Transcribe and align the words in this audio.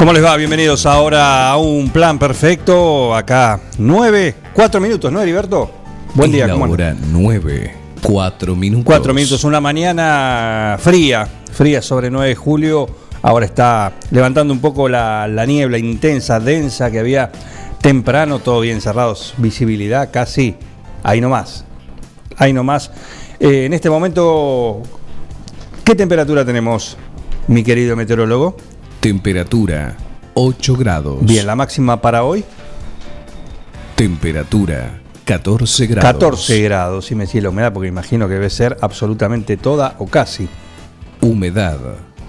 ¿Cómo 0.00 0.14
les 0.14 0.24
va? 0.24 0.34
Bienvenidos 0.38 0.86
ahora 0.86 1.50
a 1.50 1.58
un 1.58 1.90
plan 1.90 2.18
perfecto. 2.18 3.14
Acá, 3.14 3.60
nueve, 3.76 4.34
cuatro 4.54 4.80
minutos, 4.80 5.12
¿no, 5.12 5.20
Heriberto? 5.20 5.70
Buen 6.14 6.30
Es 6.30 6.36
día, 6.36 6.46
la 6.46 6.54
¿cómo 6.54 6.72
hora 6.72 6.96
9, 6.98 7.74
4 8.00 8.56
minutos. 8.56 8.86
Cuatro 8.86 9.12
minutos, 9.12 9.44
una 9.44 9.60
mañana 9.60 10.78
fría, 10.80 11.28
fría 11.52 11.82
sobre 11.82 12.10
9 12.10 12.28
de 12.28 12.34
julio. 12.34 12.88
Ahora 13.20 13.44
está 13.44 13.92
levantando 14.10 14.54
un 14.54 14.60
poco 14.60 14.88
la, 14.88 15.28
la 15.28 15.44
niebla 15.44 15.76
intensa, 15.76 16.40
densa 16.40 16.90
que 16.90 16.98
había 16.98 17.30
temprano, 17.82 18.38
todo 18.38 18.60
bien 18.60 18.80
cerrados, 18.80 19.34
visibilidad 19.36 20.08
casi 20.10 20.56
ahí 21.02 21.20
nomás. 21.20 21.66
Ahí 22.38 22.54
nomás. 22.54 22.90
Eh, 23.38 23.66
en 23.66 23.74
este 23.74 23.90
momento, 23.90 24.80
¿qué 25.84 25.94
temperatura 25.94 26.42
tenemos, 26.42 26.96
mi 27.48 27.62
querido 27.62 27.96
meteorólogo? 27.96 28.56
Temperatura 29.00 29.96
8 30.34 30.76
grados. 30.76 31.24
Bien, 31.24 31.46
la 31.46 31.56
máxima 31.56 32.02
para 32.02 32.22
hoy, 32.22 32.44
Temperatura 33.96 35.00
14 35.24 35.86
grados. 35.86 36.12
14 36.12 36.62
grados, 36.62 37.06
si 37.06 37.14
me 37.14 37.24
decís 37.24 37.42
la 37.42 37.48
humedad, 37.48 37.72
porque 37.72 37.88
imagino 37.88 38.28
que 38.28 38.34
debe 38.34 38.50
ser 38.50 38.76
absolutamente 38.82 39.56
toda 39.56 39.94
o 39.98 40.06
casi. 40.06 40.48
Humedad 41.22 41.78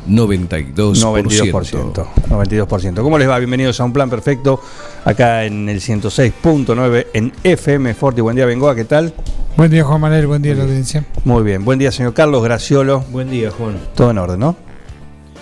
92%. 0.08 0.96
92%. 0.96 2.08
92%. 2.30 3.02
¿Cómo 3.02 3.18
les 3.18 3.30
va? 3.30 3.38
Bienvenidos 3.38 3.80
a 3.82 3.84
Un 3.84 3.92
Plan 3.92 4.10
Perfecto, 4.10 4.62
acá 5.04 5.44
en 5.44 5.68
el 5.68 5.82
106.9 5.82 7.08
en 7.14 7.34
FM 7.44 7.94
Forti. 7.96 8.22
Buen 8.22 8.38
día, 8.38 8.46
Bengoa, 8.46 8.76
¿qué 8.76 8.86
tal? 8.86 9.14
Buen 9.58 9.72
día, 9.72 9.84
Juan 9.84 10.00
Manuel. 10.00 10.26
Buen 10.26 10.42
día, 10.42 10.56
la 10.56 10.64
audiencia. 10.64 11.06
Muy 11.26 11.44
bien. 11.44 11.66
Buen 11.66 11.80
día, 11.80 11.92
señor 11.92 12.14
Carlos 12.14 12.42
Graciolo. 12.42 13.04
Buen 13.12 13.30
día, 13.30 13.52
Juan. 13.52 13.78
Todo 13.94 14.12
en 14.12 14.18
orden, 14.18 14.40
¿no? 14.40 14.71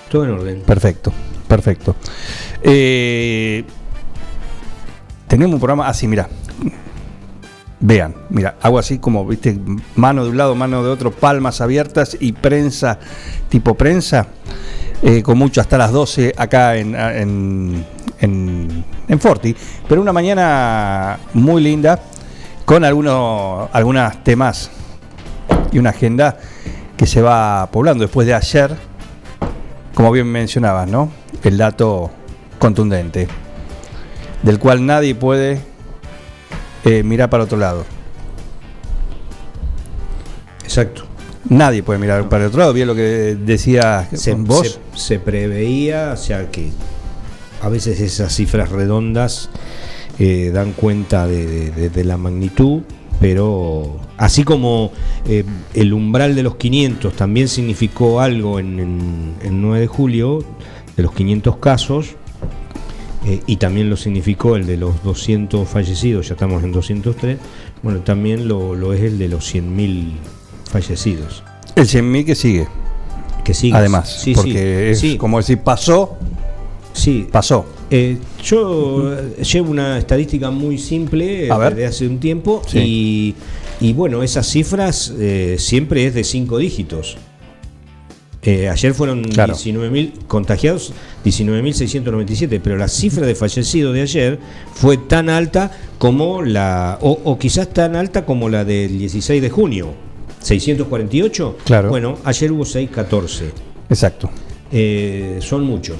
Todo 0.09 0.23
en 0.25 0.31
orden. 0.31 0.61
Perfecto, 0.61 1.13
perfecto. 1.47 1.95
Eh, 2.61 3.63
tenemos 5.27 5.53
un 5.53 5.59
programa 5.59 5.87
así, 5.87 6.07
mira. 6.07 6.27
Vean, 7.81 8.13
mira, 8.29 8.57
hago 8.61 8.77
así 8.77 8.99
como, 8.99 9.25
viste, 9.25 9.57
mano 9.95 10.25
de 10.25 10.31
un 10.31 10.37
lado, 10.37 10.53
mano 10.53 10.83
de 10.83 10.89
otro, 10.89 11.11
palmas 11.11 11.61
abiertas 11.61 12.17
y 12.19 12.33
prensa, 12.33 12.99
tipo 13.47 13.75
prensa, 13.75 14.27
eh, 15.01 15.23
con 15.23 15.37
mucho 15.37 15.61
hasta 15.61 15.77
las 15.77 15.93
12 15.93 16.33
acá 16.35 16.75
en, 16.75 17.85
en 18.19 19.19
Forti. 19.19 19.55
Pero 19.87 20.01
una 20.01 20.11
mañana 20.11 21.19
muy 21.33 21.63
linda, 21.63 22.01
con 22.65 22.83
algunos 22.83 23.69
algunas 23.71 24.23
temas 24.23 24.69
y 25.71 25.79
una 25.79 25.91
agenda 25.91 26.37
que 26.97 27.07
se 27.07 27.21
va 27.21 27.67
poblando 27.71 28.03
después 28.03 28.27
de 28.27 28.33
ayer 28.33 28.88
como 29.99 30.13
bien 30.13 30.27
mencionabas, 30.27 30.87
¿no? 30.89 31.11
El 31.43 31.57
dato 31.57 32.09
contundente, 32.57 33.27
del 34.43 34.57
cual 34.57 34.85
nadie 34.85 35.13
puede 35.13 35.59
eh, 36.85 37.03
mirar 37.03 37.29
para 37.29 37.43
otro 37.43 37.57
lado. 37.57 37.83
Exacto. 40.63 41.03
Nadie 41.49 41.83
puede 41.83 41.99
mirar 41.99 42.29
para 42.29 42.43
el 42.45 42.47
otro 42.47 42.59
lado. 42.61 42.71
Bien 42.71 42.87
lo 42.87 42.95
que 42.95 43.35
decía 43.41 44.07
Se, 44.13 44.35
vos. 44.35 44.79
se- 44.93 44.99
se 44.99 45.19
preveía, 45.19 46.11
o 46.13 46.17
sea 46.17 46.49
que 46.49 46.71
a 47.61 47.67
veces 47.67 47.99
esas 47.99 48.33
cifras 48.33 48.69
redondas 48.69 49.49
eh, 50.17 50.49
dan 50.53 50.71
cuenta 50.71 51.27
de, 51.27 51.45
de- 51.45 51.71
de- 51.71 51.89
de 51.89 52.03
la 52.05 52.15
magnitud, 52.15 52.83
pero 53.19 53.97
así 54.17 54.43
como 54.43 54.91
eh, 55.27 55.43
el 55.73 55.93
umbral 55.93 56.35
de 56.35 56.43
los 56.43 56.55
500 56.55 57.13
también 57.13 57.47
significó 57.47 58.21
algo 58.21 58.59
en, 58.59 58.79
en- 58.79 59.33
en 59.43 59.61
9 59.61 59.81
de 59.81 59.87
julio, 59.87 60.43
de 60.95 61.03
los 61.03 61.11
500 61.13 61.57
casos, 61.57 62.15
eh, 63.25 63.41
y 63.45 63.57
también 63.57 63.89
lo 63.89 63.97
significó 63.97 64.55
el 64.55 64.65
de 64.65 64.77
los 64.77 65.03
200 65.03 65.67
fallecidos, 65.67 66.27
ya 66.29 66.33
estamos 66.35 66.63
en 66.63 66.71
203, 66.71 67.37
bueno, 67.83 67.99
también 67.99 68.47
lo, 68.47 68.75
lo 68.75 68.93
es 68.93 69.01
el 69.01 69.17
de 69.19 69.27
los 69.27 69.53
100.000 69.53 70.11
fallecidos. 70.71 71.43
El 71.75 71.85
100.000 71.87 72.25
que 72.25 72.35
sigue, 72.35 72.67
Que 73.43 73.53
sigue. 73.53 73.75
además. 73.75 74.21
Sí, 74.21 74.33
porque 74.33 74.51
sí, 74.51 74.91
es 74.91 74.99
sí, 74.99 75.17
como 75.17 75.37
decir, 75.37 75.59
pasó, 75.59 76.17
sí. 76.93 77.27
pasó. 77.31 77.65
Eh, 77.91 78.17
yo 78.43 79.13
eh, 79.13 79.43
llevo 79.43 79.71
una 79.71 79.97
estadística 79.97 80.51
muy 80.51 80.77
simple 80.77 81.47
eh, 81.47 81.49
desde 81.69 81.85
hace 81.87 82.07
un 82.07 82.19
tiempo 82.19 82.61
Sí. 82.67 82.79
y, 82.79 83.35
y 83.87 83.93
bueno, 83.93 84.21
esas 84.21 84.47
cifras 84.47 85.13
eh, 85.19 85.55
siempre 85.57 86.05
es 86.05 86.13
de 86.13 86.23
cinco 86.23 86.57
dígitos. 86.57 87.17
Eh, 88.41 88.69
ayer 88.69 88.93
fueron 88.93 89.23
Claro. 89.23 89.53
19.000 89.53 90.11
contagiados, 90.27 90.93
19.697, 91.25 92.61
pero 92.63 92.77
la 92.77 92.87
cifra 92.87 93.25
de 93.25 93.35
fallecidos 93.35 93.93
de 93.93 94.01
ayer 94.01 94.39
fue 94.73 94.97
tan 94.97 95.29
alta 95.29 95.71
como 95.97 96.41
la, 96.41 96.97
o, 97.01 97.19
o 97.25 97.37
quizás 97.37 97.69
tan 97.73 97.95
alta 97.97 98.23
como 98.25 98.47
la 98.49 98.63
del 98.63 98.97
16 98.97 99.41
de 99.41 99.49
junio, 99.49 99.93
648. 100.41 101.57
Claro. 101.65 101.89
Bueno, 101.89 102.17
ayer 102.23 102.51
hubo 102.51 102.63
614. 102.65 103.51
Exacto. 103.89 104.29
Eh, 104.71 105.39
son 105.41 105.63
muchos, 105.65 105.97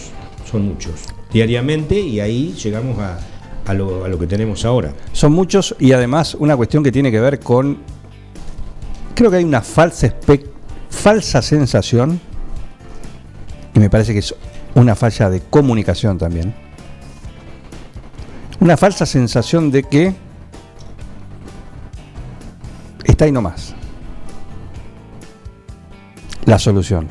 son 0.50 0.62
muchos. 0.66 0.94
Diariamente 1.32 2.00
y 2.00 2.20
ahí 2.20 2.54
llegamos 2.62 2.98
a, 3.00 3.20
a 3.68 3.74
lo, 3.74 4.04
a 4.06 4.08
lo 4.08 4.18
que 4.18 4.26
tenemos 4.28 4.66
ahora. 4.66 4.94
Son 5.14 5.32
muchos 5.32 5.76
y 5.80 5.92
además 5.92 6.36
una 6.36 6.56
cuestión 6.58 6.84
que 6.84 6.92
tiene 6.92 7.12
que 7.12 7.20
ver 7.20 7.40
con. 7.40 7.78
Creo 9.14 9.30
que 9.30 9.38
hay 9.38 9.44
una 9.44 9.62
falsa, 9.62 10.08
espe- 10.08 10.46
falsa 10.90 11.42
sensación, 11.42 12.20
y 13.76 13.80
me 13.80 13.90
parece 13.90 14.14
que 14.14 14.20
es 14.20 14.34
una 14.76 14.96
falla 14.96 15.30
de 15.30 15.42
comunicación 15.42 16.18
también. 16.18 16.54
Una 18.62 18.76
falsa 18.78 19.06
sensación 19.06 19.72
de 19.72 19.84
que 19.84 20.14
está 23.04 23.26
ahí 23.26 23.32
nomás. 23.32 23.76
La 26.46 26.58
solución, 26.58 27.08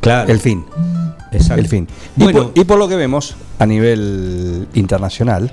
Claro. 0.00 0.30
el 0.30 0.40
fin. 0.40 0.64
Exacto. 1.32 1.60
El 1.60 1.68
fin. 1.68 1.88
Y, 2.16 2.24
Bueno, 2.24 2.44
por, 2.44 2.58
y 2.58 2.64
por 2.64 2.78
lo 2.78 2.88
que 2.88 2.96
vemos 2.96 3.36
a 3.58 3.66
nivel 3.66 4.68
internacional, 4.74 5.52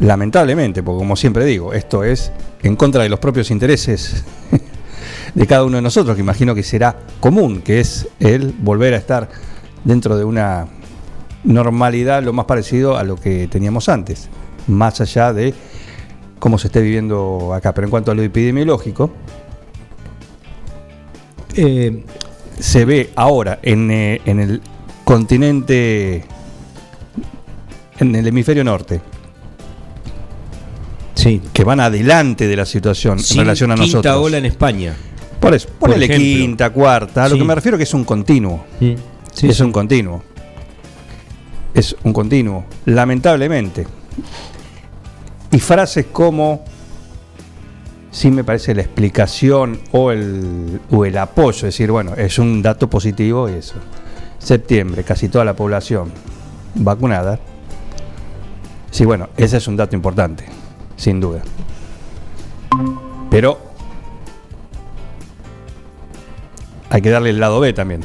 lamentablemente, 0.00 0.82
porque 0.82 0.98
como 0.98 1.16
siempre 1.16 1.44
digo, 1.44 1.72
esto 1.72 2.04
es 2.04 2.32
en 2.62 2.76
contra 2.76 3.02
de 3.02 3.08
los 3.08 3.18
propios 3.18 3.50
intereses 3.50 4.24
de 5.34 5.46
cada 5.46 5.64
uno 5.64 5.76
de 5.76 5.82
nosotros, 5.82 6.14
que 6.16 6.22
imagino 6.22 6.54
que 6.54 6.62
será 6.62 6.96
común, 7.20 7.62
que 7.62 7.80
es 7.80 8.08
el 8.20 8.52
volver 8.58 8.94
a 8.94 8.96
estar 8.96 9.28
dentro 9.84 10.16
de 10.16 10.24
una 10.24 10.66
normalidad 11.44 12.22
lo 12.22 12.32
más 12.32 12.46
parecido 12.46 12.96
a 12.96 13.04
lo 13.04 13.16
que 13.16 13.48
teníamos 13.48 13.88
antes, 13.88 14.28
más 14.66 15.00
allá 15.00 15.32
de 15.32 15.54
cómo 16.38 16.58
se 16.58 16.68
esté 16.68 16.80
viviendo 16.80 17.52
acá. 17.54 17.74
Pero 17.74 17.86
en 17.86 17.90
cuanto 17.90 18.10
a 18.10 18.14
lo 18.14 18.22
epidemiológico, 18.22 19.10
eh, 21.54 22.04
se 22.58 22.84
ve 22.84 23.10
ahora 23.16 23.58
en, 23.62 23.90
eh, 23.90 24.20
en 24.24 24.40
el 24.40 24.60
continente, 25.04 26.24
en 27.98 28.14
el 28.14 28.26
hemisferio 28.26 28.64
norte, 28.64 29.00
sí. 31.14 31.40
que 31.52 31.64
van 31.64 31.80
adelante 31.80 32.46
de 32.46 32.56
la 32.56 32.66
situación 32.66 33.18
en 33.18 33.36
relación 33.38 33.70
a 33.72 33.74
quinta 33.74 33.86
nosotros. 33.98 34.16
ola 34.16 34.38
en 34.38 34.46
España. 34.46 34.94
Por 35.40 35.54
eso, 35.54 35.68
ponele 35.78 36.08
quinta, 36.08 36.70
cuarta, 36.70 37.24
a 37.24 37.28
lo 37.28 37.34
Sí. 37.34 37.40
que 37.40 37.46
me 37.46 37.54
refiero 37.54 37.76
que 37.76 37.84
es 37.84 37.92
un 37.94 38.04
continuo. 38.04 38.64
Sí, 38.80 38.96
es 39.48 39.60
un 39.60 39.72
continuo. 39.72 40.22
Es 41.74 41.94
un 42.04 42.12
continuo, 42.12 42.64
lamentablemente. 42.86 43.86
Y 45.50 45.58
frases 45.58 46.06
como 46.12 46.64
sí 48.14 48.30
me 48.30 48.44
parece 48.44 48.74
la 48.76 48.82
explicación 48.82 49.80
o 49.90 50.12
el, 50.12 50.80
o 50.90 51.04
el 51.04 51.18
apoyo, 51.18 51.56
es 51.56 51.74
decir, 51.74 51.90
bueno, 51.90 52.14
es 52.14 52.38
un 52.38 52.62
dato 52.62 52.88
positivo 52.88 53.50
y 53.50 53.54
eso. 53.54 53.74
Septiembre, 54.38 55.02
casi 55.02 55.28
toda 55.28 55.44
la 55.44 55.56
población 55.56 56.12
vacunada. 56.76 57.40
Sí, 58.92 59.04
bueno, 59.04 59.30
ese 59.36 59.56
es 59.56 59.66
un 59.66 59.76
dato 59.76 59.96
importante, 59.96 60.44
sin 60.96 61.18
duda. 61.20 61.42
Pero 63.30 63.58
hay 66.90 67.02
que 67.02 67.10
darle 67.10 67.30
el 67.30 67.40
lado 67.40 67.58
B 67.58 67.72
también. 67.72 68.02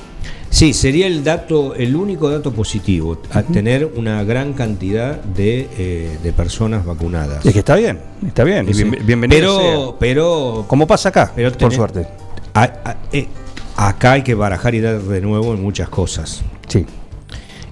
Sí, 0.50 0.74
sería 0.74 1.06
el 1.06 1.24
dato, 1.24 1.75
el 1.75 1.96
único 1.96 2.30
dato 2.30 2.51
positivo, 2.51 3.22
a 3.31 3.44
tener 3.44 3.86
una 3.96 4.24
gran 4.24 4.54
cantidad 4.54 5.22
de, 5.22 5.68
eh, 5.78 6.18
de 6.24 6.34
personas 6.34 6.86
vacunadas. 6.86 7.46
Es 7.46 7.54
que 7.54 7.60
está 7.60 7.75
bien, 7.75 8.00
está 8.25 8.44
bien. 8.44 8.68
y 8.68 8.74
Sí. 8.74 8.84
bien- 8.84 9.06
bienvenido 9.06 9.40
Pero, 9.60 9.60
sea. 9.92 10.00
pero 10.00 10.66
Como 10.68 10.88
pasa 10.88 11.10
acá, 11.10 11.31
Pero 11.36 11.51
por 11.51 11.72
suerte. 11.72 12.07
a- 12.56 12.63
a- 12.63 12.98
eh, 13.13 13.28
acá 13.75 14.13
hay 14.13 14.24
que 14.24 14.34
barajar 14.34 14.74
y 14.74 14.80
dar 14.80 15.00
de 15.00 15.22
nuevo 15.22 15.54
en 15.54 15.62
muchas 15.62 15.88
cosas. 15.90 16.42
Sí. 16.68 16.84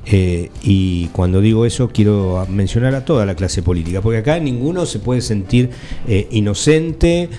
Eh, 0.05 0.51
y 0.63 1.07
cuando 1.07 1.41
digo 1.41 1.65
eso 1.65 1.89
quiero 1.89 2.45
mencionar 2.47 2.93
a 2.95 3.03
toda 3.03 3.25
la 3.25 3.35
clase 3.35 3.61
política, 3.63 4.01
porque 4.01 4.19
acá 4.19 4.39
ninguno 4.39 4.85
se 4.85 4.99
puede 4.99 5.21
sentir 5.21 5.71
eh, 6.07 6.27
inocente 6.31 7.29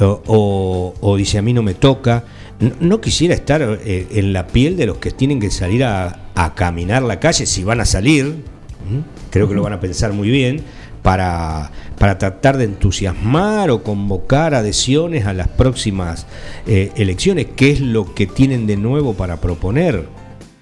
o, 0.00 0.22
o- 0.26 0.94
o 1.00 1.16
dice 1.16 1.36
a 1.38 1.42
mí 1.42 1.52
no 1.52 1.62
me 1.62 1.74
toca. 1.74 2.24
No, 2.60 2.70
no 2.80 3.00
quisiera 3.00 3.34
estar 3.34 3.60
eh, 3.62 4.06
en 4.10 4.32
la 4.32 4.46
piel 4.46 4.76
de 4.76 4.86
los 4.86 4.96
que 4.98 5.10
tienen 5.10 5.40
que 5.40 5.50
salir 5.50 5.84
a, 5.84 6.30
a 6.34 6.54
caminar 6.54 7.02
la 7.02 7.20
calle, 7.20 7.44
si 7.46 7.64
van 7.64 7.80
a 7.80 7.84
salir, 7.84 8.24
¿m? 8.24 9.02
creo 9.30 9.46
que 9.48 9.54
lo 9.54 9.62
van 9.62 9.74
a 9.74 9.80
pensar 9.80 10.12
muy 10.14 10.30
bien, 10.30 10.62
para, 11.02 11.70
para 11.98 12.18
tratar 12.18 12.56
de 12.56 12.64
entusiasmar 12.64 13.70
o 13.70 13.82
convocar 13.82 14.54
adhesiones 14.54 15.26
a 15.26 15.32
las 15.34 15.48
próximas 15.48 16.26
eh, 16.66 16.90
elecciones, 16.96 17.46
qué 17.54 17.70
es 17.70 17.80
lo 17.80 18.14
que 18.14 18.26
tienen 18.26 18.66
de 18.66 18.76
nuevo 18.76 19.14
para 19.14 19.40
proponer, 19.40 20.08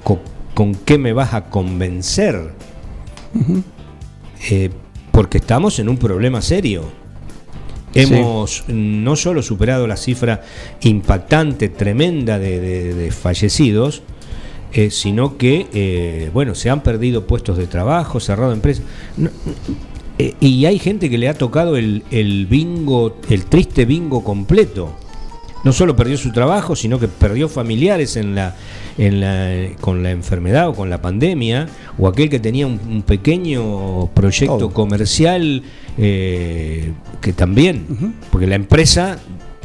Co- 0.02 0.20
con, 0.52 0.74
qué 0.74 0.98
me 0.98 1.12
vas 1.12 1.32
a 1.32 1.44
convencer, 1.48 2.50
Eh, 4.50 4.70
porque 5.12 5.38
estamos 5.38 5.78
en 5.78 5.88
un 5.88 5.96
problema 5.96 6.42
serio. 6.42 6.82
Hemos 7.94 8.64
no 8.68 9.16
solo 9.16 9.42
superado 9.42 9.86
la 9.86 9.96
cifra 9.96 10.42
impactante, 10.82 11.68
tremenda 11.68 12.38
de, 12.38 13.12
fallecidos, 13.12 14.02
eh, 14.72 14.90
sino 14.90 15.36
que, 15.36 15.66
eh, 15.72 16.30
bueno, 16.32 16.54
se 16.54 16.70
han 16.70 16.82
perdido 16.82 17.26
puestos 17.26 17.56
de 17.56 17.66
trabajo, 17.66 18.20
cerrado 18.20 18.52
empresas. 18.52 18.84
Eh, 20.18 20.34
y 20.40 20.64
hay 20.66 20.78
gente 20.78 21.10
que 21.10 21.18
le 21.18 21.28
ha 21.28 21.34
tocado 21.34 21.76
el, 21.76 22.04
el 22.10 22.46
bingo, 22.46 23.18
el 23.28 23.46
triste 23.46 23.84
bingo 23.84 24.22
completo. 24.22 24.94
No 25.64 25.72
solo 25.72 25.96
perdió 25.96 26.16
su 26.16 26.30
trabajo, 26.30 26.76
sino 26.76 27.00
que 27.00 27.08
perdió 27.08 27.48
familiares 27.48 28.16
en 28.16 28.34
la, 28.34 28.54
en 28.98 29.20
la, 29.20 29.50
con 29.80 30.02
la 30.02 30.10
enfermedad 30.10 30.68
o 30.68 30.74
con 30.74 30.88
la 30.90 31.02
pandemia, 31.02 31.68
o 31.98 32.06
aquel 32.08 32.28
que 32.30 32.38
tenía 32.40 32.66
un, 32.66 32.80
un 32.88 33.02
pequeño 33.02 34.06
proyecto 34.14 34.58
Todo. 34.58 34.70
comercial 34.72 35.62
eh, 35.98 36.92
que 37.20 37.32
también, 37.32 38.14
porque 38.30 38.46
la 38.46 38.54
empresa, 38.56 39.18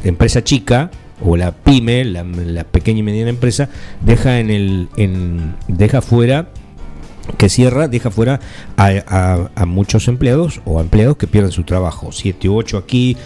empresa 0.04 0.42
chica 0.42 0.90
o 1.22 1.36
la 1.36 1.52
pyme, 1.52 2.04
la, 2.04 2.24
la 2.24 2.64
pequeña 2.64 3.00
y 3.00 3.02
mediana 3.02 3.30
empresa, 3.30 3.68
deja 4.00 4.40
en 4.40 4.50
el, 4.50 4.88
en, 4.96 5.54
deja 5.68 6.00
fuera 6.00 6.48
que 7.36 7.48
cierra, 7.48 7.86
deja 7.86 8.10
fuera 8.10 8.40
a, 8.76 8.86
a- 9.06 9.50
a 9.54 9.66
muchos 9.66 10.08
empleados 10.08 10.62
o 10.64 10.78
a 10.78 10.82
empleados 10.82 11.16
que 11.16 11.26
pierden 11.28 11.52
su 11.52 11.62
trabajo. 11.62 12.10
7 12.10 12.48
u 12.48 12.56
8 12.56 12.78
aquí, 12.78 13.16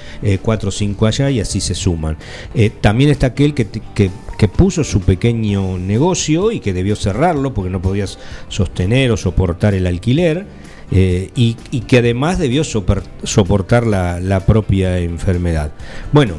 4 0.42 0.68
o 0.68 0.72
5 0.72 1.06
allá 1.06 1.30
y 1.30 1.40
así 1.40 1.60
se 1.60 1.74
suman. 1.74 2.18
Eh, 2.54 2.68
también 2.68 3.08
está 3.10 3.28
aquel 3.28 3.54
que, 3.54 3.66
que, 3.94 4.10
que 4.36 4.48
puso 4.48 4.84
su 4.84 5.00
pequeño 5.00 5.78
negocio 5.78 6.52
y 6.52 6.60
que 6.60 6.72
debió 6.72 6.96
cerrarlo 6.96 7.54
porque 7.54 7.70
no 7.70 7.80
podías 7.80 8.18
sostener 8.48 9.10
o 9.10 9.16
soportar 9.16 9.74
el 9.74 9.86
alquiler. 9.86 10.46
eh, 10.90 11.30
y, 11.34 11.54
que 11.82 11.98
además 11.98 12.38
debió 12.38 12.62
soportar 12.62 13.86
la, 13.86 14.42
propia 14.46 14.98
enfermedad. 14.98 15.72
Bueno, 16.12 16.34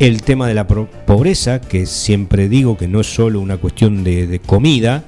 el 0.00 0.22
tema 0.22 0.48
de 0.48 0.54
la 0.54 0.66
pobreza, 0.66 1.60
que 1.60 1.86
siempre 1.86 2.48
digo 2.48 2.76
que 2.76 2.88
no 2.88 3.00
es 3.00 3.06
solo 3.06 3.40
una 3.40 3.56
cuestión 3.58 4.02
de, 4.04 4.40
comida, 4.44 5.04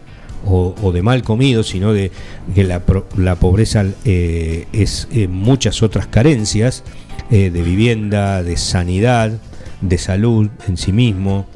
o, 0.46 0.92
de 0.92 1.02
mal 1.02 1.22
comido, 1.22 1.64
sino 1.64 1.92
de 1.92 2.12
que 2.54 2.64
la, 2.64 2.82
la 3.16 3.34
pobreza 3.34 3.84
eh, 4.04 4.66
es 4.72 5.08
eh, 5.12 5.26
muchas 5.28 5.82
otras 5.82 6.06
carencias 6.06 6.84
de 7.28 7.50
vivienda, 7.50 8.42
de 8.42 8.56
sanidad, 8.56 9.32
de 9.80 9.98
salud 9.98 10.48
en 10.66 10.76
sí 10.76 10.92
mismo, 10.92 11.46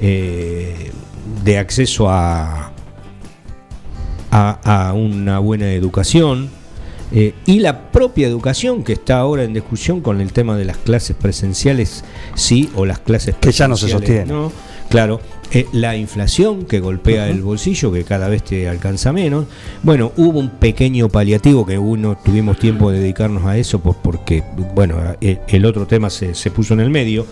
eh, 0.00 0.90
de 1.44 1.58
acceso 1.58 2.08
a, 2.10 2.72
a, 4.30 4.88
a 4.88 4.92
una 4.92 5.38
buena 5.38 5.72
educación 5.72 6.48
eh, 7.12 7.34
y 7.46 7.60
la 7.60 7.90
propia 7.92 8.26
educación 8.26 8.82
que 8.82 8.92
está 8.94 9.18
ahora 9.18 9.44
en 9.44 9.54
discusión 9.54 10.00
con 10.00 10.20
el 10.20 10.32
tema 10.32 10.56
de 10.56 10.64
las 10.64 10.76
clases 10.76 11.16
presenciales 11.16 12.04
sí 12.34 12.68
o 12.74 12.84
las 12.84 12.98
clases 12.98 13.36
Que 13.36 13.52
ya 13.52 13.68
no 13.68 13.76
se 13.76 13.86
presenciales 13.86 14.26
sostiene. 14.26 14.42
no. 14.42 14.52
Claro, 14.90 15.20
eh, 15.52 15.66
la 15.72 15.96
inflación 15.96 16.64
que 16.64 16.78
golpea 16.78 17.28
el 17.28 17.42
bolsillo, 17.42 17.90
que 17.92 18.04
cada 18.04 18.28
vez 18.28 18.44
te 18.44 18.68
alcanza 18.68 19.12
menos. 19.12 19.46
Bueno, 19.82 20.12
hubo 20.16 20.38
un 20.38 20.48
pequeño 20.50 21.08
paliativo 21.08 21.66
que 21.66 21.76
uno 21.76 22.16
tuvimos 22.24 22.56
tiempo 22.58 22.92
de 22.92 23.00
dedicarnos 23.00 23.44
a 23.46 23.56
eso 23.58 23.80
por- 23.80 23.96
porque, 23.96 24.44
bueno, 24.76 24.96
el 25.20 25.64
otro 25.64 25.86
tema 25.88 26.08
se, 26.08 26.34
se 26.36 26.52
puso 26.52 26.74
en 26.74 26.80
el 26.80 26.90
medio 26.90 27.26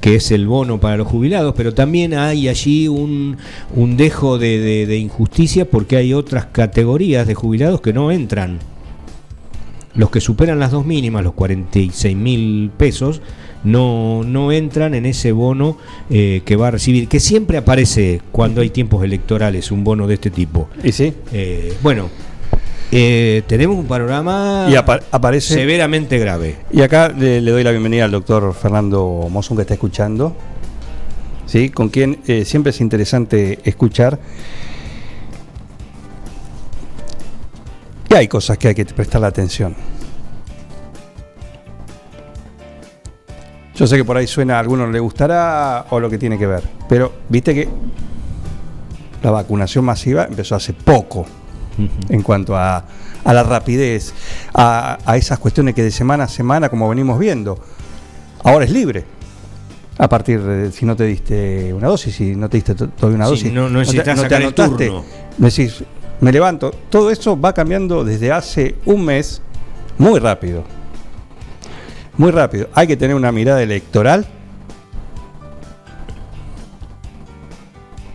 que 0.00 0.14
es 0.14 0.30
el 0.30 0.46
bono 0.46 0.80
para 0.80 0.96
los 0.96 1.06
jubilados, 1.08 1.54
pero 1.56 1.74
también 1.74 2.14
hay 2.14 2.48
allí 2.48 2.88
un, 2.88 3.36
un 3.76 3.96
dejo 3.96 4.38
de, 4.38 4.58
de- 4.58 4.86
de 4.86 4.96
injusticia 4.98 5.64
porque 5.68 5.96
hay 5.96 6.14
otras 6.14 6.46
categorías 6.46 7.26
de 7.26 7.34
jubilados 7.34 7.80
que 7.80 7.92
no 7.92 8.10
entran. 8.10 8.58
Los 9.94 10.10
que 10.10 10.20
superan 10.20 10.58
las 10.60 10.70
dos 10.70 10.86
mínimas, 10.86 11.24
los 11.24 11.34
46 11.34 12.16
mil 12.16 12.70
pesos, 12.76 13.20
no, 13.64 14.22
no 14.24 14.52
entran 14.52 14.94
en 14.94 15.04
ese 15.04 15.32
bono 15.32 15.76
eh, 16.08 16.42
que 16.44 16.56
va 16.56 16.68
a 16.68 16.70
recibir, 16.70 17.08
que 17.08 17.18
siempre 17.20 17.58
aparece 17.58 18.22
cuando 18.32 18.60
hay 18.62 18.70
tiempos 18.70 19.04
electorales, 19.04 19.70
un 19.72 19.82
bono 19.84 20.06
de 20.06 20.14
este 20.14 20.30
tipo. 20.30 20.68
Y 20.84 20.92
sí. 20.92 21.12
Eh, 21.32 21.74
bueno, 21.82 22.08
eh, 22.92 23.42
tenemos 23.46 23.76
un 23.76 23.86
panorama 23.86 24.66
Y 24.68 24.74
apa- 24.76 25.00
aparece. 25.12 25.54
severamente 25.54 26.18
grave. 26.18 26.56
Y 26.72 26.82
acá 26.82 27.08
le, 27.08 27.40
le 27.40 27.50
doy 27.50 27.62
la 27.64 27.70
bienvenida 27.70 28.04
al 28.04 28.10
doctor 28.10 28.52
Fernando 28.54 29.26
Mozón 29.30 29.56
que 29.56 29.62
está 29.62 29.74
escuchando, 29.74 30.34
¿sí? 31.46 31.70
con 31.70 31.88
quien 31.88 32.20
eh, 32.26 32.44
siempre 32.44 32.70
es 32.70 32.80
interesante 32.80 33.60
escuchar. 33.64 34.18
Y 38.08 38.14
hay 38.14 38.26
cosas 38.26 38.58
que 38.58 38.68
hay 38.68 38.74
que 38.74 38.84
prestarle 38.86 39.28
atención. 39.28 39.74
Yo 43.76 43.86
sé 43.86 43.96
que 43.96 44.04
por 44.04 44.16
ahí 44.16 44.26
suena, 44.26 44.56
a 44.56 44.58
algunos 44.58 44.90
le 44.90 44.98
gustará 45.00 45.86
o 45.90 46.00
lo 46.00 46.10
que 46.10 46.18
tiene 46.18 46.36
que 46.36 46.46
ver, 46.46 46.62
pero 46.88 47.12
viste 47.30 47.54
que 47.54 47.68
la 49.22 49.30
vacunación 49.30 49.84
masiva 49.86 50.24
empezó 50.24 50.54
hace 50.54 50.72
poco 50.74 51.24
en 52.08 52.22
cuanto 52.22 52.56
a, 52.56 52.84
a 53.24 53.32
la 53.32 53.42
rapidez, 53.42 54.12
a, 54.54 54.98
a 55.04 55.16
esas 55.16 55.38
cuestiones 55.38 55.74
que 55.74 55.82
de 55.82 55.90
semana 55.90 56.24
a 56.24 56.28
semana, 56.28 56.68
como 56.68 56.88
venimos 56.88 57.18
viendo, 57.18 57.58
ahora 58.44 58.64
es 58.64 58.70
libre. 58.70 59.04
A 59.98 60.08
partir 60.08 60.42
de 60.42 60.72
si 60.72 60.86
no 60.86 60.96
te 60.96 61.04
diste 61.04 61.74
una 61.74 61.88
dosis, 61.88 62.14
si 62.14 62.34
no 62.34 62.48
te 62.48 62.56
diste 62.56 62.74
to- 62.74 62.88
todavía 62.88 63.16
una 63.16 63.26
Sí, 63.26 63.30
dosis, 63.32 63.52
no- 63.52 63.68
no 63.68 63.78
necesitas 63.80 64.18
te 64.20 64.26
el 64.26 64.42
anotaste, 64.42 64.86
turno. 64.86 65.04
decís, 65.36 65.84
me 66.20 66.32
levanto. 66.32 66.70
Todo 66.88 67.10
eso 67.10 67.38
va 67.38 67.52
cambiando 67.52 68.02
desde 68.04 68.32
hace 68.32 68.76
un 68.86 69.04
mes 69.04 69.42
muy 69.98 70.18
rápido. 70.18 70.64
Muy 72.16 72.30
rápido. 72.30 72.68
Hay 72.74 72.86
que 72.86 72.96
tener 72.96 73.14
una 73.14 73.30
mirada 73.30 73.62
electoral. 73.62 74.26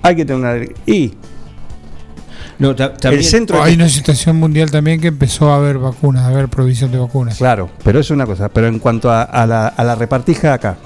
Hay 0.02 0.16
que 0.16 0.26
tener 0.26 0.40
una. 0.42 0.66
Y 0.86 1.14
No, 2.58 2.76
también, 2.76 3.14
el 3.14 3.24
centro. 3.24 3.62
Hay 3.62 3.76
una 3.76 3.90
situación 3.90 4.38
mundial 4.38 4.72
también 4.72 5.02
que 5.02 5.08
empezó 5.08 5.52
a 5.52 5.58
haber 5.58 5.78
vacunas, 5.78 6.24
a 6.24 6.28
haber 6.28 6.48
provisión 6.48 6.92
de 6.92 6.98
vacunas. 6.98 7.38
Claro, 7.38 7.70
pero 7.84 8.00
eso 8.00 8.14
es 8.14 8.16
una 8.16 8.26
cosa. 8.26 8.50
Pero 8.50 8.68
en 8.68 8.80
cuanto 8.80 9.12
a, 9.12 9.24
a 9.24 9.46
la, 9.46 9.68
a 9.68 9.84
la 9.84 9.96
repartija 9.96 10.54
acá, 10.54 10.78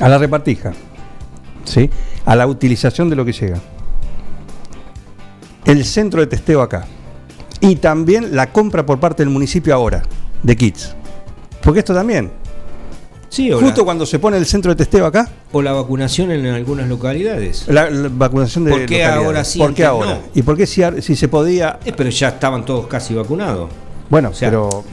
a 0.00 0.08
la 0.08 0.16
repartija, 0.16 0.72
¿sí? 1.64 1.90
a 2.24 2.36
la 2.36 2.46
utilización 2.46 3.10
de 3.10 3.16
lo 3.16 3.24
que 3.24 3.32
llega, 3.32 3.58
el 5.64 5.84
centro 5.84 6.20
de 6.20 6.26
testeo 6.26 6.62
acá 6.62 6.86
y 7.60 7.76
también 7.76 8.34
la 8.34 8.52
compra 8.52 8.86
por 8.86 8.98
parte 8.98 9.22
del 9.22 9.30
municipio 9.30 9.74
ahora 9.74 10.02
de 10.42 10.56
kits. 10.56 10.94
Porque 11.62 11.80
esto 11.80 11.94
también, 11.94 12.32
Sí, 13.30 13.50
o, 13.52 13.60
justo 13.60 13.80
la, 13.80 13.84
cuando 13.84 14.06
se 14.06 14.18
pone 14.18 14.36
el 14.36 14.44
centro 14.44 14.72
de 14.72 14.76
testeo 14.76 15.06
acá, 15.06 15.30
o 15.52 15.62
la 15.62 15.72
vacunación 15.72 16.32
en 16.32 16.44
algunas 16.46 16.88
localidades. 16.88 17.64
la, 17.68 17.88
la 17.88 18.10
vacunación 18.12 18.64
de 18.64 18.72
¿Por 18.72 18.86
qué 18.86 19.04
ahora 19.04 19.44
sí, 19.44 19.58
¿Por 19.58 19.72
qué 19.72 19.84
ahora? 19.84 20.14
no? 20.14 20.18
¿Y 20.34 20.42
por 20.42 20.56
qué 20.56 20.66
si, 20.66 20.82
si 21.00 21.16
se 21.16 21.28
podía? 21.28 21.78
Eh, 21.84 21.92
pero 21.96 22.10
ya 22.10 22.28
estaban 22.28 22.64
todos 22.64 22.86
casi 22.88 23.14
vacunados. 23.14 23.70
Bueno, 24.10 24.30
O 24.30 24.34
sea, 24.34 24.50
pero 24.50 24.84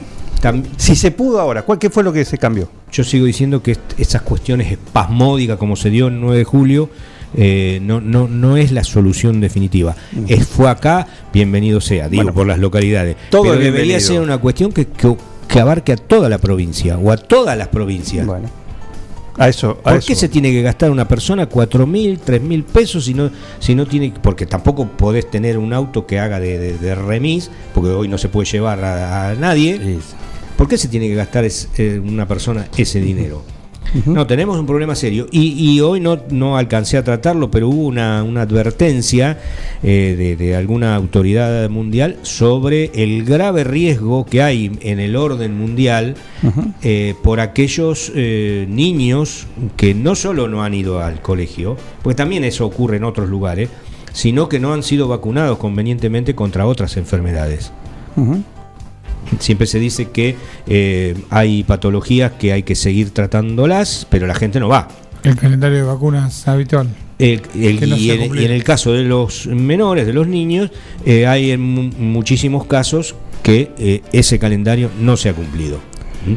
Si 0.76 0.94
se 0.94 1.10
pudo 1.10 1.40
ahora, 1.40 1.62
¿cuál 1.62 1.78
qué 1.80 1.90
fue 1.90 2.02
lo 2.04 2.12
que 2.12 2.24
se 2.24 2.38
cambió? 2.38 2.68
yo 2.90 3.04
sigo 3.04 3.26
diciendo 3.26 3.62
que 3.62 3.76
esas 3.98 4.22
cuestiones 4.22 4.72
espasmódicas 4.72 5.58
como 5.58 5.76
se 5.76 5.90
dio 5.90 6.06
el 6.06 6.20
9 6.20 6.38
de 6.38 6.44
julio 6.44 6.88
eh, 7.36 7.78
no, 7.82 8.00
no, 8.00 8.26
no 8.26 8.56
es 8.56 8.72
la 8.72 8.84
solución 8.84 9.40
definitiva. 9.40 9.94
Es, 10.26 10.46
fue 10.46 10.70
acá, 10.70 11.06
bienvenido 11.32 11.80
sea, 11.80 12.08
digo, 12.08 12.22
Bueno, 12.22 12.34
por 12.34 12.46
las 12.46 12.58
localidades. 12.58 13.16
todo 13.30 13.42
Pero 13.42 13.56
debería 13.56 14.00
ser 14.00 14.20
una 14.20 14.38
cuestión 14.38 14.72
que, 14.72 14.86
que, 14.86 15.14
que 15.48 15.60
abarque 15.60 15.92
a 15.92 15.96
toda 15.96 16.28
la 16.28 16.38
provincia 16.38 16.98
o 16.98 17.10
a 17.10 17.16
todas 17.16 17.56
las 17.56 17.68
provincias. 17.68 18.26
Bueno, 18.26 18.48
a 19.38 19.48
eso. 19.48 19.78
A 19.80 19.90
¿Por 19.90 19.92
eso. 19.98 20.06
qué 20.08 20.14
se 20.14 20.28
tiene 20.28 20.50
que 20.50 20.62
gastar 20.62 20.90
una 20.90 21.06
persona 21.08 21.46
cuatro 21.46 21.86
mil, 21.86 22.18
tres 22.18 22.42
mil 22.42 22.64
pesos 22.64 23.04
si 23.04 23.14
no, 23.14 23.30
si 23.60 23.74
no 23.74 23.86
tiene, 23.86 24.12
porque 24.22 24.46
tampoco 24.46 24.86
podés 24.88 25.30
tener 25.30 25.56
un 25.58 25.72
auto 25.72 26.06
que 26.06 26.18
haga 26.18 26.38
de, 26.40 26.58
de- 26.58 26.78
de 26.78 26.94
remis, 26.94 27.50
porque 27.74 27.90
hoy 27.90 28.08
no 28.08 28.18
se 28.18 28.28
puede 28.28 28.46
llevar 28.50 28.84
a, 28.84 29.30
a 29.30 29.34
nadie. 29.34 29.78
Sí. 29.82 29.98
¿Por 30.56 30.66
qué 30.68 30.76
se 30.76 30.88
tiene 30.88 31.06
que 31.08 31.14
gastar 31.14 31.44
es- 31.44 31.68
eh, 31.78 32.00
una 32.04 32.26
persona 32.26 32.66
ese 32.76 33.00
dinero? 33.00 33.42
No, 34.06 34.26
tenemos 34.26 34.58
un 34.58 34.66
problema 34.66 34.94
serio. 34.94 35.26
Y, 35.30 35.52
y 35.52 35.80
hoy 35.80 36.00
no, 36.00 36.20
no 36.30 36.56
alcancé 36.56 36.96
a 36.96 37.04
tratarlo, 37.04 37.50
pero 37.50 37.68
hubo 37.68 37.86
una, 37.86 38.22
una 38.22 38.42
advertencia 38.42 39.38
eh, 39.82 40.14
de, 40.16 40.36
de 40.36 40.56
alguna 40.56 40.94
autoridad 40.94 41.68
mundial 41.70 42.16
sobre 42.22 42.90
el 42.94 43.24
grave 43.24 43.64
riesgo 43.64 44.26
que 44.26 44.42
hay 44.42 44.72
en 44.80 45.00
el 45.00 45.16
orden 45.16 45.56
mundial 45.56 46.14
eh, 46.82 47.14
por 47.22 47.40
aquellos 47.40 48.12
eh, 48.14 48.66
niños 48.68 49.46
que 49.76 49.94
no 49.94 50.14
solo 50.14 50.48
no 50.48 50.62
han 50.62 50.74
ido 50.74 51.00
al 51.00 51.20
colegio, 51.20 51.76
porque 52.02 52.16
también 52.16 52.44
eso 52.44 52.66
ocurre 52.66 52.96
en 52.96 53.04
otros 53.04 53.28
lugares, 53.28 53.70
sino 54.12 54.48
que 54.48 54.60
no 54.60 54.72
han 54.72 54.82
sido 54.82 55.08
vacunados 55.08 55.58
convenientemente 55.58 56.34
contra 56.34 56.66
otras 56.66 56.96
enfermedades. 56.96 57.72
Siempre 59.38 59.66
se 59.66 59.78
dice 59.78 60.10
que 60.10 60.36
eh, 60.66 61.14
hay 61.30 61.62
patologías 61.64 62.32
que 62.32 62.52
hay 62.52 62.62
que 62.62 62.74
seguir 62.74 63.10
tratándolas, 63.10 64.06
pero 64.10 64.26
la 64.26 64.34
gente 64.34 64.58
no 64.60 64.68
va. 64.68 64.88
El 65.24 65.36
calendario 65.36 65.78
de 65.78 65.82
vacunas 65.84 66.46
habitual. 66.48 66.88
El- 67.18 67.42
el- 67.54 67.78
Que 67.80 67.86
no 67.86 67.96
y, 67.96 68.10
en, 68.10 68.18
cumplido. 68.20 68.42
y 68.42 68.46
en 68.46 68.52
el 68.52 68.62
caso 68.64 68.92
de 68.92 69.02
los 69.02 69.46
menores, 69.48 70.06
de 70.06 70.12
los 70.12 70.28
niños, 70.28 70.70
eh, 71.04 71.26
hay 71.26 71.50
en 71.50 71.60
mu- 71.60 71.90
muchísimos 71.98 72.66
casos 72.66 73.14
que 73.42 73.72
eh, 73.78 74.02
ese 74.12 74.38
calendario 74.38 74.90
no 75.00 75.16
se 75.16 75.28
ha 75.28 75.32
cumplido. 75.34 75.78
¿Mm? 76.26 76.34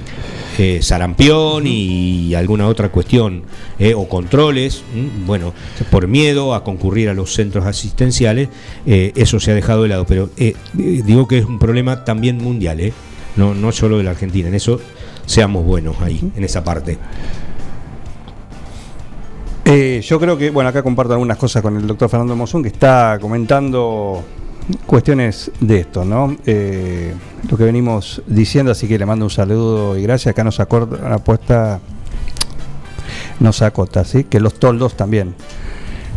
Eh, 0.57 0.81
sarampión 0.81 1.65
y 1.65 2.35
alguna 2.35 2.67
otra 2.67 2.89
cuestión, 2.89 3.43
eh, 3.79 3.93
o 3.93 4.09
controles, 4.09 4.83
bueno, 5.25 5.53
por 5.89 6.07
miedo 6.07 6.53
a 6.53 6.63
concurrir 6.63 7.07
a 7.07 7.13
los 7.13 7.33
centros 7.33 7.65
asistenciales, 7.65 8.49
eh, 8.85 9.13
eso 9.15 9.39
se 9.39 9.51
ha 9.51 9.55
dejado 9.55 9.83
de 9.83 9.89
lado. 9.89 10.05
Pero 10.05 10.29
digo 10.73 11.27
que 11.27 11.37
es 11.39 11.45
un 11.45 11.57
problema 11.57 12.03
también 12.03 12.37
mundial, 12.37 12.91
no, 13.37 13.55
no 13.55 13.71
solo 13.71 13.97
de 13.97 14.03
la 14.03 14.11
Argentina. 14.11 14.49
En 14.49 14.55
eso 14.55 14.79
seamos 15.25 15.65
buenos 15.65 16.01
ahí, 16.01 16.19
en 16.35 16.43
esa 16.43 16.63
parte. 16.63 16.97
Yo 20.01 20.19
creo 20.19 20.37
que, 20.37 20.49
bueno, 20.49 20.69
acá 20.69 20.83
comparto 20.83 21.13
algunas 21.13 21.37
cosas 21.37 21.61
con 21.61 21.77
el 21.77 21.87
doctor 21.87 22.09
Fernando 22.09 22.35
Mozón, 22.35 22.61
que 22.61 22.69
está 22.69 23.17
comentando 23.21 24.21
cuestiones 24.85 25.51
de 25.59 25.79
esto, 25.79 26.05
¿no? 26.05 26.35
Eh, 26.45 27.13
lo 27.49 27.57
que 27.57 27.63
venimos 27.63 28.21
diciendo, 28.27 28.71
así 28.71 28.87
que 28.87 28.97
le 28.97 29.05
mando 29.05 29.25
un 29.25 29.31
saludo 29.31 29.97
y 29.97 30.03
gracias. 30.03 30.31
Acá 30.31 30.43
nos 30.43 30.59
acorda 30.59 31.09
la 31.09 31.15
apuesta, 31.15 31.79
nos 33.39 33.61
acota, 33.61 34.03
¿sí? 34.05 34.25
Que 34.25 34.39
los 34.39 34.55
toldos 34.55 34.95
también, 34.95 35.35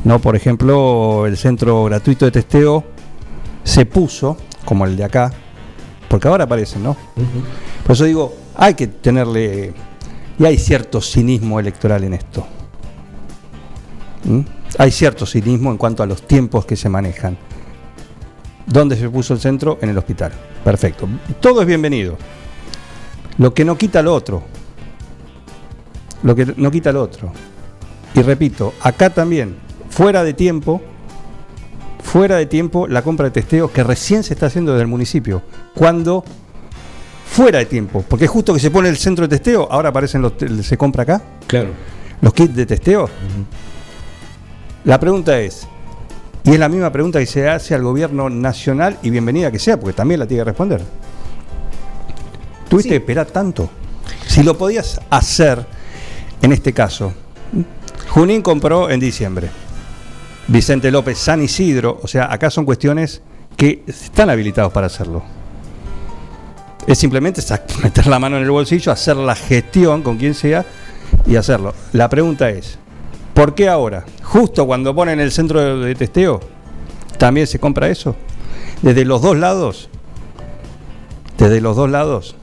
¿no? 0.05 0.19
Por 0.19 0.37
ejemplo, 0.37 1.27
el 1.27 1.37
centro 1.37 1.85
gratuito 1.85 2.25
de 2.25 2.31
testeo 2.31 2.85
se 3.65 3.87
puso, 3.87 4.37
como 4.65 4.85
el 4.85 4.97
de 4.97 5.05
acá, 5.05 5.33
porque 6.09 6.29
ahora 6.29 6.45
aparecen, 6.45 6.83
¿no? 6.83 6.97
Por 7.85 7.95
eso 7.95 8.05
digo, 8.05 8.35
hay 8.55 8.75
que 8.75 8.87
tenerle. 8.87 9.73
Y 10.39 10.45
hay 10.45 10.59
cierto 10.59 11.01
cinismo 11.01 11.61
electoral 11.61 12.03
en 12.05 12.15
esto. 12.15 12.45
¿Mm? 14.25 14.41
Hay 14.79 14.91
cierto 14.91 15.27
cinismo 15.27 15.71
en 15.71 15.77
cuanto 15.77 16.03
a 16.03 16.07
los 16.07 16.27
tiempos 16.27 16.67
que 16.67 16.75
se 16.75 16.89
manejan. 16.89 17.37
¿Dónde 18.67 18.97
se 18.97 19.09
puso 19.11 19.35
el 19.35 19.41
centro? 19.41 19.79
En 19.83 19.91
el 19.91 19.99
hospital. 19.99 20.33
Perfecto. 20.65 21.09
Todo 21.41 21.61
es 21.61 21.67
bienvenido. 21.67 22.17
Lo 23.39 23.53
que 23.53 23.65
no 23.65 23.77
quita 23.77 24.03
lo 24.03 24.15
otro. 24.15 24.43
Lo 26.23 26.35
que 26.35 26.47
no 26.57 26.71
quita 26.71 26.93
lo 26.93 27.03
otro. 27.03 27.33
Y 28.15 28.23
repito, 28.23 28.73
acá 28.81 29.11
también, 29.11 29.57
fuera 29.91 30.25
de 30.25 30.33
tiempo, 30.33 30.81
fuera 32.03 32.37
de 32.37 32.47
tiempo 32.47 32.87
la 32.87 33.03
compra 33.03 33.25
de 33.27 33.33
testeo 33.33 33.71
que 33.71 33.83
recién 33.83 34.23
se 34.23 34.35
está 34.35 34.47
haciendo 34.47 34.73
desde 34.73 34.83
el 34.83 34.89
municipio. 34.89 35.43
Cuando 35.75 36.25
fuera 37.27 37.59
de 37.59 37.67
tiempo, 37.67 38.05
porque 38.09 38.27
justo 38.27 38.55
que 38.55 38.61
se 38.61 38.71
pone 38.71 38.89
el 38.89 38.97
centro 38.97 39.27
de 39.27 39.37
testeo, 39.37 39.69
ahora 39.71 39.89
aparecen 39.91 40.23
los, 40.23 40.35
se 40.63 40.79
compra 40.79 41.03
acá, 41.03 41.21
Claro. 41.49 41.71
los 42.21 42.33
kits 42.33 42.55
de 42.55 42.65
testeo. 42.67 43.11
La 44.85 45.01
pregunta 45.01 45.39
es, 45.41 45.67
y 46.45 46.53
es 46.53 46.59
la 46.59 46.69
misma 46.69 46.93
pregunta 46.93 47.19
que 47.19 47.27
se 47.27 47.49
hace 47.49 47.75
al 47.75 47.83
gobierno 47.83 48.29
nacional, 48.29 48.99
y 49.03 49.09
bienvenida 49.09 49.51
que 49.51 49.59
sea, 49.59 49.81
porque 49.81 49.95
también 49.95 50.21
la 50.21 50.27
tiene 50.27 50.43
que 50.43 50.51
responder. 50.51 50.83
¿Tuviste 52.69 52.91
que 52.91 52.97
esperar 52.97 53.27
tanto? 53.27 53.71
Si 54.27 54.43
lo 54.43 54.57
podías 54.57 55.01
hacer, 55.09 55.65
en 56.43 56.53
este 56.53 56.75
caso, 56.75 57.15
Junín 58.11 58.43
compró 58.43 58.91
en 58.91 59.01
diciembre. 59.01 59.49
Vicente 60.47 60.91
López, 60.91 61.17
San 61.17 61.43
Isidro, 61.43 61.99
o 62.03 62.07
sea, 62.07 62.31
acá 62.31 62.51
son 62.51 62.67
cuestiones 62.67 63.23
que 63.57 63.83
están 63.87 64.29
habilitados 64.29 64.73
para 64.73 64.89
hacerlo. 64.89 65.23
Es 66.87 66.99
simplemente 66.99 67.41
meter 67.83 68.07
la 68.07 68.19
mano 68.19 68.37
en 68.37 68.43
el 68.43 68.51
bolsillo, 68.51 68.93
hacer 68.93 69.17
la 69.17 69.35
gestión 69.35 70.03
con 70.03 70.19
quien 70.19 70.35
sea 70.35 70.67
y 71.27 71.37
hacerlo. 71.37 71.75
La 71.93 72.11
pregunta 72.11 72.51
es, 72.51 72.79
¿por 73.35 73.55
qué 73.55 73.69
ahora? 73.69 74.07
Justo 74.23 74.67
cuando 74.67 74.95
ponen 74.95 75.21
el 75.21 75.31
centro 75.33 75.81
de, 75.81 75.95
testeo, 75.95 76.41
¿también 77.19 77.47
se 77.47 77.59
compra 77.59 77.89
eso? 77.89 78.17
Desde 78.83 79.05
los 79.05 79.21
dos 79.21 79.37
lados, 79.37 79.89
desde 81.37 81.61
los 81.61 81.77
dos 81.77 81.91
lados, 81.91 82.37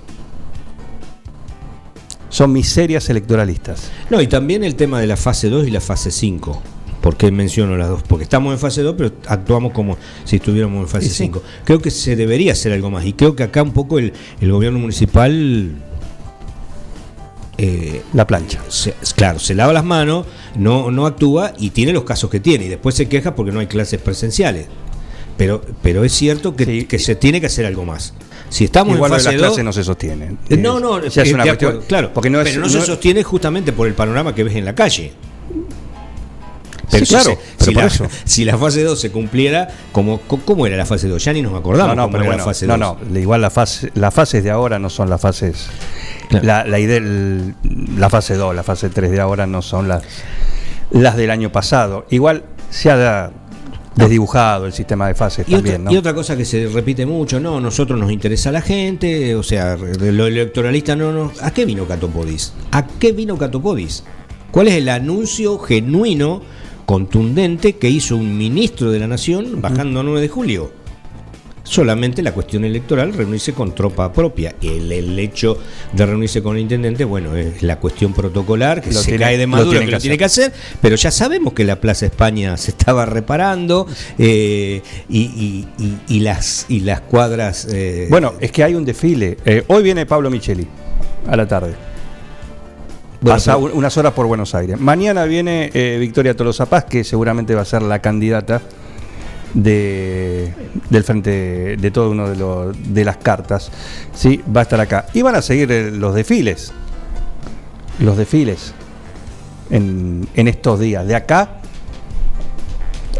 son 2.30 2.54
miserias 2.54 3.10
electoralistas. 3.10 3.92
No, 4.10 4.22
y 4.22 4.28
también 4.28 4.64
el 4.64 4.76
tema 4.76 5.00
de 5.00 5.08
la 5.08 5.18
fase 5.18 5.50
2 5.50 5.68
y 5.68 5.72
la 5.72 5.82
fase 5.82 6.12
5. 6.12 6.62
¿Por 7.02 7.18
qué 7.18 7.32
menciono 7.32 7.76
las 7.78 7.90
dos? 7.90 8.04
Porque 8.08 8.24
estamos 8.24 8.54
en 8.54 8.60
fase 8.60 8.84
2, 8.84 8.96
pero 8.98 9.12
actuamos 9.28 9.74
como 9.74 9.98
si 10.24 10.36
estuviéramos 10.38 10.82
en 10.82 10.88
fase 10.88 11.10
sí. 11.10 11.26
5. 11.26 11.42
Creo 11.66 11.82
que 11.82 11.92
se 11.92 12.16
debería 12.16 12.54
hacer 12.54 12.72
algo 12.72 12.90
más. 12.90 13.06
Y 13.06 13.14
creo 13.14 13.36
que 13.36 13.44
acá 13.44 13.64
un 13.64 13.72
poco 13.72 14.00
el, 14.00 14.14
el 14.40 14.52
gobierno 14.52 14.80
municipal. 14.80 15.72
Eh, 17.64 18.02
La 18.14 18.26
plancha. 18.26 18.60
se- 18.70 18.96
claro, 19.16 19.38
se 19.40 19.54
lava 19.54 19.72
las 19.74 19.86
manos, 19.86 20.26
no, 20.56 20.90
no 20.92 21.06
actúa 21.06 21.54
y 21.60 21.70
tiene 21.70 21.94
los 21.94 22.04
casos 22.04 22.30
que 22.30 22.40
tiene. 22.40 22.66
Y 22.66 22.70
después 22.70 22.96
se 22.96 23.08
queja 23.08 23.36
porque 23.36 23.52
no 23.52 23.60
hay 23.60 23.68
clases 23.68 24.02
presenciales. 24.02 24.66
Pero, 25.38 25.62
pero 25.82 26.04
es 26.04 26.12
cierto 26.12 26.56
que, 26.56 26.66
Sí. 26.66 26.84
que 26.86 27.00
se 27.00 27.16
tiene 27.16 27.40
que 27.40 27.48
hacer 27.48 27.66
algo 27.66 27.86
más. 27.86 28.14
Si 28.50 28.66
estamos 28.66 28.96
Igual 28.96 29.12
en 29.12 29.18
fase 29.18 29.32
las 29.32 29.38
2. 29.42 29.48
clases 29.48 29.64
no 29.64 29.74
se 29.74 29.84
sostienen. 29.84 30.38
Eh, 30.50 30.58
No, 30.58 30.80
no, 30.80 30.98
es 31.00 31.16
una 31.34 31.44
cuestión. 31.46 31.82
claro, 31.88 32.12
porque 32.14 32.30
no 32.30 32.42
es, 32.42 32.50
pero 32.50 32.62
no, 32.62 32.70
se 32.70 32.82
sostiene 32.82 33.24
justamente 33.24 33.72
por 33.72 33.88
el 33.88 33.94
panorama 33.94 34.36
que 34.36 34.44
ves 34.44 34.56
en 34.56 34.66
la 34.66 34.76
calle. 34.76 35.14
Pero 36.92 37.06
Sí, 37.06 37.16
si 37.16 37.16
claro, 37.24 37.40
pero 37.58 37.66
si, 37.70 37.74
por 37.74 37.84
la, 37.84 37.88
eso. 37.88 38.08
si 38.26 38.46
la 38.46 38.58
fase 38.58 38.84
2 38.84 39.00
se 39.00 39.12
cumpliera, 39.12 39.68
como, 39.92 40.20
¿cómo 40.22 40.68
era 40.68 40.76
la 40.78 40.86
fase 40.86 41.08
2? 41.08 41.24
Ya 41.24 41.34
ni 41.34 41.42
nos 41.42 41.54
acordamos 41.56 41.96
no, 41.96 42.02
no, 42.02 42.08
cómo 42.08 42.12
pero 42.12 42.24
era 42.26 42.32
bueno, 42.34 42.44
la 42.46 42.46
fase 42.54 42.68
no, 42.68 42.78
2. 42.78 42.98
no, 43.12 43.20
igual 43.20 43.42
la 43.42 43.50
fase, 43.50 43.92
las 43.96 44.14
fases 44.14 44.44
de 44.44 44.52
ahora 44.52 44.78
no 44.78 44.90
son 44.90 45.10
las 45.10 45.22
fases. 45.22 45.68
Claro. 46.30 46.46
La, 46.46 46.66
la, 46.66 46.80
idea- 46.80 46.98
el- 46.98 47.56
la 47.98 48.10
fase 48.10 48.36
2, 48.36 48.54
la 48.56 48.64
fase 48.64 48.90
3 48.90 49.10
de 49.12 49.20
ahora 49.20 49.48
no 49.48 49.62
son 49.62 49.88
las, 49.88 50.04
las 50.92 51.16
del 51.18 51.32
año 51.32 51.52
pasado. 51.52 52.06
Igual 52.10 52.44
se 52.70 52.92
ha 52.92 53.32
desdibujado 53.96 54.66
el 54.66 54.74
sistema 54.74 55.08
de 55.08 55.16
fases 55.16 55.46
Y, 55.48 55.52
también, 55.52 55.76
otra, 55.76 55.86
¿no? 55.86 55.92
y 55.94 55.98
otra 55.98 56.14
cosa 56.14 56.38
que 56.38 56.46
se 56.46 56.68
repite 56.68 57.06
mucho, 57.06 57.40
no, 57.42 57.60
nosotros 57.60 58.00
nos 58.00 58.12
interesa 58.12 58.52
la 58.52 58.62
gente, 58.62 59.36
o 59.36 59.44
sea, 59.44 59.76
lo 59.78 60.28
electoralista 60.28 60.96
no 60.96 61.12
nos... 61.12 61.44
¿A 61.44 61.52
qué 61.52 61.66
vino 61.66 61.86
Catopodis? 61.86 62.54
¿A 62.72 62.88
qué 62.88 63.12
vino 63.12 63.38
Catopodis? 63.38 64.04
¿Cuál 64.52 64.70
es 64.70 64.76
el 64.76 64.88
anuncio 64.90 65.60
genuino, 65.60 66.42
contundente 66.86 67.74
que 67.78 67.90
hizo 67.90 68.16
un 68.18 68.38
ministro 68.38 68.92
de 68.92 69.00
la 69.00 69.08
Nación 69.08 69.62
bajando 69.62 70.00
a 70.00 70.04
9 70.04 70.22
de 70.22 70.28
julio? 70.28 70.82
Solamente 71.64 72.24
la 72.24 72.34
cuestión 72.34 72.66
electoral, 72.66 73.14
reunirse 73.14 73.54
con 73.54 73.74
tropa 73.76 74.12
propia. 74.12 74.56
El, 74.62 74.92
el 74.92 75.18
hecho 75.20 75.58
de 75.94 76.06
reunirse 76.08 76.42
con 76.42 76.56
el 76.56 76.64
intendente, 76.64 77.06
bueno, 77.06 77.36
es 77.36 77.62
la 77.62 77.78
cuestión 77.80 78.14
protocolar, 78.14 78.82
que 78.82 78.92
Lo 78.92 79.00
se 79.00 79.12
tiene- 79.12 79.24
cae 79.24 79.38
de 79.38 79.44
lo 79.44 79.50
Maduro, 79.50 79.70
tienen 79.70 79.86
que 79.88 79.92
que 79.92 79.96
lo 79.96 80.02
tiene 80.02 80.18
que 80.18 80.26
hacer, 80.26 80.52
pero 80.82 80.96
ya 80.96 81.12
sabemos 81.12 81.54
que 81.54 81.64
la 81.64 81.80
Plaza 81.80 82.08
España 82.08 82.58
se 82.58 82.72
estaba 82.72 83.06
reparando 83.06 83.86
eh, 84.18 84.82
y, 85.08 85.20
y- 85.20 85.68
y- 85.78 85.98
y 86.16 86.20
las, 86.22 86.66
y 86.68 86.80
las 86.80 87.02
cuadras... 87.02 87.68
eh, 87.72 88.08
Bueno, 88.10 88.34
es 88.42 88.52
que 88.52 88.64
hay 88.64 88.74
un 88.74 88.84
desfile. 88.84 89.38
Eh, 89.46 89.64
hoy 89.68 89.84
viene 89.84 90.08
Pablo 90.08 90.32
Micheli 90.32 90.66
a 91.28 91.38
la 91.38 91.48
tarde. 91.48 91.76
Bueno, 93.22 93.36
Pasa 93.38 93.54
pero- 93.54 93.66
un- 93.68 93.72
unas 93.78 93.96
horas 93.98 94.14
por 94.14 94.26
Buenos 94.28 94.54
Aires. 94.56 94.80
Mañana 94.80 95.26
viene 95.26 95.70
eh, 95.74 95.98
Victoria 96.00 96.36
Tolosa 96.36 96.66
Paz, 96.66 96.86
que 96.86 97.04
seguramente 97.04 97.56
va 97.56 97.62
a 97.62 97.66
ser 97.66 97.82
la 97.84 98.00
candidata 98.00 98.62
de, 99.54 100.54
del 100.90 101.04
frente 101.04 101.76
de 101.78 101.92
todo 101.92 102.10
uno 102.12 102.30
de, 102.30 102.36
los, 102.38 102.76
de 102.94 103.04
las 103.06 103.18
cartas, 103.18 103.72
¿sí? 104.14 104.42
va 104.56 104.62
a 104.62 104.64
estar 104.64 104.80
acá. 104.80 105.06
Y 105.14 105.22
van 105.22 105.36
a 105.36 105.42
seguir 105.42 105.72
eh, 105.72 105.92
los 105.92 106.16
desfiles, 106.16 106.72
los 108.00 108.18
desfiles 108.18 108.74
en, 109.70 110.28
en 110.36 110.48
estos 110.48 110.80
días, 110.80 111.06
de 111.06 111.16
acá 111.16 111.58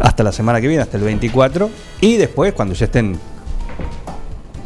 hasta 0.00 0.22
la 0.24 0.32
semana 0.32 0.60
que 0.60 0.68
viene, 0.68 0.82
hasta 0.82 0.96
el 0.96 1.04
24, 1.04 1.70
y 2.00 2.16
después 2.16 2.54
cuando 2.54 2.74
ya 2.74 2.86
estén 2.86 3.18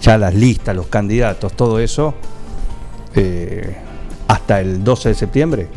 ya 0.00 0.16
las 0.18 0.34
listas, 0.34 0.74
los 0.74 0.86
candidatos, 0.86 1.52
todo 1.54 1.80
eso, 1.80 2.14
eh, 3.16 3.76
hasta 4.28 4.60
el 4.60 4.82
12 4.82 5.10
de 5.10 5.14
septiembre, 5.14 5.68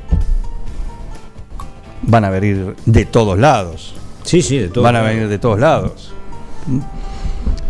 van 2.01 2.25
a 2.25 2.29
venir 2.29 2.75
de 2.85 3.05
todos 3.05 3.37
lados. 3.37 3.95
Sí, 4.23 4.41
sí, 4.41 4.57
de 4.57 4.69
todo. 4.69 4.83
van 4.83 4.95
a 4.95 5.01
venir 5.01 5.27
de 5.27 5.39
todos 5.39 5.59
lados. 5.59 6.13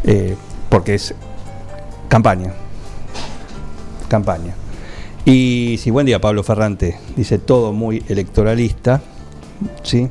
Eh, 0.03 0.35
porque 0.69 0.95
es 0.95 1.13
campaña. 2.07 2.53
Campaña. 4.07 4.55
Y 5.25 5.77
si 5.79 5.91
buen 5.91 6.05
día, 6.05 6.19
Pablo 6.19 6.43
Ferrante. 6.43 6.97
Dice 7.15 7.37
todo 7.37 7.71
muy 7.71 8.03
electoralista. 8.07 9.01
¿sí? 9.83 10.09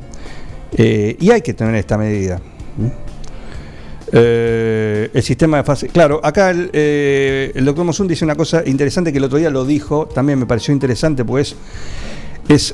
Eh, 0.71 1.17
y 1.19 1.31
hay 1.31 1.41
que 1.41 1.53
tener 1.53 1.75
esta 1.75 1.97
medida. 1.97 2.39
Eh, 4.11 5.11
el 5.13 5.23
sistema 5.23 5.57
de 5.57 5.63
fase. 5.63 5.87
Claro, 5.89 6.19
acá 6.23 6.49
el, 6.49 6.69
eh, 6.73 7.51
el 7.55 7.65
doctor 7.65 7.85
Mosun 7.85 8.07
dice 8.07 8.25
una 8.25 8.35
cosa 8.35 8.63
interesante 8.65 9.11
que 9.11 9.17
el 9.19 9.23
otro 9.23 9.37
día 9.37 9.49
lo 9.49 9.65
dijo, 9.65 10.07
también 10.07 10.39
me 10.39 10.45
pareció 10.45 10.73
interesante, 10.73 11.23
pues 11.23 11.55
es 12.47 12.73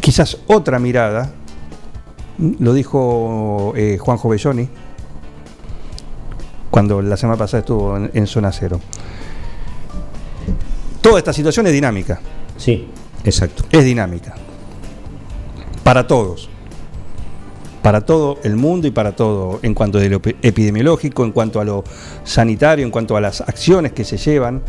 quizás 0.00 0.38
otra 0.46 0.78
mirada. 0.78 1.32
Lo 2.58 2.72
dijo 2.72 3.72
eh, 3.76 3.96
Juanjo 3.98 4.28
Belloni 4.28 4.68
cuando 6.70 7.00
la 7.00 7.16
semana 7.16 7.38
pasada 7.38 7.60
estuvo 7.60 7.96
en, 7.96 8.10
en 8.12 8.26
Zona 8.26 8.50
Cero. 8.50 8.80
Toda 11.00 11.18
esta 11.18 11.32
situación 11.32 11.66
es 11.66 11.72
dinámica, 11.72 12.20
Sí, 12.56 12.88
exacto. 13.24 13.62
es 13.70 13.84
dinámica. 13.84 14.34
Para 15.84 16.06
todos. 16.06 16.48
Para 17.84 18.00
todo 18.00 18.38
el 18.44 18.56
mundo 18.56 18.86
y 18.88 18.92
para 18.92 19.14
todo, 19.14 19.60
en 19.60 19.74
cuanto 19.74 19.98
a 19.98 20.00
lo 20.04 20.18
epi- 20.18 20.36
epidemiológico, 20.40 21.22
en 21.22 21.32
cuanto 21.32 21.60
a 21.60 21.66
lo 21.66 21.84
sanitario, 22.24 22.82
en 22.82 22.90
cuanto 22.90 23.14
a 23.14 23.20
las 23.20 23.42
acciones 23.42 23.92
que 23.92 24.04
se 24.04 24.16
llevan. 24.16 24.62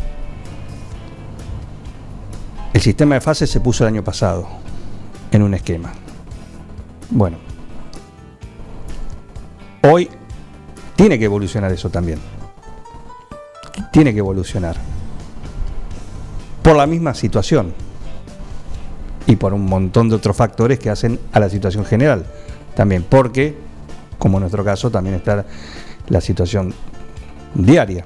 El 2.74 2.82
sistema 2.82 3.16
de 3.16 3.22
fases 3.22 3.50
se 3.50 3.62
puso 3.62 3.86
el 3.86 3.94
año 3.94 4.04
pasado 4.04 4.46
en 5.32 5.44
un 5.44 5.54
esquema. 5.54 5.94
Bueno, 7.10 7.38
hoy 9.90 10.10
tiene 10.98 11.18
que 11.18 11.24
evolucionar 11.24 11.72
eso 11.72 11.90
también. 11.90 12.20
Tiene 13.94 14.12
que 14.12 14.20
evolucionar. 14.20 14.76
Por 16.62 16.76
la 16.76 16.86
misma 16.86 17.14
situación 17.14 17.74
y 19.26 19.38
por 19.38 19.54
un 19.54 19.68
montón 19.68 20.10
de 20.10 20.16
otros 20.16 20.36
factores 20.36 20.80
que 20.80 20.90
hacen 20.90 21.18
a 21.32 21.40
la 21.40 21.48
situación 21.50 21.86
general. 21.86 22.26
También 22.76 23.06
porque, 23.08 23.56
como 24.20 24.38
en 24.38 24.42
nuestro 24.42 24.64
caso, 24.64 24.92
también 24.92 25.16
está 25.16 25.46
la 26.10 26.22
situación 26.22 26.74
diaria, 27.54 28.06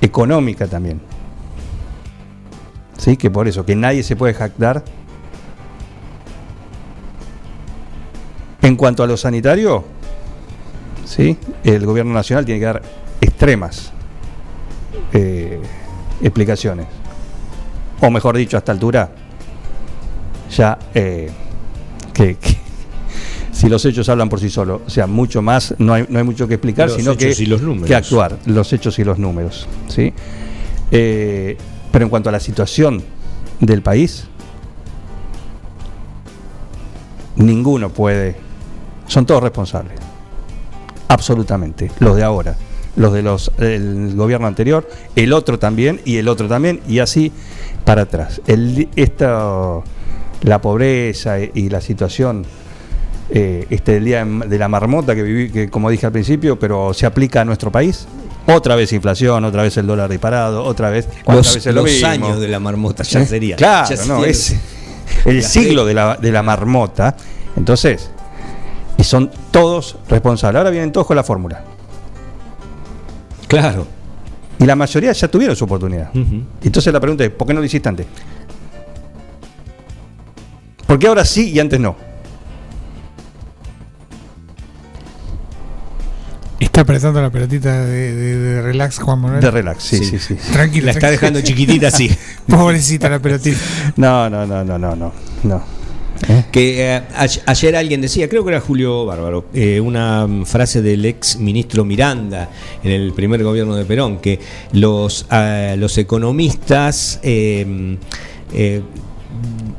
económica 0.00 0.66
también. 0.66 1.00
¿Sí? 2.98 3.16
Que 3.16 3.30
por 3.30 3.48
eso, 3.48 3.64
que 3.64 3.74
nadie 3.74 4.02
se 4.02 4.16
puede 4.16 4.34
jactar. 4.34 4.84
En 8.60 8.76
cuanto 8.76 9.02
a 9.02 9.06
lo 9.06 9.16
sanitario, 9.16 9.84
¿sí? 11.04 11.38
el 11.64 11.86
gobierno 11.86 12.12
nacional 12.12 12.44
tiene 12.44 12.60
que 12.60 12.66
dar 12.66 12.82
extremas 13.20 13.92
eh, 15.12 15.60
explicaciones. 16.20 16.86
O 18.00 18.10
mejor 18.10 18.36
dicho, 18.36 18.56
a 18.56 18.58
esta 18.58 18.72
altura, 18.72 19.10
ya 20.50 20.78
eh, 20.94 21.30
que, 22.12 22.36
que 22.36 22.57
si 23.58 23.68
los 23.68 23.84
hechos 23.84 24.08
hablan 24.08 24.28
por 24.28 24.38
sí 24.38 24.50
solos, 24.50 24.82
o 24.86 24.88
sea, 24.88 25.08
mucho 25.08 25.42
más, 25.42 25.74
no 25.78 25.92
hay, 25.92 26.06
no 26.08 26.20
hay 26.20 26.24
mucho 26.24 26.46
que 26.46 26.54
explicar, 26.54 26.86
Los 26.86 26.96
sino 26.96 27.16
que, 27.16 27.34
los 27.44 27.60
que 27.84 27.94
actuar, 27.96 28.38
los 28.46 28.72
hechos 28.72 29.00
y 29.00 29.04
los 29.04 29.18
números. 29.18 29.66
¿sí? 29.88 30.12
Eh, 30.92 31.56
pero 31.90 32.04
en 32.04 32.08
cuanto 32.08 32.28
a 32.28 32.32
la 32.32 32.38
situación 32.38 33.02
del 33.58 33.82
país, 33.82 34.26
ninguno 37.34 37.88
puede, 37.88 38.36
son 39.08 39.26
todos 39.26 39.42
responsables, 39.42 39.98
absolutamente, 41.08 41.90
los 41.98 42.14
de 42.14 42.22
ahora, 42.22 42.56
los 42.94 43.12
de 43.12 43.22
los 43.24 43.50
el 43.58 44.14
gobierno 44.14 44.46
anterior, 44.46 44.88
el 45.16 45.32
otro 45.32 45.58
también 45.58 46.00
y 46.04 46.18
el 46.18 46.28
otro 46.28 46.46
también 46.46 46.78
y 46.86 47.00
así 47.00 47.32
para 47.84 48.02
atrás. 48.02 48.40
El, 48.46 48.88
esta, 48.94 49.80
la 50.42 50.60
pobreza 50.60 51.40
y 51.40 51.70
la 51.70 51.80
situación 51.80 52.46
eh, 53.30 53.66
este 53.70 53.92
del 53.92 54.04
día 54.04 54.24
de 54.24 54.58
la 54.58 54.68
marmota 54.68 55.14
que 55.14 55.22
viví, 55.22 55.50
que 55.50 55.68
como 55.68 55.90
dije 55.90 56.06
al 56.06 56.12
principio, 56.12 56.58
pero 56.58 56.94
se 56.94 57.06
aplica 57.06 57.42
a 57.42 57.44
nuestro 57.44 57.70
país. 57.70 58.06
Otra 58.46 58.76
vez 58.76 58.92
inflación, 58.94 59.44
otra 59.44 59.62
vez 59.62 59.76
el 59.76 59.86
dólar 59.86 60.08
disparado, 60.08 60.64
otra 60.64 60.88
vez 60.88 61.06
Los, 61.26 61.54
veces 61.54 61.66
lo 61.66 61.82
los 61.82 61.90
mismo? 61.92 62.08
años 62.08 62.40
de 62.40 62.48
la 62.48 62.58
marmota 62.58 63.02
ya 63.02 63.20
¿Eh? 63.20 63.26
sería. 63.26 63.56
Claro, 63.56 63.94
ya 63.94 64.04
no, 64.06 64.24
es 64.24 64.56
el 65.26 65.42
siglo 65.42 65.84
de 65.84 65.92
la, 65.92 66.16
de 66.16 66.32
la 66.32 66.42
marmota. 66.42 67.14
Entonces, 67.56 68.10
y 68.96 69.04
son 69.04 69.30
todos 69.50 69.96
responsables. 70.08 70.58
Ahora 70.58 70.70
vienen 70.70 70.92
todos 70.92 71.06
con 71.06 71.16
la 71.16 71.24
fórmula. 71.24 71.62
Claro. 73.46 73.86
Y 74.58 74.64
la 74.64 74.74
mayoría 74.76 75.12
ya 75.12 75.28
tuvieron 75.28 75.54
su 75.54 75.64
oportunidad. 75.64 76.10
Entonces 76.62 76.92
la 76.92 77.00
pregunta 77.00 77.24
es, 77.24 77.30
¿por 77.30 77.46
qué 77.46 77.54
no 77.54 77.60
lo 77.60 77.66
hiciste 77.66 77.88
antes? 77.88 78.06
¿Por 80.86 80.98
qué 80.98 81.06
ahora 81.06 81.24
sí 81.24 81.50
y 81.52 81.60
antes 81.60 81.78
no? 81.78 81.96
Está 86.60 86.80
apretando 86.80 87.20
la 87.22 87.30
pelotita 87.30 87.84
de, 87.84 88.14
de- 88.14 88.36
de 88.36 88.62
relax, 88.62 88.98
Juan 88.98 89.20
Manuel. 89.20 89.40
De 89.40 89.50
relax, 89.50 89.82
sí, 89.84 89.98
Sí. 89.98 90.04
sí, 90.04 90.18
sí. 90.18 90.34
Tranquilo. 90.52 90.86
La 90.86 90.92
está 90.92 91.10
dejando 91.10 91.40
chiquitita 91.40 91.88
así. 91.88 92.10
Pobrecita 92.48 93.08
la 93.08 93.20
pelotita. 93.20 93.58
No, 93.96 94.28
no, 94.28 94.44
no, 94.44 94.64
no, 94.64 94.76
no, 94.78 94.96
no. 94.96 95.12
no. 95.44 95.78
Que 96.50 96.96
eh, 96.96 97.02
ayer 97.46 97.76
alguien 97.76 98.00
decía, 98.00 98.28
creo 98.28 98.42
que 98.44 98.50
era 98.50 98.60
Julio 98.60 99.06
Bárbaro, 99.06 99.46
eh, 99.54 99.78
una 99.78 100.26
mm, 100.26 100.46
frase 100.46 100.82
del 100.82 101.04
ex 101.04 101.36
ministro 101.38 101.84
Miranda 101.84 102.50
en 102.82 102.90
el 102.90 103.12
primer 103.12 103.44
gobierno 103.44 103.76
de 103.76 103.84
Perón, 103.84 104.18
que 104.18 104.40
los, 104.72 105.26
ah, 105.30 105.76
los 105.78 105.96
economistas, 105.96 107.20
eh, 107.22 107.96
eh, 108.52 108.82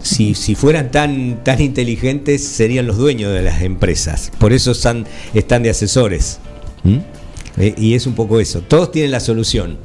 si, 0.01 0.33
si 0.33 0.55
fueran 0.55 0.91
tan, 0.91 1.43
tan 1.43 1.59
inteligentes, 1.59 2.47
serían 2.47 2.87
los 2.87 2.95
dueños 2.97 3.33
de 3.33 3.41
las 3.41 3.61
empresas. 3.61 4.31
Por 4.39 4.53
eso 4.53 4.71
están, 4.71 5.05
están 5.33 5.61
de 5.61 5.71
asesores. 5.71 6.39
¿Mm? 6.83 6.97
Eh, 7.57 7.75
y 7.77 7.93
es 7.93 8.05
un 8.07 8.13
poco 8.13 8.39
eso. 8.39 8.61
Todos 8.61 8.91
tienen 8.91 9.11
la 9.11 9.19
solución. 9.19 9.77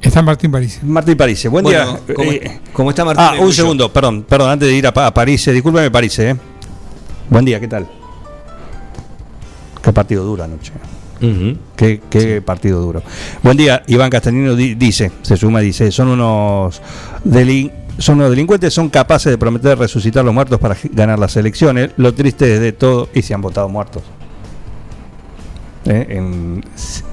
Está 0.00 0.22
Martín 0.22 0.50
París. 0.50 0.80
Martín 0.82 1.16
París, 1.16 1.46
buen 1.50 1.62
Bueno, 1.62 1.78
día. 2.06 2.14
¿cómo- 2.14 2.30
Eh, 2.32 2.60
cómo 2.72 2.90
está 2.90 3.04
Martín 3.04 3.24
Ah, 3.26 3.34
un 3.38 3.52
segundo, 3.52 3.92
perdón, 3.92 4.22
perdón, 4.26 4.50
antes 4.50 4.68
de 4.68 4.74
ir 4.74 4.86
a, 4.86 4.90
a 4.90 5.12
París, 5.14 5.46
eh, 5.48 5.52
discúlpeme 5.52 5.90
París, 5.90 6.18
eh. 6.20 6.34
Buen 7.28 7.44
día, 7.44 7.60
¿qué 7.60 7.68
tal? 7.68 7.86
Qué 9.82 9.92
partido 9.92 10.24
duro 10.24 10.42
anoche. 10.44 10.72
Ujú. 11.22 11.56
Qué, 11.76 12.00
qué 12.08 12.40
partido 12.40 12.80
duro. 12.80 13.02
Buen 13.42 13.58
día, 13.58 13.82
Iván 13.88 14.08
Castellino 14.08 14.56
di- 14.56 14.74
dice, 14.74 15.12
se 15.20 15.36
suma, 15.36 15.60
dice, 15.60 15.92
son 15.92 16.08
unos 16.08 16.80
delin- 17.24 17.70
son 18.00 18.16
unos 18.18 18.30
delincuentes, 18.30 18.74
son 18.74 18.88
capaces 18.88 19.30
de 19.30 19.38
prometer 19.38 19.78
resucitar 19.78 20.24
los 20.24 20.34
muertos 20.34 20.58
para 20.58 20.76
ganar 20.92 21.18
las 21.18 21.36
elecciones. 21.36 21.90
Lo 21.96 22.12
triste 22.14 22.58
de 22.58 22.72
todo, 22.72 23.08
y 23.14 23.22
se 23.22 23.34
han 23.34 23.40
votado 23.42 23.68
muertos. 23.68 24.02
Eh, 25.84 26.06
en- 26.10 26.64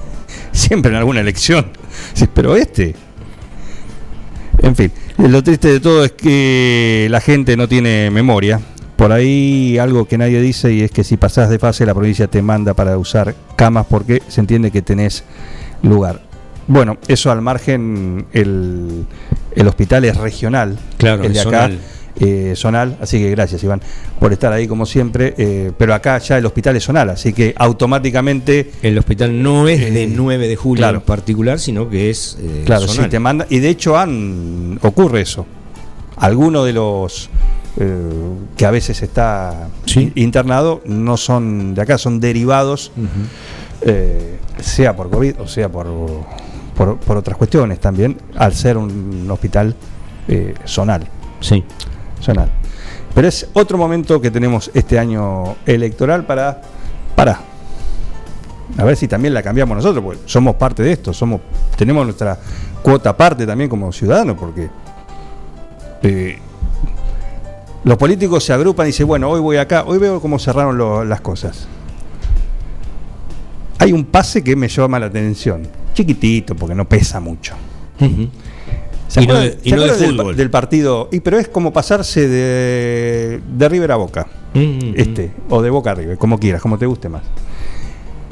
siempre 0.52 0.90
en 0.90 0.96
alguna 0.96 1.20
elección. 1.20 1.66
Pero 2.34 2.56
este. 2.56 2.94
En 4.60 4.74
fin, 4.74 4.90
lo 5.18 5.42
triste 5.42 5.68
de 5.68 5.80
todo 5.80 6.04
es 6.04 6.12
que 6.12 7.06
la 7.10 7.20
gente 7.20 7.56
no 7.56 7.68
tiene 7.68 8.10
memoria. 8.10 8.60
Por 8.96 9.12
ahí 9.12 9.78
algo 9.78 10.06
que 10.06 10.18
nadie 10.18 10.40
dice 10.40 10.72
y 10.72 10.80
es 10.82 10.90
que 10.90 11.04
si 11.04 11.16
pasás 11.16 11.48
de 11.48 11.60
fase 11.60 11.86
la 11.86 11.94
provincia 11.94 12.26
te 12.26 12.42
manda 12.42 12.74
para 12.74 12.98
usar 12.98 13.36
camas 13.54 13.86
porque 13.88 14.20
se 14.26 14.40
entiende 14.40 14.72
que 14.72 14.82
tenés 14.82 15.22
lugar. 15.82 16.22
Bueno, 16.66 16.98
eso 17.06 17.30
al 17.30 17.40
margen 17.40 18.26
el, 18.32 19.06
el 19.60 19.68
hospital 19.68 20.04
es 20.04 20.16
regional, 20.16 20.78
Claro, 20.96 21.24
el 21.24 21.32
de 21.32 21.40
acá, 21.40 21.50
zonal. 21.50 21.78
eh, 22.20 22.52
zonal, 22.56 22.96
así 23.00 23.18
que 23.18 23.30
gracias 23.30 23.62
Iván 23.62 23.80
por 24.18 24.32
estar 24.32 24.52
ahí 24.52 24.66
como 24.66 24.86
siempre, 24.86 25.34
eh, 25.38 25.70
pero 25.78 25.94
acá 25.94 26.18
ya 26.18 26.38
el 26.38 26.46
hospital 26.46 26.76
es 26.76 26.84
zonal, 26.84 27.10
así 27.10 27.32
que 27.32 27.54
automáticamente 27.56 28.70
El 28.82 28.98
hospital 28.98 29.40
no 29.42 29.68
es 29.68 29.80
de 29.92 30.04
Eh, 30.04 30.12
9 30.12 30.48
de 30.48 30.56
julio 30.56 30.80
claro. 30.82 30.98
en 30.98 31.04
particular, 31.04 31.58
sino 31.58 31.88
que 31.88 32.10
es 32.10 32.36
eh, 32.40 32.62
Claro, 32.66 32.86
zonal. 32.88 33.04
sí, 33.04 33.10
te 33.10 33.18
manda. 33.18 33.46
Y 33.50 33.58
de 33.60 33.68
hecho 33.68 33.96
han, 33.96 34.78
ocurre 34.82 35.20
eso. 35.20 35.46
Algunos 36.16 36.66
de 36.66 36.72
los 36.72 37.30
eh, 37.80 37.96
que 38.56 38.66
a 38.66 38.72
veces 38.72 39.00
está 39.02 39.68
Sí. 39.84 40.10
internado, 40.16 40.82
no 40.84 41.16
son 41.16 41.74
de 41.76 41.82
acá, 41.82 41.96
son 41.98 42.18
derivados, 42.18 42.90
sea 44.60 44.96
por 44.96 45.08
COVID 45.10 45.40
o 45.40 45.46
sea 45.46 45.68
por, 45.68 45.86
por, 46.78 46.96
por 46.98 47.16
otras 47.16 47.36
cuestiones 47.36 47.80
también, 47.80 48.16
al 48.36 48.54
ser 48.54 48.76
un 48.78 49.28
hospital 49.30 49.74
eh, 50.28 50.54
zonal. 50.64 51.02
Sí. 51.40 51.62
zonal. 52.22 52.50
Pero 53.14 53.26
es 53.28 53.48
otro 53.52 53.76
momento 53.76 54.20
que 54.20 54.30
tenemos 54.30 54.70
este 54.74 54.98
año 54.98 55.56
electoral 55.66 56.24
para, 56.24 56.62
para 57.16 57.40
a 58.76 58.84
ver 58.84 58.96
si 58.96 59.08
también 59.08 59.34
la 59.34 59.42
cambiamos 59.42 59.76
nosotros, 59.76 60.04
porque 60.04 60.20
somos 60.26 60.54
parte 60.54 60.82
de 60.84 60.92
esto, 60.92 61.12
somos, 61.12 61.40
tenemos 61.76 62.04
nuestra 62.04 62.38
cuota 62.82 63.10
aparte 63.10 63.44
también 63.44 63.68
como 63.68 63.90
ciudadanos, 63.92 64.36
porque 64.38 64.68
eh, 66.02 66.38
los 67.82 67.96
políticos 67.96 68.44
se 68.44 68.52
agrupan 68.52 68.86
y 68.86 68.88
dicen, 68.88 69.06
bueno, 69.08 69.28
hoy 69.30 69.40
voy 69.40 69.56
acá, 69.56 69.82
hoy 69.84 69.98
veo 69.98 70.20
cómo 70.20 70.38
cerraron 70.38 70.78
lo- 70.78 71.04
las 71.04 71.20
cosas. 71.22 71.66
Hay 73.78 73.92
un 73.92 74.04
pase 74.04 74.42
que 74.42 74.56
me 74.56 74.68
llama 74.68 74.98
la 74.98 75.06
atención, 75.06 75.62
chiquitito, 75.94 76.54
porque 76.56 76.74
no 76.74 76.88
pesa 76.88 77.20
mucho. 77.20 77.54
¿Se 79.08 79.22
Y 79.22 79.26
no 79.26 79.32
acuerdan, 79.34 79.42
de- 79.42 79.58
y 79.64 79.70
se 79.70 79.76
no 79.76 79.82
de 79.82 79.90
acuerdan 79.92 80.36
del, 80.36 80.50
partido? 80.50 81.08
Y 81.12 81.20
pero 81.20 81.38
es 81.38 81.48
como 81.48 81.72
pasarse 81.72 82.28
de, 82.28 83.40
de 83.56 83.68
River 83.68 83.92
a 83.92 83.96
Boca. 83.96 84.26
Este, 84.94 85.30
o 85.50 85.62
de 85.62 85.70
Boca 85.70 85.92
a 85.92 85.94
River, 85.94 86.18
como 86.18 86.38
quieras, 86.38 86.60
como 86.60 86.78
te 86.78 86.86
guste 86.86 87.08
más. 87.08 87.22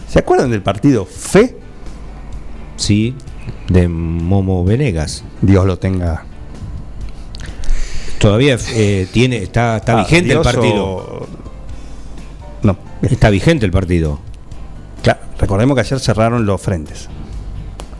¿Se 0.08 0.18
acuerdan 0.18 0.50
del 0.50 0.62
partido 0.62 1.04
Fe? 1.04 1.56
Sí, 2.76 3.14
de 3.68 3.88
Momo 3.88 4.64
Venegas. 4.64 5.24
Dios 5.40 5.64
lo 5.66 5.78
tenga. 5.78 6.24
Todavía 8.18 8.56
eh, 8.74 9.06
tiene, 9.12 9.38
está, 9.38 9.76
está 9.78 10.00
Ah, 10.00 10.04
vigente 10.04 10.32
el 10.32 10.40
partido. 10.40 10.84
o- 10.86 11.26
No. 12.62 12.76
Está 13.02 13.30
vigente 13.30 13.64
el 13.66 13.72
partido. 13.72 14.18
Recordemos 15.38 15.74
que 15.74 15.80
ayer 15.80 16.00
cerraron 16.00 16.46
los 16.46 16.60
frentes. 16.60 17.08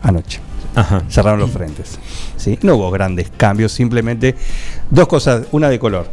Anoche. 0.01 0.39
Ajá. 0.75 1.03
Cerraron 1.09 1.39
los 1.39 1.51
frentes. 1.51 1.97
¿sí? 2.37 2.57
No 2.61 2.75
hubo 2.75 2.91
grandes 2.91 3.31
cambios, 3.35 3.71
simplemente 3.71 4.35
dos 4.89 5.07
cosas, 5.07 5.47
una 5.51 5.69
de 5.69 5.79
color. 5.79 6.07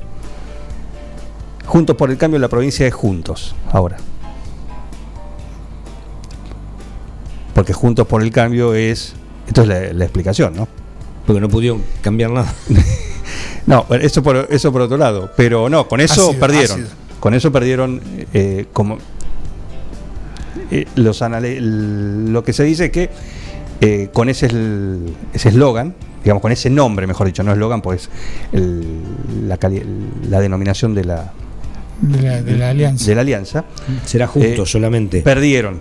Juntos 1.66 1.96
por 1.96 2.10
el 2.10 2.16
cambio, 2.18 2.38
la 2.38 2.48
provincia 2.48 2.86
es 2.86 2.94
juntos, 2.94 3.54
ahora. 3.72 3.96
Porque 7.54 7.72
juntos 7.72 8.06
por 8.06 8.22
el 8.22 8.30
cambio 8.30 8.74
es. 8.74 9.14
Esto 9.46 9.62
es 9.62 9.68
la, 9.68 9.92
la 9.92 10.04
explicación, 10.04 10.54
¿no? 10.56 10.66
Porque 11.26 11.40
no 11.40 11.48
pudieron 11.48 11.82
cambiar 12.02 12.30
nada. 12.30 12.52
No, 13.66 13.86
eso 13.92 14.22
por, 14.22 14.46
eso 14.50 14.70
por 14.72 14.82
otro 14.82 14.98
lado. 14.98 15.30
Pero 15.38 15.70
no, 15.70 15.88
con 15.88 15.98
eso 16.00 16.28
Ácido, 16.28 16.38
perdieron. 16.38 16.80
ácido. 16.82 16.88
Con 17.18 17.32
eso 17.32 17.50
perdieron 17.50 18.02
eh, 18.34 18.66
como 18.74 18.98
eh, 20.80 20.86
los 20.96 21.20
lo 21.20 22.42
que 22.44 22.52
se 22.52 22.64
dice 22.64 22.86
es 22.86 22.90
que 22.90 23.10
eh, 23.80 24.08
con 24.12 24.28
ese 24.28 24.48
eslogan, 25.34 25.94
digamos 26.22 26.40
con 26.40 26.52
ese 26.52 26.70
nombre, 26.70 27.06
mejor 27.06 27.26
dicho, 27.26 27.42
no 27.42 27.52
eslogan, 27.52 27.82
pues 27.82 28.08
el- 28.52 29.00
la, 29.48 29.58
la 30.30 30.40
denominación 30.40 30.94
de 30.94 31.04
la, 31.04 31.32
de 32.00 32.22
la, 32.22 32.42
de 32.42 32.56
la 32.56 32.70
alianza. 32.70 33.06
de 33.06 33.14
la 33.14 33.20
alianza, 33.20 33.64
Será 34.04 34.26
justo 34.26 34.62
Eh, 34.62 34.66
solamente. 34.66 35.20
perdieron 35.22 35.80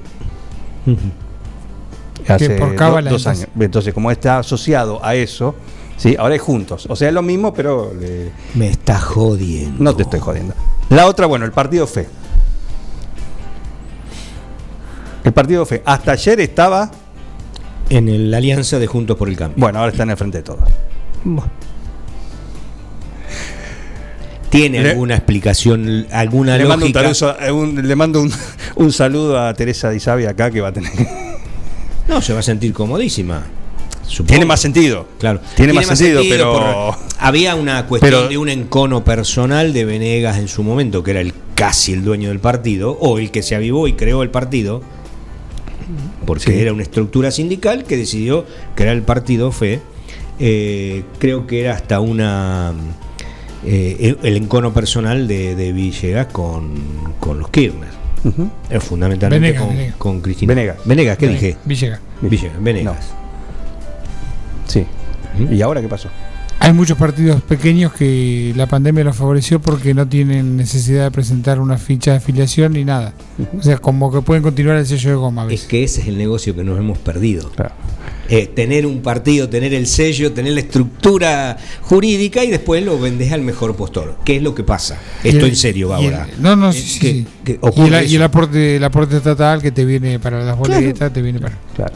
hace 2.28 2.50
por 2.52 2.72
do- 2.72 2.76
cábala, 2.76 3.10
dos 3.10 3.22
entonces. 3.26 3.48
años. 3.48 3.58
Entonces, 3.64 3.94
como 3.94 4.12
está 4.12 4.40
asociado 4.40 5.04
a 5.04 5.16
eso, 5.16 5.56
sí, 5.98 6.16
ahora 6.18 6.36
es 6.36 6.42
juntos. 6.42 6.86
O 6.90 6.96
sea, 6.96 7.08
es 7.10 7.14
lo 7.14 7.22
mismo, 7.22 7.54
pero 7.54 7.94
le- 7.94 8.32
Me 8.56 8.70
está 8.70 9.00
jodiendo. 9.00 9.84
No 9.84 9.96
te 9.96 10.04
estoy 10.04 10.20
jodiendo. 10.20 10.54
La 10.90 11.06
otra, 11.08 11.26
bueno, 11.26 11.46
el 11.46 11.52
partido 11.52 11.88
fe. 11.88 12.08
El 15.24 15.32
partido 15.34 15.66
fe. 15.66 15.82
Hasta 15.86 16.12
ayer 16.14 16.40
estaba. 16.42 16.92
En 17.90 18.08
el- 18.10 18.32
la 18.32 18.38
alianza 18.38 18.80
de 18.80 18.88
Juntos 18.88 19.18
por 19.18 19.30
el 19.30 19.36
Cambio. 19.36 19.56
Bueno, 19.60 19.80
ahora 19.80 19.92
está 19.92 20.04
en 20.04 20.10
el 20.12 20.18
frente 20.18 20.38
de 20.40 20.44
todos. 20.44 20.68
¿Tiene 24.50 24.82
Le- 24.84 24.92
alguna 24.92 25.16
explicación, 25.16 26.06
alguna 26.12 26.58
Le 26.58 26.66
mando, 26.66 26.86
un, 26.86 26.92
lógica? 26.94 27.38
eh, 27.42 27.52
un- 27.52 27.88
le 27.88 27.96
mando 27.96 28.22
un, 28.22 28.32
un 28.76 28.92
saludo 28.92 29.40
a 29.40 29.54
Teresa 29.56 29.90
Disabia 29.90 30.30
acá 30.32 30.52
que 30.52 30.62
va 30.62 30.68
a 30.70 30.74
tener. 30.74 30.92
No, 32.08 32.22
se 32.22 32.34
va 32.34 32.40
a 32.40 32.44
sentir 32.44 32.72
comodísima. 32.74 33.44
supongo. 34.06 34.28
Tiene 34.30 34.46
más 34.46 34.60
sentido. 34.60 35.08
Claro. 35.18 35.40
Tiene, 35.56 35.74
más 35.74 35.88
sentido, 35.88 36.22
pero. 36.30 36.54
por- 36.54 36.96
había 37.18 37.56
una 37.56 37.88
cuestión 37.88 38.12
pero- 38.12 38.28
de 38.30 38.38
un 38.38 38.50
encono 38.50 39.04
personal 39.04 39.74
de 39.74 39.86
Venegas 39.86 40.38
en 40.38 40.48
su 40.48 40.62
momento, 40.62 41.02
que 41.02 41.12
era 41.12 41.22
el 41.22 41.34
casi 41.56 41.94
el 41.94 42.04
dueño 42.04 42.30
del 42.30 42.40
partido, 42.40 42.92
o 42.92 43.18
el 43.18 43.32
que 43.32 43.42
se 43.42 43.56
avivó 43.56 43.88
y 43.88 43.94
creó 43.94 44.22
el 44.22 44.30
partido, 44.30 44.82
porque 46.26 46.44
Sí. 46.52 46.60
era 46.60 46.74
una 46.74 46.84
estructura 46.84 47.32
sindical 47.32 47.84
que 47.84 47.98
decidió 47.98 48.46
crear 48.76 48.96
el 48.96 49.04
partido 49.04 49.52
FE. 49.52 49.82
Eh, 50.40 51.04
creo 51.20 51.46
que 51.48 51.62
era 51.62 51.74
hasta 51.74 52.00
una 52.00 52.74
eh, 53.66 54.16
el, 54.24 54.38
encono 54.38 54.74
personal 54.74 55.28
de, 55.28 55.56
de 55.56 55.72
Villegas 55.72 56.28
con, 56.28 56.74
con 57.20 57.40
los 57.40 57.50
Kirchner. 57.50 57.90
Eh, 58.70 58.80
fundamentalmente 58.80 59.48
Venegas, 59.48 59.64
con, 59.68 59.76
Venegas. 59.76 59.96
con 59.98 60.22
Cristina. 60.22 60.54
Venegas. 60.54 60.78
Venegas, 60.86 61.18
¿qué 61.18 61.28
dije? 61.28 61.58
Villegas. 61.66 62.00
Villegas, 62.22 62.64
Venegas. 62.64 63.14
Sí. 64.68 64.86
¿Y 65.52 65.62
ahora 65.62 65.82
qué 65.82 65.88
pasó? 65.88 66.10
Hay 66.64 66.72
muchos 66.72 66.98
partidos 66.98 67.42
pequeños 67.42 67.92
que 67.92 68.54
la 68.56 68.68
pandemia 68.68 69.04
los 69.04 69.18
favoreció 69.18 69.60
porque 69.62 69.94
no 69.94 70.08
tienen 70.08 70.56
necesidad 70.56 71.04
de 71.04 71.12
presentar 71.12 71.60
una 71.60 71.78
ficha 71.78 72.12
de 72.12 72.18
afiliación 72.18 72.72
ni 72.72 72.86
nada. 72.86 73.14
O 73.60 73.62
sea, 73.62 73.78
como 73.80 74.10
que 74.10 74.22
pueden 74.22 74.42
continuar 74.44 74.78
el 74.78 74.86
sello 74.86 75.10
de 75.10 75.16
goma. 75.18 75.44
a 75.44 75.52
Es 75.52 75.64
que 75.66 75.84
ese 75.84 76.00
es 76.02 76.08
el 76.08 76.18
negocio 76.18 76.56
que 76.56 76.64
nos 76.64 76.80
hemos 76.80 76.98
perdido. 77.00 77.50
Claro. 77.50 77.76
Eh, 78.30 78.48
tener 78.48 78.86
un 78.86 79.02
partido, 79.02 79.50
tener 79.50 79.74
el 79.74 79.86
sello, 79.88 80.32
tener 80.32 80.54
la 80.54 80.62
estructura 80.62 81.58
jurídica 81.82 82.46
y 82.46 82.50
después 82.50 82.82
lo 82.86 82.98
vendes 82.98 83.34
al 83.34 83.42
mejor 83.42 83.76
postor. 83.76 84.16
¿Qué 84.24 84.38
es 84.38 84.42
lo 84.42 84.56
que 84.56 84.64
pasa? 84.64 84.98
Esto 85.22 85.40
el- 85.46 85.52
en 85.52 85.56
serio 85.58 85.90
va 85.90 86.00
el- 86.00 86.06
ahora. 86.14 86.28
no, 86.40 86.56
no, 86.56 86.70
Eh, 86.70 86.74
sí, 86.74 86.80
sí, 86.82 87.00
que- 87.00 87.12
sí. 87.12 87.28
que 87.44 87.60
Y, 87.76 87.90
la- 87.90 88.04
y 88.06 88.16
el 88.16 88.24
aporte, 88.24 88.78
el 88.78 88.84
aporte 88.86 89.18
estatal 89.18 89.62
que 89.62 89.74
te 89.74 89.84
viene 89.84 90.18
para 90.18 90.42
las 90.46 90.58
boletas, 90.58 91.12
te 91.12 91.22
viene 91.22 91.42
para. 91.42 91.58
Claro. 91.76 91.94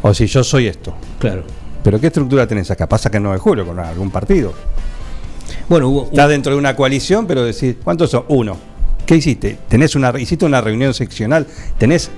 O 0.00 0.14
si 0.14 0.26
yo 0.26 0.42
soy 0.42 0.68
esto. 0.68 0.94
Claro. 1.18 1.44
¿Pero 1.84 2.00
qué 2.00 2.06
estructura 2.06 2.46
tenés 2.46 2.70
acá? 2.70 2.88
Pasa 2.88 3.10
que 3.10 3.20
no 3.20 3.32
de 3.32 3.38
julio 3.38 3.66
con 3.66 3.78
algún 3.78 4.10
partido. 4.10 4.54
Bueno, 5.68 5.88
hubo 5.88 6.04
Estás 6.04 6.30
dentro 6.30 6.52
de 6.52 6.58
una 6.58 6.74
coalición, 6.74 7.26
pero 7.26 7.44
decís, 7.44 7.76
¿cuántos 7.84 8.10
son? 8.10 8.24
Uno. 8.28 8.73
¿Qué 9.06 9.16
hiciste? 9.16 9.58
¿Tenés 9.68 9.94
una, 9.94 10.12
¿Hiciste 10.18 10.44
una 10.44 10.60
reunión 10.60 10.94
seccional? 10.94 11.46
¿Tenés 11.78 12.10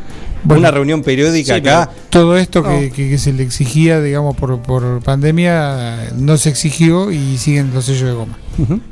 Bueno. 0.45 0.61
una 0.61 0.71
reunión 0.71 1.03
periódica 1.03 1.55
Sí, 1.55 1.61
acá? 1.61 1.91
Todo 2.11 2.37
esto 2.37 2.63
No. 2.63 2.69
que, 2.79 2.91
que- 2.93 3.11
que 3.11 3.19
se 3.19 3.33
le 3.33 3.43
exigía, 3.43 4.01
digamos, 4.01 4.37
por, 4.37 4.61
por 4.63 5.03
pandemia, 5.03 6.11
no 6.17 6.37
se 6.37 6.49
exigió 6.51 7.11
y 7.11 7.39
siguen 7.39 7.73
los 7.75 7.87
sellos 7.87 8.03
de 8.09 8.13
goma. 8.13 8.39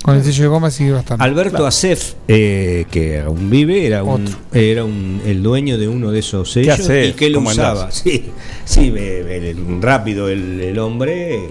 Con 0.03 0.17
el 0.17 0.25
sello 0.25 0.43
de 0.43 0.49
goma 0.49 0.71
sigue 0.71 0.91
bastante. 0.91 1.23
Alberto 1.25 1.67
Acef, 1.67 2.15
eh, 2.29 2.85
que 2.91 3.21
aún 3.21 3.49
vive, 3.49 3.87
era 3.87 4.03
un, 4.03 4.25
Otro. 4.27 4.39
era 4.53 4.85
un, 4.85 5.23
el 5.25 5.43
dueño 5.43 5.79
de 5.79 5.87
uno 5.89 6.11
de 6.11 6.19
esos 6.19 6.51
sellos 6.53 6.81
y 6.81 7.13
que 7.13 7.31
lo 7.31 7.39
¿Cómo 7.39 7.51
usaba. 7.51 7.83
andás? 7.83 7.95
Sí, 8.05 8.31
sí 8.65 8.93
rápido 9.81 10.29
el, 10.29 10.61
el 10.61 10.79
hombre 10.79 11.49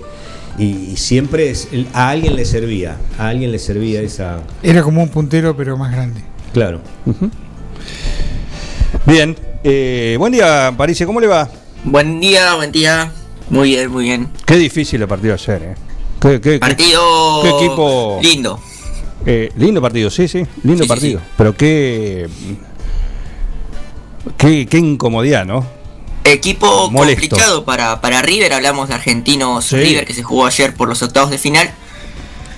y, 0.60 0.64
y 0.92 0.98
siempre 0.98 1.50
es- 1.50 1.68
a 1.94 2.10
alguien 2.10 2.36
le 2.36 2.46
servía, 2.46 2.98
a 3.18 3.30
alguien 3.30 3.52
le 3.52 3.58
servía 3.60 4.02
esa... 4.02 4.42
Era 4.62 4.84
como 4.84 5.02
un 5.02 5.10
puntero, 5.10 5.56
pero 5.58 5.78
más 5.78 5.92
grande. 5.92 6.22
Claro. 6.54 6.82
Bien. 9.06 9.36
Eh, 9.64 10.16
buen 10.20 10.32
día, 10.34 10.74
París. 10.78 11.02
¿Cómo 11.06 11.20
le 11.20 11.28
va? 11.28 11.50
Buen 11.84 12.20
día, 12.20 12.56
buen 12.56 12.72
día. 12.72 13.12
Muy 13.50 13.70
bien, 13.70 13.92
muy 13.92 14.04
bien. 14.06 14.30
Qué 14.46 14.56
difícil 14.56 15.02
el 15.02 15.08
partido 15.08 15.34
ayer, 15.34 15.64
¿eh? 15.64 15.76
Qué, 16.22 16.40
qué- 16.42 16.52
qué- 16.54 16.60
Partido 16.60 17.42
qué 17.44 17.50
equipo- 17.50 18.20
lindo. 18.22 18.60
eh, 19.26 19.52
lindo 19.58 19.82
partido, 19.82 20.10
sí, 20.10 20.28
sí. 20.28 20.46
Lindo 20.64 20.78
Sí, 20.80 20.84
sí, 20.84 20.88
partido. 20.88 21.20
sí. 21.20 21.26
Pero 21.38 21.56
qué, 21.56 22.28
qué. 24.38 24.68
Qué 24.70 24.78
incomodidad, 24.78 25.46
¿no? 25.46 25.66
Equipo 26.26 26.90
Molesto. 26.90 27.22
complicado 27.30 27.66
para, 27.66 28.00
para 28.00 28.22
River. 28.22 28.54
Hablamos 28.54 28.88
de 28.88 28.96
Argentinos 28.96 29.66
Sí. 29.66 29.76
River 29.78 30.06
que 30.06 30.14
se 30.14 30.24
jugó 30.24 30.46
ayer 30.46 30.74
por 30.74 30.88
los 30.88 31.02
octavos 31.04 31.30
de 31.32 31.38
final. 31.38 31.70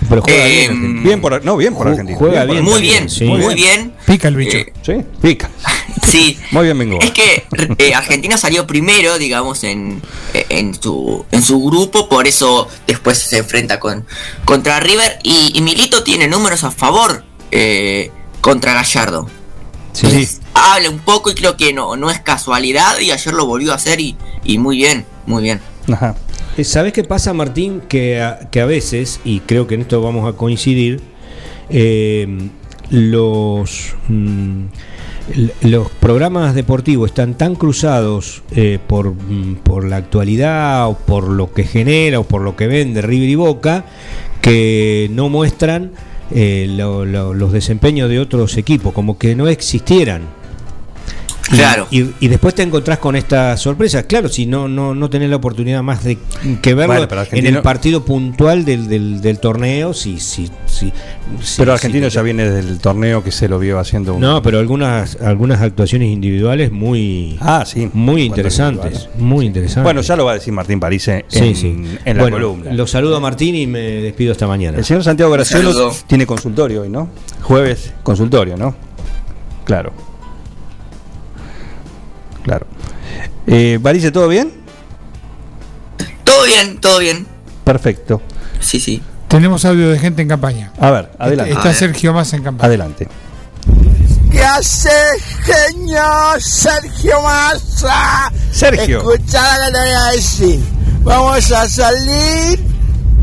Pero 0.09 0.21
juega 0.21 0.45
Eh, 0.45 0.49
bien. 0.49 0.71
Argentina. 0.71 1.01
Bien 1.03 1.21
por, 1.21 1.45
no, 1.45 1.57
bien 1.57 1.73
por 1.73 1.87
Argentina. 1.87 2.17
juega 2.17 2.45
bien 2.45 2.63
Muy 2.63 2.81
bien, 2.81 3.09
sí. 3.09 3.25
muy 3.25 3.55
bien. 3.55 3.93
Pica 4.05 4.27
el 4.27 4.35
bicho. 4.35 4.57
Eh, 4.57 4.73
Sí, 4.81 4.93
pica. 5.21 5.49
sí. 6.05 6.37
Muy 6.51 6.63
bien, 6.65 6.77
Bengoa. 6.77 6.99
Es 7.03 7.11
que 7.11 7.45
eh, 7.77 7.93
Argentina 7.93 8.37
salió 8.37 8.67
primero, 8.67 9.17
digamos, 9.17 9.63
en, 9.63 10.01
en, 10.33 10.73
su, 10.79 11.25
en 11.31 11.41
su 11.41 11.61
grupo, 11.63 12.07
por 12.09 12.27
eso 12.27 12.67
después 12.87 13.17
se 13.17 13.37
enfrenta 13.39 13.79
con, 13.79 14.05
contra 14.45 14.79
River. 14.79 15.19
Y, 15.23 15.51
y 15.55 15.61
Milito 15.61 16.03
tiene 16.03 16.27
números 16.27 16.63
a 16.63 16.71
favor 16.71 17.23
eh, 17.51 18.11
contra 18.41 18.73
Gallardo. 18.73 19.27
Sí, 19.93 20.07
sí. 20.25 20.37
Habla 20.53 20.89
un 20.89 20.99
poco 20.99 21.31
y 21.31 21.35
creo 21.35 21.55
que 21.57 21.71
no, 21.73 21.95
no 21.95 22.11
es 22.11 22.19
casualidad 22.19 22.99
y 22.99 23.11
ayer 23.11 23.33
lo 23.33 23.45
volvió 23.45 23.71
a 23.71 23.75
hacer 23.75 23.99
y, 24.01 24.15
y 24.43 24.57
muy 24.57 24.77
bien, 24.77 25.05
muy 25.25 25.41
bien. 25.43 25.61
Ajá. 25.91 26.15
Eh, 26.57 26.63
¿Sabes 26.63 26.93
qué 26.93 27.03
pasa, 27.03 27.33
Martín? 27.33 27.81
Que 27.87 28.21
a, 28.21 28.65
veces, 28.65 29.19
y 29.25 29.41
creo 29.41 29.67
que 29.67 29.75
en 29.75 29.81
esto 29.81 30.01
vamos 30.01 30.27
a 30.31 30.37
coincidir, 30.37 31.01
eh, 31.69 32.49
los, 32.89 33.95
mm, 34.07 34.63
los 35.63 35.89
programas 35.89 36.53
deportivos 36.55 37.09
están 37.09 37.33
tan 37.35 37.55
cruzados 37.55 38.43
eh, 38.51 38.77
por, 38.87 39.11
mm, 39.13 39.55
por 39.63 39.83
la 39.85 39.97
actualidad 39.97 40.87
o 40.87 40.95
por 40.97 41.27
lo 41.27 41.51
que 41.51 41.63
genera 41.63 42.19
o 42.19 42.23
por 42.23 42.41
lo 42.41 42.55
que 42.55 42.67
vende 42.67 43.01
River 43.01 43.29
y 43.29 43.35
Boca 43.35 43.85
que 44.41 45.09
no 45.11 45.29
muestran 45.29 45.91
eh, 46.31 46.67
lo- 46.69 47.05
los 47.05 47.51
desempeños 47.51 48.09
de 48.09 48.19
otros 48.19 48.57
equipos, 48.57 48.93
como 48.93 49.17
que 49.17 49.35
no 49.35 49.47
existieran. 49.47 50.21
Y- 51.51 51.55
Claro. 51.57 51.87
Y, 51.91 52.05
y 52.19 52.27
después 52.27 52.55
te 52.55 52.63
encontrás 52.63 52.97
con 52.97 53.15
estas 53.15 53.61
sorpresas. 53.61 54.05
Claro, 54.05 54.29
si 54.29 54.45
no, 54.47 54.67
no, 54.67 54.95
no 54.95 55.09
tenés 55.11 55.29
la 55.29 55.35
oportunidad 55.35 55.83
más 55.83 56.03
de 56.03 56.17
que 56.61 56.73
verlo 56.73 57.05
Bueno, 57.07 57.23
en 57.31 57.45
el 57.45 57.61
partido 57.61 58.03
puntual 58.03 58.65
del, 58.65 58.87
del, 58.87 59.21
del 59.21 59.39
torneo, 59.39 59.93
si, 59.93 60.19
si, 60.19 60.49
si, 60.65 60.91
Pero 61.57 61.73
Argentino 61.73 62.07
ya 62.07 62.21
viene 62.23 62.49
del 62.49 62.79
torneo 62.79 63.23
que 63.23 63.31
se 63.31 63.47
lo 63.47 63.59
vio 63.59 63.77
haciendo 63.77 64.15
un. 64.15 64.21
No, 64.21 64.41
pero 64.41 64.57
algunas, 64.59 65.21
algunas 65.21 65.61
actuaciones 65.61 66.09
individuales 66.11 66.71
muy, 66.71 67.37
Ah, 67.39 67.63
sí. 67.65 67.89
muy 67.93 68.23
interesantes. 68.23 68.85
individual. 68.93 69.19
Muy 69.19 69.45
interesantes. 69.45 69.83
Bueno, 69.83 70.01
ya 70.01 70.15
lo 70.15 70.25
va 70.25 70.31
a 70.31 70.35
decir 70.35 70.51
Martín 70.51 70.79
París 70.79 71.07
en, 71.09 71.25
Sí, 71.27 71.53
sí. 71.53 71.67
en 72.05 72.17
la 72.17 72.23
Bueno, 72.23 72.37
columna. 72.37 72.73
Lo 72.73 72.87
saludo 72.87 73.17
a 73.17 73.19
Martín 73.19 73.53
y 73.55 73.67
me 73.67 73.79
despido 73.79 74.31
esta 74.31 74.47
mañana. 74.47 74.77
El 74.79 74.83
señor 74.85 75.03
Santiago 75.03 75.31
Graciolo 75.31 75.93
tiene 76.07 76.25
consultorio 76.25 76.81
hoy, 76.81 76.89
¿no? 76.89 77.07
Jueves, 77.43 77.93
consultorio, 78.01 78.57
¿no? 78.57 78.75
Claro. 79.63 79.93
Claro. 82.45 82.67
Eh, 83.47 83.79
Varice, 83.81 84.11
¿todo 84.11 84.27
bien? 84.27 84.53
Todo 86.23 86.43
bien, 86.43 86.79
todo 86.79 86.99
bien. 86.99 87.25
Perfecto. 87.63 88.21
Sí, 88.59 88.79
sí. 88.79 89.01
Tenemos 89.27 89.65
audio 89.65 89.89
de 89.89 89.97
gente 89.97 90.21
en 90.21 90.27
campaña. 90.27 90.71
A 90.79 90.91
ver, 90.91 91.11
adelante. 91.17 91.53
Está. 91.53 91.73
Sergio 91.73 92.13
Más 92.13 92.31
en 92.33 92.43
campaña. 92.43 92.67
Adelante. 92.67 93.07
¿Qué 94.31 94.43
hace, 94.43 94.91
genio 95.43 96.03
Sergio 96.39 97.19
Massa? 97.23 98.31
Sergio. 98.51 98.99
Escuchá 98.99 99.57
lo 99.57 99.65
que 99.65 99.71
te 99.71 99.79
voy 99.79 99.89
a 99.89 100.11
decir. 100.11 100.59
Vamos 101.01 101.51
a 101.51 101.67
salir 101.67 102.63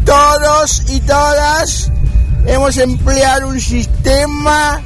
todos 0.04 0.82
y 0.88 0.98
todas. 1.00 1.92
Hemos 2.44 2.76
empleado 2.76 3.46
un 3.46 3.60
sistema 3.60 4.82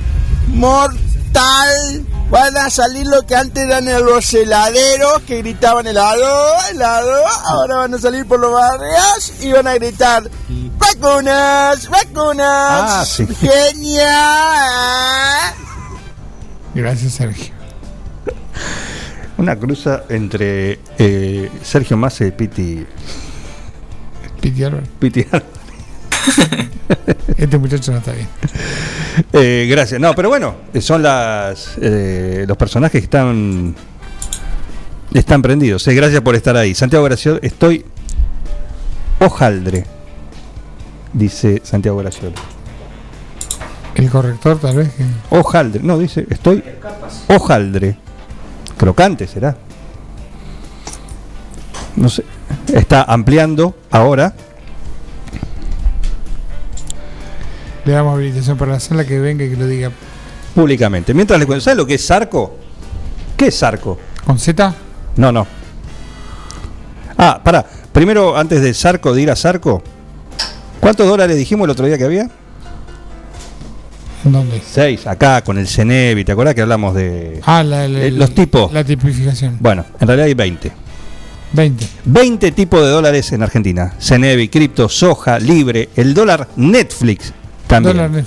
mortal. 0.49 2.05
Van 2.31 2.57
a 2.57 2.71
salir 2.71 3.07
lo 3.07 3.25
que 3.25 3.37
antes 3.37 3.65
eran 3.65 3.85
los 4.05 4.35
heladeros 4.35 5.23
que 5.27 5.39
gritaban 5.39 5.87
helado, 5.87 6.57
helado. 6.71 7.25
Ahora 7.45 7.77
van 7.77 7.95
a 7.95 7.99
salir 7.99 8.27
por 8.27 8.41
los 8.41 8.53
barrios 8.53 9.33
y 9.41 9.53
van 9.53 9.69
a 9.69 9.75
gritar 9.75 10.29
vacunas, 10.77 11.89
vacunas. 11.89 12.47
Ah, 12.49 13.05
sí. 13.07 13.27
Genial. 13.27 14.07
Gracias, 16.75 17.13
Sergio. 17.13 17.55
Una 19.39 19.57
cruza 19.57 20.05
entre 20.09 20.81
eh, 20.99 21.51
Sergio 21.63 21.97
Massa 21.97 22.25
y 22.25 22.33
Piti. 22.33 22.87
Piti 24.41 24.65
Álvarez. 24.65 24.89
Piti. 24.99 25.27
Este 27.37 27.59
muchacho 27.59 27.93
no 27.93 27.99
está 27.99 28.13
bien. 28.13 28.29
Eh, 29.33 29.67
gracias. 29.69 30.01
No, 30.01 30.15
pero 30.15 30.29
bueno, 30.29 30.55
eh, 30.73 30.81
son 30.81 31.03
las 31.03 31.77
eh, 31.81 32.45
los 32.47 32.57
personajes 32.57 33.01
que 33.01 33.05
están 33.05 33.75
están 35.13 35.43
prendidos. 35.43 35.87
Eh, 35.89 35.95
gracias 35.95 36.21
por 36.21 36.35
estar 36.35 36.57
ahí. 36.57 36.75
Santiago 36.75 37.05
Graciolo, 37.05 37.39
estoy 37.43 37.85
hojaldre, 39.19 39.85
dice 41.13 41.61
Santiago 41.65 41.99
Graciolo. 41.99 42.35
El 43.95 44.11
corrector, 44.11 44.59
tal 44.59 44.77
vez. 44.77 44.91
Hojaldre, 45.31 45.83
no, 45.83 45.99
dice, 45.99 46.27
estoy 46.29 46.63
hojaldre. 47.29 47.97
Crocante 48.77 49.27
será. 49.27 49.57
No 51.97 52.11
sé. 52.11 52.25
Está 52.73 53.05
ampliando 53.05 53.75
ahora. 53.91 54.35
Le 57.87 57.93
damos 57.93 58.15
habilitación 58.15 58.59
para 58.59 58.73
la 58.73 58.81
sala 58.81 59.05
que 59.07 59.19
venga 59.19 59.45
y 59.45 59.51
que 59.51 59.57
lo 59.57 59.67
diga. 59.67 59.91
públicamente. 60.55 61.15
Mientras 61.15 61.39
le 61.41 61.47
cuento, 61.47 61.63
¿sabes 61.65 61.79
lo 61.79 61.87
que 61.87 61.95
es 61.95 62.05
Sarco? 62.05 62.57
¿Qué 63.37 63.47
es 63.49 63.55
Sarco? 63.59 63.99
¿Con 64.25 64.39
Z? 64.39 64.75
No, 65.17 65.31
no. 65.33 65.47
Ah, 67.17 67.41
pará. 67.43 67.65
Primero, 67.93 68.37
antes 68.37 68.61
de 68.61 68.75
Sarco, 68.75 69.15
de 69.15 69.23
ir 69.23 69.31
a 69.31 69.37
Sarco, 69.37 69.83
¿cuántos 70.81 71.07
dólares 71.09 71.37
dijimos 71.37 71.65
el 71.67 71.71
otro 71.71 71.87
día 71.87 71.97
que 71.97 72.05
había? 72.05 72.29
¿En 74.25 74.33
dónde? 74.33 74.61
Seis, 74.69 75.07
acá 75.07 75.43
con 75.45 75.57
el 75.57 75.69
Cenevi, 75.69 76.25
¿te 76.25 76.33
acuerdas 76.33 76.55
que 76.55 76.63
hablamos 76.63 76.95
de...? 76.95 77.41
Ah, 77.47 77.63
la, 77.63 77.87
la- 77.87 78.01
Eh, 78.01 78.11
los 78.11 78.35
tipos. 78.35 78.73
La 78.73 78.83
tipificación. 78.83 79.57
Bueno, 79.61 79.85
en 80.01 80.07
realidad 80.09 80.27
hay 80.27 80.35
20. 80.35 80.73
20. 81.53 81.87
20 82.07 82.53
tipos 82.53 82.81
de 82.83 82.89
dólares 82.89 83.31
en 83.33 83.43
Argentina. 83.45 83.95
Cenevi, 84.01 84.49
cripto, 84.49 84.89
soja, 84.89 85.39
libre, 85.39 85.91
el 85.95 86.13
dólar 86.13 86.49
Netflix 86.57 87.33
también. 87.67 87.97
Dólar. 87.97 88.25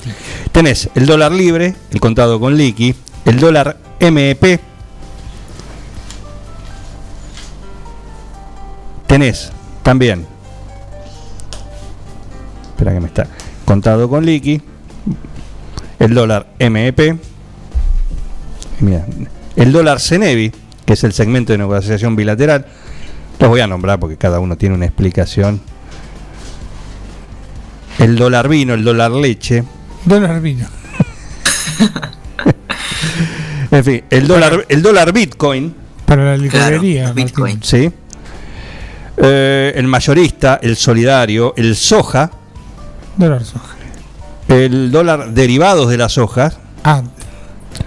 Tenés 0.52 0.90
el 0.96 1.06
dólar 1.06 1.32
libre, 1.32 1.76
el 1.92 2.00
contado 2.00 2.40
con 2.40 2.58
liqui, 2.58 2.96
el 3.26 3.40
dólar 3.40 3.78
MEP. 4.00 4.60
Tenés 9.08 9.52
también. 9.84 10.26
Espera 12.70 12.94
que 12.94 13.00
me 13.00 13.08
está. 13.08 13.28
Contado 13.66 14.10
con 14.10 14.26
liqui. 14.26 14.62
El 16.00 16.14
dólar 16.14 16.48
MEP. 16.60 17.18
El 19.56 19.72
dólar 19.72 20.00
Cenevi, 20.00 20.54
que 20.86 20.94
es 20.94 21.04
el 21.04 21.12
segmento 21.12 21.52
de 21.52 21.58
negociación 21.58 22.16
bilateral. 22.16 22.66
Los 23.40 23.50
voy 23.50 23.62
a 23.62 23.68
nombrar 23.68 24.00
porque 24.00 24.18
cada 24.18 24.40
uno 24.40 24.58
tiene 24.58 24.76
una 24.76 24.86
explicación. 24.86 25.62
El 28.00 28.16
dólar 28.16 28.48
vino, 28.50 28.74
el 28.74 28.84
dólar 28.84 29.12
leche. 29.12 29.64
Dólar 30.06 30.42
vino. 30.42 30.66
En 33.72 33.84
fin, 33.84 34.04
el 34.10 34.28
dólar, 34.28 34.66
el 34.68 34.82
dólar 34.82 35.14
Bitcoin, 35.14 35.76
Para 36.06 36.26
la 36.26 36.38
licorería. 36.38 37.02
Claro, 37.04 37.14
Bitcoin. 37.14 37.62
¿sí? 37.62 37.92
Eh, 39.18 39.74
el 39.76 39.86
mayorista, 39.86 40.60
el 40.64 40.76
solidario, 40.76 41.54
el 41.56 41.76
soja, 41.76 42.32
Dólar 43.16 43.44
soja. 43.46 43.76
el 44.48 44.90
dólar 44.92 45.34
derivados 45.34 45.88
de 45.90 45.98
las 45.98 46.18
hojas, 46.18 46.58
Ah, 46.84 47.04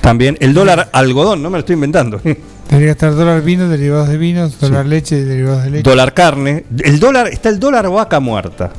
también 0.00 0.36
el 0.40 0.54
dólar 0.54 0.88
algodón, 0.92 1.42
no 1.42 1.50
me 1.50 1.56
lo 1.56 1.60
estoy 1.60 1.74
inventando. 1.74 2.18
tendría 2.68 2.86
que 2.88 2.90
estar 2.90 3.14
dólar 3.16 3.42
vino, 3.42 3.68
derivados 3.68 4.08
de 4.08 4.18
vinos, 4.18 4.60
dólar 4.60 4.86
leche, 4.86 5.24
derivados 5.24 5.64
de 5.64 5.70
leche. 5.70 5.90
dólar 5.90 6.14
carne, 6.14 6.64
el 6.84 7.00
dólar, 7.00 7.26
está 7.26 7.48
el 7.48 7.58
dólar 7.58 7.90
vaca 7.90 8.20
muerta. 8.20 8.70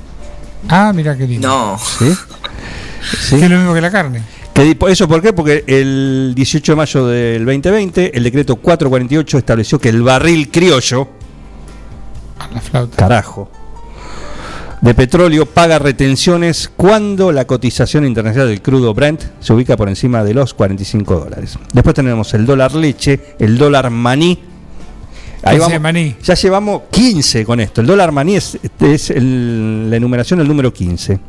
Ah, 0.69 0.91
mira 0.93 1.17
qué 1.17 1.27
lindo. 1.27 1.47
No. 1.47 1.77
¿sí? 1.79 2.13
¿Sí? 3.21 3.37
Que 3.37 3.45
es 3.45 3.51
lo 3.51 3.57
mismo 3.57 3.73
que 3.73 3.81
la 3.81 3.91
carne. 3.91 4.21
¿Eso 4.87 5.07
por 5.07 5.21
qué? 5.21 5.33
Porque 5.33 5.63
el 5.65 6.33
18 6.35 6.71
de 6.71 6.75
mayo 6.75 7.07
del 7.07 7.45
2020, 7.45 8.15
el 8.15 8.23
decreto 8.23 8.55
448 8.57 9.37
estableció 9.39 9.79
que 9.79 9.89
el 9.89 10.03
barril 10.03 10.51
criollo, 10.51 11.07
A 12.37 12.47
la 12.53 12.61
flauta. 12.61 12.95
carajo, 12.97 13.49
de 14.81 14.93
petróleo 14.93 15.45
paga 15.47 15.79
retenciones 15.79 16.69
cuando 16.75 17.31
la 17.31 17.47
cotización 17.47 18.05
internacional 18.05 18.49
del 18.49 18.61
crudo 18.61 18.93
Brent 18.93 19.23
se 19.39 19.53
ubica 19.53 19.75
por 19.75 19.89
encima 19.89 20.23
de 20.23 20.33
los 20.35 20.53
45 20.53 21.19
dólares. 21.19 21.57
Después 21.71 21.95
tenemos 21.95 22.33
el 22.35 22.45
dólar 22.45 22.75
leche, 22.75 23.35
el 23.39 23.57
dólar 23.57 23.89
maní. 23.89 24.39
Ahí 25.45 25.59
vamos, 25.59 25.81
maní. 25.81 26.15
Ya 26.23 26.35
llevamos 26.35 26.83
15 26.89 27.43
con 27.45 27.59
esto. 27.59 27.81
El 27.81 27.87
dólar 27.87 28.11
maní 28.13 28.35
es, 28.37 28.57
es 28.79 29.09
el- 29.09 29.89
la 29.89 29.97
enumeración 29.97 30.39
el 30.39 30.47
número 30.47 30.71
15. 30.73 31.19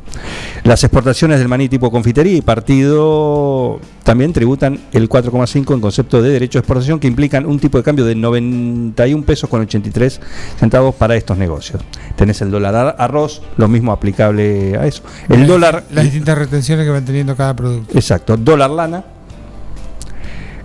Las 0.63 0.85
exportaciones 0.85 1.39
del 1.41 1.49
maní 1.49 1.69
tipo 1.69 1.91
confitería 1.91 2.37
y 2.37 2.41
partido 2.41 3.81
también 4.05 4.33
tributan 4.33 4.79
el 4.93 5.09
4,5 5.09 5.75
en 5.75 5.81
concepto 5.81 6.23
de 6.23 6.31
derecho 6.31 6.59
de 6.59 6.61
exportación 6.61 7.01
que 7.01 7.09
implican 7.09 7.45
un 7.45 7.59
tipo 7.59 7.77
de 7.77 7.83
cambio 7.85 8.05
de 8.05 8.15
91 8.15 9.25
pesos 9.25 9.51
con 9.51 9.63
83 9.63 10.21
centavos 10.61 10.95
para 10.95 11.17
estos 11.17 11.37
negocios. 11.37 11.83
Tenés 12.17 12.41
el 12.41 12.51
dólar 12.53 12.75
ar- 12.77 12.97
arroz, 12.99 13.43
lo 13.57 13.67
mismo 13.67 13.91
aplicable 13.91 14.77
a 14.79 14.87
eso. 14.87 15.03
El 15.29 15.41
Las- 15.41 15.49
dólar... 15.49 15.85
Las 15.91 16.05
distintas 16.05 16.39
retenciones 16.39 16.85
que 16.87 16.91
van 16.91 17.05
teniendo 17.05 17.35
cada 17.37 17.55
producto. 17.57 17.99
Exacto, 17.99 18.37
dólar 18.37 18.71
lana. 18.71 19.05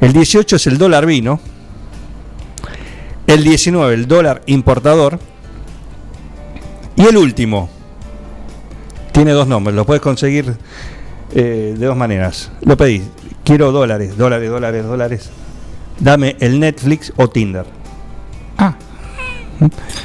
El 0.01 0.13
18 0.13 0.55
es 0.55 0.67
el 0.67 0.77
dólar 0.77 1.05
vino. 1.05 1.39
El 3.29 3.43
19 3.43 3.93
el 3.93 4.07
dólar 4.07 4.41
importador. 4.47 5.19
Y 6.95 7.05
el 7.05 7.15
último 7.15 7.69
tiene 9.11 9.33
dos 9.33 9.47
nombres, 9.47 9.75
lo 9.75 9.85
puedes 9.85 10.01
conseguir 10.01 10.55
eh, 11.35 11.75
de 11.77 11.85
dos 11.85 11.95
maneras. 11.95 12.51
Lo 12.61 12.75
pedís, 12.75 13.03
quiero 13.43 13.71
dólares, 13.71 14.17
dólares, 14.17 14.49
dólares, 14.49 14.83
dólares. 14.83 15.29
Dame 15.99 16.37
el 16.39 16.59
Netflix 16.59 17.13
o 17.17 17.29
Tinder. 17.29 17.67
Ah. 18.57 18.75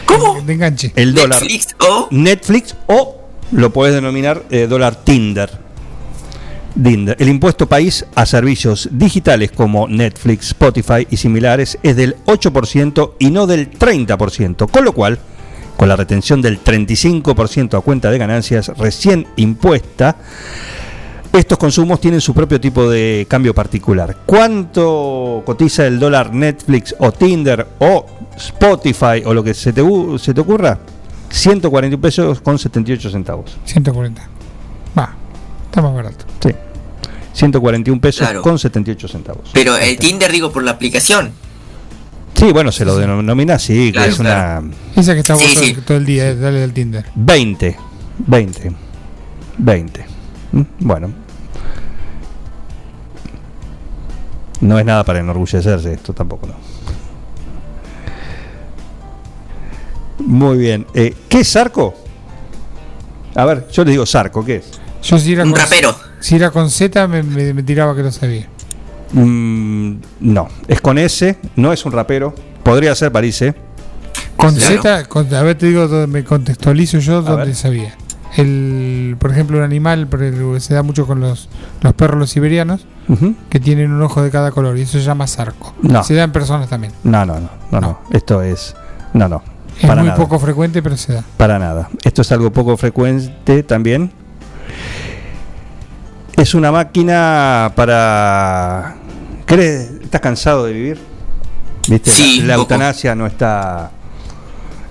¿Cómo? 0.04 0.44
Enganche. 0.46 0.92
El 0.94 1.14
dólar 1.14 1.40
Netflix 1.40 1.76
o 1.78 2.08
Netflix 2.10 2.76
o 2.88 3.22
lo 3.52 3.72
puedes 3.72 3.94
denominar 3.94 4.44
eh, 4.50 4.66
dólar 4.66 4.96
Tinder. 4.96 5.63
Dinder. 6.74 7.16
El 7.18 7.28
impuesto 7.28 7.68
país 7.68 8.04
a 8.14 8.26
servicios 8.26 8.88
digitales 8.92 9.52
como 9.52 9.86
Netflix, 9.88 10.48
Spotify 10.48 11.06
y 11.10 11.16
similares 11.16 11.78
es 11.82 11.96
del 11.96 12.16
8% 12.26 13.12
y 13.18 13.30
no 13.30 13.46
del 13.46 13.70
30%, 13.70 14.70
con 14.70 14.84
lo 14.84 14.92
cual, 14.92 15.18
con 15.76 15.88
la 15.88 15.96
retención 15.96 16.42
del 16.42 16.62
35% 16.62 17.78
a 17.78 17.80
cuenta 17.80 18.10
de 18.10 18.18
ganancias 18.18 18.68
recién 18.76 19.26
impuesta, 19.36 20.16
estos 21.32 21.58
consumos 21.58 22.00
tienen 22.00 22.20
su 22.20 22.32
propio 22.32 22.60
tipo 22.60 22.88
de 22.88 23.26
cambio 23.28 23.54
particular. 23.54 24.18
¿Cuánto 24.24 25.42
cotiza 25.44 25.86
el 25.86 25.98
dólar 25.98 26.32
Netflix 26.32 26.94
o 26.98 27.10
Tinder 27.10 27.66
o 27.80 28.06
Spotify 28.36 29.22
o 29.24 29.34
lo 29.34 29.42
que 29.42 29.52
se 29.52 29.72
te, 29.72 29.82
se 30.18 30.32
te 30.32 30.40
ocurra? 30.40 30.78
141 31.30 32.00
pesos 32.00 32.40
con 32.40 32.56
78 32.56 33.10
centavos. 33.10 33.56
140. 33.64 34.33
Está 35.74 35.82
más 35.82 35.92
barato. 35.92 36.24
Sí. 36.40 36.50
141 37.32 38.00
pesos 38.00 38.20
Claro. 38.20 38.42
con 38.42 38.60
78 38.60 39.08
centavos. 39.08 39.50
Pero 39.52 39.76
el 39.76 39.98
Tinder 39.98 40.30
digo 40.30 40.52
por 40.52 40.62
la 40.62 40.70
aplicación. 40.70 41.32
Sí, 42.34 42.52
bueno, 42.52 42.70
se 42.70 42.84
lo 42.84 42.96
denomina 42.96 43.54
así, 43.54 43.86
que 43.86 43.92
Claro, 43.94 44.12
es 44.12 44.18
una 44.20 44.62
Esa 44.94 45.14
que 45.14 45.20
está 45.20 45.34
Sí, 45.34 45.52
todo, 45.52 45.64
sí. 45.64 45.74
todo 45.84 45.96
el 45.96 46.06
día, 46.06 46.32
dale 46.36 46.60
del 46.60 46.72
Tinder. 46.72 47.06
20. 47.16 47.76
20. 48.18 48.72
20. 49.58 50.06
¿Mm? 50.52 50.62
Bueno. 50.78 51.12
No 54.60 54.78
es 54.78 54.84
nada 54.84 55.02
para 55.02 55.18
enorgullecerse 55.18 55.92
esto 55.92 56.12
tampoco, 56.12 56.46
no. 56.46 56.54
Muy 60.24 60.56
bien. 60.56 60.86
Eh, 60.94 61.12
¿Qué 61.28 61.40
es 61.40 61.48
Sarco? 61.48 61.94
A 63.34 63.44
ver, 63.44 63.66
yo 63.72 63.82
les 63.84 63.90
digo 63.94 64.06
Sarco, 64.06 64.44
¿qué 64.44 64.56
es? 64.56 64.80
Yo 65.04 65.18
si 65.18 65.32
era 65.32 65.44
Un 65.44 65.50
con, 65.52 65.60
rapero. 65.60 65.94
Si 66.20 66.34
era 66.36 66.50
con 66.50 66.70
Z 66.70 67.06
me, 67.08 67.22
me- 67.22 67.52
me 67.54 67.62
tiraba 67.62 67.94
que 67.94 68.02
lo 68.02 68.10
sabía. 68.12 68.46
Mm, 69.12 69.96
no, 70.20 70.48
es 70.66 70.80
con 70.80 70.98
S, 70.98 71.38
no 71.56 71.72
es 71.72 71.84
un 71.84 71.92
rapero. 71.92 72.34
Podría 72.62 72.94
ser 72.94 73.12
París, 73.12 73.40
¿eh? 73.42 73.54
Con 74.36 74.54
Claro. 74.54 74.76
Z, 74.82 75.04
con- 75.08 75.32
a 75.34 75.42
ver 75.42 75.56
te 75.58 75.66
digo, 75.66 75.86
donde 75.86 76.06
me 76.06 76.24
contextualizo 76.24 76.98
yo 76.98 77.22
donde 77.22 77.54
sabía. 77.54 77.94
El, 78.36 79.16
por 79.20 79.30
ejemplo, 79.30 79.58
un 79.58 79.62
animal, 79.64 80.08
el- 80.20 80.60
se 80.60 80.74
da 80.74 80.82
mucho 80.82 81.06
con 81.06 81.20
los, 81.20 81.48
los 81.82 81.92
perros 81.94 82.18
los 82.18 82.30
siberianos, 82.30 82.86
que 83.50 83.60
tienen 83.60 83.92
un 83.92 84.02
ojo 84.02 84.22
de 84.22 84.30
cada 84.30 84.50
color, 84.50 84.76
y 84.78 84.82
eso 84.82 84.98
se 84.98 85.04
llama 85.04 85.26
sarco. 85.26 85.74
No. 85.82 86.02
Se 86.02 86.14
da 86.14 86.24
en 86.24 86.32
personas 86.32 86.68
también. 86.68 86.92
No, 87.04 87.24
no, 87.24 87.38
no, 87.38 87.50
no, 87.70 87.80
no. 87.80 88.00
Esto 88.10 88.42
es. 88.42 88.74
No, 89.12 89.28
no. 89.28 89.42
Es 89.78 89.86
Para 89.86 90.00
muy 90.02 90.08
nada. 90.08 90.18
poco 90.20 90.38
frecuente, 90.40 90.82
pero 90.82 90.96
se 90.96 91.12
da. 91.12 91.24
Para 91.36 91.58
nada. 91.58 91.88
Esto 92.02 92.22
es 92.22 92.32
algo 92.32 92.50
poco 92.52 92.76
frecuente 92.76 93.62
también. 93.62 94.10
Es 96.36 96.54
una 96.54 96.72
máquina 96.72 97.72
para. 97.76 98.96
¿Crees? 99.46 99.92
¿Estás 100.02 100.20
cansado 100.20 100.64
de 100.64 100.72
vivir? 100.72 100.98
¿Viste? 101.88 102.10
Sí, 102.10 102.42
la, 102.42 102.54
eutanasia 102.54 103.14
no 103.14 103.26
está. 103.26 103.90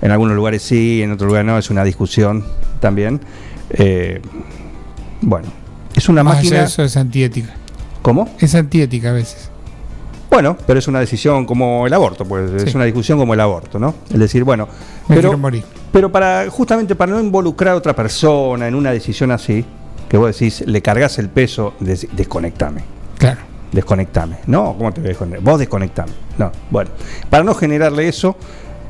En 0.00 0.10
algunos 0.10 0.36
lugares 0.36 0.62
sí, 0.62 1.02
en 1.02 1.12
otros 1.12 1.28
lugares 1.28 1.46
no. 1.46 1.58
Es 1.58 1.70
una 1.70 1.84
discusión 1.84 2.44
también. 2.80 3.20
Eh, 3.70 4.20
bueno, 5.20 5.48
es 5.94 6.08
una 6.08 6.22
Más 6.22 6.38
allá 6.38 6.42
máquina. 6.42 6.64
eso 6.64 6.82
es 6.82 6.96
antiética. 6.96 7.54
¿Cómo? 8.02 8.34
Es 8.38 8.54
antiética 8.54 9.10
a 9.10 9.12
veces. 9.12 9.50
Bueno, 10.34 10.56
pero 10.66 10.80
es 10.80 10.88
una 10.88 10.98
decisión 10.98 11.46
como 11.46 11.86
el 11.86 11.94
aborto, 11.94 12.24
pues 12.24 12.50
es 12.64 12.74
una 12.74 12.82
discusión 12.84 13.18
como 13.20 13.34
el 13.34 13.40
aborto, 13.40 13.78
¿no? 13.78 13.94
Es 14.12 14.18
decir, 14.18 14.42
bueno, 14.42 14.66
Me 15.08 15.14
pero, 15.14 15.28
quiero 15.28 15.38
morir. 15.38 15.62
pero 15.92 16.10
para 16.10 16.50
justamente 16.50 16.96
para 16.96 17.12
no 17.12 17.20
involucrar 17.20 17.74
a 17.74 17.76
otra 17.76 17.94
persona 17.94 18.66
en 18.66 18.74
una 18.74 18.90
decisión 18.90 19.30
así, 19.30 19.64
que 20.08 20.16
vos 20.16 20.32
decís, 20.36 20.64
le 20.66 20.82
cargas 20.82 21.20
el 21.20 21.28
peso, 21.28 21.74
des- 21.78 22.08
desconectame, 22.10 22.82
Claro. 23.16 23.42
desconectame. 23.70 24.38
No, 24.48 24.74
¿cómo 24.76 24.92
te 24.92 25.00
voy 25.02 25.06
a 25.06 25.10
desconectar? 25.10 25.44
Vos 25.44 25.58
desconectame. 25.60 26.10
No, 26.36 26.50
bueno, 26.68 26.90
para 27.30 27.44
no 27.44 27.54
generarle 27.54 28.08
eso, 28.08 28.34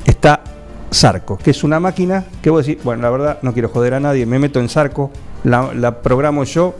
está 0.03 0.41
Sarco, 0.89 1.37
que 1.37 1.51
es 1.51 1.63
una 1.63 1.79
máquina 1.79 2.25
que 2.41 2.49
vos 2.49 2.65
decís, 2.65 2.83
bueno, 2.83 3.03
la 3.03 3.11
verdad 3.11 3.37
no 3.43 3.53
quiero 3.53 3.69
joder 3.69 3.93
a 3.93 3.99
nadie, 3.99 4.25
me 4.25 4.39
meto 4.39 4.59
en 4.59 4.67
Sarco, 4.67 5.11
la, 5.43 5.71
la 5.75 6.01
programo 6.01 6.43
yo 6.43 6.73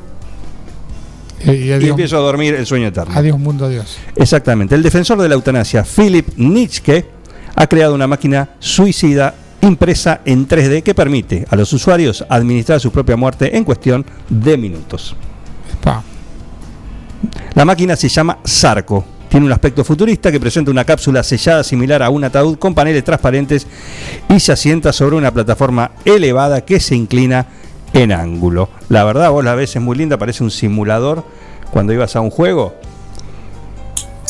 Y, 1.46 1.72
empiezo 1.72 2.18
a 2.18 2.22
dormir 2.22 2.56
el 2.56 2.66
sueño 2.66 2.88
eterno. 2.88 3.14
adiós 3.16 3.38
mundo, 3.38 3.66
adiós. 3.66 3.98
Exactamente. 4.16 4.76
El 4.76 4.84
defensor 4.84 5.22
de 5.22 5.30
la 5.30 5.36
eutanasia, 5.36 5.84
Philip 5.84 6.30
Nietzsche, 6.38 7.06
ha 7.56 7.68
creado 7.68 7.94
una 7.94 8.08
máquina 8.08 8.50
suicida 8.60 9.36
impresa 9.62 10.22
en 10.26 10.48
3D 10.48 10.84
que 10.84 10.94
permite 10.94 11.46
a 11.50 11.56
los 11.56 11.72
usuarios 11.74 12.26
administrar 12.30 12.80
su 12.80 12.92
propia 12.92 13.16
muerte 13.16 13.56
en 13.56 13.64
cuestión 13.64 14.06
de 14.30 14.58
minutos. 14.58 15.16
Pa. 15.82 16.04
La 17.54 17.66
máquina 17.66 17.96
se 17.96 18.10
llama 18.10 18.40
Sarco. 18.44 19.06
Tiene 19.30 19.48
un 19.48 19.52
aspecto 19.52 19.84
futurista 19.84 20.32
que 20.32 20.40
presenta 20.40 20.72
una 20.72 20.86
cápsula 20.86 21.24
sellada 21.24 21.64
similar 21.64 22.02
a 22.04 22.10
un 22.10 22.24
ataúd 22.24 22.58
con 22.58 22.74
paneles 22.74 23.04
transparentes 23.04 23.68
y 24.30 24.40
se 24.40 24.52
asienta 24.52 24.94
sobre 24.94 25.16
una 25.16 25.32
plataforma 25.32 25.92
elevada 26.06 26.62
que 26.62 26.80
se 26.80 26.96
inclina 26.96 27.46
en 27.96 28.12
ángulo. 28.12 28.70
La 28.90 29.04
verdad, 29.04 29.32
vos 29.32 29.44
la 29.44 29.56
ves, 29.56 29.76
es 29.76 29.82
muy 29.82 29.98
linda, 29.98 30.18
parece 30.18 30.44
un 30.44 30.52
simulador 30.52 31.24
cuando 31.72 31.92
ibas 31.94 32.16
a 32.16 32.22
un 32.22 32.30
juego. 32.30 32.76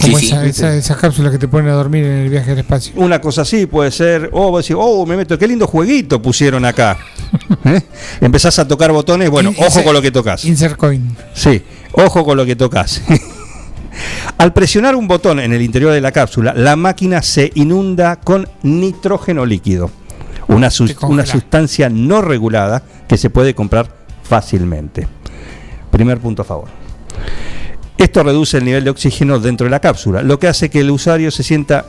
Como 0.01 0.19
Sí, 0.19 0.27
sí. 0.27 0.31
esa, 0.33 0.45
esa, 0.45 0.75
esas 0.75 0.97
cápsulas 0.97 1.31
que 1.31 1.39
te 1.39 1.47
ponen 1.47 1.69
a 1.71 1.73
dormir 1.73 2.03
en 2.05 2.11
el 2.19 2.29
viaje 2.29 2.51
al 2.51 2.59
espacio. 2.59 2.93
Una 2.97 3.19
cosa 3.19 3.41
así 3.41 3.65
puede 3.65 3.91
ser, 3.91 4.29
oh, 4.33 4.51
vos 4.51 4.63
decís, 4.63 4.75
oh, 4.79 5.05
me 5.05 5.17
meto, 5.17 5.37
qué 5.39 5.47
lindo 5.47 5.65
jueguito 5.67 6.21
pusieron 6.21 6.63
acá. 6.65 6.97
¿Eh? 7.65 7.81
Empezás 8.21 8.59
a 8.59 8.67
tocar 8.67 8.91
botones, 8.91 9.29
bueno, 9.29 9.49
ojo 9.51 9.65
ese- 9.65 9.83
con 9.83 9.93
lo 9.93 10.01
que 10.01 10.11
tocas. 10.11 10.45
Insert 10.45 10.75
coin. 10.77 11.15
Sí, 11.33 11.61
ojo 11.93 12.23
con 12.23 12.37
lo 12.37 12.45
que 12.45 12.55
tocas. 12.55 13.01
Al 14.37 14.51
presionar 14.53 14.95
un 14.95 15.07
botón 15.07 15.39
en 15.39 15.53
el 15.53 15.61
interior 15.61 15.93
de 15.93 16.01
la 16.01 16.11
cápsula, 16.11 16.53
la 16.53 16.75
máquina 16.75 17.21
se 17.21 17.51
inunda 17.55 18.17
con 18.17 18.47
nitrógeno 18.63 19.45
líquido, 19.45 19.89
una, 20.47 20.69
una 21.07 21.25
sustancia 21.25 21.89
no 21.89 22.21
regulada 22.21 22.83
que 23.07 23.17
se 23.17 23.29
puede 23.29 23.53
comprar 23.53 23.87
fácilmente. 24.23 25.07
Primer 25.91 26.19
punto 26.19 26.41
a 26.41 26.45
favor. 26.45 26.67
Esto 27.97 28.23
reduce 28.23 28.57
el 28.57 28.65
nivel 28.65 28.83
de 28.83 28.89
oxígeno 28.89 29.39
dentro 29.39 29.65
de 29.65 29.71
la 29.71 29.79
cápsula, 29.79 30.21
lo 30.21 30.37
que 30.37 30.47
hace 30.47 30.69
que 30.69 30.81
el 30.81 30.91
usuario 30.91 31.31
se 31.31 31.43
sienta 31.43 31.85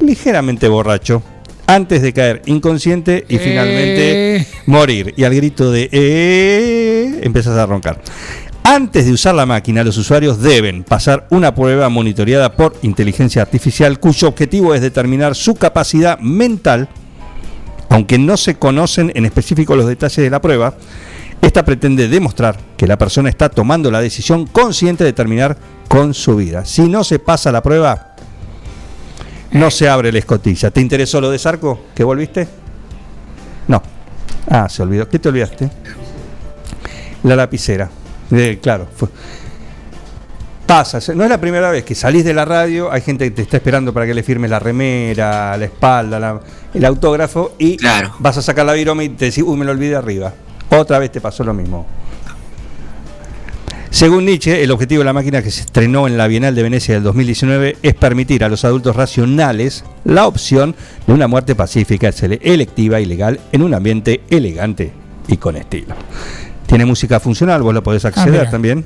ligeramente 0.00 0.66
borracho 0.68 1.22
antes 1.66 2.00
de 2.02 2.12
caer 2.12 2.42
inconsciente 2.46 3.24
y 3.28 3.36
Eh. 3.36 3.38
finalmente 3.38 4.46
morir. 4.66 5.12
Y 5.16 5.24
al 5.24 5.34
grito 5.34 5.70
de 5.70 5.88
eh, 5.92 7.20
empiezas 7.22 7.56
a 7.56 7.66
roncar. 7.66 8.00
Antes 8.64 9.06
de 9.06 9.12
usar 9.12 9.34
la 9.34 9.44
máquina, 9.44 9.82
los 9.82 9.96
usuarios 9.96 10.40
deben 10.40 10.84
pasar 10.84 11.26
una 11.30 11.54
prueba 11.54 11.88
monitoreada 11.88 12.52
por 12.52 12.74
inteligencia 12.82 13.42
artificial 13.42 13.98
cuyo 13.98 14.28
objetivo 14.28 14.72
es 14.74 14.80
determinar 14.80 15.34
su 15.34 15.56
capacidad 15.56 16.18
mental, 16.20 16.88
aunque 17.92 18.18
no 18.18 18.38
se 18.38 18.54
conocen 18.54 19.12
en 19.14 19.26
específico 19.26 19.76
los 19.76 19.86
detalles 19.86 20.16
de 20.16 20.30
la 20.30 20.40
prueba. 20.40 20.74
Esta 21.42 21.62
pretende 21.62 22.08
demostrar 22.08 22.56
que 22.76 22.86
la 22.86 22.96
persona 22.96 23.28
está 23.28 23.50
tomando 23.50 23.90
la 23.90 24.00
decisión 24.00 24.46
consciente 24.46 25.04
de 25.04 25.12
terminar 25.12 25.58
con 25.88 26.14
su 26.14 26.36
vida. 26.36 26.64
Si 26.64 26.88
no 26.88 27.04
se 27.04 27.18
pasa 27.18 27.52
la 27.52 27.62
prueba, 27.62 28.14
no 29.50 29.70
se 29.70 29.90
abre 29.90 30.10
la 30.10 30.20
escotilla. 30.20 30.70
¿Te 30.70 30.80
interesó 30.80 31.20
lo 31.20 31.30
de 31.30 31.38
Sarco? 31.38 31.86
¿Que 31.94 32.02
volviste? 32.02 32.48
No. 33.68 33.82
Ah, 34.48 34.70
se 34.70 34.82
olvidó. 34.82 35.06
¿Qué 35.06 35.18
te 35.18 35.28
olvidaste? 35.28 35.70
La 37.24 37.36
lapicera. 37.36 37.90
Eh, 38.30 38.58
claro. 38.62 38.88
Pasa, 40.66 41.00
no 41.14 41.24
es 41.24 41.28
la 41.30 41.40
primera 41.40 41.70
vez 41.70 41.84
que 41.84 41.94
salís 41.94 42.24
de 42.24 42.32
la 42.32 42.44
radio, 42.44 42.90
hay 42.90 43.00
gente 43.02 43.24
que 43.24 43.30
te 43.32 43.42
está 43.42 43.56
esperando 43.58 43.92
para 43.92 44.06
que 44.06 44.14
le 44.14 44.22
firmes 44.22 44.48
la 44.50 44.58
remera, 44.58 45.56
la 45.56 45.64
espalda, 45.64 46.18
la- 46.18 46.40
el 46.72 46.84
autógrafo 46.84 47.54
y 47.58 47.76
Claro. 47.76 48.14
vas 48.20 48.38
a 48.38 48.42
sacar 48.42 48.64
la 48.64 48.72
viroma 48.72 49.02
y 49.04 49.10
te 49.10 49.26
decís, 49.26 49.44
uy, 49.46 49.56
me 49.58 49.64
lo 49.64 49.72
olvidé 49.72 49.96
arriba. 49.96 50.32
Otra 50.70 50.98
vez 50.98 51.12
te 51.12 51.20
pasó 51.20 51.44
lo 51.44 51.52
mismo. 51.52 51.84
Según 53.90 54.24
Nietzsche, 54.24 54.62
el 54.62 54.70
objetivo 54.70 55.00
de 55.00 55.04
la 55.04 55.12
máquina 55.12 55.42
que 55.42 55.50
se 55.50 55.60
estrenó 55.62 56.06
en 56.06 56.16
la 56.16 56.26
Bienal 56.26 56.54
de 56.54 56.62
Venecia 56.62 56.94
del 56.94 57.02
2019 57.02 57.76
es 57.82 57.94
permitir 57.94 58.42
a 58.42 58.48
los 58.48 58.64
adultos 58.64 58.96
racionales 58.96 59.84
la 60.04 60.26
opción 60.26 60.74
de 61.06 61.12
una 61.12 61.28
muerte 61.28 61.54
pacífica, 61.54 62.08
electiva 62.40 63.00
y 63.00 63.04
legal 63.04 63.40
en 63.52 63.62
un 63.62 63.74
ambiente 63.74 64.22
elegante 64.30 64.92
y 65.28 65.36
con 65.36 65.56
estilo. 65.56 65.94
Tiene 66.72 66.86
música 66.86 67.20
funcional, 67.20 67.60
vos 67.62 67.74
lo 67.74 67.82
podés 67.82 68.02
acceder 68.06 68.30
mira. 68.30 68.50
también. 68.50 68.82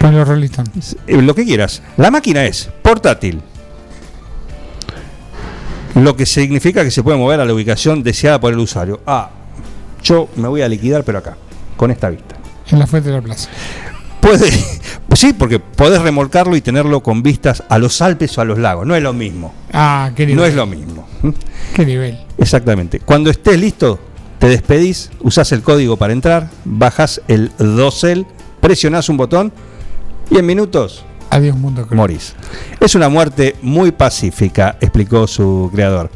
Pues 0.00 0.12
los 0.12 0.26
Rolling 0.26 0.46
Stones. 0.46 0.96
Eh, 1.06 1.22
Lo 1.22 1.36
que 1.36 1.44
quieras. 1.44 1.80
La 1.96 2.10
máquina 2.10 2.44
es 2.44 2.68
portátil. 2.82 3.40
Lo 5.94 6.16
que 6.16 6.26
significa 6.26 6.82
que 6.82 6.90
se 6.90 7.04
puede 7.04 7.16
mover 7.16 7.38
a 7.38 7.44
la 7.44 7.54
ubicación 7.54 8.02
deseada 8.02 8.40
por 8.40 8.52
el 8.52 8.58
usuario. 8.58 9.02
Ah, 9.06 9.30
yo 10.02 10.28
me 10.34 10.48
voy 10.48 10.62
a 10.62 10.68
liquidar, 10.68 11.04
pero 11.04 11.18
acá, 11.18 11.36
con 11.76 11.92
esta 11.92 12.10
vista. 12.10 12.34
En 12.72 12.80
la 12.80 12.88
fuente 12.88 13.08
de 13.10 13.14
la 13.14 13.22
plaza. 13.22 13.50
Puede, 14.20 14.50
sí, 15.14 15.32
porque 15.32 15.60
podés 15.60 16.02
remolcarlo 16.02 16.56
y 16.56 16.60
tenerlo 16.60 17.04
con 17.04 17.22
vistas 17.22 17.62
a 17.68 17.78
los 17.78 18.02
Alpes 18.02 18.36
o 18.36 18.40
a 18.40 18.44
los 18.44 18.58
lagos. 18.58 18.84
No 18.84 18.96
es 18.96 19.02
lo 19.04 19.12
mismo. 19.12 19.54
Ah, 19.72 20.10
qué 20.16 20.26
nivel. 20.26 20.40
No 20.40 20.44
es 20.44 20.54
lo 20.56 20.66
mismo. 20.66 21.06
Qué 21.72 21.86
nivel. 21.86 22.18
Exactamente. 22.36 22.98
Cuando 22.98 23.30
estés 23.30 23.60
listo, 23.60 24.00
te 24.38 24.48
despedís, 24.48 25.10
usás 25.20 25.50
el 25.52 25.62
código 25.62 25.96
para 25.96 26.12
entrar, 26.12 26.48
bajás 26.64 27.20
el 27.28 27.50
dosel, 27.58 28.26
presionás 28.60 29.08
un 29.08 29.16
botón 29.16 29.52
y 30.30 30.38
en 30.38 30.46
minutos 30.46 31.04
Adiós, 31.30 31.56
mundo 31.56 31.82
cruel. 31.84 31.96
morís. 31.96 32.34
Es 32.80 32.94
una 32.94 33.08
muerte 33.08 33.56
muy 33.62 33.90
pacífica, 33.92 34.76
explicó 34.80 35.26
su 35.26 35.70
creador. 35.74 36.10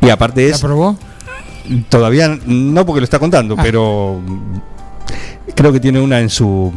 Y 0.00 0.08
aparte 0.10 0.48
¿La 0.48 0.54
es, 0.56 0.60
probó? 0.60 0.96
todavía 1.88 2.36
no 2.46 2.84
porque 2.84 3.00
lo 3.00 3.04
está 3.04 3.18
contando, 3.18 3.54
Ah. 3.56 3.62
pero 3.62 4.20
creo 5.54 5.72
que 5.72 5.80
tiene 5.80 6.00
una 6.00 6.20
en 6.20 6.28
su, 6.30 6.72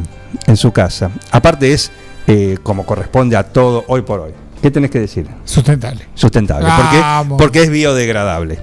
en 0.46 0.58
su 0.58 0.72
casa. 0.72 1.10
Aparte 1.32 1.74
es 1.74 1.92
eh, 2.28 2.58
como 2.64 2.86
corresponde 2.86 3.36
a 3.36 3.44
todo 3.44 3.84
hoy 3.88 4.02
por 4.04 4.20
hoy. 4.20 4.32
¿Qué 4.62 4.72
tenés 4.72 4.92
que 4.92 5.00
decir? 5.00 5.28
Sustentable. 5.44 6.08
Sustentable. 6.16 6.66
¿Por 6.70 6.90
qué? 6.92 7.00
Vamos. 7.00 7.38
Porque 7.42 7.64
es 7.64 7.70
biodegradable. 7.70 8.60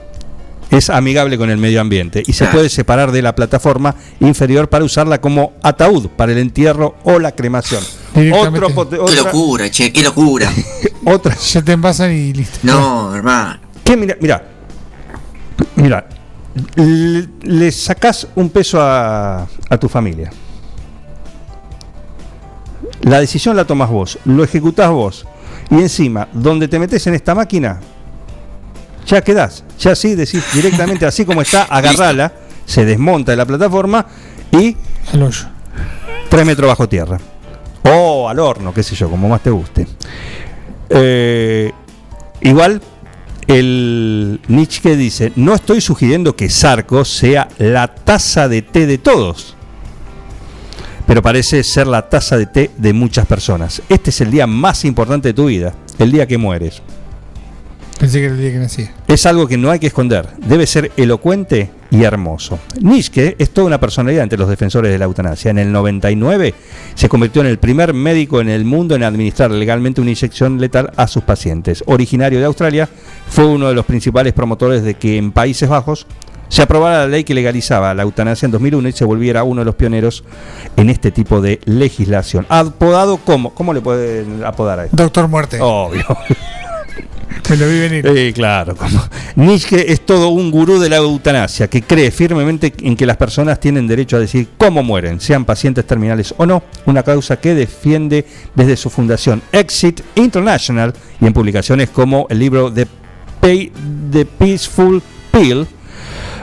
Es 0.71 0.89
amigable 0.89 1.37
con 1.37 1.51
el 1.51 1.57
medio 1.59 1.81
ambiente 1.81 2.23
y 2.27 2.33
se 2.33 2.45
Ah. 2.45 2.51
puede 2.53 2.69
separar 2.69 3.11
de 3.11 3.23
la 3.23 3.35
plataforma 3.35 3.95
inferior 4.21 4.69
para 4.69 4.85
usarla 4.85 5.21
como 5.21 5.53
ataúd 5.63 6.09
para 6.11 6.31
el 6.33 6.39
entierro 6.39 6.95
o 7.05 7.19
la 7.19 7.33
cremación. 7.33 7.83
Otro 8.33 8.89
Qué 8.89 9.17
locura, 9.17 9.71
che, 9.71 9.93
qué 9.93 10.03
locura. 10.03 10.51
otra. 11.05 11.35
Ya 11.37 11.63
te 11.63 11.73
envasan 11.73 12.13
y 12.13 12.33
listo. 12.33 12.59
No, 12.63 13.15
hermano. 13.15 13.59
¿Qué? 13.85 13.97
Mira, 13.97 14.17
mira. 14.21 14.45
Mira. 15.77 16.07
Le, 16.75 17.29
le 17.43 17.73
sacás 17.73 18.27
un 18.37 18.51
peso 18.51 18.81
a, 18.81 19.47
a 19.69 19.79
tu 19.79 19.89
familia. 19.89 20.31
La 23.03 23.21
decisión 23.21 23.57
la 23.57 23.65
tomas 23.65 23.89
vos, 23.91 24.19
lo 24.25 24.45
ejecutás 24.45 24.91
vos. 24.91 25.27
Y 25.71 25.77
encima, 25.77 26.29
donde 26.33 26.69
te 26.69 26.79
metes 26.79 27.07
en 27.07 27.15
esta 27.15 27.35
máquina, 27.35 27.81
ya 29.11 29.21
quedás. 29.23 29.65
Ya 29.79 29.93
así 29.93 30.15
decís 30.15 30.45
directamente, 30.55 31.05
así 31.05 31.25
como 31.25 31.43
está, 31.43 31.65
agarrala, 31.65 32.33
se 32.65 32.85
desmonta 32.85 33.33
de 33.33 33.37
la 33.37 33.47
plataforma 33.47 34.07
y 34.53 34.77
Al 35.13 35.23
hoyo. 35.23 35.47
tres 36.29 36.47
metros 36.47 36.69
bajo 36.69 36.89
tierra. 36.89 37.19
O 37.83 38.29
al 38.29 38.39
horno, 38.39 38.73
qué 38.73 38.83
sé 38.83 38.95
yo, 38.95 39.11
como 39.11 39.29
más 39.29 39.43
te 39.43 39.51
guste. 39.51 39.87
Eh, 40.91 41.73
igual, 42.43 42.81
el 43.47 44.41
Nietzsche 44.49 44.97
dice, 44.97 45.33
no 45.37 45.55
estoy 45.55 45.81
sugiriendo 45.81 46.37
que 46.37 46.49
Sarco 46.49 47.05
sea 47.05 47.49
la 47.59 47.89
taza 47.89 48.49
de 48.49 48.63
té 48.63 48.87
de 48.87 48.99
todos, 48.99 49.57
pero 51.07 51.23
parece 51.23 51.65
ser 51.65 51.87
la 51.89 52.09
taza 52.09 52.37
de 52.37 52.47
té 52.47 52.71
de 52.77 52.93
muchas 52.93 53.27
personas. 53.27 53.83
Este 53.89 54.11
es 54.11 54.21
el 54.21 54.31
día 54.31 54.47
más 54.47 54.85
importante 54.85 55.29
de 55.29 55.35
tu 55.35 55.47
vida, 55.47 55.75
el 55.99 56.13
día 56.13 56.27
que 56.27 56.39
mueres. 56.39 56.83
Pensé 58.01 58.19
que 58.19 58.25
era 58.25 58.35
el 58.35 58.41
día 58.41 58.51
que 58.53 58.59
nacía. 58.59 58.95
Es 59.09 59.27
algo 59.27 59.47
que 59.47 59.59
no 59.59 59.71
hay 59.71 59.79
que 59.79 59.89
esconder. 59.89 60.27
Debe 60.39 60.67
ser 60.67 60.91
elocuente 60.97 61.71
y 61.91 62.03
hermoso. 62.03 62.59
Nietzsche 62.81 63.37
es 63.39 63.51
toda 63.51 63.67
una 63.67 63.79
personalidad 63.79 64.23
entre 64.23 64.39
los 64.39 64.49
defensores 64.49 64.91
de 64.91 64.97
la 64.97 65.05
eutanasia. 65.05 65.51
En 65.51 65.59
el 65.59 65.71
99 65.71 66.55
se 66.95 67.09
convirtió 67.11 67.43
en 67.43 67.49
el 67.49 67.59
primer 67.59 67.93
médico 67.93 68.41
en 68.41 68.49
el 68.49 68.65
mundo 68.65 68.95
en 68.95 69.03
administrar 69.03 69.51
legalmente 69.51 70.01
una 70.01 70.13
inyección 70.13 70.59
letal 70.59 70.91
a 70.97 71.07
sus 71.09 71.25
pacientes. 71.25 71.85
Originario 71.87 72.39
de 72.39 72.47
Australia, 72.47 72.89
fue 73.29 73.45
uno 73.45 73.69
de 73.69 73.75
los 73.75 73.85
principales 73.85 74.33
promotores 74.33 74.83
de 74.83 74.95
que 74.95 75.19
en 75.19 75.31
Países 75.31 75.69
Bajos 75.69 76.07
se 76.49 76.63
aprobara 76.63 77.01
la 77.01 77.07
ley 77.07 77.25
que 77.25 77.35
legalizaba 77.35 77.93
la 77.93 78.03
eutanasia 78.03 78.47
en 78.47 78.53
2001 78.53 78.89
y 78.89 78.93
se 78.93 79.05
volviera 79.05 79.45
uno 79.45 79.61
de 79.61 79.67
los 79.67 79.75
pioneros 79.75 80.25
en 80.77 80.89
este 80.89 81.11
tipo 81.11 81.43
de 81.43 81.61
legislación. 81.67 82.47
Apodado 82.49 83.19
como, 83.19 83.53
¿cómo 83.53 83.75
le 83.75 83.83
pueden 83.83 84.43
apodar 84.43 84.79
a 84.81 84.85
esto? 84.87 84.97
Doctor 84.97 85.29
Muerte. 85.29 85.59
Obvio. 85.61 86.07
Me 87.49 87.57
lo 87.57 87.69
vi 87.69 87.81
venir. 87.81 88.07
Eh, 88.07 88.33
claro, 88.33 88.77
como 88.77 89.01
Nietzsche 89.37 89.93
es 89.93 90.05
todo 90.07 90.29
un 90.29 90.51
gurú 90.53 90.79
de 90.79 90.89
la 90.89 90.97
eutanasia 90.97 91.69
que 91.69 91.83
cree 91.83 92.11
firmemente 92.13 92.73
en 92.83 92.97
que 92.97 93.07
las 93.07 93.17
personas 93.17 93.59
tienen 93.59 93.89
derecho 93.89 94.17
a 94.17 94.21
decir 94.21 94.49
cómo 94.57 94.83
mueren, 94.85 95.21
sean 95.21 95.45
pacientes 95.45 95.85
terminales 95.87 96.33
o 96.37 96.47
no, 96.47 96.63
una 96.87 97.03
causa 97.03 97.41
que 97.41 97.55
defiende 97.55 98.25
desde 98.55 98.77
su 98.77 98.89
fundación 98.91 99.43
Exit 99.51 100.01
International 100.15 100.93
y 101.21 101.27
en 101.27 101.33
publicaciones 101.33 101.91
como 101.91 102.27
el 102.31 102.39
libro 102.39 102.73
The, 102.73 102.87
Pay- 103.41 103.73
The 104.13 104.25
Peaceful 104.27 105.03
Pill, 105.33 105.67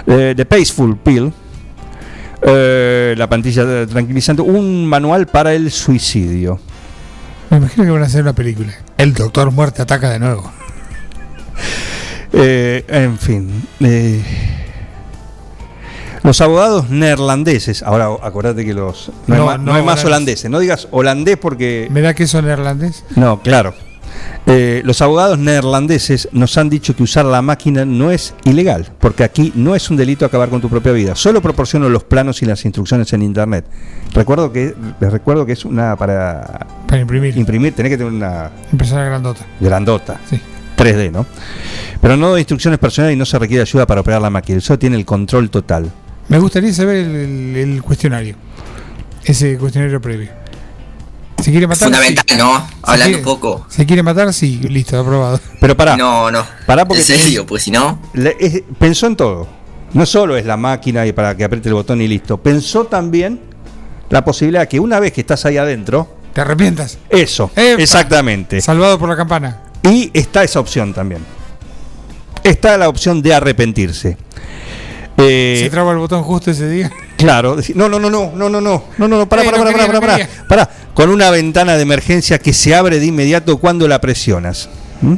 eh, 0.07 0.33
The 0.35 0.45
Peaceful 0.45 0.97
Pill, 0.97 1.31
eh, 2.41 3.15
la 3.17 3.29
pantilla 3.29 3.85
tranquilizante, 3.87 4.41
un 4.41 4.85
manual 4.85 5.27
para 5.27 5.53
el 5.53 5.71
suicidio. 5.71 6.59
Me 7.49 7.57
imagino 7.57 7.85
que 7.85 7.91
van 7.91 8.03
a 8.03 8.05
hacer 8.05 8.21
una 8.23 8.33
película. 8.33 8.73
El 8.97 9.13
Doctor 9.13 9.51
Muerte 9.51 9.81
ataca 9.81 10.09
de 10.09 10.19
nuevo. 10.19 10.51
Eh, 12.33 12.83
en 12.87 13.17
fin. 13.17 13.67
eh, 13.79 14.21
los 16.23 16.41
abogados 16.41 16.89
neerlandeses, 16.89 17.83
ahora 17.83 18.07
acordate 18.21 18.65
que 18.65 18.73
los. 18.73 19.11
No, 19.27 19.35
No, 19.35 19.35
es, 19.35 19.45
ma- 19.45 19.57
no 19.57 19.63
no 19.73 19.77
es 19.77 19.85
más 19.85 20.03
holandés. 20.03 20.05
holandeses, 20.05 20.51
no 20.51 20.59
digas 20.59 20.87
holandés 20.91 21.37
porque. 21.37 21.87
¿Me 21.89 22.01
da 22.01 22.13
queso 22.13 22.41
neerlandés? 22.41 23.03
No, 23.15 23.41
claro. 23.41 23.73
Eh, 24.49 24.81
los 24.85 25.01
abogados 25.01 25.37
neerlandeses 25.37 26.29
nos 26.31 26.57
han 26.57 26.69
dicho 26.69 26.95
que 26.95 27.03
usar 27.03 27.25
la 27.25 27.41
máquina 27.41 27.83
no 27.85 28.11
es 28.11 28.33
ilegal, 28.45 28.87
porque 28.99 29.23
aquí 29.25 29.51
no 29.55 29.75
es 29.75 29.89
un 29.89 29.97
delito 29.97 30.25
acabar 30.25 30.49
con 30.49 30.61
tu 30.61 30.69
propia 30.69 30.93
vida. 30.93 31.15
Solo 31.15 31.41
proporciono 31.41 31.89
los 31.89 32.03
planos 32.05 32.41
y 32.41 32.45
las 32.45 32.63
instrucciones 32.63 33.11
en 33.13 33.23
internet. 33.23 33.65
Recuerdo 34.13 34.51
que 34.53 34.73
les 35.01 35.11
recuerdo 35.11 35.45
que 35.45 35.51
es 35.51 35.65
una 35.65 35.95
para 35.97 36.65
Para 36.87 37.01
imprimir. 37.01 37.37
imprimir, 37.37 37.73
tenés 37.73 37.89
que 37.91 37.97
tener 37.97 38.13
una 38.13 38.49
Impresora 38.71 39.03
grandota. 39.03 39.45
grandota. 39.59 40.19
Sí. 40.29 40.39
3D, 40.77 41.11
¿no? 41.11 41.25
Pero 41.99 42.15
no 42.15 42.33
de 42.35 42.39
instrucciones 42.41 42.79
personales 42.79 43.15
y 43.15 43.19
no 43.19 43.25
se 43.25 43.37
requiere 43.39 43.63
ayuda 43.63 43.85
para 43.87 44.01
operar 44.01 44.21
la 44.21 44.29
máquina. 44.29 44.59
Eso 44.59 44.77
tiene 44.79 44.95
el 44.95 45.05
control 45.05 45.49
total. 45.49 45.91
Me 46.29 46.37
gustaría 46.39 46.71
saber 46.71 46.97
el, 46.97 47.15
el- 47.15 47.55
el 47.73 47.81
cuestionario. 47.83 48.35
Ese 49.25 49.57
cuestionario 49.57 49.99
previo. 49.99 50.29
Si 51.43 51.51
quiere 51.51 51.67
matar. 51.67 51.87
Fundamental, 51.87 52.25
sí. 52.27 52.35
¿no? 52.37 52.67
Hablando 52.81 53.03
quiere- 53.05 53.17
un 53.17 53.23
poco. 53.23 53.65
Si 53.69 53.85
quiere 53.85 54.03
matar, 54.03 54.33
sí, 54.33 54.59
listo, 54.69 54.99
aprobado. 54.99 55.39
Pero 55.61 55.77
pará, 55.77 55.95
No, 55.95 56.29
no. 56.31 56.45
Pará, 56.65 56.85
porque 56.85 57.01
en 57.01 57.07
serio, 57.07 57.45
pues 57.45 57.63
si 57.63 57.71
no. 57.71 58.01
le- 58.13 58.35
es- 58.39 58.63
pensó 58.79 59.07
en 59.07 59.15
todo. 59.15 59.47
No 59.93 60.05
solo 60.05 60.35
es 60.35 60.45
la 60.45 60.57
máquina 60.57 61.05
y 61.05 61.13
para 61.13 61.37
que 61.37 61.43
apriete 61.45 61.69
el 61.69 61.75
botón 61.75 62.01
y 62.01 62.07
listo. 62.07 62.37
Pensó 62.37 62.85
también 62.85 63.39
la 64.09 64.25
posibilidad 64.25 64.67
que 64.67 64.79
una 64.79 64.99
vez 64.99 65.13
que 65.13 65.21
estás 65.21 65.45
ahí 65.45 65.57
adentro, 65.57 66.15
¿Te 66.33 66.41
arrepientas? 66.41 66.97
eso, 67.09 67.49
Epa. 67.55 67.81
exactamente. 67.81 68.59
Salvado 68.59 68.99
por 68.99 69.07
la 69.07 69.15
campana. 69.15 69.61
Y 69.83 70.11
está 70.13 70.43
esa 70.43 70.59
opción 70.59 70.93
también. 70.93 71.21
Está 72.43 72.77
la 72.77 72.89
opción 72.89 73.21
de 73.21 73.33
arrepentirse. 73.33 74.17
Eh, 75.17 75.61
Se 75.63 75.69
traba 75.69 75.91
el 75.93 75.97
botón 75.97 76.23
justo 76.23 76.51
ese 76.51 76.69
día. 76.69 76.91
Claro, 77.17 77.55
decir, 77.55 77.75
no, 77.75 77.89
no, 77.89 77.99
no, 77.99 78.09
no, 78.09 78.31
no, 78.35 78.49
no, 78.49 78.61
no, 78.61 78.61
no, 78.61 78.83
no, 78.97 79.07
no, 79.07 79.27
para, 79.29 79.41
Eh, 79.43 79.45
para, 79.45 79.57
para, 79.63 79.87
para, 79.87 79.99
para, 80.01 80.27
para, 80.47 80.69
con 80.93 81.09
una 81.09 81.29
ventana 81.31 81.75
de 81.75 81.81
emergencia 81.81 82.37
que 82.39 82.53
se 82.53 82.75
abre 82.75 82.99
de 82.99 83.05
inmediato 83.07 83.57
cuando 83.57 83.87
la 83.87 83.99
presionas. 83.99 84.69
¿Mm? 85.01 85.15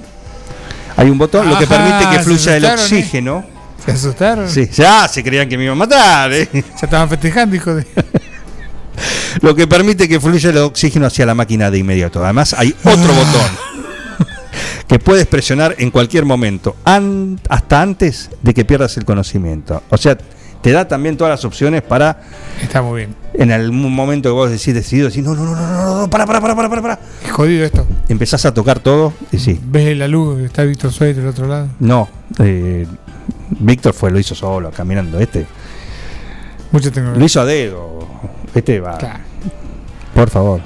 Hay 0.97 1.09
un 1.09 1.17
botón, 1.17 1.49
lo 1.49 1.57
que 1.57 1.65
Ajá, 1.65 1.75
permite 1.77 2.09
que 2.09 2.15
se 2.17 2.23
fluya 2.23 2.57
el 2.57 2.65
asustaron, 2.65 2.79
¿eh? 2.79 2.83
oxígeno. 2.99 3.45
Se 3.85 3.91
asustaron. 3.91 4.49
Sí, 4.49 4.69
ya 4.73 5.07
se 5.07 5.23
creían 5.23 5.47
que 5.47 5.57
me 5.57 5.63
iban 5.65 5.75
a 5.75 5.79
matar. 5.79 6.31
¿eh? 6.33 6.47
Ya 6.53 6.61
estaban 6.83 7.07
festejando, 7.09 7.55
hijo 7.55 7.75
de. 7.75 7.85
Lo 9.41 9.55
que 9.55 9.67
permite 9.67 10.07
que 10.09 10.19
fluya 10.19 10.49
el 10.49 10.57
oxígeno 10.57 11.05
hacia 11.07 11.25
la 11.25 11.33
máquina 11.35 11.69
de 11.71 11.77
inmediato. 11.77 12.23
Además, 12.23 12.53
hay 12.57 12.75
Ah. 12.83 12.89
otro 12.93 13.13
botón 13.13 13.69
que 14.87 14.99
puedes 14.99 15.27
presionar 15.27 15.75
en 15.77 15.91
cualquier 15.91 16.25
momento, 16.25 16.75
an- 16.83 17.39
hasta 17.47 17.81
antes 17.81 18.29
de 18.41 18.53
que 18.53 18.65
pierdas 18.65 18.97
el 18.97 19.05
conocimiento. 19.05 19.83
O 19.89 19.97
sea, 19.97 20.17
te 20.62 20.72
da 20.72 20.88
también 20.88 21.16
todas 21.18 21.32
las 21.32 21.45
opciones 21.45 21.82
para 21.82 22.18
Está 22.62 22.82
muy 22.82 22.97
bien. 23.01 23.16
en 23.34 23.51
algún 23.51 23.93
momento 23.93 24.30
que 24.30 24.34
vos 24.34 24.49
decís 24.51 24.74
decidido, 24.74 25.07
decís, 25.07 25.24
no, 25.24 25.34
no, 25.36 25.43
no, 25.45 25.55
no, 25.55 25.68
no, 25.68 26.01
no, 26.01 26.10
para, 26.10 26.26
para, 26.26 26.41
para, 26.41 26.55
para, 26.55 26.70
para. 26.82 26.99
Es 27.26 27.32
jodido 27.32 27.64
esto. 27.66 27.86
Empezás 28.10 28.45
a 28.45 28.53
tocar 28.53 28.80
todo 28.80 29.14
y 29.32 29.38
sí, 29.39 29.60
¿Ves 29.64 29.97
la 29.97 30.07
luz? 30.07 30.39
Está 30.41 30.64
Víctor 30.64 30.91
Suárez 30.91 31.16
del 31.18 31.28
otro 31.28 31.47
lado. 31.47 31.68
no. 31.80 32.07
eh, 32.39 32.86
Víctor 33.51 33.93
fue, 33.93 34.12
lo 34.12 34.20
hizo 34.20 34.36
solo, 34.36 34.70
caminando. 34.72 35.18
Este 35.20 35.45
Mucha 36.72 36.91
tecnología. 36.91 37.20
lo 37.20 37.26
hizo 37.26 37.41
a 37.41 37.45
dedo. 37.45 38.07
Este 38.53 38.80
va. 38.80 38.97
Claro. 38.97 39.20
Por 40.14 40.30
favor. 40.30 40.62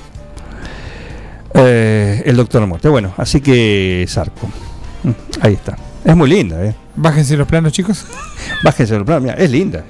Eh, 1.54 2.24
el 2.26 2.36
doctor 2.36 2.66
Muerte. 2.66 2.90
Bueno, 2.90 3.14
así 3.18 3.40
que 3.42 4.06
Sarco. 4.08 4.48
Mm, 5.04 5.12
Ahí 5.42 5.54
está. 5.54 5.78
Es 6.04 6.16
muy 6.16 6.30
linda, 6.30 6.64
¿eh? 6.66 6.76
Bájense 6.96 7.36
los 7.38 7.48
planos, 7.48 7.72
chicos. 7.74 8.06
Bájense 8.64 8.96
el 8.96 9.06
plano. 9.06 9.22
Mira, 9.22 9.34
es 9.36 9.50
linda. 9.50 9.84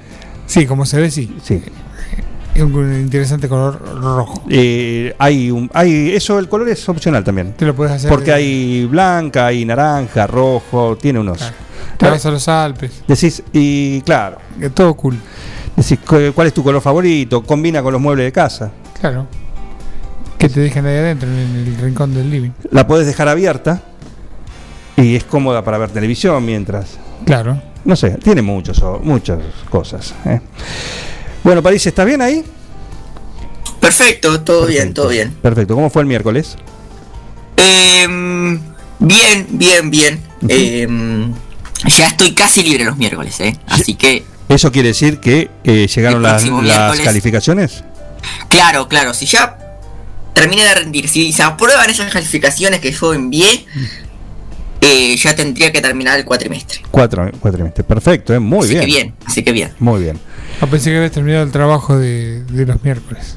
Sí, 0.46 0.66
como 0.66 0.84
se 0.86 1.00
ve, 1.00 1.10
sí. 1.10 1.36
Sí. 1.42 1.62
Es 2.54 2.62
un 2.62 3.00
interesante 3.00 3.48
color 3.48 3.80
rojo. 4.00 4.44
Eh, 4.48 5.14
hay 5.18 5.50
un, 5.50 5.68
hay 5.74 6.12
eso, 6.14 6.38
el 6.38 6.48
color 6.48 6.68
es 6.68 6.88
opcional 6.88 7.24
también. 7.24 7.52
Te 7.54 7.66
lo 7.66 7.74
puedes 7.74 7.92
hacer. 7.94 8.08
Porque 8.08 8.26
de- 8.30 8.34
hay 8.36 8.84
blanca, 8.86 9.46
hay 9.46 9.64
naranja, 9.64 10.26
rojo, 10.26 10.96
tiene 10.96 11.18
unos. 11.18 11.38
Claro. 11.38 11.54
Te 11.98 12.10
vas 12.10 12.26
a 12.26 12.30
los 12.30 12.48
Alpes. 12.48 13.02
Decís, 13.08 13.42
y 13.52 14.00
claro, 14.02 14.38
Eh, 14.60 14.70
Todo 14.70 14.94
cool. 14.94 15.18
decís, 15.76 15.98
cu- 16.06 16.32
¿cuál 16.34 16.46
es 16.46 16.54
tu 16.54 16.62
color 16.62 16.80
favorito? 16.80 17.42
Combina 17.42 17.82
con 17.82 17.92
los 17.92 18.00
muebles 18.00 18.26
de 18.26 18.32
casa. 18.32 18.70
Claro. 19.00 19.26
Que 20.38 20.48
te 20.48 20.60
dejen 20.60 20.86
ahí 20.86 20.96
adentro, 20.96 21.28
en 21.28 21.36
el 21.36 21.76
rincón 21.78 22.14
del 22.14 22.30
living. 22.30 22.50
La 22.70 22.86
podés 22.86 23.06
dejar 23.06 23.28
abierta 23.28 23.82
y 24.96 25.16
es 25.16 25.24
cómoda 25.24 25.62
para 25.64 25.78
ver 25.78 25.90
televisión 25.90 26.44
mientras. 26.44 26.98
Claro. 27.24 27.60
No 27.84 27.96
sé, 27.96 28.10
tiene 28.22 28.42
muchos, 28.42 28.80
o- 28.82 29.00
muchas 29.02 29.38
cosas. 29.70 30.14
¿eh? 30.24 30.40
Bueno, 31.42 31.62
París, 31.62 31.86
¿estás 31.86 32.06
bien 32.06 32.22
ahí? 32.22 32.44
Perfecto, 33.80 34.40
todo 34.40 34.66
bien, 34.66 34.94
todo 34.94 35.08
bien. 35.08 35.32
Perfecto. 35.42 35.74
¿Cómo 35.74 35.90
fue 35.90 36.02
el 36.02 36.08
miércoles? 36.08 36.56
Em, 37.56 38.58
bien, 38.98 39.46
bien, 39.50 39.90
bien. 39.90 40.20
Em, 40.48 41.34
ya 41.86 42.06
estoy 42.06 42.32
casi 42.32 42.62
libre 42.62 42.84
los 42.84 42.96
miércoles, 42.96 43.38
¿eh? 43.40 43.56
Así 43.66 43.94
que, 43.94 44.24
¿Eso 44.48 44.70
quiere 44.72 44.88
decir 44.88 45.20
que 45.20 45.50
eh, 45.64 45.86
llegaron 45.94 46.22
las, 46.22 46.44
las 46.44 47.00
calificaciones? 47.00 47.84
claro, 48.48 48.88
claro, 48.88 49.12
si 49.14 49.26
ya 49.26 49.58
terminé 50.34 50.64
de 50.64 50.74
rendir, 50.74 51.08
si 51.08 51.32
se 51.32 51.42
aprueban 51.42 51.88
esas 51.90 52.10
calificaciones 52.12 52.80
que 52.80 52.90
yo 52.92 53.12
envié, 53.14 53.66
eh, 54.86 55.16
ya 55.16 55.34
tendría 55.34 55.72
que 55.72 55.80
terminar 55.80 56.18
el 56.18 56.24
cuatrimestre. 56.24 56.80
Cuatro, 56.90 57.30
cuatrimestres. 57.40 57.86
Perfecto, 57.86 58.34
¿eh? 58.34 58.38
muy 58.38 58.60
así 58.66 58.68
bien. 58.74 58.80
que 58.80 58.86
bien, 58.86 59.14
así 59.26 59.42
que 59.42 59.52
bien. 59.52 59.72
Muy 59.78 60.02
bien. 60.02 60.18
Ah, 60.60 60.66
pensé 60.66 60.90
que 60.90 60.96
habías 60.96 61.12
terminado 61.12 61.44
el 61.44 61.50
trabajo 61.50 61.96
de, 61.98 62.44
de 62.44 62.66
los 62.66 62.82
miércoles. 62.84 63.36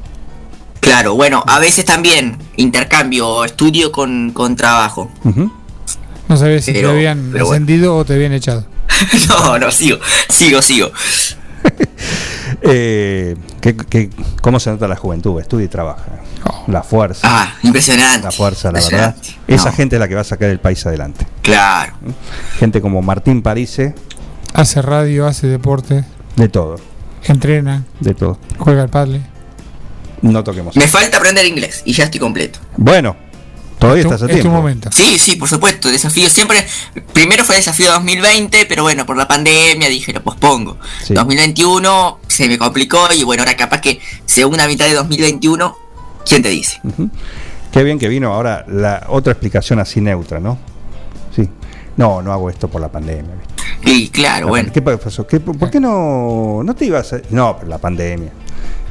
Claro, 0.80 1.16
bueno, 1.16 1.44
a 1.48 1.60
veces 1.60 1.84
también 1.86 2.38
intercambio 2.56 3.44
estudio 3.44 3.92
con, 3.92 4.32
con 4.32 4.56
trabajo. 4.56 5.12
No 6.30 6.38
sabía 6.38 6.62
si 6.62 6.72
Pero- 6.74 6.90
te 6.90 6.96
habían 6.96 7.32
bueno. 7.32 7.46
ascendido 7.50 7.96
o 7.98 8.06
te 8.06 8.14
habían 8.14 8.34
echado. 8.34 8.66
no, 9.30 9.58
no, 9.60 9.72
sigo, 9.72 9.98
sigo, 10.30 10.62
sigo. 10.62 10.92
Eh, 12.62 13.36
¿qué- 13.62 13.76
qué- 13.78 14.10
cómo 14.42 14.60
se 14.60 14.70
nota 14.72 14.88
la 14.88 14.96
juventud? 14.96 15.40
Estudia 15.40 15.66
y 15.66 15.68
trabaja. 15.68 16.06
Oh. 16.44 16.64
La 16.68 16.84
fuerza. 16.84 17.22
Ah, 17.30 17.54
impresionante. 17.64 18.24
La 18.26 18.32
fuerza, 18.32 18.72
la 18.72 18.80
verdad. 18.82 19.16
Esa 19.48 19.70
No, 19.72 19.76
gente 19.76 19.96
es 19.96 20.00
la 20.00 20.08
que 20.08 20.16
va 20.16 20.22
a 20.22 20.26
sacar 20.26 20.50
el 20.50 20.60
país 20.60 20.86
adelante. 20.86 21.26
Claro. 21.42 21.94
Gente 22.60 22.82
como 22.82 23.02
Martín 23.02 23.42
Parise, 23.42 23.96
Hace 24.54 24.82
radio, 24.82 25.28
hace 25.28 25.48
deporte, 25.48 26.04
de 26.36 26.50
todo. 26.50 26.78
entrena, 27.26 27.84
De 28.00 28.14
todo. 28.14 28.40
juega 28.58 28.82
al 28.84 28.90
padre. 28.90 29.22
No 30.22 30.44
toquemos. 30.44 30.76
Me 30.76 30.88
falta 30.88 31.18
aprender 31.18 31.46
inglés 31.46 31.82
y 31.86 31.94
ya 31.94 32.06
estoy 32.06 32.20
completo. 32.20 32.60
Bueno, 32.78 33.16
todavía 33.78 34.04
estás 34.04 34.24
a 34.24 34.26
es 34.28 34.42
tu 34.42 34.50
momento. 34.50 34.90
Sí, 34.92 35.20
sí, 35.20 35.36
por 35.36 35.48
supuesto, 35.48 35.90
desafío 35.92 36.28
siempre. 36.30 36.66
Primero 37.14 37.44
fue 37.46 37.56
desafío 37.58 37.92
2020, 37.92 38.66
pero 38.66 38.84
bueno, 38.84 39.06
por 39.06 39.16
la 39.18 39.28
pandemia 39.28 39.90
dije 39.90 40.12
lo 40.14 40.24
pospongo. 40.24 40.78
Sí. 41.06 41.14
2021 41.14 42.20
se 42.28 42.48
me 42.48 42.58
complicó 42.58 43.08
y 43.14 43.24
bueno, 43.24 43.44
ahora 43.44 43.56
capaz 43.56 43.82
que 43.82 44.00
segunda 44.26 44.66
mitad 44.68 44.86
de 44.86 44.94
2021, 44.96 45.78
¿quién 46.28 46.42
te 46.44 46.50
dice? 46.50 46.80
Qué 47.72 47.84
bien 47.84 48.00
que 48.00 48.08
vino 48.08 48.34
ahora 48.34 48.66
la 48.68 49.06
otra 49.10 49.34
explicación 49.34 49.80
así 49.80 50.02
neutra, 50.02 50.40
¿no? 50.40 50.58
Sí. 51.36 51.48
No, 51.98 52.22
no 52.22 52.32
hago 52.32 52.50
esto 52.50 52.68
por 52.68 52.80
la 52.82 52.90
pandemia. 52.90 53.34
¿viste? 53.36 53.92
Y 53.92 54.10
claro, 54.10 54.46
La 54.46 54.50
bueno. 54.52 54.72
¿Qué 54.74 54.82
pa- 54.82 54.98
pasó? 54.98 55.26
¿Qué- 55.28 55.40
¿Por 55.40 55.70
qué 55.70 55.80
no, 55.80 56.62
no 56.64 56.76
te 56.76 56.86
ibas 56.86 57.14
a.? 57.14 57.22
No, 57.32 57.56
pero 57.58 57.70
la 57.70 57.78
pandemia. 57.78 58.30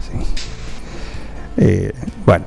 Sí. 0.01 0.26
Eh, 1.59 1.93
bueno. 2.24 2.45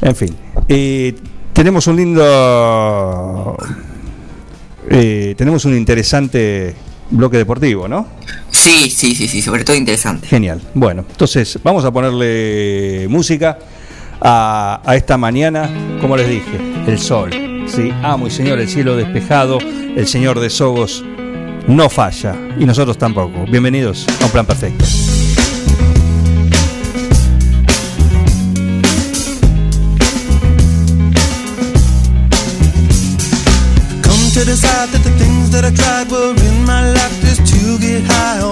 En 0.00 0.16
fin. 0.16 0.34
Eh, 0.68 1.14
tenemos 1.52 1.86
un 1.86 1.96
lindo. 1.96 3.56
eh, 4.90 5.34
tenemos 5.36 5.64
un 5.64 5.76
interesante 5.76 6.74
bloque 7.10 7.36
deportivo, 7.36 7.86
¿no? 7.88 8.06
Sí, 8.62 8.90
sí, 8.90 9.14
sí, 9.16 9.26
sí, 9.26 9.42
sobre 9.42 9.64
todo 9.64 9.74
interesante. 9.74 10.28
Genial. 10.28 10.60
Bueno, 10.74 11.04
entonces 11.10 11.58
vamos 11.64 11.84
a 11.84 11.90
ponerle 11.90 13.06
música 13.08 13.58
a, 14.20 14.80
a 14.84 14.94
esta 14.94 15.16
mañana, 15.18 15.68
como 16.00 16.16
les 16.16 16.28
dije, 16.28 16.60
el 16.86 16.98
sol. 17.00 17.30
Sí, 17.66 17.92
amo 18.02 18.28
y 18.28 18.30
señor, 18.30 18.60
el 18.60 18.68
cielo 18.68 18.94
despejado, 18.96 19.58
el 19.60 20.06
señor 20.06 20.38
de 20.38 20.48
Sogos 20.48 21.02
no 21.66 21.88
falla 21.88 22.36
y 22.58 22.64
nosotros 22.64 22.96
tampoco. 22.98 23.44
Bienvenidos 23.50 24.06
a 24.20 24.26
un 24.26 24.30
plan 24.30 24.46
perfecto. 24.46 24.84
Come 34.02 34.30
to 34.34 34.44
decide 34.44 34.88
that 34.92 35.02
the 35.02 35.10
things 35.18 35.50
that 35.50 35.64
I 35.64 35.70
tried 35.74 36.10
were 36.10 36.34
in 36.48 36.64
my 36.64 36.82
life 36.92 37.16
just 37.22 37.42
to 37.52 37.78
get 37.78 38.02
high 38.04 38.40
on. 38.40 38.51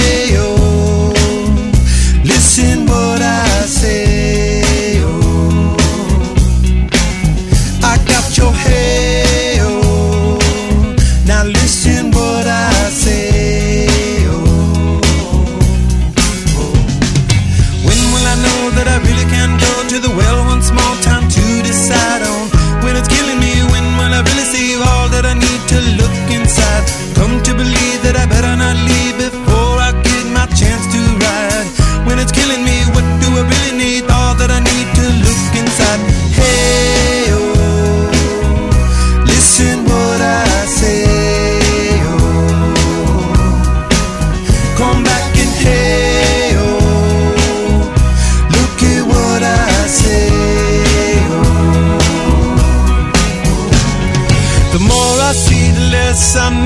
the 56.21 56.60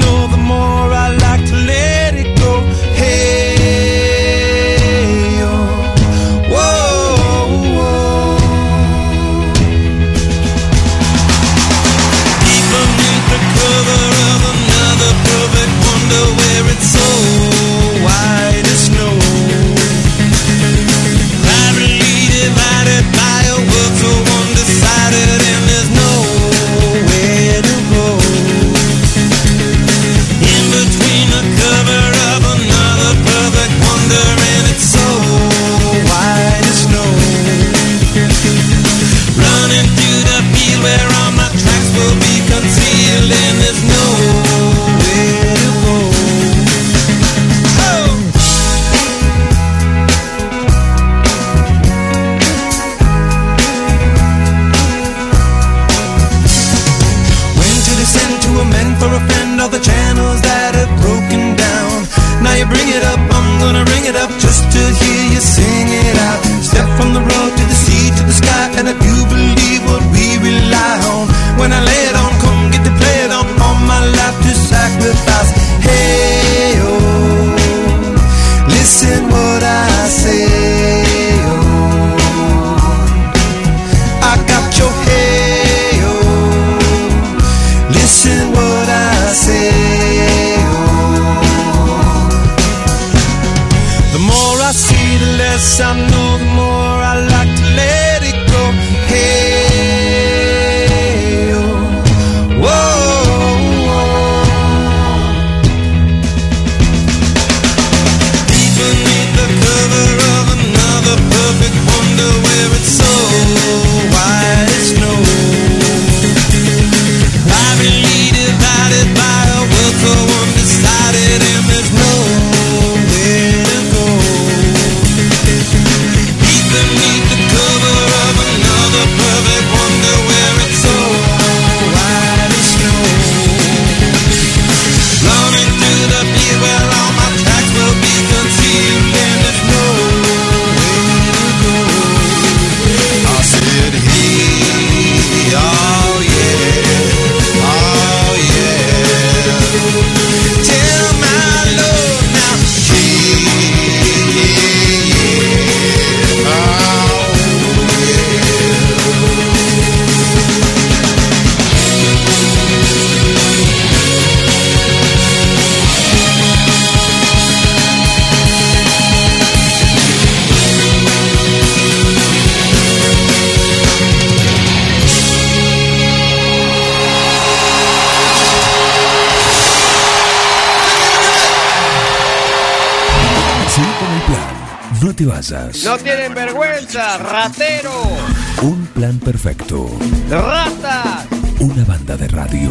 perfecto. 189.25 189.87
rata. 190.29 191.25
Una 191.59 191.83
banda 191.83 192.15
de 192.15 192.27
radio. 192.27 192.69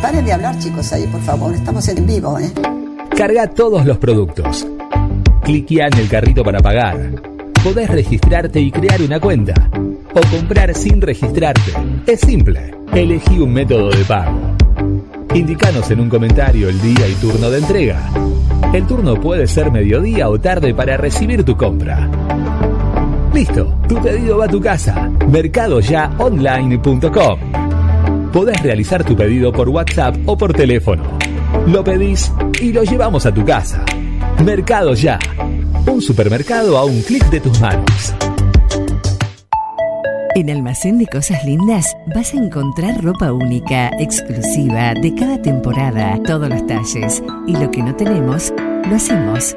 Paren 0.00 0.24
de 0.24 0.32
hablar, 0.32 0.58
chicos, 0.58 0.90
ahí, 0.94 1.06
por 1.06 1.20
favor. 1.20 1.54
Estamos 1.54 1.86
en 1.88 2.06
vivo, 2.06 2.38
¿eh? 2.38 2.50
Carga 3.16 3.48
todos 3.50 3.84
los 3.84 3.98
productos. 3.98 4.66
Cliquea 5.42 5.88
en 5.88 5.98
el 5.98 6.08
carrito 6.08 6.42
para 6.42 6.60
pagar. 6.60 6.98
Podés 7.62 7.90
registrarte 7.90 8.60
y 8.60 8.72
crear 8.72 9.02
una 9.02 9.20
cuenta. 9.20 9.70
O 10.14 10.20
comprar 10.34 10.74
sin 10.74 11.02
registrarte. 11.02 11.72
Es 12.06 12.20
simple. 12.20 12.74
Elegí 12.92 13.38
un 13.38 13.52
método 13.52 13.90
de 13.90 14.04
pago. 14.04 14.56
Indicanos 15.34 15.90
en 15.90 16.00
un 16.00 16.08
comentario 16.08 16.70
el 16.70 16.80
día 16.80 17.06
y 17.06 17.14
turno 17.14 17.50
de 17.50 17.58
entrega. 17.58 18.00
El 18.72 18.86
turno 18.86 19.20
puede 19.20 19.46
ser 19.46 19.70
mediodía 19.70 20.30
o 20.30 20.40
tarde 20.40 20.74
para 20.74 20.96
recibir 20.96 21.44
tu 21.44 21.56
compra. 21.56 22.08
Listo, 23.34 23.76
tu 23.88 24.00
pedido 24.00 24.38
va 24.38 24.44
a 24.44 24.48
tu 24.48 24.60
casa. 24.60 25.10
Mercadoyaonline.com. 25.28 27.40
Podés 28.32 28.62
realizar 28.62 29.02
tu 29.02 29.16
pedido 29.16 29.50
por 29.52 29.68
WhatsApp 29.68 30.16
o 30.26 30.38
por 30.38 30.52
teléfono. 30.52 31.02
Lo 31.66 31.82
pedís 31.82 32.32
y 32.60 32.72
lo 32.72 32.84
llevamos 32.84 33.26
a 33.26 33.34
tu 33.34 33.44
casa. 33.44 33.84
Mercado 34.44 34.94
Ya. 34.94 35.18
Un 35.86 36.00
supermercado 36.00 36.78
a 36.78 36.84
un 36.84 37.02
clic 37.02 37.28
de 37.30 37.40
tus 37.40 37.60
manos. 37.60 38.14
En 40.36 40.50
Almacén 40.50 40.98
de 40.98 41.06
Cosas 41.06 41.44
Lindas 41.44 41.96
vas 42.14 42.34
a 42.34 42.36
encontrar 42.36 43.02
ropa 43.02 43.32
única, 43.32 43.90
exclusiva, 43.98 44.94
de 44.94 45.12
cada 45.14 45.42
temporada, 45.42 46.20
todos 46.24 46.48
los 46.48 46.64
talles. 46.66 47.20
Y 47.48 47.56
lo 47.56 47.72
que 47.72 47.82
no 47.82 47.96
tenemos, 47.96 48.54
lo 48.88 48.94
hacemos. 48.94 49.56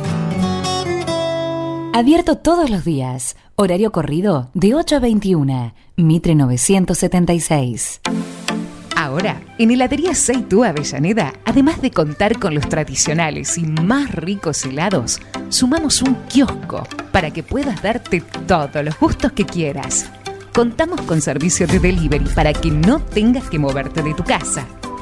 Abierto 1.93 2.37
todos 2.37 2.69
los 2.69 2.85
días. 2.85 3.35
Horario 3.57 3.91
corrido 3.91 4.49
de 4.53 4.75
8 4.75 4.95
a 4.95 4.99
21. 4.99 5.73
Mitre 5.97 6.35
976. 6.35 7.99
Ahora, 8.95 9.41
en 9.57 9.71
Heladería 9.71 10.15
Seitú 10.15 10.63
Avellaneda, 10.63 11.33
además 11.43 11.81
de 11.81 11.91
contar 11.91 12.39
con 12.39 12.55
los 12.55 12.69
tradicionales 12.69 13.57
y 13.57 13.63
más 13.63 14.09
ricos 14.15 14.65
helados, 14.65 15.19
sumamos 15.49 16.01
un 16.01 16.15
kiosco 16.29 16.87
para 17.11 17.31
que 17.31 17.43
puedas 17.43 17.81
darte 17.81 18.21
todos 18.47 18.85
los 18.85 18.97
gustos 18.97 19.33
que 19.33 19.45
quieras. 19.45 20.09
Contamos 20.53 21.01
con 21.01 21.19
servicio 21.19 21.67
de 21.67 21.79
delivery 21.79 22.29
para 22.33 22.53
que 22.53 22.71
no 22.71 23.01
tengas 23.01 23.49
que 23.49 23.59
moverte 23.59 24.01
de 24.01 24.13
tu 24.13 24.23
casa. 24.23 24.65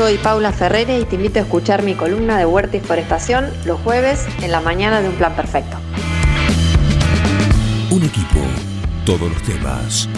Soy 0.00 0.16
Paula 0.16 0.50
Ferrere 0.50 0.98
y 0.98 1.04
te 1.04 1.16
invito 1.16 1.40
a 1.40 1.42
escuchar 1.42 1.82
mi 1.82 1.94
columna 1.94 2.38
de 2.38 2.46
Huerta 2.46 2.74
y 2.74 2.80
Forestación 2.80 3.50
los 3.66 3.78
jueves 3.80 4.26
en 4.40 4.50
la 4.50 4.62
mañana 4.62 5.02
de 5.02 5.10
Un 5.10 5.14
Plan 5.16 5.36
Perfecto. 5.36 5.76
Un 7.90 8.02
equipo. 8.04 8.40
Todos 9.04 9.30
los 9.30 9.42
temas. 9.42 10.08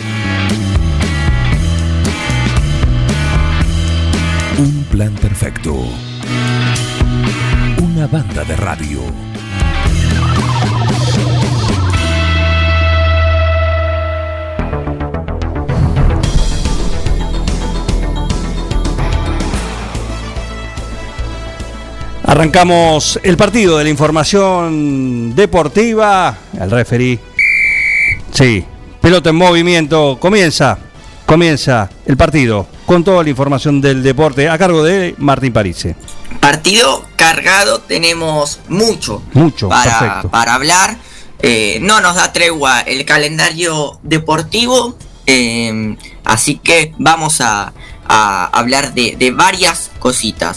Un 4.57 4.85
plan 4.85 5.13
perfecto. 5.15 5.75
Una 7.83 8.07
banda 8.07 8.45
de 8.45 8.55
radio. 8.55 9.32
Arrancamos 22.33 23.21
el 23.25 23.37
partido 23.37 23.77
de 23.77 23.85
la 23.85 23.91
información 23.91 25.35
deportiva. 25.35 26.35
El 26.59 26.71
referí. 26.71 27.21
Sí, 28.33 28.65
pelota 29.03 29.29
en 29.29 29.37
movimiento. 29.37 30.17
Comienza, 30.19 30.79
comienza 31.27 31.91
el 32.07 32.17
partido 32.17 32.67
con 32.87 33.05
toda 33.05 33.23
la 33.23 33.29
información 33.29 33.83
del 33.83 34.03
deporte 34.03 34.49
a 34.49 34.57
cargo 34.57 34.83
de 34.83 35.15
Martín 35.19 35.53
Parise. 35.53 35.95
Partido 36.41 37.05
cargado, 37.17 37.81
tenemos 37.81 38.61
mucho, 38.67 39.23
Mucho, 39.35 39.69
para, 39.69 40.23
para 40.31 40.55
hablar. 40.55 40.97
Eh, 41.43 41.81
no 41.83 42.01
nos 42.01 42.17
da 42.17 42.33
tregua 42.33 42.81
el 42.81 43.05
calendario 43.05 44.01
deportivo, 44.03 44.97
eh, 45.27 45.99
así 46.25 46.57
que 46.57 46.95
vamos 46.97 47.43
a, 47.43 47.75
a 48.09 48.47
hablar 48.59 48.95
de, 48.95 49.17
de 49.19 49.33
varias 49.33 49.91
cositas. 49.99 50.57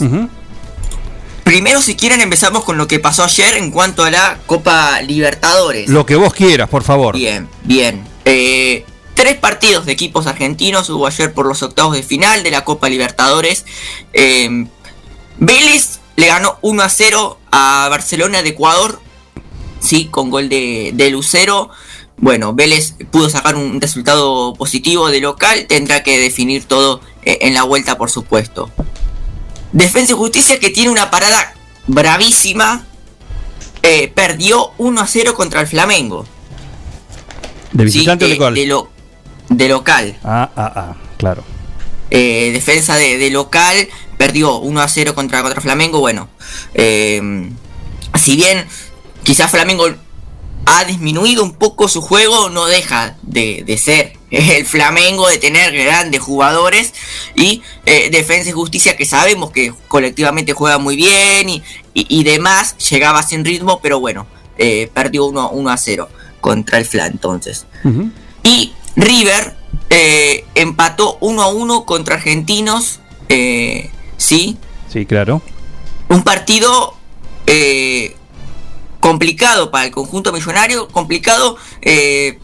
Primero, 1.46 1.80
si 1.80 1.94
quieren, 1.94 2.20
empezamos 2.20 2.64
con 2.64 2.76
lo 2.76 2.88
que 2.88 2.98
pasó 2.98 3.22
ayer 3.22 3.56
en 3.56 3.70
cuanto 3.70 4.02
a 4.02 4.10
la 4.10 4.40
Copa 4.46 5.00
Libertadores. 5.02 5.88
Lo 5.88 6.04
que 6.04 6.16
vos 6.16 6.34
quieras, 6.34 6.68
por 6.68 6.82
favor. 6.82 7.14
Bien, 7.14 7.48
bien. 7.62 8.04
Eh, 8.24 8.84
tres 9.14 9.36
partidos 9.36 9.86
de 9.86 9.92
equipos 9.92 10.26
argentinos 10.26 10.90
hubo 10.90 11.06
ayer 11.06 11.32
por 11.32 11.46
los 11.46 11.62
octavos 11.62 11.94
de 11.94 12.02
final 12.02 12.42
de 12.42 12.50
la 12.50 12.64
Copa 12.64 12.88
Libertadores. 12.88 13.64
Eh, 14.12 14.66
Vélez 15.38 16.00
le 16.16 16.26
ganó 16.26 16.58
1 16.62 16.82
a 16.82 16.88
0 16.88 17.38
a 17.52 17.86
Barcelona 17.90 18.42
de 18.42 18.48
Ecuador. 18.48 19.00
Sí, 19.78 20.08
con 20.10 20.30
gol 20.30 20.48
de, 20.48 20.90
de 20.94 21.10
Lucero. 21.10 21.70
Bueno, 22.16 22.54
Vélez 22.54 22.94
pudo 23.12 23.30
sacar 23.30 23.54
un 23.54 23.80
resultado 23.80 24.52
positivo 24.54 25.10
de 25.10 25.20
local. 25.20 25.66
Tendrá 25.68 26.02
que 26.02 26.18
definir 26.18 26.64
todo 26.64 27.00
eh, 27.22 27.38
en 27.42 27.54
la 27.54 27.62
vuelta, 27.62 27.96
por 27.96 28.10
supuesto. 28.10 28.68
Defensa 29.72 30.12
y 30.12 30.16
Justicia 30.16 30.58
que 30.60 30.70
tiene 30.70 30.90
una 30.90 31.10
parada 31.10 31.54
bravísima. 31.86 32.84
eh, 33.82 34.08
perdió 34.14 34.72
1 34.78 35.00
a 35.00 35.06
0 35.06 35.34
contra 35.36 35.60
el 35.60 35.68
Flamengo. 35.68 36.26
¿De 37.72 37.84
visitante 37.84 38.24
Sí, 38.26 38.32
o 38.32 38.34
de 38.34 38.38
local? 38.40 38.54
de 38.54 38.66
lo- 38.66 38.90
de 39.48 39.68
local. 39.68 40.18
Ah, 40.24 40.50
ah, 40.56 40.72
ah, 40.74 40.96
claro. 41.18 41.44
Eh, 42.10 42.50
defensa 42.52 42.96
de, 42.96 43.16
de 43.18 43.30
local 43.30 43.88
perdió 44.18 44.56
1 44.58 44.80
a 44.80 44.88
0 44.88 45.14
contra, 45.14 45.42
contra 45.42 45.60
Flamengo. 45.60 46.00
Bueno, 46.00 46.28
eh, 46.74 47.48
si 48.18 48.34
bien 48.34 48.66
quizás 49.22 49.50
Flamengo 49.52 49.88
ha 50.66 50.84
disminuido 50.84 51.42
un 51.44 51.52
poco 51.54 51.88
su 51.88 52.02
juego, 52.02 52.50
no 52.50 52.66
deja 52.66 53.16
de, 53.22 53.62
de 53.66 53.78
ser 53.78 54.12
el 54.30 54.64
Flamengo, 54.66 55.28
de 55.28 55.38
tener 55.38 55.72
grandes 55.72 56.20
jugadores. 56.20 56.92
Y 57.34 57.62
eh, 57.86 58.10
Defensa 58.10 58.50
y 58.50 58.52
Justicia, 58.52 58.96
que 58.96 59.06
sabemos 59.06 59.50
que 59.52 59.72
colectivamente 59.88 60.52
juega 60.52 60.78
muy 60.78 60.96
bien 60.96 61.48
y, 61.48 61.62
y- 61.94 62.06
y 62.08 62.24
demás, 62.24 62.76
llegaba 62.90 63.22
sin 63.22 63.44
ritmo, 63.44 63.80
pero 63.80 64.00
bueno, 64.00 64.26
eh, 64.58 64.90
perdió 64.92 65.24
1, 65.26 65.50
1 65.50 65.70
a 65.70 65.76
0 65.76 66.08
contra 66.40 66.78
el 66.78 66.84
Fla 66.84 67.06
entonces. 67.06 67.66
Y 68.42 68.72
River 68.96 69.56
eh, 69.90 70.44
empató 70.54 71.18
1 71.20 71.42
a 71.42 71.46
1 71.48 71.84
contra 71.84 72.16
Argentinos. 72.16 73.00
eh, 73.28 73.90
sí, 74.16 74.56
Sí, 74.92 75.04
claro. 75.06 75.42
un 76.08 76.22
partido 76.22 76.94
complicado 79.06 79.70
para 79.70 79.84
el 79.84 79.92
conjunto 79.92 80.32
millonario, 80.32 80.88
complicado 80.88 81.56
eh, 81.80 82.40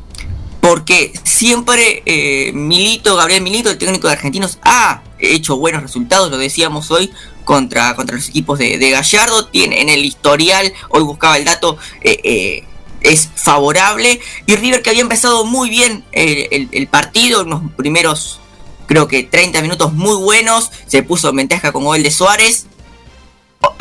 porque 0.61 1.13
siempre 1.25 2.05
eh, 2.07 2.53
Milito, 2.53 3.17
Gabriel 3.17 3.43
Milito, 3.43 3.69
el 3.69 3.79
técnico 3.79 4.07
de 4.07 4.13
Argentinos, 4.13 4.61
ha 4.63 5.03
hecho 5.19 5.57
buenos 5.57 5.83
resultados, 5.83 6.31
lo 6.31 6.39
decíamos 6.39 6.93
hoy, 6.93 7.11
contra, 7.43 7.97
contra 7.97 8.15
los 8.15 8.29
equipos 8.29 8.61
de, 8.61 8.91
Gallardo, 8.91 9.47
tiene 9.47 9.83
en 9.83 9.89
el 9.89 10.05
historial, 10.05 10.73
hoy 10.91 11.03
buscaba 11.03 11.37
el 11.37 11.47
dato, 11.47 11.79
eh, 12.01 12.21
eh, 12.23 12.65
es 13.01 13.29
favorable, 13.35 14.21
y 14.47 14.55
River 14.55 14.83
que 14.83 14.91
había 14.91 15.03
empezado 15.03 15.45
muy 15.45 15.69
bien 15.69 16.05
el, 16.13 16.87
partido, 16.87 17.43
unos 17.43 17.73
primeros 17.73 18.39
creo 18.87 19.09
que 19.09 19.25
30 19.25 19.63
minutos 19.63 19.93
muy 19.93 20.15
buenos, 20.15 20.71
se 20.87 21.03
puso 21.03 21.31
en 21.31 21.37
ventaja 21.37 21.73
con 21.73 21.83
gol 21.83 22.05
de 22.05 22.13
Suárez, 22.13 22.67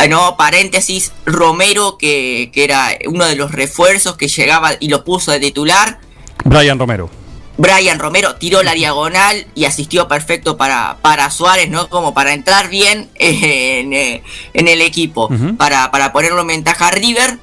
no, 0.09 0.36
paréntesis, 0.38 1.11
Romero, 1.25 1.97
que, 1.97 2.49
que 2.53 2.63
era 2.63 2.89
uno 3.07 3.25
de 3.25 3.36
los 3.36 3.51
refuerzos 3.51 4.17
que 4.17 4.27
llegaba 4.27 4.71
y 4.79 4.89
lo 4.89 5.03
puso 5.03 5.32
de 5.32 5.39
titular. 5.39 5.99
Brian 6.43 6.79
Romero. 6.79 7.09
Brian 7.57 7.99
Romero 7.99 8.36
tiró 8.36 8.63
la 8.63 8.73
diagonal 8.73 9.45
y 9.53 9.65
asistió 9.65 10.07
perfecto 10.07 10.57
para, 10.57 10.97
para 11.01 11.29
Suárez, 11.29 11.69
¿no? 11.69 11.89
Como 11.89 12.13
para 12.13 12.34
entrar 12.34 12.69
bien 12.69 13.09
en, 13.15 13.93
eh, 13.93 14.23
en 14.53 14.67
el 14.67 14.82
equipo, 14.82 15.29
para, 15.57 15.91
para 15.91 16.11
ponerlo 16.11 16.41
en 16.41 16.47
ventaja 16.47 16.88
a 16.88 16.91
River. 16.91 17.38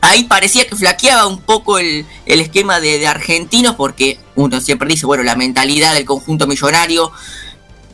Ahí 0.00 0.24
parecía 0.24 0.66
que 0.66 0.74
flaqueaba 0.74 1.28
un 1.28 1.40
poco 1.40 1.78
el, 1.78 2.04
el 2.26 2.40
esquema 2.40 2.80
de, 2.80 2.98
de 2.98 3.06
argentinos, 3.06 3.76
porque 3.76 4.18
uno 4.34 4.60
siempre 4.60 4.88
dice, 4.88 5.06
bueno, 5.06 5.22
la 5.22 5.36
mentalidad 5.36 5.94
del 5.94 6.06
conjunto 6.06 6.48
millonario, 6.48 7.12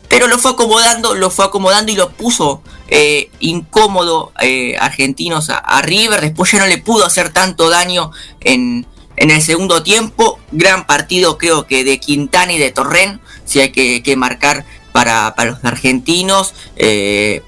pero 0.07 0.27
lo 0.27 0.39
fue 0.39 0.51
acomodando, 0.51 1.13
lo 1.13 1.29
fue 1.29 1.45
acomodando 1.45 1.91
y 1.91 1.95
lo 1.95 2.09
puso 2.09 2.63
eh, 2.89 3.29
incómodo 3.39 4.31
eh, 4.41 4.75
argentinos 4.79 5.49
a, 5.49 5.81
River. 5.81 6.21
Después 6.21 6.51
ya 6.51 6.59
no 6.59 6.67
le 6.67 6.77
pudo 6.77 7.05
hacer 7.05 7.31
tanto 7.31 7.69
daño 7.69 8.11
en, 8.41 8.85
en 9.15 9.31
el 9.31 9.41
segundo 9.41 9.83
tiempo. 9.83 10.39
Gran 10.51 10.85
partido 10.85 11.37
creo 11.37 11.67
que 11.67 11.83
de 11.83 11.99
Quintana 11.99 12.53
y 12.53 12.57
de 12.57 12.71
Torren, 12.71 13.19
si 13.45 13.59
hay 13.59 13.71
que, 13.71 14.01
que 14.03 14.15
marcar 14.15 14.65
para, 14.91 15.35
para 15.35 15.51
los 15.51 15.63
argentinos. 15.63 16.53
Eh, 16.75 17.43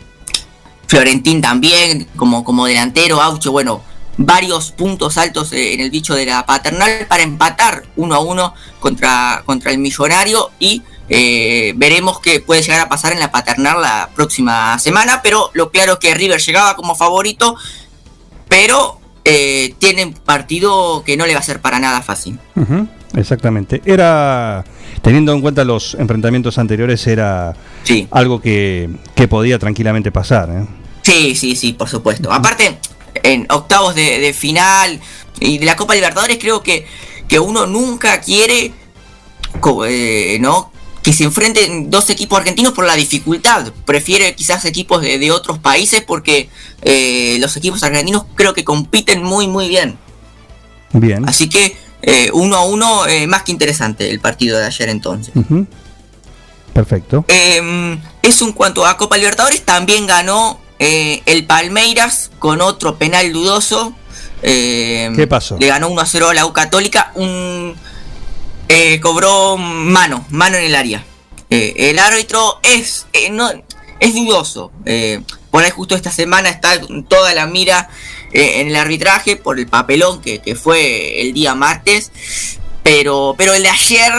Florentín 0.87 1.41
también, 1.41 2.07
como, 2.17 2.43
como 2.43 2.65
delantero, 2.65 3.21
Aucho, 3.21 3.51
bueno, 3.51 3.81
varios 4.17 4.71
puntos 4.71 5.17
altos 5.17 5.53
en 5.53 5.79
el 5.79 5.89
bicho 5.89 6.13
de 6.15 6.25
la 6.25 6.45
paternal 6.45 7.05
para 7.07 7.23
empatar 7.23 7.83
uno 7.95 8.15
a 8.15 8.19
uno 8.19 8.53
contra, 8.79 9.41
contra 9.45 9.71
el 9.71 9.77
millonario 9.77 10.51
y 10.59 10.83
eh, 11.13 11.73
veremos 11.75 12.21
qué 12.21 12.39
puede 12.39 12.61
llegar 12.61 12.79
a 12.79 12.87
pasar 12.89 13.11
en 13.11 13.19
la 13.19 13.31
paternal 13.31 13.81
la 13.81 14.09
próxima 14.15 14.79
semana, 14.79 15.21
pero 15.21 15.51
lo 15.53 15.69
claro 15.69 15.93
es 15.93 15.99
que 15.99 16.13
River 16.13 16.39
llegaba 16.39 16.75
como 16.77 16.95
favorito, 16.95 17.55
pero 18.47 18.97
eh, 19.25 19.75
tiene 19.77 20.05
un 20.05 20.13
partido 20.13 21.03
que 21.05 21.17
no 21.17 21.25
le 21.25 21.33
va 21.33 21.39
a 21.41 21.43
ser 21.43 21.59
para 21.59 21.79
nada 21.79 22.01
fácil. 22.01 22.39
Exactamente. 23.15 23.81
Era, 23.85 24.63
teniendo 25.01 25.33
en 25.33 25.41
cuenta 25.41 25.65
los 25.65 25.95
enfrentamientos 25.95 26.57
anteriores, 26.57 27.05
era 27.07 27.53
Sí. 27.83 28.07
algo 28.11 28.41
que, 28.41 28.89
que 29.13 29.27
podía 29.27 29.59
tranquilamente 29.59 30.11
pasar. 30.13 30.49
¿eh? 30.49 30.65
Sí, 31.01 31.35
sí, 31.35 31.55
sí, 31.57 31.73
por 31.73 31.89
supuesto. 31.89 32.31
Aparte, 32.31 32.77
en 33.23 33.47
octavos 33.49 33.95
de, 33.95 34.19
de 34.19 34.31
final 34.33 34.99
y 35.41 35.57
de 35.57 35.65
la 35.65 35.75
Copa 35.75 35.93
Libertadores 35.93 36.37
creo 36.39 36.63
que, 36.63 36.87
que 37.27 37.37
uno 37.37 37.65
nunca 37.65 38.21
quiere 38.21 38.71
eh, 39.87 40.37
¿no? 40.39 40.71
Que 41.03 41.13
se 41.13 41.23
enfrenten 41.23 41.89
dos 41.89 42.09
equipos 42.09 42.39
argentinos 42.39 42.73
por 42.73 42.85
la 42.85 42.95
dificultad. 42.95 43.71
Prefiere 43.85 44.35
quizás 44.35 44.65
equipos 44.65 45.01
de, 45.01 45.17
de 45.17 45.31
otros 45.31 45.59
países 45.59 46.01
porque 46.01 46.49
eh, 46.81 47.37
los 47.39 47.57
equipos 47.57 47.81
argentinos 47.83 48.25
creo 48.35 48.53
que 48.53 48.63
compiten 48.63 49.23
muy, 49.23 49.47
muy 49.47 49.67
bien. 49.67 49.97
Bien. 50.93 51.27
Así 51.27 51.49
que 51.49 51.75
eh, 52.01 52.31
uno 52.33 52.55
a 52.55 52.65
uno, 52.65 53.05
eh, 53.07 53.27
más 53.27 53.43
que 53.43 53.51
interesante 53.51 54.09
el 54.09 54.19
partido 54.19 54.57
de 54.57 54.65
ayer 54.65 54.89
entonces. 54.89 55.33
Perfecto. 56.73 57.25
Eh, 57.27 57.99
eso 58.23 58.45
en 58.45 58.53
cuanto 58.53 58.85
a 58.85 58.97
Copa 58.97 59.17
Libertadores, 59.17 59.63
también 59.63 60.07
ganó 60.07 60.59
el 60.79 61.45
Palmeiras 61.45 62.31
con 62.39 62.59
otro 62.59 62.97
penal 62.97 63.31
dudoso. 63.31 63.93
¿Qué 64.41 65.27
pasó? 65.29 65.57
Le 65.59 65.67
ganó 65.67 65.89
1 65.89 66.01
a 66.01 66.05
0 66.07 66.29
a 66.29 66.33
la 66.33 66.45
U 66.47 66.53
Católica. 66.53 67.11
Un, 67.13 67.75
eh, 68.71 69.01
cobró 69.01 69.57
mano, 69.57 70.25
mano 70.29 70.55
en 70.55 70.63
el 70.63 70.75
área. 70.75 71.05
Eh, 71.49 71.73
el 71.75 71.99
árbitro 71.99 72.59
es, 72.63 73.05
eh, 73.11 73.29
no, 73.29 73.51
es 73.99 74.13
dudoso. 74.13 74.71
Por 75.51 75.63
ahí 75.63 75.71
justo 75.71 75.95
esta 75.95 76.11
semana 76.11 76.49
está 76.49 76.79
toda 77.09 77.33
la 77.33 77.47
mira 77.47 77.89
en 78.31 78.69
el 78.69 78.75
arbitraje 78.77 79.35
por 79.35 79.59
el 79.59 79.67
papelón 79.67 80.21
que, 80.21 80.39
que 80.39 80.55
fue 80.55 81.21
el 81.21 81.33
día 81.33 81.53
martes. 81.53 82.11
Pero, 82.81 83.35
pero 83.37 83.53
el 83.53 83.63
de 83.63 83.69
ayer 83.69 84.13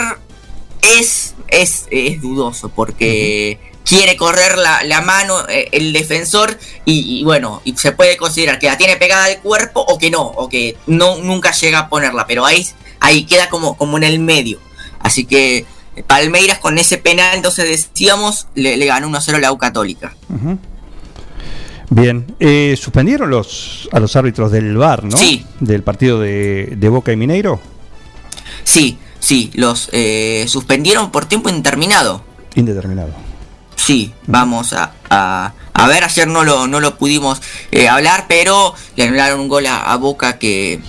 es, 0.83 1.35
es, 1.49 1.87
es 1.91 2.21
dudoso 2.21 2.69
porque 2.69 3.59
quiere 3.85 4.17
correr 4.17 4.59
la, 4.59 4.83
la 4.85 5.01
mano 5.01 5.49
eh, 5.49 5.69
el 5.73 5.93
defensor 5.93 6.59
y, 6.85 7.21
y 7.21 7.25
bueno, 7.25 7.61
y 7.65 7.77
se 7.77 7.93
puede 7.93 8.17
considerar 8.17 8.59
que 8.59 8.67
la 8.67 8.79
tiene 8.79 8.97
pegada 8.97 9.25
al 9.25 9.41
cuerpo 9.41 9.81
o 9.81 9.99
que 9.99 10.11
no, 10.11 10.23
o 10.23 10.49
que 10.49 10.77
no 10.87 11.17
nunca 11.19 11.53
llega 11.53 11.81
a 11.81 11.89
ponerla, 11.89 12.27
pero 12.27 12.47
ahí, 12.47 12.67
ahí 13.03 13.25
queda 13.25 13.49
como, 13.51 13.77
como 13.77 13.97
en 13.99 14.05
el 14.05 14.19
medio. 14.19 14.59
Así 15.01 15.25
que 15.25 15.67
Palmeiras 16.07 16.59
con 16.59 16.79
ese 16.79 16.97
penal, 16.97 17.35
entonces 17.37 17.69
decíamos, 17.69 18.47
le, 18.55 18.77
le 18.77 18.87
ganó 18.87 19.09
1-0 19.09 19.35
a 19.35 19.39
la 19.41 19.53
U 19.53 19.59
Católica. 19.59 20.15
Bien. 21.91 22.35
Eh, 22.41 22.75
¿Suspendieron 22.81 23.29
los, 23.29 23.89
a 23.93 24.01
los 24.01 24.17
árbitros 24.17 24.51
del 24.51 24.77
VAR, 24.77 25.05
no? 25.05 25.17
Sí. 25.19 25.45
Del 25.61 25.83
partido 25.83 26.19
de, 26.21 26.75
de 26.77 26.89
Boca 26.89 27.13
y 27.13 27.17
Mineiro. 27.17 27.61
Sí, 28.65 28.99
sí, 29.19 29.51
los 29.55 29.91
eh, 29.93 30.47
suspendieron 30.49 31.11
por 31.11 31.27
tiempo 31.27 31.51
indeterminado. 31.51 32.25
Indeterminado. 32.55 33.13
Sí, 33.77 34.15
vamos 34.27 34.73
a, 34.73 34.93
a, 35.11 35.53
a 35.75 35.89
ver, 35.89 36.05
ayer 36.05 36.29
no 36.29 36.45
lo, 36.45 36.69
no 36.69 36.81
lo 36.81 36.97
pudimos 36.97 37.43
eh, 37.73 37.89
hablar, 37.89 38.27
pero 38.29 38.75
le 38.97 39.05
anularon 39.05 39.41
un 39.41 39.49
gol 39.49 39.67
a, 39.67 39.93
a 39.93 39.97
Boca 39.97 40.39
que, 40.39 40.81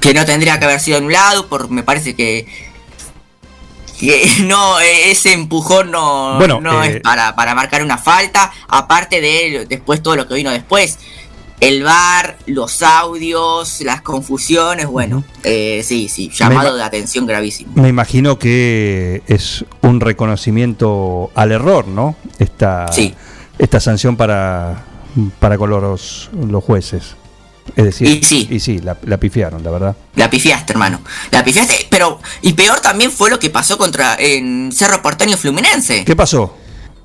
que 0.00 0.14
no 0.14 0.24
tendría 0.24 0.58
que 0.58 0.64
haber 0.64 0.80
sido 0.80 0.98
anulado, 0.98 1.48
por 1.48 1.70
me 1.70 1.82
parece 1.82 2.14
que, 2.14 2.46
que 3.98 4.26
no, 4.44 4.78
eh, 4.80 5.10
ese 5.10 5.32
empujón 5.32 5.90
no, 5.90 6.36
Bueno, 6.38 6.60
no 6.60 6.82
eh, 6.84 6.96
es 6.96 7.00
para, 7.00 7.34
para 7.34 7.54
marcar 7.54 7.82
una 7.82 7.98
falta, 7.98 8.52
aparte 8.68 9.20
de 9.20 9.66
después 9.68 10.02
todo 10.02 10.16
lo 10.16 10.28
que 10.28 10.34
vino 10.34 10.50
después. 10.50 10.98
El 11.60 11.82
bar, 11.82 12.38
los 12.46 12.82
audios, 12.82 13.80
las 13.80 14.00
confusiones, 14.02 14.86
bueno, 14.86 15.24
eh, 15.42 15.82
sí, 15.84 16.08
sí, 16.08 16.30
llamado 16.32 16.76
de 16.76 16.84
atención 16.84 17.26
gravísimo. 17.26 17.72
Me 17.74 17.88
imagino 17.88 18.38
que 18.38 19.22
es 19.26 19.64
un 19.82 19.98
reconocimiento 19.98 21.32
al 21.34 21.50
error, 21.50 21.88
¿no? 21.88 22.14
Esta, 22.38 22.92
Sí. 22.92 23.12
esta 23.58 23.80
sanción 23.80 24.16
para, 24.16 24.84
para 25.40 25.58
con 25.58 25.70
los, 25.70 26.30
los 26.48 26.62
jueces. 26.62 27.16
Es 27.76 27.84
decir, 27.84 28.08
Y 28.08 28.22
sí. 28.24 28.48
y 28.50 28.60
sí, 28.60 28.78
la, 28.78 28.96
la 29.04 29.18
pifiaron, 29.18 29.62
la 29.62 29.70
verdad. 29.70 29.96
La 30.16 30.28
pifiaste, 30.30 30.72
hermano. 30.72 31.00
La 31.30 31.44
pifiaste, 31.44 31.86
pero. 31.90 32.20
Y 32.42 32.52
peor 32.54 32.80
también 32.80 33.10
fue 33.12 33.30
lo 33.30 33.38
que 33.38 33.50
pasó 33.50 33.76
contra. 33.78 34.16
en 34.18 34.70
Cerro 34.72 35.00
Porteño 35.02 35.36
Fluminense. 35.36 36.04
¿Qué 36.04 36.16
pasó? 36.16 36.56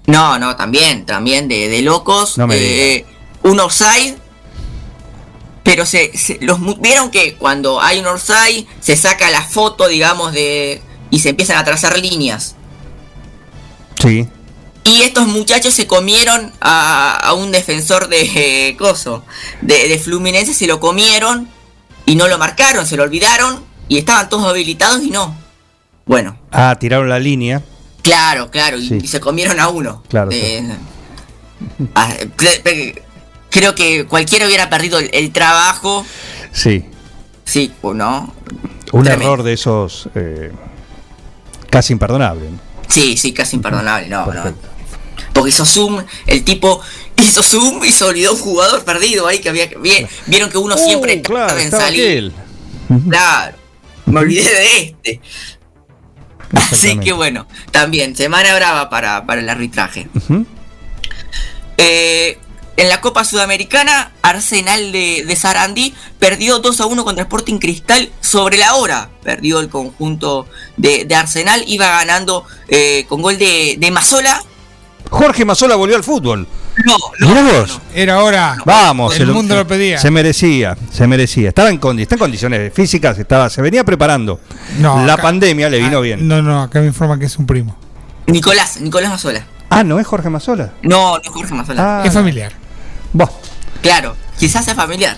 No, 0.08 0.38
no, 0.40 0.56
también, 0.56 1.06
también 1.06 1.48
de, 1.48 1.70
de 1.70 1.82
locos. 1.82 2.38
No 2.38 2.48
me 2.48 2.56
Eh, 2.58 3.06
un 3.44 3.60
offside. 3.60 4.16
Pero 5.64 5.86
se, 5.86 6.12
se- 6.18 6.40
los 6.42 6.60
vieron 6.82 7.10
que 7.10 7.36
cuando 7.36 7.80
hay 7.82 8.00
un 8.00 8.08
offside 8.08 8.66
se 8.82 8.96
saca 8.98 9.30
la 9.32 9.42
foto, 9.42 9.88
digamos, 9.88 10.34
de. 10.34 10.82
y 11.10 11.20
se 11.20 11.30
empiezan 11.30 11.58
a 11.58 11.64
trazar 11.64 11.98
líneas. 11.98 12.56
Sí. 14.02 14.28
Y 14.86 15.02
estos 15.04 15.28
muchachos 15.28 15.74
se 15.74 15.88
comieron 15.88 16.52
a, 16.60 17.16
a 17.16 17.34
un 17.34 17.52
defensor 17.52 18.10
de 18.10 18.22
eh, 18.70 18.76
Coso, 18.78 19.24
de, 19.62 19.88
de 19.88 19.98
Fluminense, 19.98 20.54
se 20.54 20.68
lo 20.68 20.80
comieron 20.80 21.48
y 22.06 22.16
no 22.16 22.28
lo 22.28 22.38
marcaron, 22.38 22.86
se 22.86 22.98
lo 22.98 23.04
olvidaron 23.04 23.64
y 23.88 23.98
estaban 23.98 24.28
todos 24.30 24.46
habilitados 24.50 25.02
y 25.04 25.10
no. 25.10 25.38
Bueno, 26.06 26.38
Ah, 26.52 26.76
tiraron 26.78 27.08
la 27.08 27.18
línea. 27.20 27.62
claro, 28.02 28.52
claro, 28.52 28.78
y, 28.78 28.88
Sí. 28.90 29.00
y 29.04 29.08
se 29.08 29.22
comieron 29.22 29.60
a 29.62 29.70
uno. 29.70 30.04
Claro, 30.10 30.32
Eh, 30.34 30.62
ah, 31.96 32.14
cre- 32.36 32.62
cre- 32.62 33.02
creo 33.50 33.76
que 33.76 34.06
cualquiera 34.06 34.46
hubiera 34.48 34.70
perdido 34.70 35.00
el, 35.00 35.10
el 35.14 35.32
trabajo. 35.32 36.06
Sí. 36.52 36.86
Sí, 37.46 37.72
o 37.82 37.94
no. 37.94 38.34
Un 38.92 39.04
Tremendo. 39.06 39.34
error 39.34 39.44
de 39.44 39.54
esos 39.54 40.10
eh, 40.16 40.52
casi 41.70 41.94
imperdonable. 41.94 42.50
¿no? 42.52 42.60
Sí, 42.90 43.16
sí, 43.18 43.32
casi 43.34 43.56
imperdonable, 43.56 44.08
no, 44.10 44.26
no. 44.26 44.44
Porque 45.32 45.50
hizo 45.52 45.66
zoom, 45.66 46.04
el 46.28 46.44
tipo 46.44 46.82
hizo 47.16 47.42
zoom 47.44 47.84
y 47.86 47.92
se 47.92 48.04
olvidó 48.04 48.34
un 48.34 48.40
jugador 48.40 48.84
perdido 48.84 49.28
ahí 49.28 49.40
que 49.40 49.50
había 49.50 49.70
que. 49.70 49.78
vi- 49.78 50.06
Vieron 50.28 50.50
que 50.50 50.58
uno 50.58 50.78
siempre 50.78 51.14
en 51.14 51.20
Uh, 51.20 51.58
estaba 51.58 51.84
salir. 51.84 52.02
aquel. 52.02 52.34
Claro, 53.10 53.58
me 54.06 54.20
olvidé 54.20 54.44
de 54.44 54.78
este. 54.78 55.22
Así 56.72 57.00
que 57.00 57.14
bueno, 57.14 57.48
también, 57.72 58.16
semana 58.16 58.54
brava 58.56 58.90
para, 58.90 59.26
para 59.26 59.42
el 59.42 59.50
arbitraje. 59.50 60.08
Eh, 61.78 62.38
en 62.76 62.90
la 62.90 63.02
Copa 63.02 63.24
Sudamericana, 63.24 64.12
Arsenal 64.22 64.92
de, 64.92 65.24
de 65.28 65.36
Sarandí 65.36 65.94
perdió 66.20 66.60
2 66.60 66.82
a 66.82 66.86
1 66.88 67.04
contra 67.04 67.24
Sporting 67.24 67.60
Cristal 67.60 68.12
sobre 68.22 68.58
la 68.58 68.76
hora. 68.76 69.10
Perdió 69.24 69.60
el 69.60 69.70
conjunto 69.70 70.48
de, 70.78 71.06
de 71.06 71.16
Arsenal, 71.16 71.64
iba 71.68 71.88
ganando 71.88 72.46
eh, 72.68 73.06
con 73.10 73.22
gol 73.22 73.38
de, 73.38 73.76
de 73.78 73.92
Mazola. 73.92 74.44
Jorge 75.14 75.46
Mazola 75.46 75.76
volvió 75.76 75.96
al 75.96 76.04
fútbol. 76.04 76.48
No, 76.86 76.96
Mirá 77.20 77.44
vos. 77.60 77.80
Era 77.94 78.24
hora. 78.24 78.58
Vamos, 78.66 79.14
El 79.20 79.28
se 79.28 79.32
mundo 79.34 79.56
lo 79.56 79.68
pedía. 79.68 80.00
Se 80.00 80.10
merecía, 80.10 80.76
se 80.92 81.06
merecía. 81.06 81.50
Estaba 81.50 81.70
en, 81.70 81.80
condi- 81.80 82.02
está 82.02 82.16
en 82.16 82.20
condiciones 82.20 82.74
físicas, 82.74 83.18
estaba, 83.20 83.50
se 83.50 83.62
venía 83.62 83.84
preparando. 83.84 84.40
No, 84.80 85.06
la 85.06 85.14
acá- 85.14 85.22
pandemia 85.24 85.70
le 85.70 85.80
vino 85.80 86.02
bien. 86.02 86.28
No, 86.28 86.42
no, 86.42 86.64
acá 86.64 86.80
me 86.80 86.88
informan 86.88 87.20
que 87.20 87.28
es 87.28 87.38
un 87.38 87.46
primo. 87.46 87.78
Nicolás, 88.26 88.82
Nicolás 88.82 89.12
Mazola. 89.12 89.46
Ah, 89.70 89.84
¿no 89.84 90.00
es 90.00 90.08
Jorge 90.08 90.30
Mazola? 90.30 90.74
No, 90.82 91.18
no 91.18 91.22
es 91.22 91.30
Jorge 91.30 91.54
Mazola. 91.54 92.02
Ah, 92.02 92.06
es 92.08 92.14
familiar. 92.14 92.52
Vos. 93.12 93.30
Claro, 93.82 94.16
quizás 94.40 94.66
sea 94.66 94.74
familiar. 94.76 95.18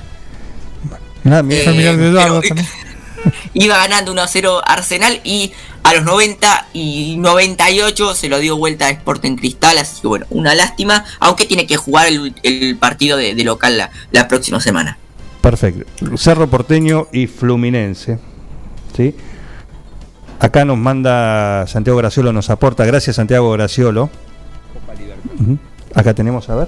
Mirá, 1.24 1.42
mirá. 1.42 1.62
Eh, 1.62 1.66
familiar 1.66 1.98
de 1.98 2.08
Eduardo 2.10 2.42
pero- 2.42 2.56
también. 2.56 2.68
Iba 3.54 3.78
ganando 3.78 4.12
1 4.12 4.22
a 4.22 4.28
0 4.28 4.62
Arsenal 4.66 5.20
y 5.24 5.52
a 5.86 5.94
los 5.94 6.04
90 6.04 6.70
y 6.74 7.16
98 7.18 8.16
se 8.16 8.28
lo 8.28 8.40
dio 8.40 8.58
vuelta 8.58 8.88
a 8.88 8.90
Sporting 8.90 9.36
Cristal. 9.36 9.78
Así 9.78 10.02
que 10.02 10.08
bueno, 10.08 10.26
una 10.32 10.56
lástima, 10.56 11.06
aunque 11.20 11.46
tiene 11.46 11.68
que 11.68 11.78
jugar 11.78 12.08
el, 12.08 12.34
el 12.42 12.76
partido 12.78 13.18
de, 13.18 13.36
de 13.36 13.44
local 13.44 13.78
la, 13.78 13.92
la 14.12 14.28
próxima 14.28 14.60
semana. 14.60 14.98
Perfecto. 15.42 15.86
Cerro 16.18 16.50
Porteño 16.50 17.08
y 17.12 17.28
Fluminense. 17.28 18.18
¿Sí? 18.98 19.16
Acá 20.40 20.66
nos 20.66 20.78
manda 20.78 21.68
Santiago 21.68 22.00
Graciolo, 22.00 22.34
nos 22.34 22.50
aporta. 22.50 22.84
Gracias, 22.84 23.18
Santiago 23.18 23.52
Graciolo. 23.52 24.10
Acá 25.94 26.16
tenemos, 26.16 26.50
a 26.50 26.56
ver. 26.56 26.68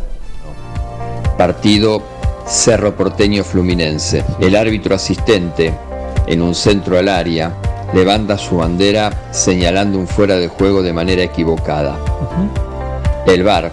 Partido 1.40 2.04
Cerro 2.48 2.96
Porteño 2.96 3.44
Fluminense. 3.44 4.24
El 4.40 4.56
árbitro 4.56 4.94
asistente, 4.94 5.74
en 6.28 6.44
un 6.44 6.54
centro 6.54 7.00
al 7.00 7.10
área, 7.10 7.58
levanta 7.94 8.38
su 8.38 8.58
bandera 8.58 9.12
señalando 9.32 9.98
un 9.98 10.08
fuera 10.08 10.36
de 10.36 10.48
juego 10.48 10.82
de 10.82 10.94
manera 10.94 11.24
equivocada. 11.24 11.98
El 13.26 13.44
VAR, 13.44 13.72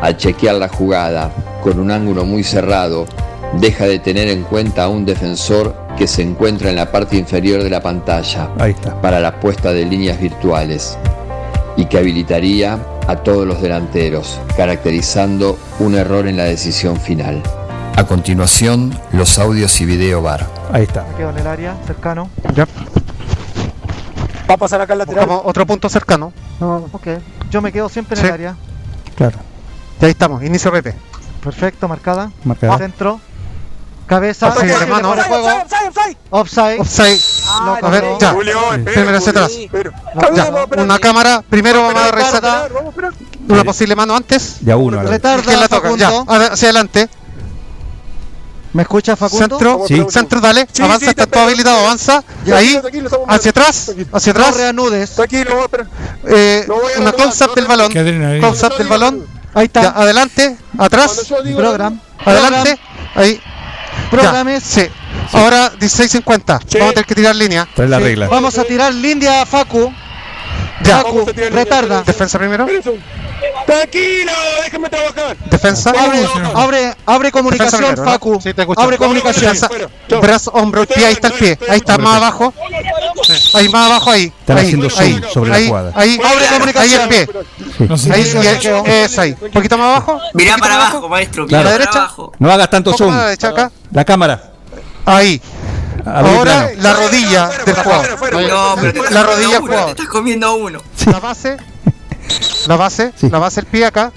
al 0.00 0.16
chequear 0.16 0.56
la 0.56 0.68
jugada 0.68 1.30
con 1.62 1.78
un 1.78 1.90
ángulo 1.90 2.24
muy 2.24 2.44
cerrado, 2.44 3.06
deja 3.60 3.86
de 3.86 3.98
tener 3.98 4.28
en 4.28 4.42
cuenta 4.42 4.84
a 4.84 4.88
un 4.88 5.04
defensor 5.04 5.74
que 5.96 6.06
se 6.06 6.22
encuentra 6.22 6.70
en 6.70 6.76
la 6.76 6.92
parte 6.92 7.16
inferior 7.16 7.62
de 7.62 7.70
la 7.70 7.80
pantalla 7.80 8.50
Ahí 8.58 8.70
está. 8.72 9.00
para 9.00 9.18
la 9.20 9.40
puesta 9.40 9.72
de 9.72 9.84
líneas 9.84 10.20
virtuales 10.20 10.96
y 11.76 11.86
que 11.86 11.98
habilitaría 11.98 12.78
a 13.06 13.16
todos 13.16 13.46
los 13.46 13.62
delanteros, 13.62 14.38
caracterizando 14.56 15.58
un 15.80 15.94
error 15.94 16.26
en 16.28 16.36
la 16.36 16.44
decisión 16.44 16.96
final. 17.00 17.42
A 17.96 18.04
continuación, 18.04 18.94
los 19.12 19.38
audios 19.38 19.80
y 19.80 19.86
video 19.86 20.22
VAR. 20.22 20.46
Ahí 20.72 20.82
está. 20.84 21.04
Me 21.10 21.14
quedo 21.16 21.30
en 21.30 21.38
el 21.38 21.46
área, 21.46 21.76
cercano. 21.86 22.30
Ya. 22.54 22.66
Va 24.48 24.54
a 24.54 24.56
pasar 24.56 24.80
acá 24.80 24.92
al 24.94 25.00
lateral. 25.00 25.26
Buscamos 25.26 25.42
otro 25.46 25.66
punto 25.66 25.88
cercano. 25.88 26.32
No, 26.60 26.88
ok. 26.92 27.06
Yo 27.50 27.60
me 27.62 27.70
quedo 27.72 27.88
siempre 27.88 28.16
en 28.16 28.20
Sí. 28.22 28.26
el 28.28 28.32
área. 28.32 28.56
Claro. 29.16 29.38
Y 30.00 30.04
ahí 30.04 30.10
estamos, 30.12 30.42
inicio 30.42 30.70
RP. 30.70 30.94
Perfecto, 31.42 31.88
marcada. 31.88 32.30
Marcada. 32.44 32.78
Centro. 32.78 33.20
Cabeza. 34.06 34.48
Offside, 34.48 34.70
Offside, 34.72 34.82
hermano. 34.84 35.08
fuera 35.08 35.22
de 35.22 35.28
juego. 35.28 35.48
Offside. 36.30 36.80
Offside. 36.80 37.20
A 37.50 37.90
ver, 37.90 38.04
cobró. 38.04 38.18
ya. 38.18 38.32
Julio, 38.32 38.58
Primero 38.84 39.18
hacia 39.18 39.30
atrás. 39.30 39.52
Ya. 40.34 40.82
Una 40.82 40.98
cámara. 40.98 41.42
Primero 41.48 41.82
vamos 41.82 42.02
a 42.02 42.10
revisar 42.10 42.70
una 43.48 43.64
posible 43.64 43.94
mano 43.96 44.16
antes. 44.16 44.60
Ya 44.62 44.76
uno. 44.76 44.98
a 45.00 45.02
la 45.02 45.10
vez. 45.10 45.20
¿Quién 45.44 45.60
la 45.60 45.68
toca? 45.68 45.94
Ya. 45.96 46.10
Ver, 46.38 46.52
Hacia 46.52 46.68
adelante. 46.68 47.08
¿Me 48.72 48.82
escucha 48.82 49.16
Facundo? 49.16 49.58
Centro. 49.58 49.84
Sí. 49.88 50.04
Centro, 50.10 50.40
dale. 50.40 50.66
avanza, 50.80 51.10
está 51.10 51.26
todo 51.26 51.44
habilitado. 51.44 51.78
Avanza. 51.80 52.22
Y 52.44 52.52
ahí. 52.52 52.80
Hacia 53.28 53.50
atrás. 53.50 53.92
Hacia 54.12 54.32
No 54.32 54.40
atrás. 54.40 54.56
reanudes. 54.56 55.10
Tranquilo, 55.10 55.68
Eh, 56.26 56.66
una 56.98 57.12
close-up 57.12 57.54
del 57.54 57.66
balón. 57.66 57.92
Close-up 57.92 58.76
del 58.78 58.88
balón. 58.88 59.26
Ahí 59.54 59.66
está. 59.66 59.82
Ya, 59.82 59.88
adelante. 59.90 60.56
Atrás. 60.78 61.26
Program. 61.56 62.00
Adelante. 62.24 62.78
Ahí. 63.14 63.40
Programes. 64.10 64.62
Sí. 64.62 64.82
Ahora 65.32 65.72
16.50. 65.78 66.46
Vamos 66.46 66.64
a 66.64 66.92
tener 66.92 67.04
que 67.06 67.14
tirar 67.14 67.34
línea. 67.36 67.68
Trae 67.74 67.88
la 67.88 67.98
regla. 67.98 68.28
Vamos 68.28 68.58
a 68.58 68.64
tirar 68.64 68.92
línea 68.94 69.42
a 69.42 69.46
Facu. 69.46 69.92
Ya. 70.84 70.98
Facu, 70.98 71.26
retarda. 71.50 72.02
Defensa 72.02 72.38
primero. 72.38 72.66
Tranquilo, 73.66 74.32
déjame 74.64 74.88
trabajar. 74.88 75.36
Defensa. 75.50 75.90
Abre, 75.90 76.26
abre, 76.54 76.94
abre 77.06 77.32
comunicación, 77.32 77.80
Defensa 77.80 77.94
primero, 77.94 78.04
¿no? 78.04 78.10
Facu. 78.12 78.40
Sí, 78.40 78.54
te. 78.54 78.66
Abre 78.76 78.96
comunicación. 78.98 79.52
Defensa. 79.52 79.68
Brazo, 80.20 80.50
hombro, 80.54 80.86
pie. 80.86 81.06
Ahí 81.06 81.12
está 81.12 81.28
el 81.28 81.34
pie. 81.34 81.58
Ahí 81.68 81.76
está, 81.78 81.98
más 81.98 82.16
abajo. 82.16 82.54
Ahí, 83.54 83.68
más 83.68 83.86
abajo, 83.90 84.10
ahí. 84.10 84.32
Están 84.40 84.58
ahí, 84.58 84.64
haciendo 84.66 84.86
ahí, 84.98 85.12
zoom 85.20 85.30
sobre 85.32 85.50
la 85.50 85.56
ahí, 85.56 85.68
jugada. 85.68 85.92
Ahí, 85.94 86.20
Abre 86.24 86.44
ahí 86.46 86.52
comunicación. 86.54 87.02
el 87.02 87.08
pie. 87.08 87.28
No 87.88 87.98
sé 87.98 88.12
Ahí, 88.12 88.22
ahí, 88.22 88.84
es 88.86 89.18
ahí. 89.18 89.36
Un 89.40 89.50
poquito 89.50 89.76
más 89.78 89.86
abajo. 89.88 90.20
Mirá 90.34 90.56
para 90.56 90.74
abajo, 90.76 91.08
maestro. 91.08 91.46
Mirá 91.46 91.60
¿A 91.60 91.62
la 91.64 91.70
para 91.70 91.78
derecha? 91.78 91.98
abajo. 91.98 92.32
No 92.38 92.50
hagas 92.50 92.70
tanto 92.70 92.96
zoom. 92.96 93.14
la 93.92 94.04
cámara. 94.04 94.52
Ahí. 95.04 95.40
Ahora 96.06 96.70
la 96.78 96.94
rodilla 96.94 97.48
del 97.66 97.74
jugador. 97.74 98.32
No, 98.48 98.74
pero 98.76 98.92
te 98.92 98.98
estás 98.98 99.12
La 99.12 99.22
rodilla 99.24 99.58
jugador. 99.60 99.90
estás 99.90 100.08
comiendo 100.08 100.54
uno. 100.54 100.80
La 101.06 101.20
base. 101.20 101.56
La 102.68 102.76
base. 102.76 103.12
Sí. 103.16 103.28
La 103.30 103.38
base 103.38 103.60
del 103.62 103.70
pie 103.70 103.86
acá. 103.86 104.12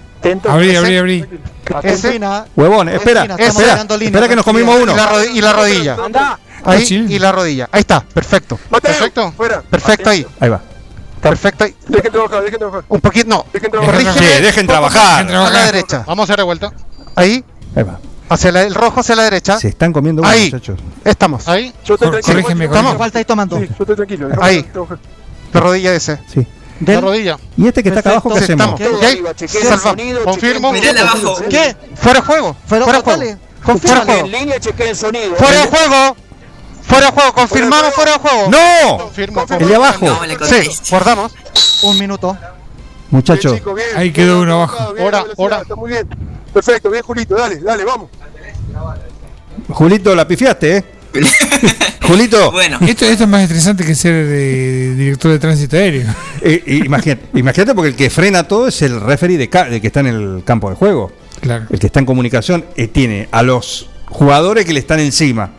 Abrí, 0.47 0.75
abrí, 0.75 0.97
abrí. 0.97 1.25
Ese. 1.65 1.73
Argentina. 2.07 2.45
Huevón, 2.55 2.89
espera. 2.89 3.21
Argentina, 3.21 3.47
estamos 3.47 3.63
Espera. 3.63 3.97
línea, 3.97 4.07
Espera 4.09 4.27
que 4.27 4.35
nos 4.35 4.45
comimos 4.45 4.77
Y 4.79 4.83
uno. 4.83 4.95
la, 4.95 5.11
rodi- 5.11 5.31
y 5.33 5.41
la 5.41 5.53
rodilla. 5.53 5.97
Ahí 6.63 6.85
chill. 6.85 7.11
y 7.11 7.17
la 7.17 7.31
rodilla. 7.31 7.69
Ahí 7.71 7.79
está. 7.81 8.01
Perfecto. 8.01 8.59
Perfecto. 8.81 9.31
Fuera. 9.35 9.61
Perfecto 9.61 10.09
ahí. 10.11 10.25
Ahí 10.39 10.49
va. 10.49 10.61
Perfecto 11.21 11.63
ahí. 11.63 11.75
Dejen 11.87 12.11
trabajar, 12.11 12.43
dejen 12.43 12.59
trabajar. 12.59 12.83
Un 12.87 13.01
poquito. 13.01 13.27
No. 13.29 13.45
Dejen 13.51 13.71
trabajar. 13.71 13.95
Corrígeme. 13.95 14.19
Sí, 14.19 14.41
dejen 14.43 14.67
trabajar. 14.67 15.27
A 15.35 15.49
la 15.49 15.65
derecha. 15.65 16.03
Vamos 16.05 16.23
a 16.23 16.25
hacer 16.25 16.37
revuelta. 16.37 16.71
Ahí. 17.15 17.43
Ahí 17.75 17.83
va. 17.83 17.99
Hacia 18.29 18.51
la- 18.51 18.61
el 18.63 18.75
rojo 18.75 18.99
hacia 18.99 19.15
la 19.15 19.23
derecha. 19.23 19.59
Se 19.59 19.69
están 19.69 19.91
comiendo 19.91 20.21
uno, 20.21 20.29
Ahí. 20.29 20.45
muchachos. 20.51 20.79
Estamos. 21.03 21.47
Ahí. 21.47 21.73
Yo 21.83 21.95
estoy 21.95 22.11
tranquilo. 22.11 22.33
corrígeme, 22.35 22.65
Estamos. 22.65 22.83
¿Cuánto 22.83 22.99
falta 22.99 23.19
ahí 23.19 23.25
tomando? 23.25 23.59
Sí, 23.59 23.65
yo 23.67 23.75
estoy 23.79 23.95
tranquilo. 23.95 24.29
Ahí. 24.39 24.65
La 25.53 25.59
rodilla 25.59 25.93
ese. 25.95 26.19
Sí. 26.31 26.45
Del- 26.81 26.95
La 26.95 27.01
rodilla. 27.01 27.37
¿Y 27.57 27.67
este 27.67 27.83
que 27.83 27.89
está 27.89 27.99
acá 28.01 28.09
abajo 28.11 28.29
qué 28.29 28.39
hacemos? 28.39 28.79
estamos. 28.79 28.99
¿Qué? 28.99 29.77
Sonido, 29.77 30.23
Confirmo. 30.23 30.69
abajo. 30.69 31.37
¿Qué? 31.49 31.75
Fuera 31.95 32.19
de 32.19 32.25
juego. 32.25 32.55
Fuera 32.65 32.85
Fuera 32.85 33.01
dale. 33.01 33.03
juego. 33.03 33.21
Fuera 33.21 33.35
de 33.35 33.63
Confírmale. 33.63 34.05
juego. 34.05 34.25
En 34.25 34.31
línea, 34.31 34.55
el 34.89 34.95
sonido. 34.95 35.35
Fuera 35.35 35.61
de 35.61 35.67
juego. 35.67 36.15
Fuera 36.81 37.05
de 37.05 37.11
juego. 37.11 37.33
Confirmamos 37.33 37.93
fuera 37.93 38.11
de 38.13 38.19
juego. 38.19 38.49
¡No! 38.49 38.97
Confirmo. 38.97 39.45
El 39.59 39.67
de 39.67 39.75
abajo. 39.75 40.05
No 40.05 40.19
me 40.19 40.27
le 40.27 40.37
Sí, 40.63 40.69
guardamos. 40.89 41.31
Un 41.83 41.99
minuto. 41.99 42.35
Muchachos. 43.11 43.61
Ahí 43.95 44.11
quedó 44.11 44.41
uno 44.41 44.55
abajo. 44.63 44.93
Bien, 44.93 45.05
Ora, 45.07 45.21
velocidad, 45.21 45.45
ora. 45.45 45.61
Está 45.61 45.75
muy 45.75 45.91
bien. 45.91 46.07
Perfecto, 46.51 46.89
bien, 46.89 47.03
Julito. 47.03 47.35
Dale, 47.35 47.57
dale, 47.59 47.85
vamos. 47.85 48.09
Julito, 49.69 50.15
la 50.15 50.27
pifiaste, 50.27 50.77
¿eh? 50.77 50.85
Julito. 52.01 52.51
Bueno, 52.51 52.77
Esto, 52.81 53.05
esto 53.05 53.23
es 53.23 53.29
más 53.29 53.43
estresante 53.43 53.85
que 53.85 53.95
ser 53.95 54.13
eh, 54.13 54.93
director 54.97 55.31
de 55.31 55.39
tránsito 55.39 55.75
aéreo. 55.77 56.07
Eh, 56.43 56.81
imagínate, 56.83 57.37
imagínate 57.37 57.75
porque 57.75 57.89
el 57.89 57.95
que 57.95 58.09
frena 58.09 58.47
todo 58.47 58.67
es 58.67 58.81
el 58.81 58.99
referee 58.99 59.37
de, 59.37 59.47
que 59.47 59.85
está 59.85 59.99
en 59.99 60.07
el 60.07 60.41
campo 60.43 60.71
de 60.71 60.75
juego. 60.75 61.11
Claro. 61.39 61.67
El 61.69 61.79
que 61.79 61.85
está 61.85 61.99
en 61.99 62.07
comunicación 62.07 62.65
eh, 62.75 62.87
tiene 62.87 63.29
a 63.31 63.43
los 63.43 63.89
jugadores 64.07 64.65
que 64.65 64.73
le 64.73 64.79
están 64.79 64.99
encima. 64.99 65.51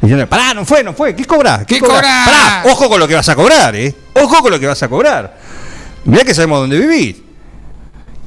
Diciendo, 0.00 0.26
pará, 0.26 0.54
no 0.54 0.64
fue, 0.64 0.82
no 0.82 0.94
fue, 0.94 1.14
¿qué 1.14 1.26
cobras? 1.26 1.66
¿Qué 1.66 1.78
cobrás? 1.80 2.26
Pará, 2.26 2.62
ojo 2.64 2.88
con 2.88 2.98
lo 2.98 3.06
que 3.06 3.14
vas 3.14 3.28
a 3.28 3.34
cobrar, 3.34 3.76
¿eh? 3.76 3.94
Ojo 4.14 4.40
con 4.40 4.50
lo 4.50 4.58
que 4.58 4.66
vas 4.66 4.82
a 4.82 4.88
cobrar. 4.88 5.38
Mirá 6.06 6.24
que 6.24 6.34
sabemos 6.34 6.60
dónde 6.60 6.78
vivís. 6.78 7.16
Qué 7.16 7.22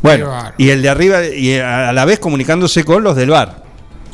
Bueno, 0.03 0.53
y 0.59 0.69
el 0.69 0.83
de 0.83 0.89
arriba, 0.89 1.25
y 1.25 1.57
a 1.57 1.91
la 1.91 2.05
vez 2.05 2.19
comunicándose 2.19 2.83
con 2.83 3.03
los 3.03 3.15
del 3.15 3.31
bar, 3.31 3.64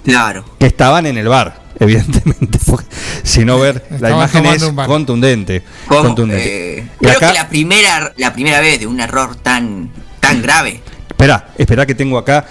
claro. 0.03 0.43
que 0.59 0.65
estaban 0.67 1.05
en 1.05 1.17
el 1.17 1.27
bar, 1.27 1.61
evidentemente, 1.79 2.59
porque 2.65 2.85
si 3.23 3.45
no 3.45 3.59
ver, 3.59 3.85
la 3.99 4.11
imagen 4.11 4.45
es 4.47 4.63
un 4.63 4.75
bar. 4.75 4.87
contundente. 4.87 5.63
¿Cómo? 5.87 6.01
contundente. 6.03 6.79
Eh, 6.79 6.87
creo 6.99 7.17
acá- 7.17 7.27
que 7.29 7.33
la 7.33 7.49
primera, 7.49 8.13
la 8.17 8.33
primera 8.33 8.59
vez 8.59 8.79
de 8.79 8.87
un 8.87 8.99
error 8.99 9.35
tan, 9.35 9.89
tan 10.19 10.41
grave. 10.41 10.81
Espera, 11.09 11.49
espera 11.57 11.85
que 11.85 11.95
tengo 11.95 12.17
acá. 12.17 12.45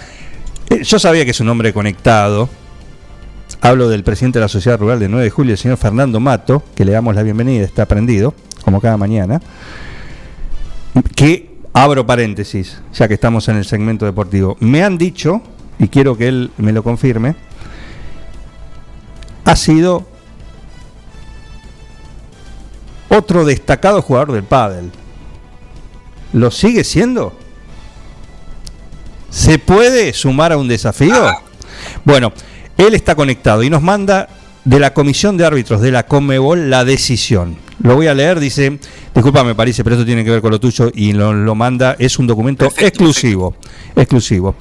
Eh, 0.69 0.83
Yo 0.83 0.97
sabía 0.99 1.25
que 1.25 1.31
es 1.31 1.39
un 1.39 1.49
hombre 1.49 1.73
conectado. 1.73 2.49
Hablo 3.59 3.89
del 3.89 4.03
presidente 4.03 4.39
de 4.39 4.45
la 4.45 4.49
Sociedad 4.49 4.79
Rural 4.79 4.99
de 4.99 5.07
9 5.09 5.25
de 5.25 5.29
julio, 5.29 5.51
el 5.51 5.57
señor 5.57 5.77
Fernando 5.77 6.19
Mato, 6.19 6.63
que 6.73 6.83
le 6.85 6.93
damos 6.93 7.13
la 7.13 7.21
bienvenida, 7.21 7.63
está 7.65 7.85
prendido, 7.85 8.33
como 8.63 8.79
cada 8.81 8.97
mañana. 8.97 9.39
Que, 11.15 11.57
abro 11.73 12.05
paréntesis, 12.05 12.77
ya 12.93 13.07
que 13.07 13.13
estamos 13.13 13.47
en 13.49 13.57
el 13.57 13.65
segmento 13.65 14.05
deportivo, 14.05 14.57
me 14.59 14.83
han 14.83 14.97
dicho, 14.97 15.41
y 15.79 15.87
quiero 15.87 16.17
que 16.17 16.27
él 16.27 16.51
me 16.57 16.71
lo 16.71 16.83
confirme, 16.83 17.35
ha 19.45 19.55
sido 19.55 20.05
otro 23.09 23.45
destacado 23.45 24.01
jugador 24.01 24.31
del 24.31 24.43
pádel. 24.43 24.91
¿Lo 26.33 26.49
sigue 26.49 26.83
siendo? 26.83 27.37
¿Se 29.29 29.59
puede 29.59 30.13
sumar 30.13 30.51
a 30.51 30.57
un 30.57 30.67
desafío? 30.67 31.35
Bueno, 32.05 32.31
él 32.77 32.93
está 32.93 33.15
conectado 33.15 33.63
y 33.63 33.69
nos 33.69 33.81
manda 33.81 34.29
de 34.63 34.79
la 34.79 34.93
Comisión 34.93 35.37
de 35.37 35.45
Árbitros 35.45 35.81
de 35.81 35.91
la 35.91 36.05
Conmebol 36.05 36.69
la 36.69 36.85
decisión. 36.85 37.57
Lo 37.83 37.95
voy 37.95 38.07
a 38.07 38.13
leer, 38.13 38.39
dice, 38.39 38.79
disculpa, 39.13 39.43
me 39.43 39.55
parece, 39.55 39.83
pero 39.83 39.95
esto 39.95 40.05
tiene 40.05 40.23
que 40.23 40.29
ver 40.29 40.41
con 40.41 40.51
lo 40.51 40.59
tuyo 40.59 40.91
y 40.93 41.13
lo, 41.13 41.33
lo 41.33 41.55
manda, 41.55 41.95
es 41.97 42.19
un 42.19 42.27
documento 42.27 42.65
exclusivo. 42.65 43.55
Exclusivo. 43.95 44.55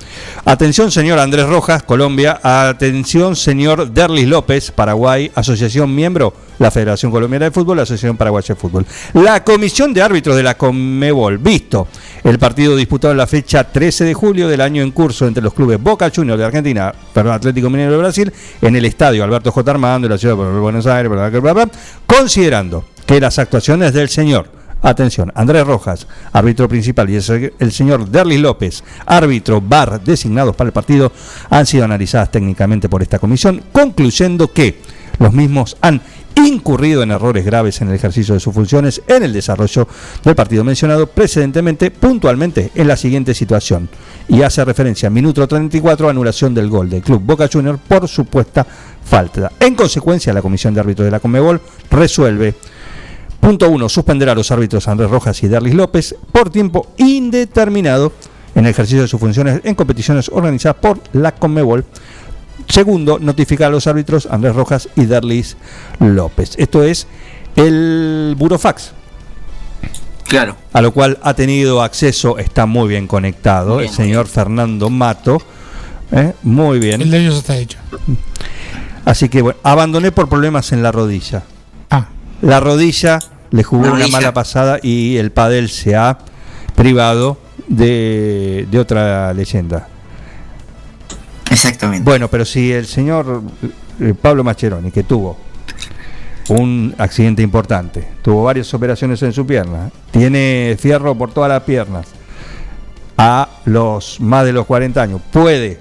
Atención, 0.45 0.91
señor 0.91 1.19
Andrés 1.19 1.47
Rojas, 1.47 1.83
Colombia. 1.83 2.41
Atención, 2.43 3.37
señor 3.37 3.91
Derlis 3.91 4.27
López, 4.27 4.71
Paraguay. 4.71 5.31
Asociación 5.35 5.95
miembro, 5.95 6.33
la 6.61 6.71
Federación 6.71 7.11
Colombiana 7.11 7.47
de 7.47 7.51
Fútbol, 7.51 7.79
la 7.79 7.83
Asociación 7.83 8.17
Paraguaya 8.17 8.55
de 8.55 8.61
Fútbol. 8.61 8.87
La 9.15 9.43
Comisión 9.43 9.93
de 9.93 10.03
Árbitros 10.03 10.37
de 10.37 10.43
la 10.43 10.57
Conmebol, 10.57 11.39
visto 11.39 11.89
el 12.23 12.39
partido 12.39 12.77
disputado 12.77 13.13
en 13.13 13.19
la 13.19 13.27
fecha 13.27 13.65
13 13.65 14.05
de 14.05 14.15
julio 14.15 14.47
del 14.47 14.61
año 14.61 14.83
en 14.83 14.91
curso 14.93 15.27
entre 15.27 15.43
los 15.43 15.55
clubes 15.55 15.83
Boca 15.83 16.11
Juniors 16.15 16.39
de 16.39 16.45
Argentina, 16.45 16.95
perdón, 17.13 17.33
Atlético 17.35 17.69
Mineiro 17.71 17.93
de 17.93 17.99
Brasil, 17.99 18.33
en 18.63 18.77
el 18.77 18.85
estadio 18.85 19.25
Alberto 19.25 19.51
J. 19.51 19.71
Armando 19.71 20.07
de 20.07 20.15
la 20.15 20.19
ciudad 20.19 20.37
de 20.37 20.61
Buenos 20.61 20.87
Aires, 20.87 21.11
bla, 21.11 21.29
bla, 21.31 21.53
bla, 21.53 21.71
considerando 22.07 22.85
que 23.07 23.21
las 23.21 23.39
actuaciones 23.39 23.93
del 23.93 24.09
señor 24.09 24.61
Atención, 24.83 25.31
Andrés 25.35 25.67
Rojas, 25.67 26.07
árbitro 26.33 26.67
principal, 26.67 27.11
y 27.11 27.17
el 27.17 27.23
se- 27.23 27.53
el 27.59 27.71
señor 27.71 28.09
Derlis 28.09 28.41
López, 28.41 28.83
árbitro 29.05 29.61
bar 29.61 30.03
designados 30.03 30.57
para 30.57 30.69
el 30.69 30.73
partido, 30.73 31.13
han 31.51 31.67
sido 31.67 31.85
analizadas 31.85 32.31
técnicamente 32.31 32.89
por 32.89 33.03
esta 33.03 33.19
comisión, 33.19 33.63
concluyendo 33.73 34.51
que 34.51 34.81
los 35.19 35.35
mismos 35.35 35.77
han 35.83 36.01
incurrido 36.37 37.03
en 37.03 37.11
errores 37.11 37.45
graves 37.45 37.81
en 37.81 37.89
el 37.89 37.95
ejercicio 37.95 38.35
de 38.35 38.41
sus 38.41 38.55
funciones 38.55 39.03
en 39.07 39.23
el 39.23 39.33
desarrollo 39.33 39.87
del 40.25 40.35
partido 40.35 40.65
mencionado 40.65 41.07
precedentemente, 41.07 41.91
puntualmente 41.91 42.71
en 42.75 42.89
la 42.89 42.97
siguiente 42.97 43.35
situación. 43.35 43.89
Y 44.29 44.43
hace 44.43 44.65
referencia 44.65 45.09
a 45.09 45.11
minuto 45.11 45.47
34, 45.47 46.09
anulación 46.09 46.55
del 46.55 46.69
gol 46.69 46.89
del 46.89 47.03
club 47.03 47.23
Boca 47.25 47.49
Juniors 47.53 47.81
por 47.87 48.09
supuesta 48.09 48.67
falta. 49.05 49.53
En 49.61 49.75
consecuencia, 49.75 50.33
la 50.33 50.43
Comisión 50.43 50.75
de 50.75 50.81
Árbitros 50.81 51.05
de 51.05 51.11
la 51.11 51.21
Conmebol 51.21 51.61
resuelve 51.91 52.55
Punto 53.41 53.71
1. 53.71 53.89
Suspender 53.89 54.29
a 54.29 54.35
los 54.35 54.51
árbitros 54.51 54.87
Andrés 54.87 55.11
Rojas 55.11 55.43
y 55.43 55.49
Derlis 55.49 55.75
López 55.75 56.15
por 56.31 56.51
tiempo 56.51 56.89
indeterminado 56.99 58.13
en 58.55 58.67
el 58.67 58.71
ejercicio 58.71 59.01
de 59.01 59.09
sus 59.09 59.19
funciones 59.19 59.61
en 59.65 59.75
competiciones 59.75 60.29
organizadas 60.29 60.77
por 60.81 61.01
la 61.13 61.35
Conmebol. 61.35 61.85
Segundo, 62.69 63.19
notificar 63.19 63.69
a 63.69 63.71
los 63.71 63.87
árbitros 63.87 64.27
Andrés 64.31 64.55
Rojas 64.55 64.89
y 64.97 65.07
Derlis 65.07 65.57
López. 65.99 66.53
Esto 66.57 66.83
es 66.83 67.07
el 67.57 68.35
burofax. 68.39 68.93
Claro. 70.29 70.57
A 70.73 70.81
lo 70.81 70.93
cual 70.93 71.19
ha 71.23 71.35
tenido 71.35 71.83
acceso, 71.83 72.39
está 72.39 72.65
muy 72.67 72.89
bien 72.89 73.09
conectado, 73.09 73.81
el 73.81 73.89
señor 73.89 74.29
Fernando 74.29 74.89
Mato. 74.89 75.43
¿eh? 76.13 76.35
Muy 76.43 76.79
bien. 76.79 77.03
El 77.03 77.11
de 77.11 77.19
ellos 77.19 77.39
está 77.39 77.57
hecho. 77.57 77.79
Así 79.05 79.29
que 79.29 79.43
bueno, 79.43 79.59
abandoné 79.65 80.13
por 80.13 80.29
problemas 80.29 80.71
en 80.73 80.83
la 80.83 80.93
rodilla. 80.93 81.43
Ah. 81.91 82.07
La 82.43 82.61
rodilla 82.61 83.19
le 83.51 83.65
jugó 83.65 83.93
una 83.93 84.07
mala 84.07 84.33
pasada 84.33 84.79
y 84.81 85.17
el 85.17 85.33
padel 85.33 85.69
se 85.69 85.97
ha 85.97 86.19
privado 86.77 87.39
de, 87.67 88.69
de 88.71 88.79
otra 88.79 89.35
leyenda. 89.35 89.89
Exactamente. 91.51 92.05
Bueno, 92.05 92.29
pero 92.29 92.45
si 92.45 92.73
el 92.73 92.87
señor 92.87 93.43
eh, 94.01 94.15
Pablo 94.21 94.45
Mascheroni, 94.45 94.91
que 94.91 95.03
tuvo 95.03 95.37
un 96.49 96.95
accidente 96.99 97.43
importante, 97.43 98.07
tuvo 98.23 98.45
varias 98.45 98.73
operaciones 98.73 99.23
en 99.23 99.33
su 99.33 99.47
pierna, 99.47 99.91
tiene 100.11 100.77
fierro 100.79 101.15
por 101.15 101.33
todas 101.33 101.51
las 101.51 101.63
piernas, 101.63 102.07
a 103.19 103.49
los 103.67 104.21
más 104.21 104.47
de 104.47 104.53
los 104.53 104.65
40 104.67 105.03
años, 105.03 105.21
puede 105.31 105.81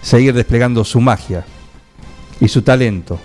seguir 0.00 0.32
desplegando 0.32 0.84
su 0.84 1.00
magia 1.00 1.44
y 2.40 2.48
su 2.48 2.62
talento 2.62 3.18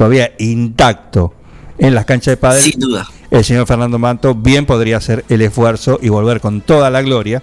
todavía 0.00 0.32
intacto 0.38 1.34
en 1.76 1.94
las 1.94 2.06
canchas 2.06 2.32
de 2.32 2.36
pádel. 2.38 2.62
Sin 2.62 2.80
duda. 2.80 3.06
El 3.30 3.44
señor 3.44 3.66
Fernando 3.66 3.98
Manto 3.98 4.34
bien 4.34 4.64
podría 4.64 4.96
hacer 4.96 5.26
el 5.28 5.42
esfuerzo 5.42 5.98
y 6.00 6.08
volver 6.08 6.40
con 6.40 6.62
toda 6.62 6.88
la 6.88 7.02
gloria 7.02 7.42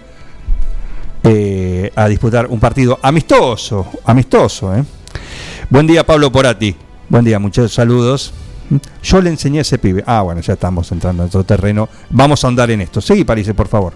eh, 1.24 1.92
a 1.94 2.08
disputar 2.08 2.46
un 2.46 2.60
partido 2.60 2.98
amistoso, 3.02 3.86
amistoso. 4.04 4.74
¿eh? 4.76 4.84
Buen 5.70 5.86
día 5.86 6.04
Pablo 6.04 6.30
Porati. 6.32 6.74
Buen 7.08 7.24
día, 7.24 7.38
muchos 7.38 7.72
saludos. 7.72 8.32
Yo 9.02 9.22
le 9.22 9.30
enseñé 9.30 9.60
a 9.60 9.62
ese 9.62 9.78
pibe. 9.78 10.04
Ah, 10.06 10.20
bueno, 10.20 10.42
ya 10.42 10.52
estamos 10.52 10.92
entrando 10.92 11.22
en 11.22 11.28
otro 11.28 11.42
terreno. 11.42 11.88
Vamos 12.10 12.44
a 12.44 12.48
andar 12.48 12.70
en 12.70 12.82
esto. 12.82 13.00
Seguí, 13.00 13.24
París, 13.24 13.48
por 13.56 13.66
favor. 13.68 13.94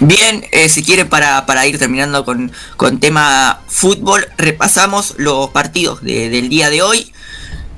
Bien, 0.00 0.44
eh, 0.50 0.68
si 0.68 0.82
quieren 0.82 1.08
para, 1.08 1.46
para 1.46 1.64
ir 1.68 1.78
terminando 1.78 2.24
con, 2.24 2.50
con 2.76 2.98
tema 2.98 3.60
fútbol, 3.68 4.26
repasamos 4.36 5.14
los 5.18 5.50
partidos 5.50 6.02
de- 6.02 6.30
del 6.30 6.48
día 6.48 6.68
de 6.68 6.82
hoy. 6.82 7.12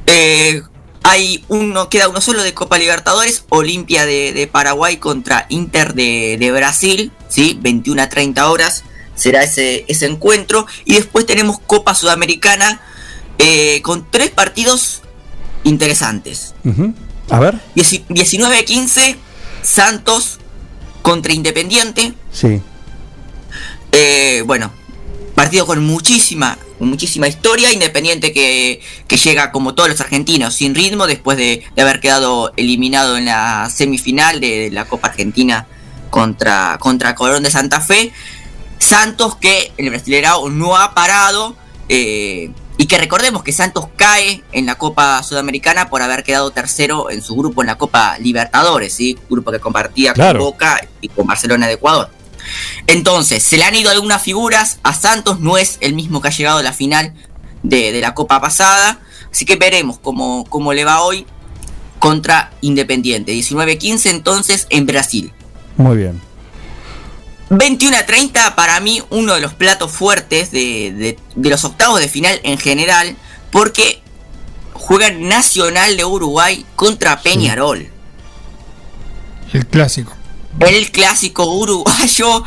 Eh, 0.06 0.62
hay 1.02 1.44
uno, 1.48 1.88
queda 1.88 2.08
uno 2.08 2.20
solo 2.20 2.42
de 2.42 2.54
Copa 2.54 2.78
Libertadores, 2.78 3.44
Olimpia 3.48 4.06
de, 4.06 4.32
de 4.32 4.46
Paraguay 4.46 4.98
contra 4.98 5.46
Inter 5.48 5.94
de, 5.94 6.36
de 6.38 6.52
Brasil, 6.52 7.12
¿sí? 7.28 7.58
21 7.60 8.02
a 8.02 8.08
30 8.08 8.50
horas 8.50 8.84
será 9.20 9.42
ese, 9.42 9.84
ese 9.88 10.06
encuentro. 10.06 10.66
Y 10.84 10.94
después 10.94 11.26
tenemos 11.26 11.58
Copa 11.60 11.94
Sudamericana 11.94 12.80
eh, 13.38 13.82
con 13.82 14.06
tres 14.10 14.30
partidos 14.30 15.02
interesantes. 15.64 16.54
A 17.28 17.38
ver. 17.38 17.60
19-15, 17.76 19.16
Santos 19.62 20.38
contra 21.02 21.32
Independiente. 21.32 22.14
Sí. 22.32 22.60
Eh, 23.92 24.42
bueno, 24.46 24.72
partido 25.34 25.66
con 25.66 25.84
muchísima, 25.84 26.58
muchísima 26.88 27.28
historia. 27.28 27.72
Independiente 27.72 28.32
que, 28.32 28.80
que 29.06 29.16
llega 29.16 29.50
como 29.52 29.74
todos 29.74 29.88
los 29.88 30.00
argentinos 30.00 30.54
sin 30.54 30.74
ritmo 30.74 31.06
después 31.06 31.36
de, 31.38 31.62
de 31.74 31.82
haber 31.82 32.00
quedado 32.00 32.52
eliminado 32.56 33.16
en 33.16 33.26
la 33.26 33.68
semifinal 33.70 34.40
de, 34.40 34.58
de 34.58 34.70
la 34.70 34.84
Copa 34.86 35.08
Argentina 35.08 35.66
contra, 36.10 36.76
contra 36.80 37.14
Colón 37.14 37.42
de 37.42 37.50
Santa 37.50 37.80
Fe. 37.80 38.12
Santos 38.78 39.36
que 39.36 39.72
el 39.76 39.90
Brasileirao 39.90 40.48
no 40.48 40.76
ha 40.76 40.94
parado. 40.94 41.54
eh, 41.88 42.50
y 42.78 42.86
que 42.86 42.96
recordemos 42.96 43.42
que 43.42 43.52
Santos 43.52 43.88
cae 43.94 44.42
en 44.52 44.64
la 44.64 44.76
Copa 44.76 45.22
Sudamericana 45.22 45.90
por 45.90 46.00
haber 46.00 46.24
quedado 46.24 46.50
tercero 46.50 47.10
en 47.10 47.20
su 47.20 47.36
grupo 47.36 47.60
en 47.60 47.66
la 47.66 47.76
Copa 47.76 48.16
Libertadores, 48.18 48.94
¿sí? 48.94 49.18
grupo 49.28 49.52
que 49.52 49.60
compartía 49.60 50.14
Claro. 50.14 50.38
con 50.38 50.46
Boca 50.52 50.80
y 51.02 51.08
con 51.08 51.26
Barcelona 51.26 51.66
de 51.66 51.74
Ecuador. 51.74 52.08
Entonces, 52.86 53.42
se 53.42 53.56
le 53.56 53.64
han 53.64 53.74
ido 53.74 53.90
algunas 53.90 54.22
figuras. 54.22 54.78
A 54.82 54.94
Santos 54.94 55.40
no 55.40 55.56
es 55.58 55.78
el 55.80 55.94
mismo 55.94 56.20
que 56.20 56.28
ha 56.28 56.32
llegado 56.32 56.58
a 56.58 56.62
la 56.62 56.72
final 56.72 57.14
de, 57.62 57.92
de 57.92 58.00
la 58.00 58.14
Copa 58.14 58.40
pasada. 58.40 59.00
Así 59.30 59.44
que 59.44 59.56
veremos 59.56 59.98
cómo, 59.98 60.44
cómo 60.48 60.72
le 60.72 60.84
va 60.84 61.02
hoy 61.02 61.26
contra 61.98 62.52
Independiente. 62.62 63.32
19-15 63.34 64.06
entonces 64.10 64.66
en 64.70 64.86
Brasil. 64.86 65.32
Muy 65.76 65.96
bien. 65.98 66.20
21 67.50 67.96
a 67.96 68.06
30 68.06 68.54
para 68.54 68.78
mí 68.80 69.02
uno 69.10 69.34
de 69.34 69.40
los 69.40 69.54
platos 69.54 69.90
fuertes 69.90 70.50
de, 70.52 70.92
de- 70.92 71.18
de 71.34 71.50
los 71.50 71.64
octavos 71.64 72.00
de 72.00 72.08
final 72.08 72.40
en 72.44 72.58
general. 72.58 73.16
Porque 73.50 74.02
juega 74.72 75.10
Nacional 75.10 75.96
de 75.96 76.04
Uruguay 76.04 76.64
contra 76.76 77.20
Peñarol. 77.20 77.88
El 79.52 79.66
clásico. 79.66 80.12
El 80.58 80.90
clásico 80.90 81.44
uruguayo. 81.44 82.44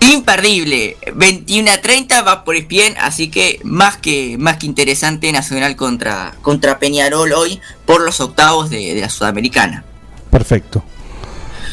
Imperdible. 0.00 0.96
21 1.14 1.70
a 1.70 1.80
30 1.80 2.22
va 2.22 2.44
por 2.44 2.60
bien. 2.66 2.94
Así 2.98 3.30
que 3.30 3.60
más 3.62 3.96
que, 3.96 4.36
más 4.38 4.56
que 4.56 4.66
interesante 4.66 5.30
Nacional 5.32 5.76
contra, 5.76 6.34
contra 6.42 6.78
Peñarol 6.78 7.32
hoy 7.32 7.60
por 7.86 8.00
los 8.02 8.20
octavos 8.20 8.70
de, 8.70 8.94
de 8.94 9.00
la 9.00 9.10
Sudamericana. 9.10 9.84
Perfecto. 10.30 10.82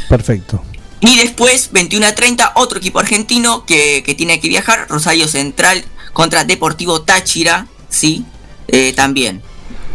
Perfecto. 0.09 0.63
Y 0.99 1.17
después, 1.17 1.71
21 1.71 2.07
a 2.07 2.15
30, 2.15 2.53
otro 2.55 2.79
equipo 2.79 2.99
argentino 2.99 3.65
que, 3.65 4.03
que 4.03 4.15
tiene 4.15 4.39
que 4.39 4.49
viajar, 4.49 4.87
Rosario 4.89 5.27
Central 5.27 5.83
contra 6.11 6.43
Deportivo 6.43 7.03
Táchira, 7.03 7.67
sí, 7.89 8.25
eh, 8.67 8.93
también. 8.95 9.43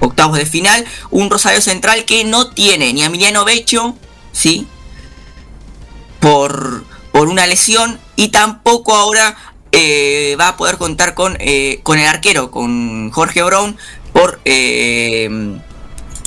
Octavos 0.00 0.38
de 0.38 0.46
final, 0.46 0.84
un 1.10 1.30
Rosario 1.30 1.60
Central 1.60 2.04
que 2.04 2.24
no 2.24 2.50
tiene 2.50 2.92
ni 2.92 3.02
a 3.02 3.06
Emiliano 3.06 3.44
Becho, 3.44 3.96
sí, 4.32 4.66
por, 6.20 6.84
por 7.12 7.28
una 7.28 7.46
lesión, 7.46 7.98
y 8.16 8.28
tampoco 8.28 8.94
ahora 8.94 9.36
eh, 9.72 10.36
va 10.40 10.48
a 10.48 10.56
poder 10.56 10.76
contar 10.76 11.14
con, 11.14 11.36
eh, 11.40 11.80
con 11.82 11.98
el 11.98 12.06
arquero, 12.06 12.50
con 12.50 13.10
Jorge 13.10 13.42
Brown, 13.42 13.76
por 14.12 14.40
eh, 14.44 15.28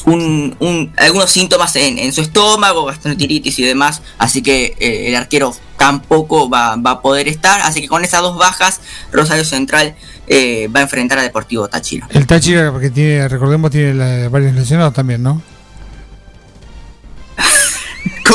un, 0.05 0.55
un- 0.59 0.93
algunos 0.97 1.31
síntomas 1.31 1.75
en, 1.75 1.97
en 1.97 2.11
su 2.13 2.21
estómago, 2.21 2.85
gastroenteritis 2.85 3.57
y 3.59 3.63
demás, 3.63 4.01
así 4.17 4.41
que 4.41 4.75
eh, 4.79 5.07
el 5.09 5.15
arquero 5.15 5.55
tampoco 5.77 6.49
va, 6.49 6.75
va 6.75 6.91
a 6.91 7.01
poder 7.01 7.27
estar, 7.27 7.61
así 7.61 7.81
que 7.81 7.87
con 7.87 8.03
esas 8.03 8.21
dos 8.21 8.37
bajas, 8.37 8.81
Rosario 9.11 9.45
Central 9.45 9.95
eh, 10.27 10.67
va 10.75 10.79
a 10.79 10.83
enfrentar 10.83 11.19
a 11.19 11.23
Deportivo 11.23 11.67
Táchira. 11.67 12.07
El 12.11 12.25
Táchira, 12.27 12.71
porque 12.71 12.89
tiene, 12.89 13.27
recordemos, 13.29 13.71
tiene 13.71 13.93
la- 13.93 14.29
varios 14.29 14.53
lesionados 14.53 14.93
también, 14.93 15.21
¿no? 15.23 15.41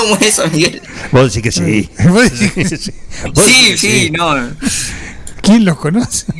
¿Cómo 0.00 0.14
¿Cómo 0.14 0.20
es 0.20 0.38
eso, 0.38 0.48
Miguel? 0.50 0.82
Vos 1.12 1.32
decís 1.34 1.42
que 1.42 1.52
sí. 1.52 1.90
Vos 2.08 2.30
decís 2.30 2.52
que 2.52 2.78
sí. 2.78 2.92
Vos 3.34 3.44
Sí, 3.44 3.64
decís 3.64 3.80
que 3.80 4.00
sí, 4.06 4.10
no. 4.10 4.50
¿Quién 5.42 5.64
los 5.64 5.76
conoce? 5.78 6.26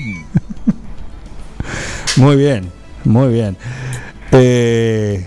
Muy 2.16 2.36
bien, 2.36 2.70
muy 3.04 3.32
bien. 3.32 3.56
Eh, 4.32 5.26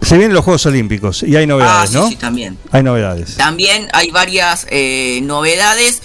se 0.00 0.16
vienen 0.16 0.34
los 0.34 0.44
Juegos 0.44 0.64
Olímpicos 0.66 1.22
y 1.22 1.36
hay 1.36 1.44
Ah, 1.44 1.46
novedades, 1.46 1.90
sí, 1.90 1.96
¿no? 1.96 2.08
sí, 2.08 2.16
también. 2.16 2.58
Hay 2.72 2.82
novedades. 2.82 3.36
También 3.36 3.88
hay 3.92 4.10
varias 4.10 4.66
eh, 4.70 5.20
novedades. 5.22 6.02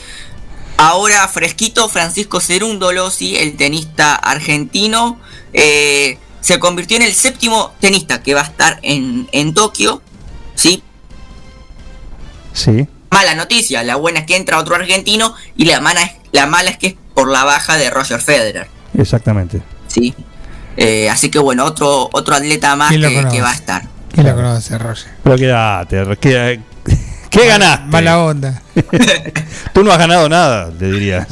Ahora 0.78 1.26
fresquito, 1.30 1.88
Francisco 1.88 2.42
Cerúndolo, 2.42 3.10
sí, 3.10 3.38
el 3.38 3.56
tenista 3.56 4.16
argentino, 4.16 5.20
eh, 5.54 6.18
se 6.42 6.60
convirtió 6.60 6.98
en 6.98 7.04
el 7.04 7.14
séptimo 7.14 7.74
tenista 7.80 8.22
que 8.22 8.34
va 8.34 8.42
a 8.42 8.46
estar 8.46 8.80
en, 8.84 9.28
en 9.32 9.54
Tokio, 9.54 10.02
sí. 10.56 10.84
Sí. 12.56 12.88
Mala 13.12 13.36
noticia, 13.36 13.84
la 13.84 13.98
buena 13.98 14.22
es 14.22 14.26
que 14.26 14.36
entra 14.36 14.58
otro 14.58 14.76
argentino 14.76 15.36
y 15.56 15.66
la 15.66 15.82
mala 15.82 16.02
es, 16.02 16.12
la 16.32 16.48
mala 16.48 16.72
es 16.72 16.78
que 16.78 16.88
es 16.88 16.96
por 17.14 17.30
la 17.30 17.44
baja 17.44 17.78
de 17.78 17.90
Roger 17.90 18.20
Federer, 18.20 18.68
Exactamente. 18.98 19.62
sí. 19.88 20.16
Eh, 20.78 21.10
así 21.10 21.30
que 21.30 21.40
bueno, 21.40 21.64
otro 21.64 22.10
otro 22.12 22.36
atleta 22.36 22.76
más 22.76 22.90
¿Quién 22.90 23.02
lo 23.02 23.30
que, 23.30 23.42
va 23.42 23.52
a 23.52 23.54
estar. 23.54 23.84
¿Quién 24.12 24.28
lo 24.28 24.36
conoce, 24.36 24.78
Roger? 24.78 25.08
Pero 25.24 25.38
quédate, 25.38 26.18
¿qué, 26.20 26.60
¿qué 27.30 27.48
ganaste? 27.48 27.86
Mala 27.86 28.20
onda. 28.20 28.62
Tú 29.74 29.84
no 29.84 29.92
has 29.92 29.98
ganado 29.98 30.28
nada, 30.28 30.72
te 30.78 30.92
dirías. 30.92 31.28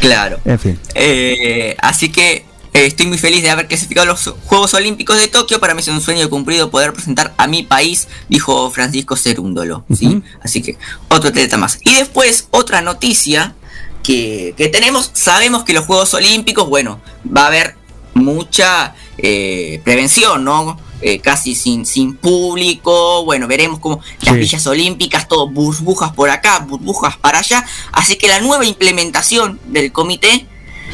Claro. 0.00 0.40
En 0.44 0.58
fin. 0.58 0.80
Eh, 0.94 1.76
así 1.80 2.10
que 2.10 2.44
eh, 2.72 2.86
estoy 2.86 3.06
muy 3.06 3.18
feliz 3.18 3.42
de 3.42 3.50
haber 3.50 3.66
clasificado 3.68 4.06
los 4.06 4.32
Juegos 4.46 4.74
Olímpicos 4.74 5.16
de 5.16 5.28
Tokio. 5.28 5.60
Para 5.60 5.74
mí 5.74 5.80
es 5.80 5.88
un 5.88 6.00
sueño 6.00 6.28
cumplido 6.30 6.70
poder 6.70 6.92
presentar 6.92 7.34
a 7.36 7.46
mi 7.46 7.62
país, 7.62 8.08
dijo 8.28 8.70
Francisco 8.70 9.16
Cerúndolo. 9.16 9.84
¿sí? 9.94 10.22
Así 10.42 10.62
que 10.62 10.78
otro 11.08 11.30
atleta 11.30 11.56
más. 11.58 11.78
Y 11.84 11.94
después, 11.94 12.48
otra 12.50 12.80
noticia 12.80 13.54
que, 14.02 14.54
que 14.56 14.68
tenemos. 14.68 15.10
Sabemos 15.14 15.64
que 15.64 15.72
los 15.72 15.86
Juegos 15.86 16.14
Olímpicos, 16.14 16.68
bueno, 16.68 17.00
va 17.26 17.44
a 17.44 17.46
haber 17.48 17.76
mucha 18.14 18.94
eh, 19.18 19.80
prevención, 19.84 20.44
¿no? 20.44 20.78
Eh, 21.02 21.18
casi 21.20 21.54
sin, 21.54 21.86
sin 21.86 22.14
público, 22.14 23.24
bueno, 23.24 23.46
veremos 23.46 23.80
como 23.80 24.00
las 24.20 24.34
Sí. 24.34 24.40
villas 24.40 24.66
olímpicas, 24.66 25.28
todo 25.28 25.48
burbujas 25.48 26.12
por 26.12 26.28
acá, 26.28 26.58
burbujas 26.58 27.16
para 27.16 27.38
allá, 27.38 27.64
así 27.92 28.16
que 28.16 28.28
la 28.28 28.40
nueva 28.40 28.66
implementación 28.66 29.58
del 29.64 29.92
comité 29.92 30.46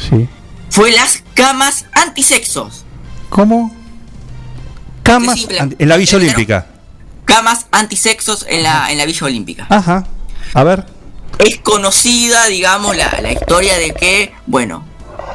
Sí. 0.09 0.27
Fue 0.69 0.91
las 0.91 1.23
camas 1.33 1.85
antisexos. 1.93 2.85
¿Cómo? 3.29 3.75
Camas 5.03 5.39
Sí, 5.39 5.47
en 5.79 5.89
la 5.89 5.97
Villa 5.97 6.17
Olímpica. 6.17 6.65
Camas 7.25 7.65
antisexos 7.71 8.45
en 8.49 8.63
la, 8.63 8.91
en 8.91 8.97
la 8.97 9.05
Villa 9.05 9.25
Olímpica. 9.25 9.67
Ajá. 9.69 10.05
A 10.53 10.63
ver. 10.63 10.85
Es 11.39 11.59
conocida, 11.59 12.47
digamos, 12.47 12.95
la, 12.97 13.19
la 13.21 13.31
historia 13.31 13.77
de 13.77 13.93
que, 13.93 14.33
bueno, 14.47 14.83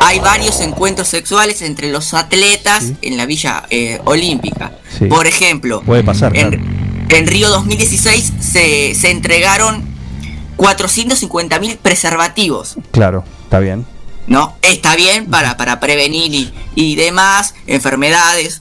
hay 0.01 0.19
varios 0.21 0.61
encuentros 0.61 1.09
sexuales 1.09 1.63
entre 1.63 1.91
los 1.91 2.13
atletas 2.15 2.93
en 3.03 3.17
la 3.17 3.27
Villa 3.27 3.65
eh, 3.71 4.01
Olímpica. 4.05 4.73
Sí. 4.99 5.07
Por 5.07 5.27
ejemplo, 5.27 5.83
Puede 5.83 6.03
pasar, 6.03 6.37
en, 6.37 6.49
claro. 6.51 6.65
en 7.11 7.27
Río 7.27 7.49
2016 7.51 8.33
se, 8.41 8.95
se 8.95 9.11
entregaron 9.11 9.85
450 10.57 11.59
mil 11.61 11.77
preservativos. 11.77 12.77
Claro, 12.91 13.25
está 13.45 13.59
bien. 13.61 13.87
¿No? 14.27 14.57
Está 14.63 14.97
bien 14.97 15.27
para, 15.27 15.57
para 15.57 15.81
prevenir 15.81 16.35
y, 16.35 16.53
y 16.75 16.97
demás 16.97 17.55
enfermedades. 17.67 18.61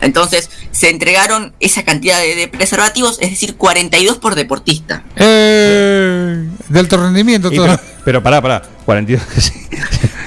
Entonces, 0.00 0.50
se 0.72 0.90
entregaron 0.90 1.52
esa 1.60 1.84
cantidad 1.84 2.18
de, 2.20 2.34
de 2.34 2.48
preservativos, 2.48 3.18
es 3.20 3.30
decir, 3.30 3.56
42 3.56 4.18
por 4.18 4.34
deportista. 4.34 5.04
Eh, 5.16 6.48
de 6.68 6.80
alto 6.80 6.96
rendimiento 6.96 7.50
todo. 7.50 7.66
pero, 7.66 7.80
pero 8.04 8.22
pará, 8.22 8.42
pará. 8.42 8.62
42. 8.84 9.22
sí. 9.38 9.52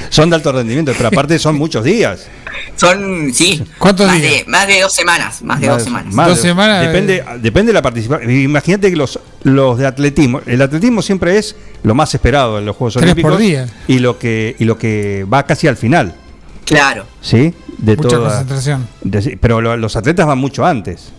Son 0.10 0.30
de 0.30 0.38
alto 0.38 0.52
rendimiento, 0.54 0.94
pero 0.96 1.10
aparte 1.10 1.38
son 1.40 1.56
muchos 1.56 1.84
días. 1.84 2.28
Son, 2.76 3.34
sí, 3.34 3.64
¿Cuántos 3.78 4.06
más, 4.08 4.20
días? 4.22 4.32
De, 4.32 4.46
más 4.48 4.68
de 4.68 4.82
dos 4.82 4.94
semanas. 4.94 5.42
Más 5.42 5.62
de 5.62 5.68
dos 5.68 5.82
semanas. 5.84 6.14
Más 6.14 6.28
Dos 6.28 6.38
de- 6.42 6.50
semanas, 6.50 6.84
eh. 6.84 6.88
Depende, 6.88 7.24
depende 7.42 7.70
de 7.70 7.74
la 7.74 7.82
participación. 7.82 8.30
Imagínate 8.32 8.90
que 8.90 8.96
los, 8.98 9.18
los 9.44 9.78
de 9.78 9.88
atletismo, 9.88 10.42
el 10.46 10.62
atletismo 10.62 11.02
siempre 11.02 11.38
es 11.38 11.56
lo 11.84 11.96
más 11.96 12.14
esperado 12.14 12.60
en 12.60 12.66
los 12.66 12.76
Juegos 12.76 12.96
Tres 12.96 13.04
Olímpicos. 13.06 13.32
por 13.32 13.40
día. 13.40 13.68
Y 13.88 14.00
lo 14.00 14.20
que 14.20 14.56
y 14.60 14.66
lo 14.66 14.78
que 14.78 15.26
va 15.32 15.46
casi 15.46 15.68
al 15.68 15.78
final, 15.78 16.16
Claro. 16.66 17.06
¿sí? 17.22 17.54
De 17.78 17.96
Mucha 17.96 18.10
toda- 18.10 18.30
concentración. 18.30 18.88
de- 19.04 19.38
pero 19.40 19.62
lo- 19.62 19.78
los 19.78 19.96
atletas 19.96 20.26
van 20.28 20.38
mucho 20.40 20.66
antes. 20.66 21.12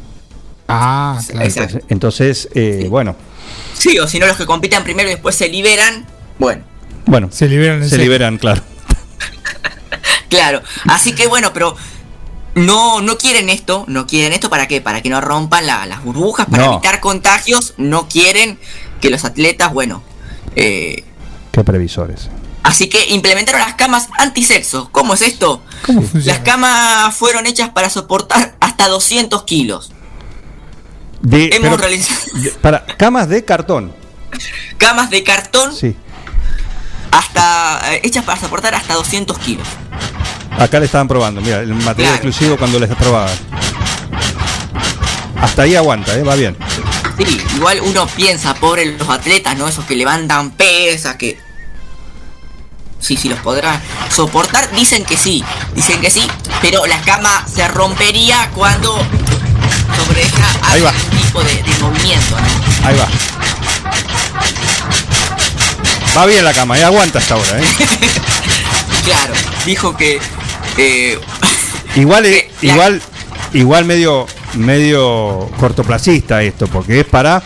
Ah, 0.68 1.18
claro. 1.26 1.46
Exacto. 1.46 1.78
Entonces, 1.88 2.48
eh, 2.54 2.86
bueno, 2.90 3.16
Sí, 3.78 3.98
o 3.98 4.06
si 4.08 4.18
no, 4.18 4.26
los 4.26 4.36
que 4.36 4.44
compiten 4.46 4.82
primero 4.82 5.08
y 5.08 5.12
después 5.12 5.34
se 5.36 5.48
liberan. 5.48 6.04
Bueno, 6.38 6.64
bueno, 7.06 7.28
Se 7.30 7.48
liberan 7.48 7.82
en 7.82 7.88
se 7.88 7.96
liberan, 7.98 8.36
claro. 8.38 8.60
claro. 10.28 10.62
Así 10.88 11.14
que 11.14 11.26
bueno, 11.26 11.52
pero 11.52 11.76
no, 12.54 13.00
no 13.00 13.18
quieren 13.18 13.48
esto. 13.50 13.84
No 13.88 14.06
quieren 14.06 14.32
esto 14.32 14.48
para 14.50 14.66
qué? 14.68 14.80
Para 14.80 15.02
que 15.02 15.10
no 15.10 15.20
rompan 15.20 15.66
la- 15.66 15.86
las 15.86 16.02
burbujas, 16.02 16.46
para 16.46 16.64
No. 16.66 16.72
evitar 16.74 17.00
contagios. 17.00 17.74
No 17.76 18.08
quieren 18.08 18.58
que 19.00 19.10
los 19.10 19.24
atletas, 19.24 19.72
bueno, 19.72 20.02
eh, 20.54 21.04
Qué 21.52 21.64
previsores. 21.64 22.28
Así 22.62 22.88
que 22.88 23.06
implementaron 23.10 23.60
las 23.60 23.74
camas 23.74 24.08
antisexo. 24.18 24.88
¿Cómo 24.92 25.14
es 25.14 25.22
esto? 25.22 25.62
Las 26.14 26.40
camas 26.40 27.14
fueron 27.14 27.46
hechas 27.46 27.70
para 27.70 27.88
soportar 27.90 28.56
hasta 28.60 28.88
200 28.88 29.44
kilos. 29.44 29.92
De, 31.22 31.44
Hemos 31.46 31.60
pero- 31.60 31.76
realizado 31.76 32.18
para 32.60 32.84
camas 32.84 33.28
de 33.28 33.44
cartón. 33.44 33.92
camas 34.78 35.08
de 35.10 35.22
cartón 35.22 35.74
Sí. 35.74 35.96
hasta 37.10 37.94
eh, 37.94 38.00
hechas 38.04 38.24
para 38.24 38.40
soportar 38.40 38.74
hasta 38.74 38.94
200 38.94 39.38
kilos. 39.38 39.66
Acá 40.58 40.78
le 40.80 40.86
estaban 40.86 41.06
probando, 41.08 41.40
mira, 41.40 41.60
el 41.60 41.68
material 41.74 41.94
Claro. 41.94 42.14
exclusivo 42.14 42.56
cuando 42.56 42.78
les 42.78 42.88
probaban. 42.96 43.36
Hasta 45.40 45.62
ahí 45.62 45.76
aguanta, 45.76 46.14
¿eh? 46.14 46.22
va 46.22 46.34
bien. 46.34 46.56
Sí, 47.18 47.40
igual 47.56 47.80
uno 47.82 48.06
piensa, 48.06 48.54
pobre 48.54 48.86
los 48.86 49.08
atletas, 49.08 49.56
¿no? 49.56 49.68
Esos 49.68 49.84
que 49.84 49.94
levantan 49.94 50.50
pesas, 50.52 51.16
que... 51.16 51.38
Sí, 52.98 53.16
sí, 53.16 53.28
los 53.28 53.38
podrán 53.40 53.80
soportar. 54.10 54.70
Dicen 54.74 55.04
que 55.04 55.16
sí, 55.16 55.44
dicen 55.74 56.00
que 56.00 56.10
sí, 56.10 56.26
pero 56.62 56.86
la 56.86 57.00
cama 57.02 57.44
se 57.52 57.68
rompería 57.68 58.50
cuando 58.54 58.96
sobre 58.96 60.22
ella 60.22 60.46
Ahí 60.62 60.72
hay 60.74 60.80
va. 60.82 60.90
algún 60.90 61.10
tipo 61.20 61.42
de, 61.42 61.54
de 61.62 61.78
movimiento, 61.80 62.36
¿no? 62.36 62.86
Ahí 62.88 62.96
va. 62.96 63.06
Va 66.16 66.26
bien 66.26 66.44
la 66.44 66.54
cama, 66.54 66.78
¿eh? 66.78 66.84
aguanta 66.84 67.18
hasta 67.18 67.34
ahora. 67.34 67.60
¿eh? 67.60 67.64
Claro, 69.04 69.34
dijo 69.64 69.96
que... 69.96 70.18
eh, 70.78 71.18
Igual, 71.96 72.26
eh, 72.26 72.48
la- 72.62 72.72
igual, 72.72 73.02
igual 73.54 73.84
medio, 73.84 74.26
medio 74.54 75.48
cortoplacista 75.58 76.42
esto, 76.42 76.66
porque 76.66 77.00
es 77.00 77.06
para 77.06 77.42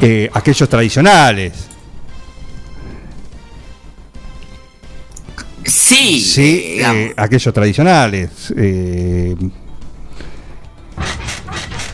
eh, 0.00 0.30
aquellos 0.32 0.68
tradicionales. 0.68 1.52
sí, 5.64 6.20
Sí, 6.20 6.76
eh, 6.80 7.14
aquellos 7.16 7.52
tradicionales. 7.54 8.30
eh, 8.56 9.34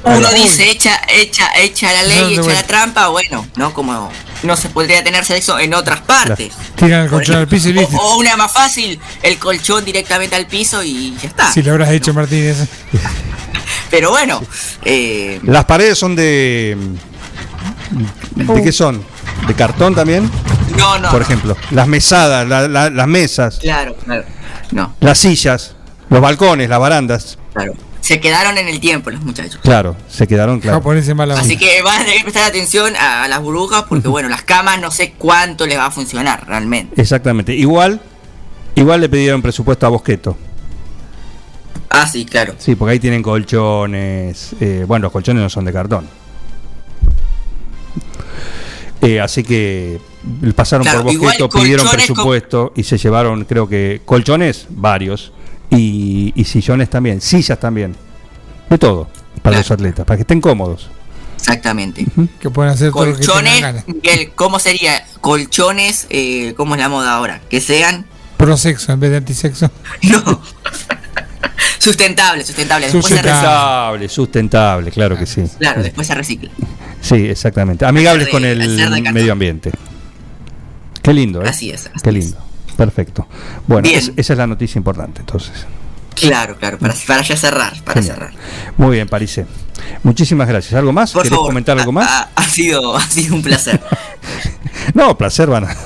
Uno 0.05 0.31
dice, 0.33 0.71
echa, 0.71 1.01
echa, 1.13 1.51
echa 1.61 1.93
la 1.93 2.03
No, 2.03 2.09
ley, 2.09 2.39
vuelta. 2.39 2.55
la 2.55 2.63
trampa, 2.67 3.09
bueno, 3.09 3.47
¿no? 3.57 3.75
Como 3.75 4.11
no 4.43 4.57
se 4.57 4.69
podría 4.69 5.03
tener 5.05 5.25
sexo 5.25 5.59
en 5.59 5.75
otras 5.75 6.01
partes. 6.03 6.53
Tiran 6.77 7.05
el 7.05 7.11
colchón 7.11 7.37
al 7.37 7.49
piso 7.49 7.69
y 7.71 7.73
listo. 7.75 7.97
O, 7.97 8.15
o 8.15 8.19
una 8.19 8.37
más 8.37 8.53
fácil, 8.53 8.99
el 9.23 9.39
colchón 9.39 9.85
directamente 9.85 10.37
al 10.37 10.47
piso 10.47 10.83
y 10.83 11.17
ya 11.21 11.29
está. 11.29 11.53
Si 11.53 11.63
lo 11.63 11.73
habrás 11.73 11.91
hecho, 11.91 12.13
Martínez. 12.15 12.57
Pero 13.91 14.11
bueno, 14.11 14.43
eh, 14.85 15.41
las 15.45 15.65
paredes 15.65 15.99
son 15.99 16.15
de. 16.15 16.77
¿De 18.35 18.63
qué 18.63 18.73
son? 18.73 19.03
¿De 19.47 19.55
cartón 19.55 19.95
también? 19.95 20.31
no, 20.77 20.99
no. 20.99 21.11
Por 21.11 21.23
ejemplo, 21.23 21.57
las 21.71 21.87
mesadas, 21.89 22.47
la- 22.47 22.69
la- 22.69 22.91
las 22.91 23.07
mesas, 23.09 23.59
Claro, 23.61 23.97
claro. 24.05 24.25
No, 24.71 24.95
las 25.01 25.19
sillas, 25.19 25.75
los 26.11 26.21
balcones, 26.21 26.69
las 26.69 26.79
barandas. 26.79 27.39
claro. 27.55 27.73
Se 28.01 28.21
quedaron 28.21 28.57
en 28.57 28.69
el 28.69 28.81
tiempo 28.81 29.11
los 29.11 29.21
muchachos. 29.23 29.61
Claro, 29.63 29.97
se 30.09 30.27
quedaron 30.27 30.61
claro. 30.61 30.83
Así 31.37 31.57
que 31.59 31.83
van 31.83 32.01
a 32.01 32.05
tener 32.05 32.19
que 32.19 32.23
prestar 32.25 32.45
atención 32.49 32.95
a 32.97 33.29
las 33.29 33.41
burbujas 33.41 33.85
porque, 33.89 34.09
bueno, 34.09 34.29
las 34.29 34.43
camas 34.43 34.81
no 34.81 34.91
sé 34.91 35.13
cuánto 35.19 35.67
les 35.67 35.77
va 35.79 35.87
a 35.87 35.91
funcionar 35.91 36.47
realmente. 36.47 37.01
Exactamente. 37.01 37.55
Igual, 37.55 38.01
igual 38.77 39.01
le 39.01 39.09
pidieron 39.09 39.43
presupuesto 39.43 39.87
a 39.87 39.91
Bosqueto. 39.91 40.37
Ah, 41.91 42.07
sí, 42.07 42.25
claro. 42.25 42.55
Sí, 42.59 42.75
porque 42.77 42.93
ahí 42.93 43.01
tienen 43.01 43.23
colchones. 43.23 44.55
eh, 44.61 44.85
bueno, 44.87 45.05
los 45.05 45.13
colchones 45.13 45.43
no 45.43 45.51
son 45.51 45.65
de 45.65 45.73
cartón. 45.73 46.09
Eh, 49.01 49.21
así 49.21 49.45
que 49.45 50.01
pasaron 50.57 50.85
Claro, 50.85 51.05
por 51.05 51.17
Bosqueto, 51.17 51.49
pidieron 51.49 51.89
presupuesto 51.89 52.73
y 52.75 52.83
se 52.83 52.99
llevaron, 52.99 53.45
creo 53.45 53.69
que, 53.69 54.01
colchones, 54.05 54.67
varios, 54.71 55.33
y, 55.71 56.33
y 56.35 56.45
sillones 56.45 56.89
también, 56.91 57.21
sillas 57.21 57.59
también. 57.61 57.95
De 58.71 58.79
todo, 58.79 59.09
para 59.43 59.55
Claro. 59.55 59.59
los 59.59 59.71
atletas, 59.71 60.05
para 60.07 60.17
que 60.17 60.23
estén 60.23 60.41
cómodos. 60.41 60.91
Exactamente. 61.37 62.05
Que 62.41 62.51
pueden 62.51 62.73
hacer 62.73 62.91
todo 62.93 63.07
lo 63.07 63.13
que 63.17 63.21
tengan 63.21 63.35
Colchones, 63.37 63.61
ganas. 63.61 63.89
Miguel, 63.89 64.33
¿cómo 64.35 64.59
sería? 64.59 65.05
Colchones, 65.21 66.07
eh, 66.11 66.53
¿cómo 66.57 66.75
es 66.75 66.81
la 66.81 66.89
moda 66.89 67.13
ahora? 67.15 67.41
Que 67.49 67.61
sean 67.61 68.05
Prosexo 68.37 68.93
en 68.93 69.01
vez 69.01 69.11
de 69.11 69.17
antisexo. 69.19 69.71
sustentables, 71.79 72.47
sustentables. 72.47 72.93
Después 72.93 73.07
se 73.15 73.23
reciclan. 73.23 73.43
Sustentable, 73.45 74.09
sustentable, 74.09 74.91
claro 74.91 75.19
que 75.19 75.27
sí. 75.27 75.43
Claro, 75.59 75.83
después 75.83 76.07
se 76.07 76.15
recicla. 76.15 76.51
Sí, 77.01 77.15
exactamente. 77.27 77.85
Amigables 77.87 78.27
de- 78.27 78.31
con 78.31 78.45
el 78.45 79.13
medio 79.13 79.33
ambiente. 79.33 79.71
Qué 81.03 81.13
lindo, 81.15 81.43
¿eh? 81.43 81.49
Así 81.49 81.71
es, 81.71 81.87
así 81.87 82.03
Qué 82.03 82.13
lindo. 82.13 82.37
Perfecto. 82.79 83.27
Bueno, 83.67 83.89
es- 83.93 84.13
esa 84.17 84.33
es 84.35 84.39
la 84.39 84.47
noticia 84.47 84.79
importante, 84.79 85.21
entonces. 85.21 85.67
Claro, 86.15 86.57
claro, 86.57 86.79
para, 86.79 86.95
para 87.07 87.23
ya 87.23 87.37
cerrar, 87.37 87.75
para 87.85 88.01
Genial. 88.01 88.17
cerrar. 88.17 88.33
Muy 88.77 88.93
bien, 88.97 89.09
Parise. 89.09 89.47
Muchísimas 90.05 90.49
gracias. 90.49 90.75
¿Algo 90.75 90.93
más? 90.93 91.13
Por 91.13 91.23
¿Querés 91.23 91.35
favor, 91.37 91.51
comentar 91.51 91.79
algo 91.79 91.91
más? 91.93 92.09
Ha, 92.09 92.29
ha 92.37 92.43
sido, 92.45 92.97
ha 92.97 93.03
sido 93.03 93.35
un 93.35 93.43
placer. 93.43 93.81
No, 94.95 95.19
placer, 95.19 95.49
van 95.49 95.65
a. 95.65 95.77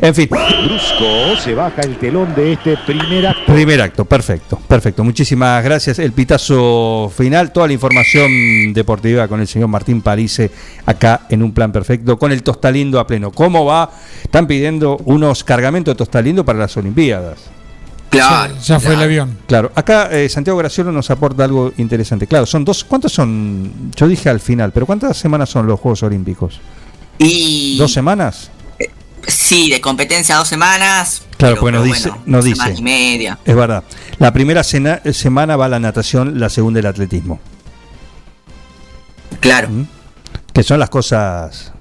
En 0.00 0.14
fin. 0.14 0.28
Brusco 0.28 1.36
se 1.42 1.54
baja 1.54 1.82
el 1.82 1.96
telón 1.98 2.34
de 2.34 2.52
este 2.52 2.76
primer 2.86 3.26
acto. 3.26 3.52
Primer 3.52 3.80
acto, 3.80 4.04
perfecto, 4.04 4.58
perfecto. 4.68 5.04
Muchísimas 5.04 5.62
gracias. 5.64 5.98
El 5.98 6.12
pitazo 6.12 7.12
final, 7.14 7.52
toda 7.52 7.66
la 7.66 7.72
información 7.72 8.72
deportiva 8.72 9.26
con 9.28 9.40
el 9.40 9.48
señor 9.48 9.68
Martín 9.68 10.00
Parise 10.00 10.50
acá 10.86 11.22
en 11.28 11.42
un 11.42 11.52
plan 11.52 11.72
perfecto, 11.72 12.18
con 12.18 12.32
el 12.32 12.42
Tostalindo 12.42 13.00
a 13.00 13.06
pleno. 13.06 13.30
¿Cómo 13.32 13.64
va? 13.64 13.90
Están 14.22 14.46
pidiendo 14.46 14.98
unos 15.04 15.42
cargamentos 15.44 15.94
de 15.94 15.98
Tostalindo 15.98 16.44
para 16.44 16.58
las 16.58 16.76
Olimpiadas. 16.76 17.38
Claro. 18.10 18.54
Ya 18.64 18.80
fue 18.80 18.94
el 18.94 19.02
avión. 19.02 19.36
Claro, 19.46 19.70
acá 19.74 20.08
eh, 20.10 20.28
Santiago 20.28 20.58
Graciolo 20.58 20.92
nos 20.92 21.10
aporta 21.10 21.44
algo 21.44 21.72
interesante. 21.76 22.26
Claro, 22.26 22.46
son 22.46 22.64
dos. 22.64 22.84
¿Cuántos 22.84 23.12
son? 23.12 23.90
Yo 23.94 24.08
dije 24.08 24.28
al 24.28 24.40
final, 24.40 24.72
pero 24.72 24.86
¿cuántas 24.86 25.16
semanas 25.16 25.50
son 25.50 25.66
los 25.66 25.78
Juegos 25.78 26.02
Olímpicos? 26.02 26.60
Y 27.18 27.76
¿Dos 27.76 27.92
semanas? 27.92 28.50
Sí, 29.26 29.70
de 29.70 29.80
competencia 29.80 30.36
dos 30.36 30.48
semanas. 30.48 31.22
Claro, 31.36 31.54
pero- 31.54 31.60
pues 31.60 31.74
nos 31.74 31.84
dice, 31.84 32.08
bueno, 32.10 32.22
nos 32.26 32.44
semana 32.44 32.70
dice. 32.70 32.80
y 32.80 32.82
media. 32.82 33.38
Es 33.44 33.54
verdad. 33.56 33.84
La 34.18 34.32
primera 34.32 34.62
cena- 34.64 35.00
semana 35.12 35.56
va 35.56 35.68
la 35.68 35.78
natación, 35.78 36.38
la 36.40 36.48
segunda 36.48 36.80
el 36.80 36.86
atletismo. 36.86 37.40
Claro. 39.40 39.68
Que 40.52 40.62
son 40.62 40.80
las 40.80 40.90
cosas 40.90 41.72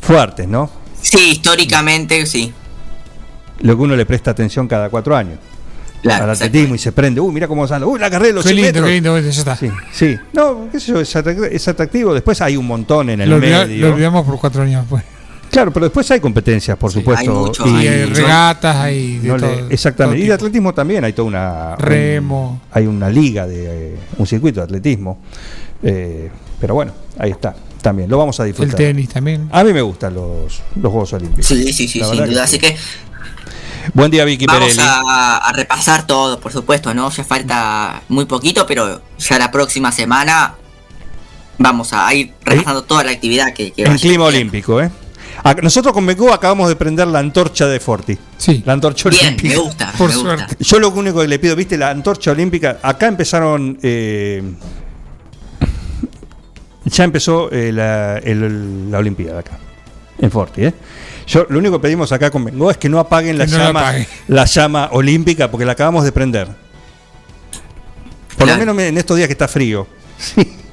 fuertes, 0.00 0.46
¿no? 0.48 0.70
Sí, 1.00 1.30
históricamente 1.30 2.26
sí. 2.26 2.52
Lo 3.60 3.76
que 3.76 3.82
uno 3.82 3.96
le 3.96 4.06
presta 4.06 4.30
atención 4.30 4.68
cada 4.68 4.88
cuatro 4.90 5.16
años. 5.16 5.38
Claro, 6.02 6.24
al 6.24 6.30
atletismo 6.30 6.74
y 6.74 6.78
se 6.78 6.92
prende. 6.92 7.20
Uy, 7.20 7.32
mira 7.32 7.46
cómo 7.46 7.64
anda. 7.64 7.86
Uy, 7.86 7.98
la 8.00 8.08
carrera 8.10 8.28
de 8.28 8.32
los 8.34 8.42
Qué 8.44 8.50
100 8.54 8.56
lindo, 8.56 8.68
metros. 8.72 8.86
qué 8.88 8.94
lindo, 8.94 9.18
ya 9.20 9.28
está. 9.28 9.56
Sí, 9.56 9.68
sí. 9.92 10.16
No, 10.32 10.68
qué 10.72 10.80
sé 10.80 10.92
yo, 10.92 11.00
es 11.00 11.14
atrac- 11.14 11.48
es 11.52 11.68
atractivo. 11.68 12.14
Después 12.14 12.40
hay 12.40 12.56
un 12.56 12.66
montón 12.66 13.10
en 13.10 13.20
el 13.20 13.28
Lo, 13.30 13.38
medio. 13.38 13.66
lo 13.88 13.94
olvidamos 13.94 14.24
por 14.24 14.38
cuatro 14.40 14.62
años 14.62 14.82
después. 14.82 15.02
Claro, 15.50 15.72
pero 15.72 15.86
después 15.86 16.08
hay 16.12 16.20
competencias, 16.20 16.78
por 16.78 16.92
supuesto. 16.92 17.20
hay 17.20 17.28
mucho, 17.46 17.64
hay 17.64 17.86
y 17.88 18.06
mucho. 18.08 18.22
regatas, 18.22 18.76
hay 18.76 19.18
de 19.18 19.28
no 19.28 19.36
le- 19.36 19.46
todo- 19.48 19.66
exactamente. 19.70 20.16
todo 20.18 20.24
y 20.24 20.28
de 20.28 20.34
atletismo 20.34 20.72
también 20.72 21.04
hay 21.04 21.12
toda 21.12 21.26
una. 21.28 21.76
Remo. 21.76 22.50
un- 22.52 22.60
hay 22.70 22.86
una 22.86 23.10
liga 23.10 23.46
de. 23.48 23.64
eh, 23.94 23.96
un 24.16 24.26
circuito 24.26 24.60
de 24.60 24.64
atletismo. 24.64 25.18
Eh, 25.82 26.30
pero 26.60 26.74
bueno, 26.74 26.92
ahí 27.18 27.32
está. 27.32 27.54
También 27.82 28.08
lo 28.10 28.18
vamos 28.18 28.38
a 28.38 28.44
El 28.44 28.50
disfrutar. 28.50 28.76
tenis 28.76 29.08
también. 29.08 29.48
A 29.50 29.64
mí 29.64 29.72
me 29.72 29.80
gustan 29.82 30.14
los, 30.14 30.62
los 30.76 30.92
Juegos 30.92 31.12
Olímpicos. 31.14 31.46
Sí, 31.46 31.72
sí, 31.72 31.88
sí, 31.88 32.00
sin 32.00 32.02
duda. 32.12 32.24
que 32.26 32.32
sí. 32.32 32.38
Así 32.38 32.58
que 32.58 32.76
Buen 33.94 34.10
día, 34.10 34.24
Vicky 34.24 34.46
vamos 34.46 34.70
Perelli. 34.76 34.82
a, 34.82 35.36
a 35.38 35.52
repasar 35.52 36.06
todo, 36.06 36.38
por 36.40 36.52
supuesto, 36.52 36.92
¿no? 36.94 37.10
Ya 37.10 37.24
falta 37.24 38.02
muy 38.08 38.24
poquito, 38.26 38.66
pero 38.66 39.00
ya 39.18 39.38
la 39.38 39.50
próxima 39.50 39.90
semana 39.92 40.54
vamos 41.58 41.92
a 41.92 42.12
ir 42.14 42.32
repasando 42.44 42.82
toda 42.84 43.04
la 43.04 43.10
actividad 43.12 43.52
que, 43.52 43.72
que 43.72 43.82
En 43.84 43.98
clima 43.98 44.24
olímpico, 44.24 44.80
¿eh? 44.80 44.90
Ac- 45.42 45.62
Nosotros 45.62 45.94
con 45.94 46.04
Mecó 46.04 46.32
acabamos 46.34 46.68
de 46.68 46.76
prender 46.76 47.06
la 47.08 47.18
antorcha 47.18 47.66
de 47.66 47.80
Forti. 47.80 48.18
Sí. 48.36 48.62
La 48.66 48.74
antorcha 48.74 49.08
Bien, 49.08 49.26
olímpica. 49.26 49.48
me 49.56 49.60
gusta, 49.62 49.92
Por 49.96 50.10
me 50.10 50.16
gusta. 50.16 50.48
Yo 50.58 50.78
lo 50.78 50.90
único 50.90 51.20
que 51.20 51.28
le 51.28 51.38
pido, 51.38 51.56
viste, 51.56 51.78
la 51.78 51.90
antorcha 51.90 52.30
olímpica, 52.32 52.78
acá 52.82 53.06
empezaron, 53.06 53.78
eh, 53.82 54.42
ya 56.84 57.04
empezó 57.04 57.50
eh, 57.50 57.72
la, 57.72 58.18
el- 58.18 58.90
la 58.90 58.98
Olimpiada 58.98 59.40
acá, 59.40 59.58
en 60.18 60.30
Forti, 60.30 60.64
¿eh? 60.64 60.74
Yo 61.30 61.46
lo 61.48 61.58
único 61.60 61.78
que 61.78 61.82
pedimos 61.82 62.10
acá 62.12 62.28
con 62.30 62.42
Mengó 62.44 62.70
es 62.72 62.76
que 62.76 62.88
no 62.88 62.98
apaguen 62.98 63.38
la 63.38 63.46
Que 63.46 63.52
no 63.52 63.58
la 63.58 63.64
llama, 63.66 63.80
apaguen. 63.80 64.06
la 64.28 64.44
llama 64.46 64.88
olímpica 64.92 65.50
porque 65.50 65.64
la 65.64 65.72
acabamos 65.72 66.04
de 66.04 66.10
prender. 66.12 66.48
Por 68.36 68.46
Claro. 68.46 68.64
lo 68.64 68.74
menos 68.74 68.88
en 68.88 68.98
estos 68.98 69.16
días 69.16 69.28
que 69.28 69.32
está 69.34 69.46
frío. 69.48 69.86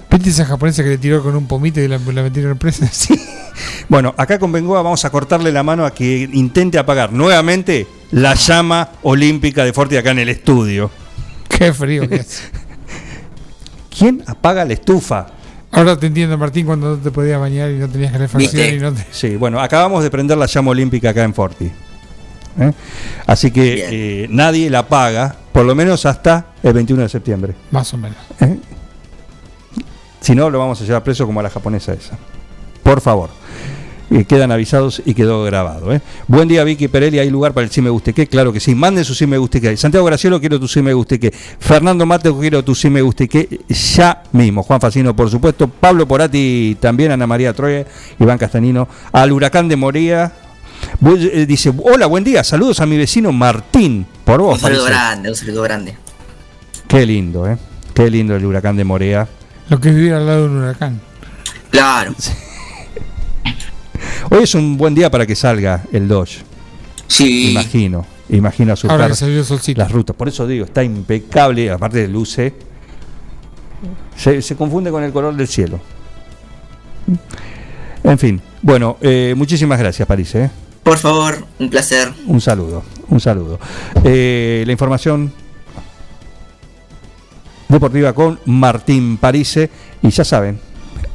¿Viste 0.10 0.30
esa 0.32 0.46
japonesa 0.46 0.82
que 0.84 0.90
le 0.90 0.98
tiró 0.98 1.22
con 1.22 1.36
un 1.36 1.48
pomito 1.48 1.80
y 1.80 1.88
la, 1.88 2.00
la 2.00 2.24
metieron 2.24 2.58
presa? 2.58 2.88
Sí. 2.92 3.14
Bueno, 3.88 4.14
acá 4.18 4.40
con 4.40 4.52
Bengoa 4.52 4.82
vamos 4.82 5.06
a 5.06 5.10
cortarle 5.12 5.52
la 5.52 5.62
mano 5.64 5.86
a 5.86 5.94
que 5.94 6.28
intente 6.34 6.78
apagar 6.80 7.12
nuevamente 7.14 7.86
la 8.12 8.34
llama 8.34 8.90
olímpica 9.04 9.64
de 9.64 9.74
Forti 9.74 9.96
acá 9.98 10.12
en 10.12 10.20
el 10.20 10.30
estudio. 10.30 10.90
Qué 11.50 11.72
frío 11.74 12.08
que 12.10 12.16
es. 12.16 12.44
¿Quién 13.98 14.24
apaga 14.28 14.64
la 14.66 14.74
estufa? 14.74 15.28
Ahora 15.72 15.98
te 15.98 16.08
entiendo, 16.08 16.38
Martín, 16.38 16.66
cuando 16.66 16.92
no 16.92 16.98
te 16.98 17.12
podías 17.12 17.40
bañar 17.40 17.70
y 17.72 17.76
no 17.76 17.90
tenías 17.90 18.12
calefacción 18.12 18.74
y 18.76 18.80
no 18.80 18.94
te... 18.94 19.06
Sí, 19.12 19.36
bueno, 19.36 19.60
acabamos 19.60 20.04
de 20.04 20.10
prender 20.10 20.38
la 20.38 20.46
llama 20.46 20.72
olímpica 20.72 21.10
acá 21.10 21.24
en 21.24 21.34
Forti. 21.34 21.72
¿Eh? 22.60 22.72
Así 23.26 23.52
que 23.52 24.24
eh, 24.24 24.28
nadie 24.30 24.70
la 24.70 24.80
apaga, 24.80 25.36
por 25.52 25.66
lo 25.66 25.76
menos 25.76 26.06
hasta 26.06 26.48
el 26.64 26.74
21 26.74 27.04
de 27.04 27.10
septiembre. 27.10 27.54
Más 27.72 27.94
o 27.94 27.98
menos. 27.98 28.18
¿Eh? 28.40 28.58
Si 30.22 30.34
no, 30.34 30.50
lo 30.50 30.60
vamos 30.60 30.82
a 30.82 30.86
llevar 30.86 31.04
preso 31.04 31.26
como 31.26 31.40
a 31.40 31.44
la 31.44 31.50
japonesa 31.50 31.94
esa. 31.94 32.18
Por 32.82 33.02
favor. 33.02 33.30
Eh, 34.10 34.24
quedan 34.24 34.52
avisados 34.54 35.02
y 35.06 35.14
quedó 35.14 35.44
grabado. 35.44 35.92
¿eh? 35.94 36.00
Buen 36.28 36.48
día, 36.48 36.64
Vicky 36.64 36.88
Perelli. 36.88 37.20
¿Hay 37.20 37.30
lugar 37.30 37.54
para 37.54 37.66
el 37.66 37.72
sí 37.72 37.82
me 37.82 37.90
guste 37.90 38.14
qué? 38.14 38.26
Claro 38.28 38.54
que 38.54 38.60
sí. 38.62 38.74
Manden 38.74 39.04
su 39.04 39.14
sí 39.14 39.28
me 39.28 39.38
guste 39.38 39.60
qué. 39.60 39.76
Santiago 39.76 40.06
Gracielo, 40.06 40.40
quiero 40.40 40.60
tu 40.60 40.68
sí 40.68 40.82
me 40.82 40.94
guste 40.94 41.20
qué. 41.20 41.32
Fernando 41.32 42.06
Mateo, 42.06 42.40
quiero 42.40 42.64
tu 42.64 42.74
sí 42.74 42.90
me 42.90 43.02
guste 43.02 43.28
qué. 43.28 43.60
Ya 43.68 44.24
mismo. 44.32 44.64
Juan 44.64 44.80
Facino, 44.80 45.14
por 45.16 45.30
supuesto. 45.30 45.68
Pablo 45.68 46.08
Porati 46.08 46.78
también. 46.80 47.12
Ana 47.12 47.28
María 47.28 47.52
Troya. 47.54 47.86
Iván 48.20 48.38
Castanino. 48.38 48.88
Al 49.12 49.32
huracán 49.34 49.68
de 49.68 49.76
Moría. 49.76 50.32
Eh, 51.06 51.46
Dice, 51.46 51.74
hola, 51.84 52.06
buen 52.06 52.24
día. 52.24 52.44
Saludos 52.46 52.80
a 52.80 52.86
mi 52.86 52.96
vecino 52.98 53.34
Martín. 53.34 54.06
Por 54.24 54.40
vos, 54.40 54.54
Un 54.56 54.60
saludo 54.62 54.84
parece. 54.84 55.00
grande, 55.00 55.30
un 55.30 55.36
saludo 55.36 55.62
grande. 55.64 55.98
Qué 56.88 57.06
lindo, 57.06 57.46
¿eh? 57.46 57.58
Qué 57.94 58.10
lindo 58.10 58.36
el 58.38 58.46
huracán 58.46 58.78
de 58.78 58.86
Morea. 58.86 59.28
Lo 59.70 59.82
que 59.82 59.90
es 59.90 59.96
vivir 59.96 60.14
al 60.14 60.26
lado 60.26 60.44
de 60.44 60.46
un 60.50 60.58
huracán. 60.64 61.02
Claro. 61.72 62.14
Hoy 64.30 64.44
es 64.44 64.56
un 64.56 64.78
buen 64.78 64.94
día 64.96 65.10
para 65.10 65.26
que 65.26 65.36
salga 65.36 65.84
el 65.92 66.08
Dodge. 66.08 66.40
Sí. 67.08 67.52
Imagino. 67.52 68.06
Imagino 68.30 68.72
a 68.72 68.74
Ahora 68.74 68.76
surcar 68.76 69.10
que 69.10 69.16
salió 69.16 69.40
el 69.40 69.46
solcito. 69.46 69.82
las 69.82 69.92
rutas. 69.92 70.16
Por 70.16 70.28
eso 70.28 70.46
digo, 70.46 70.66
está 70.66 70.84
impecable, 70.84 71.72
aparte 71.72 72.00
de 72.00 72.08
luce. 72.08 72.54
Se, 74.16 74.42
se 74.42 74.56
confunde 74.56 74.92
con 74.92 75.04
el 75.04 75.12
color 75.14 75.36
del 75.36 75.48
cielo. 75.48 75.80
En 78.04 78.18
fin, 78.18 78.42
bueno, 78.62 78.98
eh, 79.02 79.34
muchísimas 79.38 79.80
gracias, 79.80 80.06
París. 80.08 80.34
¿eh? 80.36 80.50
Por 80.84 80.98
favor, 80.98 81.46
un 81.60 81.70
placer. 81.70 82.12
Un 82.26 82.42
saludo, 82.42 82.84
un 83.10 83.20
saludo. 83.20 83.60
Eh, 84.04 84.64
la 84.66 84.72
información 84.72 85.32
deportiva 87.70 88.14
con 88.14 88.40
Martín 88.46 89.18
Parise. 89.18 89.70
Y 90.02 90.10
ya 90.10 90.24
saben, 90.24 90.60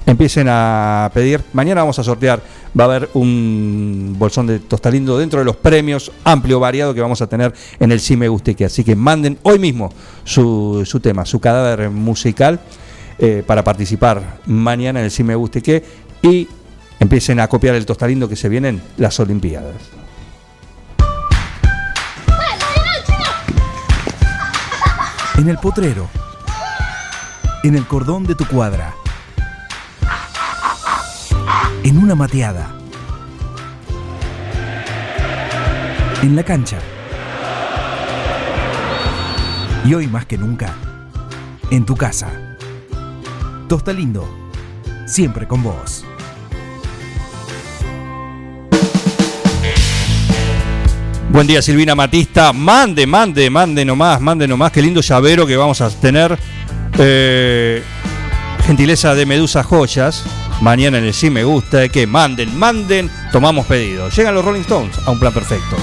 empiecen 0.07 0.47
a 0.51 1.11
pedir. 1.12 1.43
Mañana 1.53 1.83
vamos 1.83 1.99
a 1.99 2.05
sortear. 2.05 2.43
Va 2.78 2.85
a 2.85 2.86
haber 2.86 3.11
un 3.15 4.16
bolsón 4.19 4.47
de 4.47 4.59
tostalindo 4.59 5.19
dentro 5.19 5.39
de 5.39 5.44
los 5.44 5.57
premios 5.57 6.11
amplio, 6.24 6.59
variado 6.59 6.94
que 6.94 7.01
vamos 7.03 7.20
a 7.20 7.27
tener 7.27 7.53
en 7.78 7.93
el 7.93 8.01
Sí 8.01 8.16
Me 8.16 8.28
Guste 8.28 8.55
Que. 8.55 8.65
Así 8.65 8.82
que 8.82 8.97
manden 8.97 9.39
hoy 9.43 9.59
mismo 9.59 9.93
su, 10.24 10.82
su 10.86 11.01
tema, 11.01 11.27
su 11.27 11.39
cadáver 11.39 11.90
musical 11.90 12.61
eh, 13.19 13.43
para 13.47 13.62
participar 13.62 14.40
mañana 14.47 15.01
en 15.01 15.05
el 15.05 15.11
Sí 15.11 15.23
Me 15.23 15.35
Guste 15.35 15.61
Que. 15.61 15.85
Y 16.23 16.49
empiecen 16.99 17.40
a 17.40 17.49
copiar 17.49 17.74
el 17.74 17.85
tostalindo 17.85 18.28
que 18.28 18.36
se 18.36 18.49
vienen 18.49 18.81
las 18.97 19.20
Olimpiadas. 19.20 19.74
En 25.36 25.49
el 25.49 25.59
potrero. 25.59 26.09
En 27.65 27.74
el 27.74 27.86
cordón 27.86 28.24
de 28.24 28.35
tu 28.35 28.47
cuadra. 28.47 28.94
En 31.93 31.98
una 31.98 32.14
mateada. 32.14 32.74
En 36.23 36.35
la 36.35 36.43
cancha. 36.43 36.78
Y 39.85 39.93
hoy 39.93 40.06
más 40.06 40.24
que 40.24 40.39
nunca, 40.39 40.74
en 41.70 41.85
tu 41.85 41.94
casa. 41.94 42.56
Tosta 43.69 43.93
Lindo, 43.93 44.27
siempre 45.05 45.47
con 45.47 45.62
vos. 45.62 46.06
Buen 51.28 51.47
día, 51.47 51.60
Silvina 51.60 51.94
Matista. 51.94 52.55
Mande, 52.55 53.06
mande, 53.06 53.51
mande 53.51 53.85
nomás, 53.85 54.19
mande 54.19 54.48
nomás. 54.48 54.73
Qué 54.73 54.81
lindo 54.81 55.02
llavero 55.02 55.47
que 55.47 55.59
vamos 55.59 55.82
a 55.82 55.90
tener 55.90 56.39
Eh, 56.98 57.82
gentileza 58.66 59.14
de 59.14 59.27
Medusa 59.27 59.62
Joyas. 59.62 60.24
Mañana 60.63 60.99
en 60.99 61.05
el 61.05 61.13
Sí 61.13 61.29
Me 61.29 61.43
Gusta. 61.43 61.89
Que 61.89 62.07
manden, 62.07 62.57
manden. 62.57 63.11
Tomamos 63.33 63.67
pedido. 63.67 64.09
Llegan 64.11 64.33
los 64.33 64.45
Rolling 64.45 64.61
Stones 64.61 64.97
a 65.05 65.11
un 65.11 65.19
plan 65.19 65.35
perfecto. 65.35 65.77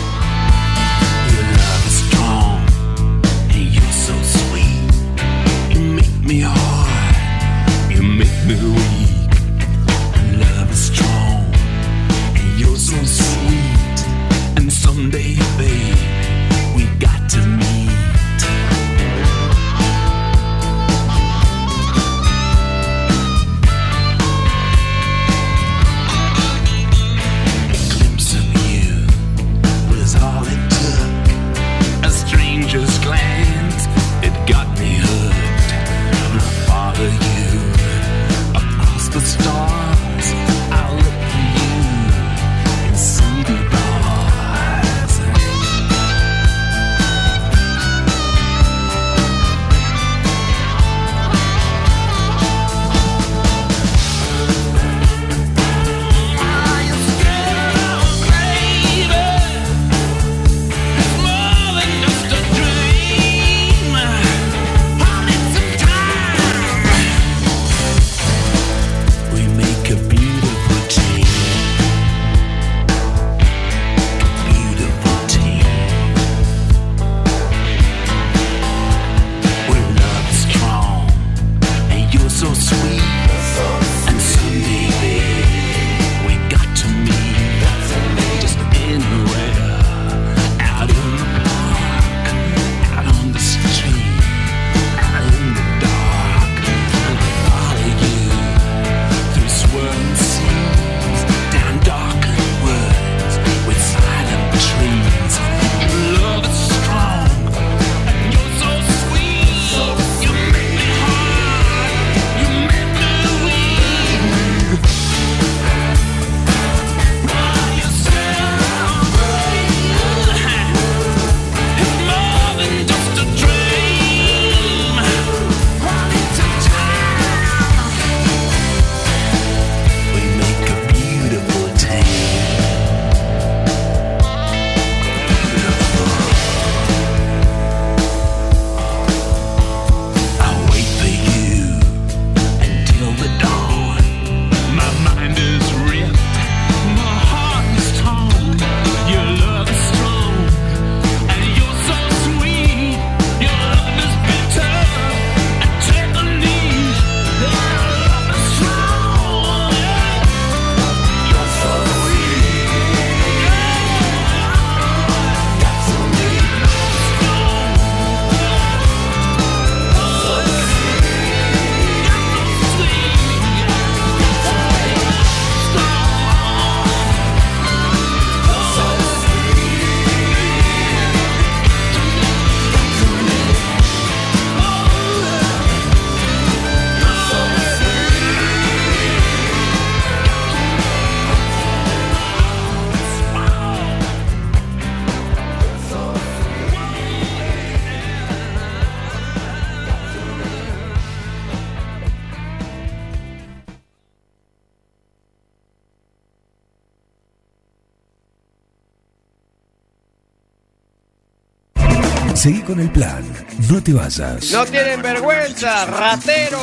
Con 212.80 212.86
el 212.86 212.92
plan. 212.92 213.24
No 213.70 213.82
te 213.82 213.94
vayas. 213.94 214.52
No 214.52 214.66
tienen 214.66 215.02
vergüenza, 215.02 215.86
ratero. 215.86 216.60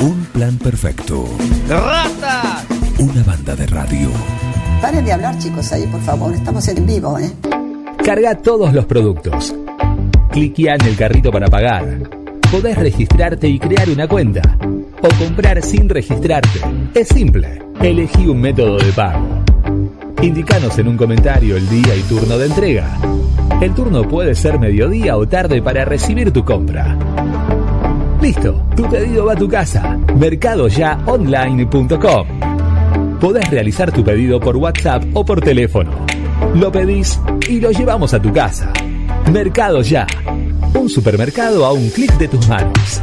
Un 0.00 0.24
plan 0.26 0.56
perfecto. 0.58 1.26
Rata. 1.68 2.64
Una 2.98 3.22
banda 3.24 3.56
de 3.56 3.66
radio. 3.66 4.10
Paren 4.80 5.04
de 5.04 5.12
hablar, 5.12 5.38
chicos, 5.38 5.72
ahí, 5.72 5.86
por 5.86 6.00
favor. 6.02 6.32
Estamos 6.34 6.66
en 6.68 6.86
vivo, 6.86 7.18
¿eh? 7.18 7.30
Carga 8.04 8.36
todos 8.36 8.72
los 8.72 8.84
productos. 8.86 9.54
Cliquea 10.30 10.76
en 10.76 10.86
el 10.86 10.96
carrito 10.96 11.30
para 11.30 11.48
pagar. 11.48 11.98
Podés 12.50 12.78
registrarte 12.78 13.48
y 13.48 13.58
crear 13.58 13.88
una 13.88 14.06
cuenta. 14.06 14.42
O 15.02 15.08
comprar 15.24 15.62
sin 15.62 15.88
registrarte. 15.88 16.60
Es 16.94 17.08
simple. 17.08 17.62
Elegí 17.80 18.26
un 18.26 18.40
método 18.40 18.78
de 18.78 18.92
pago. 18.92 19.26
Indicanos 20.22 20.78
en 20.78 20.88
un 20.88 20.96
comentario 20.96 21.56
el 21.56 21.68
día 21.68 21.96
y 21.96 22.02
turno 22.02 22.36
de 22.36 22.46
entrega. 22.46 22.98
El 23.60 23.74
turno 23.74 24.08
puede 24.08 24.34
ser 24.34 24.58
mediodía 24.58 25.16
o 25.16 25.28
tarde 25.28 25.60
para 25.60 25.84
recibir 25.84 26.32
tu 26.32 26.42
compra. 26.44 26.96
Listo, 28.22 28.62
tu 28.76 28.88
pedido 28.88 29.26
va 29.26 29.34
a 29.34 29.36
tu 29.36 29.48
casa. 29.48 29.98
Mercadoyaonline.com. 30.16 32.26
Podés 33.18 33.50
realizar 33.50 33.92
tu 33.92 34.02
pedido 34.02 34.40
por 34.40 34.56
WhatsApp 34.56 35.04
o 35.14 35.24
por 35.24 35.40
teléfono. 35.40 35.90
Lo 36.54 36.72
pedís 36.72 37.20
y 37.48 37.60
lo 37.60 37.70
llevamos 37.70 38.14
a 38.14 38.22
tu 38.22 38.32
casa. 38.32 38.72
Mercado 39.30 39.82
Ya. 39.82 40.06
Un 40.74 40.88
supermercado 40.88 41.66
a 41.66 41.72
un 41.72 41.88
clic 41.90 42.16
de 42.18 42.28
tus 42.28 42.48
manos. 42.48 43.02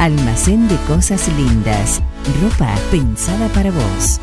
Almacén 0.00 0.66
de 0.66 0.76
Cosas 0.88 1.28
Lindas. 1.36 2.00
Ropa 2.40 2.74
pensada 2.90 3.48
para 3.48 3.70
vos. 3.70 4.18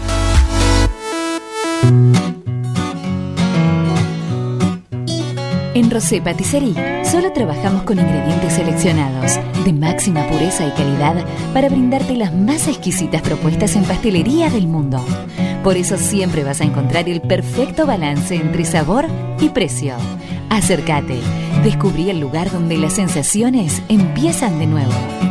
En 5.75 5.91
Rosé 5.91 6.19
Patisserie 6.19 7.05
solo 7.05 7.31
trabajamos 7.31 7.83
con 7.83 7.99
ingredientes 7.99 8.53
seleccionados 8.53 9.39
de 9.65 9.71
máxima 9.71 10.25
pureza 10.25 10.65
y 10.65 10.71
calidad 10.71 11.23
para 11.53 11.69
brindarte 11.69 12.15
las 12.15 12.33
más 12.33 12.67
exquisitas 12.67 13.21
propuestas 13.21 13.75
en 13.75 13.83
pastelería 13.83 14.49
del 14.49 14.65
mundo. 14.65 15.05
Por 15.63 15.77
eso 15.77 15.99
siempre 15.99 16.43
vas 16.43 16.59
a 16.59 16.63
encontrar 16.63 17.07
el 17.07 17.21
perfecto 17.21 17.85
balance 17.85 18.33
entre 18.33 18.65
sabor 18.65 19.05
y 19.39 19.49
precio. 19.49 19.93
Acércate, 20.49 21.19
descubrí 21.63 22.09
el 22.09 22.19
lugar 22.19 22.51
donde 22.51 22.77
las 22.77 22.93
sensaciones 22.93 23.83
empiezan 23.89 24.57
de 24.57 24.65
nuevo. 24.65 25.26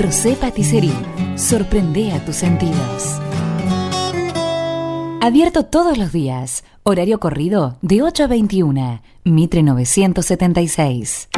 Rosé 0.00 0.34
Patisserie, 0.34 0.92
sorprende 1.34 2.12
a 2.12 2.24
tus 2.24 2.36
sentidos. 2.36 3.18
Abierto 5.20 5.64
todos 5.64 5.98
los 5.98 6.12
días. 6.12 6.62
Horario 6.84 7.18
corrido 7.18 7.78
de 7.82 8.02
8 8.02 8.24
a 8.24 8.26
21. 8.28 9.02
Mitre 9.24 9.64
976. 9.64 11.28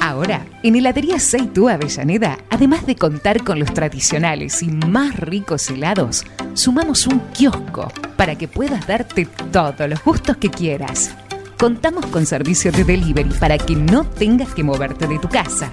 Ahora, 0.00 0.46
en 0.62 0.76
Heladería 0.76 1.18
Seitú 1.18 1.68
Avellaneda, 1.68 2.38
además 2.48 2.86
de 2.86 2.94
contar 2.94 3.42
con 3.42 3.58
los 3.58 3.74
tradicionales 3.74 4.62
y 4.62 4.68
más 4.68 5.18
ricos 5.18 5.68
helados, 5.68 6.24
sumamos 6.52 7.08
un 7.08 7.18
kiosco 7.32 7.88
para 8.16 8.36
que 8.38 8.46
puedas 8.46 8.86
darte 8.86 9.26
todos 9.50 9.90
los 9.90 10.04
gustos 10.04 10.36
que 10.36 10.48
quieras. 10.48 11.12
Contamos 11.58 12.06
con 12.06 12.24
servicio 12.24 12.70
de 12.70 12.84
delivery 12.84 13.30
para 13.40 13.58
que 13.58 13.74
no 13.74 14.04
tengas 14.04 14.54
que 14.54 14.62
moverte 14.62 15.08
de 15.08 15.18
tu 15.18 15.28
casa. 15.28 15.72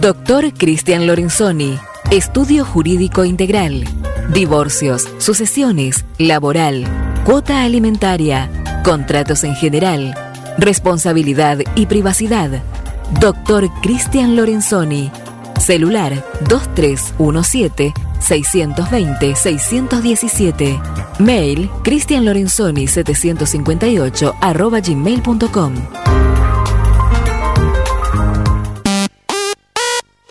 Doctor 0.00 0.52
Cristian 0.54 1.06
Lorenzoni, 1.06 1.78
Estudio 2.10 2.64
Jurídico 2.64 3.24
Integral, 3.24 3.84
Divorcios, 4.32 5.08
Sucesiones, 5.18 6.04
Laboral, 6.18 6.84
Cuota 7.24 7.62
Alimentaria, 7.62 8.50
Contratos 8.82 9.44
en 9.44 9.54
General, 9.54 10.12
Responsabilidad 10.58 11.60
y 11.76 11.86
Privacidad. 11.86 12.64
Doctor 13.20 13.70
Cristian 13.80 14.34
Lorenzoni, 14.34 15.12
celular 15.62 16.12
2317 16.48 17.94
620 18.20 19.34
617. 19.36 20.80
Mail 21.18 21.68
cristianlorenzoni 21.82 22.86
758 22.86 24.32
arroba 24.40 24.80
gmail.com. 24.80 26.31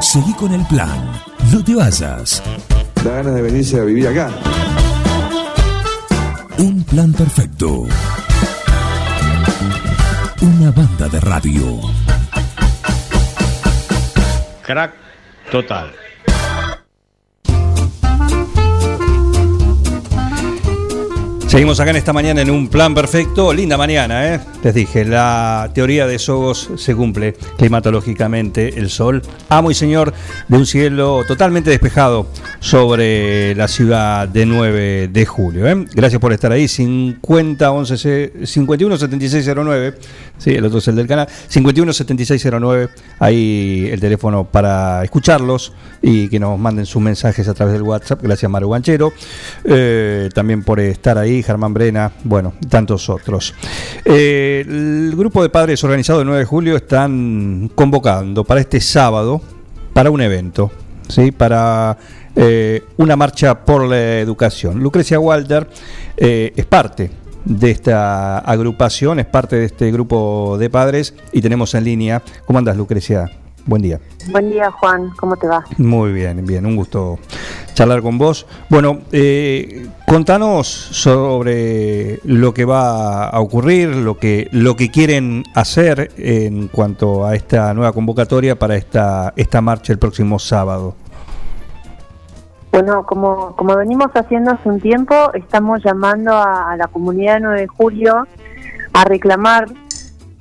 Seguí 0.00 0.32
con 0.34 0.52
el 0.52 0.64
plan. 0.66 1.12
No 1.52 1.62
te 1.62 1.74
vayas. 1.74 2.42
Da 3.04 3.10
ganas 3.10 3.34
de 3.34 3.42
venirse 3.42 3.80
a 3.80 3.84
vivir 3.84 4.08
acá. 4.08 4.30
Un 6.58 6.84
plan 6.84 7.12
perfecto. 7.12 7.86
Una 10.40 10.70
banda 10.70 11.08
de 11.08 11.20
radio. 11.20 11.80
Crack 14.62 14.94
total. 15.50 15.92
Seguimos 21.48 21.80
acá 21.80 21.92
en 21.92 21.96
esta 21.96 22.12
mañana 22.12 22.42
en 22.42 22.50
un 22.50 22.68
plan 22.68 22.94
perfecto. 22.94 23.54
Linda 23.54 23.78
mañana, 23.78 24.34
¿eh? 24.34 24.40
Les 24.62 24.74
dije, 24.74 25.06
la 25.06 25.70
teoría 25.72 26.06
de 26.06 26.18
Sogos 26.18 26.68
se 26.76 26.94
cumple 26.94 27.36
climatológicamente. 27.56 28.78
El 28.78 28.90
sol, 28.90 29.22
amo 29.48 29.70
y 29.70 29.74
señor 29.74 30.12
de 30.46 30.56
un 30.58 30.66
cielo 30.66 31.24
totalmente 31.26 31.70
despejado 31.70 32.26
sobre 32.60 33.54
la 33.54 33.66
ciudad 33.66 34.28
de 34.28 34.44
9 34.44 35.08
de 35.08 35.24
julio. 35.24 35.66
¿eh? 35.66 35.86
Gracias 35.94 36.20
por 36.20 36.34
estar 36.34 36.52
ahí. 36.52 36.68
50 36.68 37.72
11 37.72 38.32
51 38.44 38.98
7609. 38.98 39.94
Sí, 40.38 40.50
el 40.50 40.64
otro 40.64 40.78
es 40.78 40.88
el 40.88 40.96
del 40.96 41.06
canal. 41.06 41.28
51 41.48 41.92
7609. 41.92 42.88
Ahí 43.18 43.88
el 43.90 44.00
teléfono 44.00 44.44
para 44.44 45.02
escucharlos 45.02 45.72
y 46.00 46.28
que 46.28 46.38
nos 46.38 46.58
manden 46.58 46.86
sus 46.86 47.02
mensajes 47.02 47.46
a 47.48 47.54
través 47.54 47.74
del 47.74 47.82
WhatsApp. 47.82 48.22
Gracias, 48.22 48.50
Maru 48.50 48.70
Ganchero. 48.70 49.12
Eh, 49.64 50.28
también 50.32 50.62
por 50.62 50.78
estar 50.78 51.18
ahí, 51.18 51.42
Germán 51.42 51.74
Brena, 51.74 52.12
bueno, 52.24 52.54
tantos 52.68 53.08
otros. 53.08 53.52
Eh, 54.04 54.64
el 54.66 55.14
grupo 55.16 55.42
de 55.42 55.48
padres 55.48 55.82
organizado 55.82 56.20
el 56.20 56.26
9 56.26 56.40
de 56.40 56.46
julio 56.46 56.76
están 56.76 57.70
convocando 57.74 58.44
para 58.44 58.60
este 58.60 58.80
sábado 58.80 59.42
para 59.92 60.10
un 60.10 60.20
evento, 60.20 60.70
¿sí? 61.08 61.32
para 61.32 61.98
eh, 62.36 62.84
una 62.96 63.16
marcha 63.16 63.64
por 63.64 63.88
la 63.88 64.20
educación. 64.20 64.78
Lucrecia 64.78 65.18
Walter 65.18 65.68
es 66.16 66.66
parte 66.66 67.10
de 67.48 67.70
esta 67.70 68.38
agrupación, 68.38 69.18
es 69.18 69.26
parte 69.26 69.56
de 69.56 69.64
este 69.64 69.90
grupo 69.90 70.56
de 70.58 70.68
padres 70.68 71.14
y 71.32 71.40
tenemos 71.40 71.74
en 71.74 71.84
línea. 71.84 72.22
¿Cómo 72.46 72.58
andas, 72.58 72.76
Lucrecia? 72.76 73.30
Buen 73.64 73.82
día. 73.82 74.00
Buen 74.30 74.50
día, 74.50 74.70
Juan. 74.70 75.10
¿Cómo 75.18 75.36
te 75.36 75.46
va? 75.46 75.64
Muy 75.78 76.12
bien, 76.12 76.44
bien, 76.46 76.64
un 76.64 76.76
gusto 76.76 77.18
charlar 77.74 78.02
con 78.02 78.16
vos. 78.16 78.46
Bueno, 78.70 79.00
eh, 79.12 79.88
contanos 80.06 80.66
sobre 80.68 82.20
lo 82.24 82.54
que 82.54 82.64
va 82.64 83.28
a 83.28 83.40
ocurrir, 83.40 83.94
lo 83.94 84.18
que, 84.18 84.48
lo 84.52 84.74
que 84.74 84.90
quieren 84.90 85.44
hacer 85.54 86.12
en 86.16 86.68
cuanto 86.68 87.26
a 87.26 87.34
esta 87.34 87.72
nueva 87.74 87.92
convocatoria 87.92 88.58
para 88.58 88.76
esta, 88.76 89.32
esta 89.36 89.60
marcha 89.60 89.92
el 89.92 89.98
próximo 89.98 90.38
sábado. 90.38 90.96
Bueno, 92.72 93.04
como, 93.04 93.56
como 93.56 93.76
venimos 93.76 94.08
haciendo 94.14 94.52
hace 94.52 94.68
un 94.68 94.80
tiempo, 94.80 95.32
estamos 95.34 95.82
llamando 95.82 96.32
a, 96.34 96.72
a 96.72 96.76
la 96.76 96.86
comunidad 96.86 97.34
de 97.34 97.40
9 97.40 97.60
de 97.60 97.66
julio 97.66 98.26
a 98.92 99.04
reclamar 99.04 99.66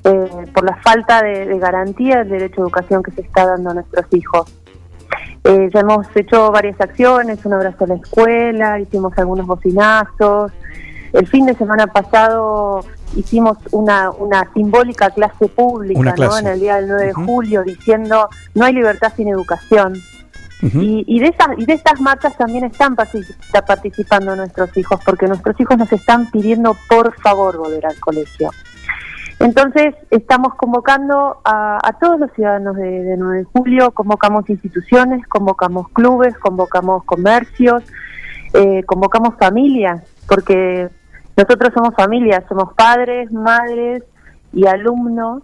eh, 0.03 0.29
por 0.53 0.63
la 0.65 0.75
falta 0.77 1.21
de, 1.21 1.45
de 1.45 1.59
garantía 1.59 2.19
del 2.19 2.29
derecho 2.29 2.61
a 2.61 2.65
educación 2.65 3.03
que 3.03 3.11
se 3.11 3.21
está 3.21 3.45
dando 3.45 3.71
a 3.71 3.73
nuestros 3.75 4.05
hijos. 4.11 4.53
Eh, 5.43 5.69
ya 5.73 5.79
hemos 5.79 6.07
hecho 6.15 6.51
varias 6.51 6.79
acciones, 6.81 7.45
un 7.45 7.53
abrazo 7.53 7.85
a 7.85 7.87
la 7.87 7.95
escuela, 7.95 8.79
hicimos 8.79 9.17
algunos 9.17 9.45
bocinazos. 9.47 10.51
El 11.13 11.27
fin 11.27 11.45
de 11.45 11.53
semana 11.55 11.87
pasado 11.87 12.81
hicimos 13.15 13.57
una, 13.71 14.11
una 14.11 14.51
simbólica 14.53 15.09
clase 15.09 15.47
pública 15.47 15.99
Una 15.99 16.13
¿no? 16.15 16.37
en 16.37 16.47
el 16.47 16.59
día 16.59 16.75
del 16.75 16.89
9 16.89 17.05
de 17.05 17.13
julio 17.13 17.63
diciendo 17.63 18.29
no 18.55 18.65
hay 18.65 18.73
libertad 18.73 19.13
sin 19.15 19.29
educación. 19.29 19.93
Y, 20.61 21.03
y 21.07 21.19
de 21.19 21.27
esas 21.27 21.49
y 21.57 21.65
de 21.65 21.73
estas 21.73 22.01
marchas 22.01 22.35
también 22.35 22.63
están 22.63 22.95
partici- 22.95 23.35
está 23.39 23.63
participando 23.63 24.35
nuestros 24.35 24.75
hijos, 24.75 24.99
porque 25.05 25.27
nuestros 25.27 25.59
hijos 25.59 25.77
nos 25.77 25.91
están 25.93 26.31
pidiendo 26.31 26.75
por 26.89 27.13
favor 27.21 27.57
volver 27.57 27.85
al 27.85 27.99
colegio. 27.99 28.49
Entonces 29.39 29.93
estamos 30.09 30.55
convocando 30.55 31.41
a, 31.45 31.77
a 31.87 31.93
todos 31.99 32.19
los 32.19 32.31
ciudadanos 32.33 32.75
de, 32.75 33.03
de 33.03 33.17
9 33.17 33.37
de 33.39 33.43
julio, 33.43 33.91
convocamos 33.91 34.49
instituciones, 34.49 35.25
convocamos 35.27 35.89
clubes, 35.89 36.35
convocamos 36.39 37.03
comercios, 37.03 37.83
eh, 38.55 38.83
convocamos 38.85 39.35
familias, 39.37 40.01
porque 40.27 40.89
nosotros 41.35 41.71
somos 41.75 41.93
familias, 41.93 42.43
somos 42.49 42.73
padres, 42.73 43.31
madres 43.31 44.01
y 44.53 44.65
alumnos 44.65 45.43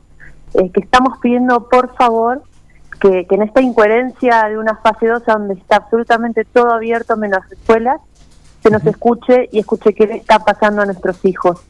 eh, 0.56 0.72
que 0.72 0.80
estamos 0.80 1.20
pidiendo 1.20 1.70
por 1.70 1.94
favor 1.96 2.42
que, 3.00 3.26
que 3.28 3.36
en 3.36 3.44
esta 3.44 3.62
incoherencia 3.62 4.48
de 4.48 4.58
una 4.58 4.76
fase 4.76 5.08
2 5.08 5.26
donde 5.26 5.56
está 5.56 5.78
absolutamente 5.78 6.46
todo 6.46 6.72
abierto 6.72 7.18
menos 7.18 7.40
las 7.44 7.52
escuelas, 7.52 8.02
se 8.62 8.70
nos 8.70 8.86
escuche 8.86 9.50
y 9.52 9.60
escuche 9.60 9.94
qué 9.94 10.08
le 10.08 10.16
está 10.16 10.40
pasando 10.40 10.82
a 10.82 10.86
nuestros 10.86 11.24
hijos. 11.26 11.62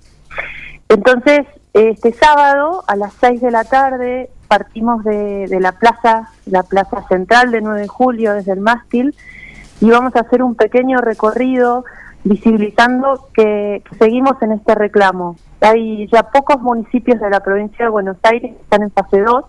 Entonces, 0.90 1.48
este 1.74 2.14
sábado 2.14 2.84
a 2.88 2.96
las 2.96 3.14
6 3.16 3.42
de 3.42 3.52
la 3.52 3.64
tarde 3.64 4.30
partimos 4.48 5.04
de, 5.04 5.48
de 5.48 5.60
la 5.60 5.72
plaza, 5.72 6.30
la 6.46 6.62
plaza 6.62 7.04
central 7.08 7.52
de 7.52 7.62
9 7.62 7.82
de 7.82 7.88
julio 7.88 8.34
desde 8.34 8.52
el 8.52 8.60
mástil 8.60 9.16
y 9.82 9.90
vamos 9.90 10.16
a 10.16 10.20
hacer 10.20 10.44
un 10.44 10.56
pequeño 10.56 11.00
recorrido 11.00 11.84
visibilizando 12.24 13.28
que, 13.34 13.84
que 13.90 13.96
seguimos 13.98 14.42
en 14.42 14.54
este 14.54 14.76
reclamo. 14.76 15.36
Hay 15.62 16.08
ya 16.08 16.24
pocos 16.24 16.62
municipios 16.62 17.20
de 17.20 17.30
la 17.30 17.40
provincia 17.40 17.86
de 17.86 17.92
Buenos 17.92 18.18
Aires 18.24 18.56
que 18.56 18.62
están 18.62 18.84
en 18.84 18.92
fase 18.92 19.22
2, 19.22 19.46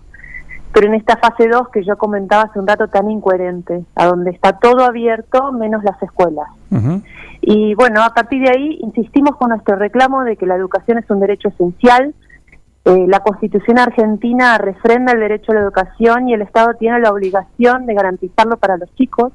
pero 0.74 0.88
en 0.88 0.94
esta 0.94 1.16
fase 1.16 1.48
2 1.48 1.68
que 1.68 1.84
yo 1.84 1.96
comentaba 1.96 2.42
hace 2.42 2.58
un 2.58 2.66
rato 2.66 2.88
tan 2.88 3.08
incoherente, 3.08 3.84
a 3.94 4.06
donde 4.06 4.32
está 4.32 4.58
todo 4.58 4.84
abierto 4.84 5.52
menos 5.52 5.84
las 5.84 6.02
escuelas. 6.02 6.48
Y 7.40 7.76
bueno, 7.76 8.02
a 8.02 8.10
partir 8.10 8.42
de 8.42 8.50
ahí 8.50 8.78
insistimos 8.80 9.36
con 9.36 9.50
nuestro 9.50 9.76
reclamo 9.76 10.24
de 10.24 10.36
que 10.36 10.46
la 10.46 10.56
educación 10.56 10.98
es 10.98 11.08
un 11.08 11.20
derecho 11.20 11.48
esencial. 11.48 12.12
Eh, 12.86 13.04
la 13.06 13.20
Constitución 13.20 13.78
argentina 13.78 14.58
refrenda 14.58 15.12
el 15.12 15.20
derecho 15.20 15.52
a 15.52 15.54
la 15.54 15.60
educación 15.60 16.28
y 16.28 16.34
el 16.34 16.42
Estado 16.42 16.74
tiene 16.74 16.98
la 16.98 17.12
obligación 17.12 17.86
de 17.86 17.94
garantizarlo 17.94 18.56
para 18.56 18.76
los 18.76 18.92
chicos. 18.96 19.32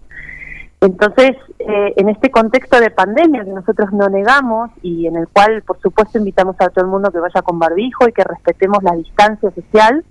Entonces, 0.81 1.37
eh, 1.59 1.93
en 1.95 2.09
este 2.09 2.31
contexto 2.31 2.81
de 2.81 2.89
pandemia 2.89 3.45
que 3.45 3.51
nosotros 3.51 3.93
no 3.93 4.09
negamos 4.09 4.71
y 4.81 5.07
en 5.07 5.15
el 5.15 5.29
cual, 5.29 5.61
por 5.61 5.79
supuesto, 5.79 6.17
invitamos 6.17 6.57
a 6.59 6.67
todo 6.67 6.83
el 6.83 6.91
mundo 6.91 7.11
que 7.11 7.19
vaya 7.19 7.41
con 7.43 7.59
barbijo 7.59 8.09
y 8.09 8.11
que 8.11 8.25
respetemos 8.25 8.83
la 8.83 8.91
distancia 8.91 9.51
social, 9.51 10.03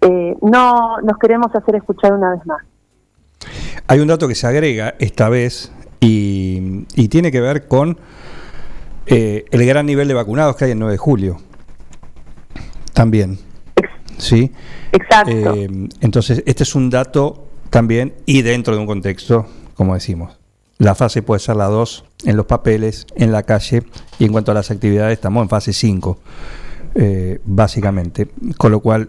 eh, 0.00 0.36
no 0.42 1.00
nos 1.00 1.18
queremos 1.18 1.54
hacer 1.54 1.76
escuchar 1.76 2.12
una 2.12 2.34
vez 2.34 2.46
más. 2.46 2.62
Hay 3.86 4.00
un 4.00 4.08
dato 4.08 4.28
que 4.28 4.34
se 4.34 4.46
agrega 4.46 4.94
esta 4.98 5.28
vez 5.28 5.72
y, 6.00 6.86
y 6.94 7.08
tiene 7.08 7.32
que 7.32 7.40
ver 7.40 7.66
con 7.66 7.98
eh, 9.10 9.46
el 9.50 9.64
gran 9.64 9.86
nivel 9.86 10.06
de 10.06 10.14
vacunados 10.14 10.54
que 10.56 10.66
hay 10.66 10.72
en 10.72 10.78
9 10.80 10.92
de 10.92 10.98
julio. 10.98 11.38
También. 12.92 13.38
¿Sí? 14.18 14.52
Exacto. 14.92 15.30
Eh, 15.32 15.88
entonces, 16.00 16.42
este 16.46 16.64
es 16.64 16.74
un 16.74 16.90
dato 16.90 17.46
también 17.70 18.14
y 18.26 18.42
dentro 18.42 18.74
de 18.74 18.80
un 18.80 18.86
contexto, 18.86 19.46
como 19.74 19.94
decimos. 19.94 20.38
La 20.76 20.94
fase 20.94 21.22
puede 21.22 21.40
ser 21.40 21.56
la 21.56 21.66
2 21.66 22.04
en 22.24 22.36
los 22.36 22.46
papeles, 22.46 23.06
en 23.16 23.32
la 23.32 23.42
calle 23.44 23.82
y 24.18 24.26
en 24.26 24.32
cuanto 24.32 24.52
a 24.52 24.54
las 24.54 24.70
actividades 24.70 25.14
estamos 25.14 25.42
en 25.42 25.48
fase 25.48 25.72
5, 25.72 26.18
eh, 26.94 27.40
básicamente. 27.44 28.28
Con 28.58 28.72
lo 28.72 28.80
cual, 28.80 29.08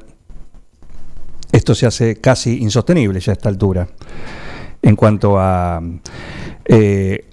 esto 1.52 1.74
se 1.76 1.86
hace 1.86 2.16
casi 2.18 2.60
insostenible 2.62 3.20
ya 3.20 3.32
a 3.32 3.34
esta 3.34 3.50
altura. 3.50 3.88
En 4.82 4.96
cuanto 4.96 5.38
a 5.40 5.82
eh, 6.66 7.26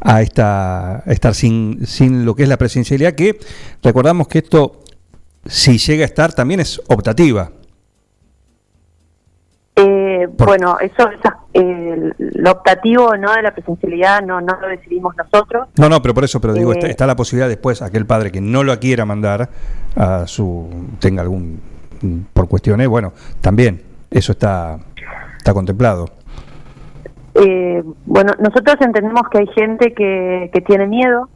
a 0.00 0.20
esta 0.22 0.96
a 0.96 1.12
estar 1.12 1.34
sin, 1.34 1.86
sin 1.86 2.24
lo 2.24 2.34
que 2.34 2.42
es 2.42 2.48
la 2.48 2.56
presencialidad 2.58 3.14
que 3.14 3.38
recordamos 3.82 4.26
que 4.28 4.38
esto 4.38 4.80
si 5.46 5.78
llega 5.78 6.02
a 6.02 6.06
estar 6.06 6.32
también 6.32 6.60
es 6.60 6.80
optativa. 6.88 7.50
Eh, 9.74 10.26
bueno, 10.36 10.76
eso, 10.80 11.08
esa- 11.10 11.38
eh, 11.54 12.12
lo 12.18 12.50
optativo 12.50 13.16
no 13.16 13.32
de 13.32 13.42
la 13.42 13.54
presencialidad 13.54 14.22
no, 14.22 14.40
no 14.40 14.60
lo 14.60 14.68
decidimos 14.68 15.14
nosotros. 15.16 15.68
No, 15.78 15.88
no, 15.88 16.02
pero 16.02 16.12
por 16.14 16.24
eso, 16.24 16.40
pero 16.40 16.52
digo, 16.52 16.72
está, 16.72 16.86
Eh, 16.88 16.90
está 16.90 17.06
la 17.06 17.16
posibilidad 17.16 17.48
después, 17.48 17.80
aquel 17.80 18.04
padre 18.06 18.30
que 18.30 18.40
no 18.42 18.62
lo 18.64 18.78
quiera 18.78 19.06
mandar 19.06 19.48
a 19.96 20.26
su, 20.26 20.68
tenga 20.98 21.22
algún, 21.22 21.60
por 22.32 22.48
cuestiones, 22.48 22.88
bueno, 22.88 23.12
también, 23.40 23.82
eso 24.10 24.32
está, 24.32 24.78
está 25.36 25.54
contemplado. 25.54 26.06
Eh, 27.34 27.82
bueno, 28.04 28.32
nosotros 28.38 28.76
entendemos 28.80 29.22
que 29.30 29.38
hay 29.38 29.46
gente 29.48 29.94
que, 29.94 30.50
que 30.52 30.60
tiene 30.60 30.86
miedo. 30.86 31.28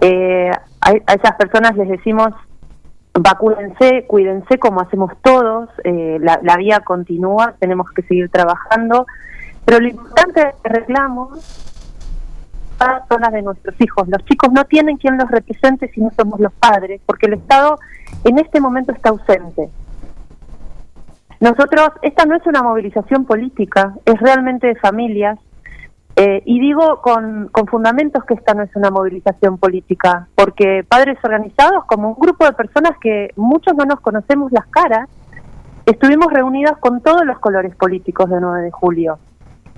Eh, 0.00 0.50
a, 0.80 0.92
esas 0.92 1.36
personas 1.36 1.76
les 1.76 1.88
decimos, 1.88 2.30
vacúnense, 3.14 4.04
cuídense 4.06 4.58
como 4.58 4.80
hacemos 4.80 5.12
todos, 5.22 5.68
eh, 5.84 6.18
la, 6.20 6.40
la 6.42 6.56
vía 6.56 6.80
continúa, 6.80 7.54
tenemos 7.58 7.90
que 7.92 8.02
seguir 8.02 8.28
trabajando, 8.30 9.06
pero 9.64 9.80
lo 9.80 9.88
importante 9.88 10.40
de 10.40 10.48
este 10.48 10.68
reclamo 10.68 11.30
son 13.08 13.20
las 13.20 13.32
de 13.32 13.42
nuestros 13.42 13.74
hijos. 13.80 14.08
Los 14.08 14.24
chicos 14.24 14.52
no 14.52 14.64
tienen 14.64 14.96
quien 14.96 15.18
los 15.18 15.30
represente 15.30 15.88
si 15.88 16.00
no 16.00 16.10
somos 16.16 16.40
los 16.40 16.52
padres, 16.54 17.00
porque 17.06 17.26
el 17.26 17.34
Estado 17.34 17.78
en 18.24 18.38
este 18.38 18.60
momento 18.60 18.92
está 18.92 19.10
ausente. 19.10 19.68
Nosotros, 21.40 21.90
esta 22.02 22.24
no 22.24 22.36
es 22.36 22.46
una 22.46 22.62
movilización 22.62 23.24
política, 23.24 23.94
es 24.04 24.18
realmente 24.20 24.66
de 24.66 24.74
familias. 24.76 25.38
Eh, 26.16 26.42
y 26.46 26.58
digo 26.58 27.00
con, 27.00 27.48
con 27.52 27.68
fundamentos 27.68 28.24
que 28.24 28.34
esta 28.34 28.52
no 28.52 28.64
es 28.64 28.74
una 28.74 28.90
movilización 28.90 29.56
política, 29.56 30.26
porque 30.34 30.84
padres 30.88 31.16
organizados, 31.22 31.84
como 31.84 32.08
un 32.08 32.16
grupo 32.18 32.44
de 32.44 32.54
personas 32.54 32.98
que 33.00 33.30
muchos 33.36 33.76
no 33.76 33.84
nos 33.84 34.00
conocemos 34.00 34.50
las 34.50 34.66
caras, 34.66 35.08
estuvimos 35.86 36.32
reunidos 36.32 36.76
con 36.78 37.00
todos 37.02 37.24
los 37.24 37.38
colores 37.38 37.74
políticos 37.76 38.28
de 38.30 38.40
9 38.40 38.62
de 38.62 38.70
julio. 38.72 39.18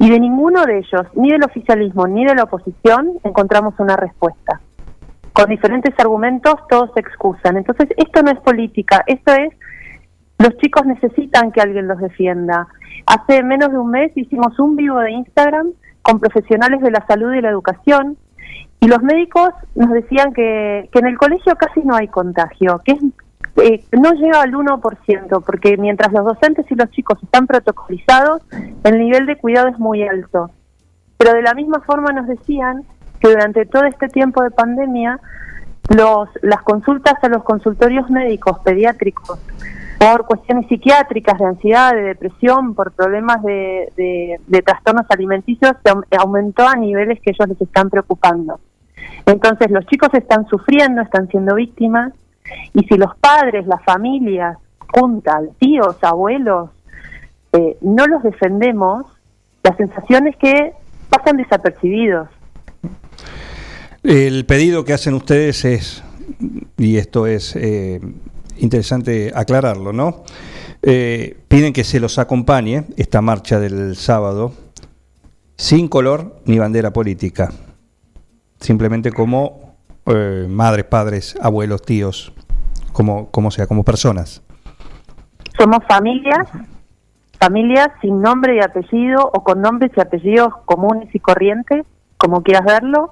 Y 0.01 0.09
de 0.09 0.19
ninguno 0.19 0.65
de 0.65 0.79
ellos, 0.79 1.07
ni 1.15 1.31
del 1.31 1.45
oficialismo 1.45 2.09
ni 2.09 2.25
de 2.25 2.35
la 2.35 2.45
oposición, 2.45 3.19
encontramos 3.23 3.75
una 3.79 3.97
respuesta. 3.97 4.59
Con 5.35 5.51
diferentes 5.51 5.95
argumentos 5.99 6.55
todos 6.71 6.91
se 6.95 7.01
excusan. 7.01 7.59
Entonces, 7.59 7.91
esto 7.99 8.23
no 8.23 8.31
es 8.31 8.41
política, 8.41 9.05
esto 9.07 9.33
es 9.35 9.55
los 10.39 10.57
chicos 10.57 10.87
necesitan 10.87 11.53
que 11.53 11.61
alguien 11.61 11.87
los 11.87 11.99
defienda. 11.99 12.67
Hace 13.05 13.43
menos 13.43 13.73
de 13.73 13.79
un 13.79 13.91
mes 13.91 14.11
hicimos 14.17 14.59
un 14.59 14.75
vivo 14.75 14.99
de 15.01 15.13
Instagram 15.13 15.73
con 16.01 16.19
profesionales 16.19 16.81
de 16.81 16.91
la 16.91 17.05
salud 17.07 17.35
y 17.35 17.43
la 17.43 17.51
educación 17.51 18.17
y 18.81 18.89
los 18.89 19.03
médicos 19.03 19.51
nos 19.75 19.91
decían 19.91 20.33
que, 20.33 20.89
que 20.91 20.99
en 20.99 21.09
el 21.09 21.19
colegio 21.19 21.55
casi 21.57 21.81
no 21.81 21.95
hay 21.95 22.09
contagio, 22.09 22.81
que 22.87 22.93
es, 22.93 23.03
eh, 23.57 23.85
no 23.93 24.13
llega 24.13 24.43
al 24.43 24.53
1%, 24.53 25.43
porque 25.45 25.77
mientras 25.77 26.13
los 26.13 26.25
docentes 26.25 26.67
y 26.71 26.75
los 26.75 26.91
chicos 26.91 27.19
están 27.23 27.47
protocolizados, 27.47 28.43
el 28.85 28.99
nivel 28.99 29.27
de 29.27 29.37
cuidado 29.37 29.69
es 29.69 29.79
muy 29.79 30.03
alto. 30.07 30.51
Pero 31.19 31.35
de 31.35 31.43
la 31.43 31.55
misma 31.55 31.81
forma 31.81 32.13
nos 32.13 32.27
decían 32.27 32.85
que 33.21 33.29
durante 33.29 33.67
todo 33.67 33.85
este 33.85 34.09
tiempo 34.09 34.43
de 34.43 34.51
pandemia, 34.51 35.21
los, 35.95 36.29
las 36.43 36.63
consultas 36.63 37.15
a 37.23 37.29
los 37.29 37.43
consultorios 37.43 38.09
médicos 38.11 38.59
pediátricos 38.61 39.39
por 39.99 40.25
cuestiones 40.25 40.67
psiquiátricas, 40.69 41.39
de 41.39 41.45
ansiedad, 41.45 41.93
de 41.93 42.01
depresión, 42.03 42.75
por 42.75 42.93
problemas 42.93 43.43
de, 43.43 43.93
de, 43.97 44.41
de 44.47 44.63
trastornos 44.63 45.05
alimenticios, 45.11 45.73
se 45.85 45.91
au- 45.93 46.05
aumentó 46.19 46.67
a 46.67 46.75
niveles 46.77 47.21
que 47.21 47.31
ellos 47.33 47.49
les 47.49 47.61
están 47.61 47.91
preocupando. 47.91 48.61
Entonces 49.27 49.71
los 49.71 49.85
chicos 49.87 50.09
están 50.15 50.47
sufriendo, 50.47 51.03
están 51.03 51.29
siendo 51.29 51.55
víctimas, 51.55 52.15
y 52.75 52.85
si 52.85 52.97
los 52.97 53.17
padres, 53.17 53.67
las 53.67 53.83
familias, 53.85 54.57
juntas, 54.93 55.43
tíos, 55.59 55.97
abuelos, 56.03 56.71
eh, 57.53 57.77
no 57.81 58.07
los 58.07 58.23
defendemos, 58.23 59.07
la 59.63 59.77
sensación 59.77 60.29
es 60.29 60.37
que 60.37 60.73
pasan 61.09 61.37
desapercibidos. 61.37 62.29
El 64.03 64.47
pedido 64.47 64.85
que 64.85 64.95
hacen 64.95 65.15
ustedes 65.15 65.65
es, 65.65 66.03
y 66.79 66.97
esto 66.97 67.27
es 67.27 67.55
eh, 67.57 68.01
interesante 68.59 69.33
aclararlo, 69.35 69.93
¿no? 69.93 70.25
Eh, 70.83 71.37
piden 71.49 71.75
que 71.75 71.85
se 71.85 72.01
los 72.01 72.19
acompañe 72.19 72.85
esta 72.97 73.21
marcha 73.21 73.61
del 73.61 73.97
sábado 73.97 74.55
sin 75.57 75.89
color 75.89 76.41
ni 76.47 76.59
bandera 76.59 76.91
política, 76.95 77.53
simplemente 78.61 79.13
como 79.13 79.77
eh, 80.07 80.47
madres, 80.49 80.87
padres, 80.87 81.37
abuelos, 81.43 81.83
tíos, 81.83 82.33
como, 82.93 83.31
como 83.31 83.51
sea, 83.51 83.67
como 83.67 83.85
personas. 83.85 84.43
Somos 85.59 85.81
familias, 85.89 86.49
familias 87.39 87.89
sin 88.01 88.21
nombre 88.21 88.57
y 88.57 88.61
apellido 88.61 89.31
o 89.33 89.45
con 89.45 89.61
nombres 89.61 89.91
y 89.97 90.01
apellidos 90.01 90.55
comunes 90.65 91.15
y 91.15 91.19
corrientes, 91.21 91.85
como 92.17 92.43
quieras 92.43 92.65
verlo, 92.65 93.11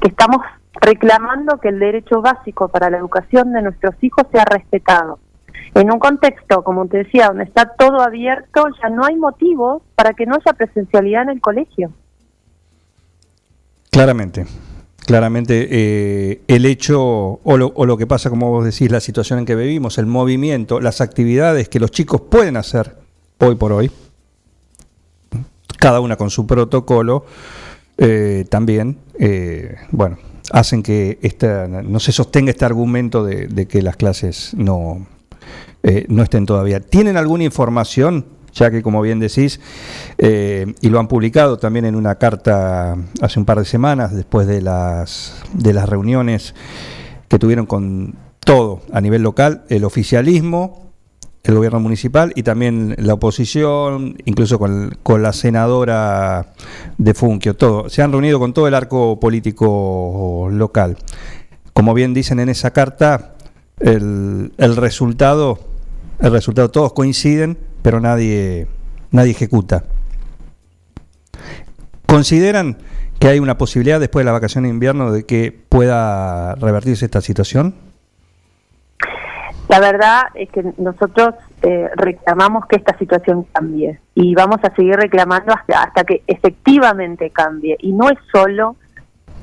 que 0.00 0.08
estamos 0.08 0.38
reclamando 0.80 1.58
que 1.58 1.68
el 1.68 1.78
derecho 1.78 2.20
básico 2.20 2.68
para 2.68 2.90
la 2.90 2.98
educación 2.98 3.52
de 3.52 3.62
nuestros 3.62 3.94
hijos 4.02 4.26
sea 4.32 4.44
respetado. 4.44 5.18
En 5.74 5.92
un 5.92 5.98
contexto, 5.98 6.62
como 6.62 6.86
te 6.86 6.98
decía, 6.98 7.28
donde 7.28 7.44
está 7.44 7.74
todo 7.76 8.00
abierto, 8.00 8.64
ya 8.82 8.88
no 8.88 9.04
hay 9.04 9.16
motivos 9.16 9.82
para 9.94 10.14
que 10.14 10.26
no 10.26 10.36
haya 10.36 10.52
presencialidad 10.56 11.22
en 11.22 11.30
el 11.30 11.40
colegio. 11.40 11.90
Claramente, 13.90 14.46
claramente 15.06 15.68
eh, 15.70 16.42
el 16.48 16.66
hecho 16.66 17.00
o 17.42 17.56
lo, 17.56 17.72
o 17.74 17.86
lo 17.86 17.96
que 17.96 18.06
pasa, 18.06 18.28
como 18.28 18.50
vos 18.50 18.64
decís, 18.64 18.90
la 18.90 19.00
situación 19.00 19.38
en 19.38 19.46
que 19.46 19.54
vivimos, 19.54 19.98
el 19.98 20.06
movimiento, 20.06 20.80
las 20.80 21.00
actividades 21.00 21.68
que 21.68 21.80
los 21.80 21.90
chicos 21.90 22.22
pueden 22.22 22.56
hacer 22.56 22.96
hoy 23.38 23.54
por 23.54 23.72
hoy, 23.72 23.90
cada 25.78 26.00
una 26.00 26.16
con 26.16 26.30
su 26.30 26.46
protocolo, 26.46 27.24
eh, 27.98 28.44
también, 28.50 28.98
eh, 29.18 29.76
bueno, 29.90 30.18
hacen 30.50 30.82
que 30.82 31.18
esta, 31.22 31.66
no 31.66 32.00
se 32.00 32.12
sostenga 32.12 32.50
este 32.50 32.64
argumento 32.64 33.24
de, 33.24 33.46
de 33.46 33.66
que 33.66 33.82
las 33.82 33.96
clases 33.96 34.52
no, 34.54 35.06
eh, 35.82 36.04
no 36.08 36.22
estén 36.22 36.46
todavía. 36.46 36.80
¿Tienen 36.80 37.16
alguna 37.16 37.44
información? 37.44 38.26
Ya 38.56 38.70
que, 38.70 38.82
como 38.82 39.02
bien 39.02 39.20
decís, 39.20 39.60
eh, 40.16 40.74
y 40.80 40.88
lo 40.88 40.98
han 40.98 41.08
publicado 41.08 41.58
también 41.58 41.84
en 41.84 41.94
una 41.94 42.14
carta 42.14 42.96
hace 43.20 43.38
un 43.38 43.44
par 43.44 43.58
de 43.58 43.66
semanas, 43.66 44.14
después 44.14 44.46
de 44.46 44.62
las, 44.62 45.42
de 45.52 45.74
las 45.74 45.86
reuniones 45.86 46.54
que 47.28 47.38
tuvieron 47.38 47.66
con 47.66 48.14
todo 48.40 48.80
a 48.92 49.02
nivel 49.02 49.22
local, 49.22 49.64
el 49.68 49.84
oficialismo, 49.84 50.86
el 51.42 51.54
gobierno 51.54 51.80
municipal 51.80 52.32
y 52.34 52.44
también 52.44 52.94
la 52.98 53.14
oposición, 53.14 54.16
incluso 54.24 54.58
con, 54.58 54.96
con 55.02 55.22
la 55.22 55.34
senadora 55.34 56.54
de 56.96 57.12
Funquio, 57.12 57.54
todo. 57.54 57.90
Se 57.90 58.02
han 58.02 58.10
reunido 58.10 58.38
con 58.38 58.54
todo 58.54 58.66
el 58.68 58.74
arco 58.74 59.20
político 59.20 60.48
local. 60.50 60.96
Como 61.74 61.92
bien 61.92 62.14
dicen 62.14 62.40
en 62.40 62.48
esa 62.48 62.72
carta, 62.72 63.34
el, 63.80 64.52
el 64.56 64.76
resultado, 64.76 65.58
el 66.20 66.32
resultado, 66.32 66.70
todos 66.70 66.94
coinciden, 66.94 67.58
pero 67.86 68.00
nadie, 68.00 68.66
nadie 69.12 69.30
ejecuta. 69.30 69.84
¿Consideran 72.04 72.78
que 73.20 73.28
hay 73.28 73.38
una 73.38 73.58
posibilidad 73.58 74.00
después 74.00 74.24
de 74.24 74.26
la 74.26 74.32
vacación 74.32 74.64
de 74.64 74.70
invierno 74.70 75.12
de 75.12 75.24
que 75.24 75.52
pueda 75.52 76.56
revertirse 76.56 77.04
esta 77.04 77.20
situación? 77.20 77.76
La 79.68 79.78
verdad 79.78 80.22
es 80.34 80.50
que 80.50 80.64
nosotros 80.78 81.36
eh, 81.62 81.88
reclamamos 81.94 82.66
que 82.66 82.74
esta 82.74 82.98
situación 82.98 83.46
cambie 83.52 84.00
y 84.16 84.34
vamos 84.34 84.58
a 84.64 84.74
seguir 84.74 84.96
reclamando 84.96 85.54
hasta, 85.54 85.84
hasta 85.84 86.02
que 86.02 86.24
efectivamente 86.26 87.30
cambie. 87.30 87.76
Y 87.78 87.92
no 87.92 88.10
es 88.10 88.18
solo 88.32 88.74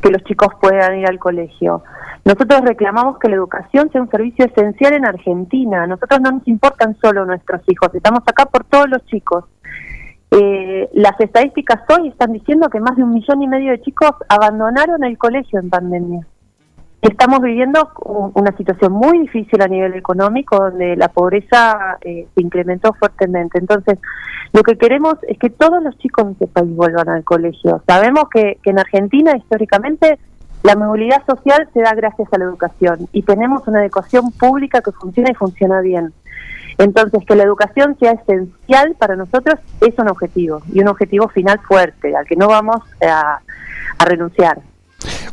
que 0.03 0.11
los 0.11 0.23
chicos 0.25 0.49
puedan 0.61 0.99
ir 0.99 1.07
al 1.07 1.17
colegio. 1.17 1.81
Nosotros 2.25 2.61
reclamamos 2.61 3.17
que 3.19 3.29
la 3.29 3.35
educación 3.35 3.89
sea 3.91 4.01
un 4.01 4.09
servicio 4.09 4.45
esencial 4.45 4.93
en 4.93 5.05
Argentina. 5.05 5.87
Nosotros 5.87 6.19
no 6.21 6.31
nos 6.31 6.47
importan 6.47 6.97
solo 7.01 7.25
nuestros 7.25 7.61
hijos, 7.67 7.89
estamos 7.95 8.19
acá 8.27 8.45
por 8.45 8.65
todos 8.65 8.89
los 8.89 9.05
chicos. 9.05 9.45
Eh, 10.31 10.89
las 10.93 11.19
estadísticas 11.19 11.81
hoy 11.89 12.09
están 12.09 12.33
diciendo 12.33 12.67
que 12.69 12.79
más 12.79 12.95
de 12.97 13.03
un 13.03 13.13
millón 13.13 13.41
y 13.43 13.47
medio 13.47 13.71
de 13.71 13.81
chicos 13.81 14.11
abandonaron 14.27 15.03
el 15.03 15.17
colegio 15.17 15.59
en 15.59 15.69
pandemia. 15.69 16.27
Estamos 17.03 17.41
viviendo 17.41 17.91
un- 18.05 18.31
una 18.33 18.55
situación 18.55 18.93
muy 18.93 19.19
difícil 19.19 19.61
a 19.61 19.67
nivel 19.67 19.93
económico, 19.93 20.55
donde 20.55 20.95
la 20.95 21.09
pobreza 21.09 21.97
eh, 22.01 22.27
se 22.33 22.41
incrementó 22.41 22.93
fuertemente. 22.93 23.59
Entonces, 23.59 23.99
lo 24.53 24.63
que 24.63 24.77
queremos 24.77 25.15
es 25.27 25.37
que 25.37 25.49
todos 25.49 25.83
los 25.83 25.97
chicos 25.97 26.25
de 26.27 26.31
este 26.31 26.47
país 26.47 26.73
vuelvan 26.73 27.09
al 27.09 27.25
colegio. 27.25 27.81
Sabemos 27.85 28.29
que, 28.29 28.57
que 28.63 28.69
en 28.69 28.79
Argentina, 28.79 29.35
históricamente, 29.35 30.17
la 30.63 30.77
movilidad 30.77 31.21
social 31.25 31.67
se 31.73 31.81
da 31.81 31.93
gracias 31.93 32.29
a 32.31 32.37
la 32.37 32.45
educación 32.45 33.09
y 33.11 33.23
tenemos 33.23 33.67
una 33.67 33.83
educación 33.83 34.31
pública 34.31 34.79
que 34.81 34.93
funciona 34.93 35.29
y 35.29 35.33
funciona 35.35 35.81
bien. 35.81 36.13
Entonces, 36.77 37.19
que 37.27 37.35
la 37.35 37.43
educación 37.43 37.97
sea 37.99 38.13
esencial 38.13 38.95
para 38.97 39.17
nosotros 39.17 39.59
es 39.81 39.93
un 39.99 40.07
objetivo 40.07 40.61
y 40.71 40.79
un 40.79 40.87
objetivo 40.87 41.27
final 41.27 41.59
fuerte, 41.67 42.15
al 42.15 42.25
que 42.25 42.37
no 42.37 42.47
vamos 42.47 42.77
a, 43.05 43.39
a 43.99 44.05
renunciar. 44.05 44.59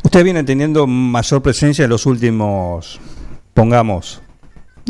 Usted 0.03 0.23
viene 0.23 0.43
teniendo 0.43 0.87
mayor 0.87 1.41
presencia 1.41 1.83
en 1.85 1.89
los 1.89 2.05
últimos, 2.05 2.99
pongamos, 3.53 4.21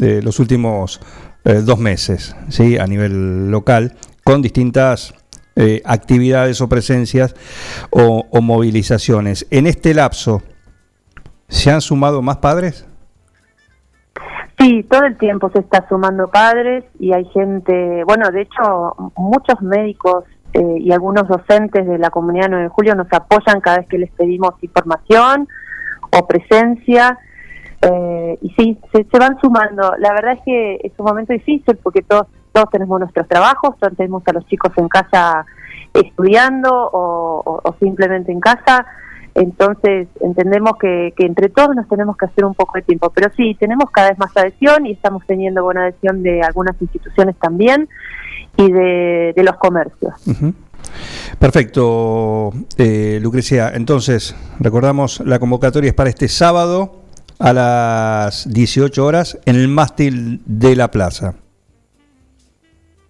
eh, 0.01 0.21
los 0.23 0.39
últimos 0.39 1.01
eh, 1.43 1.61
dos 1.63 1.79
meses, 1.79 2.35
¿sí? 2.49 2.77
a 2.77 2.87
nivel 2.87 3.51
local, 3.51 3.93
con 4.23 4.41
distintas 4.41 5.13
eh, 5.55 5.81
actividades 5.85 6.61
o 6.61 6.69
presencias 6.69 7.35
o, 7.89 8.25
o 8.29 8.41
movilizaciones. 8.41 9.47
En 9.49 9.67
este 9.67 9.93
lapso, 9.93 10.41
¿se 11.47 11.71
han 11.71 11.81
sumado 11.81 12.21
más 12.21 12.37
padres? 12.37 12.85
Sí, 14.61 14.83
todo 14.83 15.05
el 15.05 15.17
tiempo 15.17 15.49
se 15.51 15.59
está 15.59 15.87
sumando 15.89 16.27
padres 16.27 16.83
y 16.99 17.13
hay 17.13 17.25
gente, 17.25 18.03
bueno, 18.05 18.29
de 18.29 18.41
hecho, 18.41 18.95
muchos 19.15 19.59
médicos 19.61 20.25
eh, 20.53 20.77
y 20.79 20.91
algunos 20.91 21.27
docentes 21.27 21.87
de 21.87 21.97
la 21.97 22.09
comunidad 22.09 22.47
9 22.49 22.63
de 22.63 22.69
julio 22.69 22.95
nos 22.95 23.11
apoyan 23.11 23.61
cada 23.61 23.77
vez 23.77 23.87
que 23.87 23.97
les 23.97 24.11
pedimos 24.11 24.51
información 24.61 25.47
o 26.11 26.27
presencia. 26.27 27.17
Eh, 27.81 28.37
y 28.41 28.49
sí, 28.51 28.79
se, 28.91 29.05
se 29.05 29.19
van 29.19 29.39
sumando. 29.41 29.93
La 29.97 30.13
verdad 30.13 30.33
es 30.33 30.41
que 30.45 30.79
es 30.83 30.91
un 30.97 31.05
momento 31.05 31.33
difícil 31.33 31.77
porque 31.81 32.01
todos, 32.01 32.27
todos 32.51 32.69
tenemos 32.69 32.99
nuestros 32.99 33.27
trabajos, 33.27 33.77
todos 33.79 33.95
tenemos 33.95 34.23
a 34.27 34.33
los 34.33 34.45
chicos 34.47 34.71
en 34.77 34.87
casa 34.87 35.45
estudiando 35.93 36.69
o, 36.71 37.75
simplemente 37.79 38.31
en 38.31 38.39
casa. 38.39 38.85
Entonces 39.35 40.07
entendemos 40.19 40.73
que, 40.79 41.13
que 41.15 41.25
entre 41.25 41.49
todos 41.49 41.75
nos 41.75 41.87
tenemos 41.87 42.17
que 42.17 42.25
hacer 42.25 42.45
un 42.45 42.53
poco 42.53 42.73
de 42.77 42.81
tiempo. 42.81 43.09
Pero 43.11 43.29
sí, 43.35 43.55
tenemos 43.59 43.89
cada 43.91 44.09
vez 44.09 44.19
más 44.19 44.35
adhesión 44.35 44.85
y 44.85 44.91
estamos 44.91 45.25
teniendo 45.25 45.63
buena 45.63 45.83
adhesión 45.83 46.21
de 46.23 46.41
algunas 46.41 46.79
instituciones 46.81 47.35
también 47.37 47.87
y 48.57 48.71
de, 48.71 49.33
de 49.35 49.43
los 49.43 49.55
comercios. 49.55 50.13
Perfecto, 51.39 52.51
eh, 52.77 53.19
Lucrecia. 53.21 53.71
Entonces, 53.73 54.35
recordamos, 54.59 55.21
la 55.25 55.39
convocatoria 55.39 55.89
es 55.89 55.93
para 55.93 56.09
este 56.09 56.27
sábado 56.27 57.01
a 57.39 57.53
las 57.53 58.51
18 58.51 59.05
horas 59.05 59.39
en 59.45 59.55
el 59.55 59.67
mástil 59.67 60.41
de 60.45 60.75
la 60.75 60.91
plaza. 60.91 61.35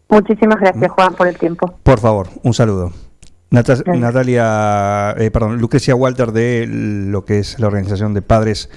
Muchísimas 0.10 0.60
gracias, 0.60 0.91
Juan, 0.91 1.14
por 1.14 1.27
el 1.27 1.38
tiempo. 1.38 1.73
Por 1.84 1.99
favor, 1.99 2.27
un 2.43 2.53
saludo. 2.53 2.91
Nata- 3.51 3.83
Natalia, 3.85 5.13
eh, 5.17 5.29
perdón, 5.29 5.59
Lucrecia 5.59 5.93
Walter 5.93 6.31
de 6.31 6.65
lo 6.67 7.25
que 7.25 7.39
es 7.39 7.59
la 7.59 7.67
organización 7.67 8.13
de 8.13 8.21
padres 8.21 8.69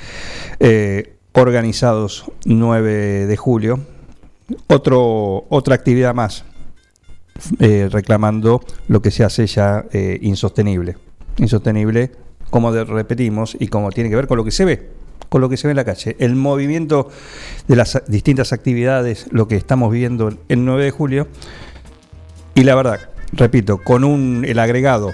eh, 0.59 1.15
organizados 1.33 2.25
9 2.45 3.27
de 3.27 3.37
julio. 3.37 3.79
Otro, 4.67 5.47
otra 5.49 5.75
actividad 5.77 6.13
más 6.15 6.45
eh, 7.61 7.89
reclamando 7.91 8.61
lo 8.89 9.01
que 9.01 9.11
se 9.13 9.23
hace 9.25 9.47
ya 9.47 9.85
insostenible. 10.21 10.97
Insostenible, 11.37 12.11
como 12.51 12.73
de- 12.73 12.85
repetimos, 12.85 13.57
y 13.59 13.69
como 13.69 13.91
tiene 13.93 14.11
que 14.11 14.17
ver 14.17 14.27
con 14.27 14.37
lo 14.39 14.45
que 14.45 14.51
se 14.51 14.65
ve, 14.65 14.91
con 15.29 15.41
lo 15.41 15.49
que 15.49 15.57
se 15.57 15.69
ve 15.69 15.73
en 15.73 15.77
la 15.77 15.85
calle. 15.85 16.17
El 16.19 16.35
movimiento 16.35 17.09
de 17.69 17.77
las 17.77 18.03
distintas 18.09 18.53
actividades, 18.53 19.27
lo 19.31 19.47
que 19.47 19.57
estamos 19.57 19.93
viendo 19.93 20.33
el 20.49 20.65
9 20.65 20.85
de 20.85 20.91
julio, 20.91 21.29
y 22.57 22.65
la 22.65 22.75
verdad, 22.75 23.01
repito, 23.37 23.79
con 23.79 24.05
un, 24.05 24.45
el 24.47 24.59
agregado 24.59 25.13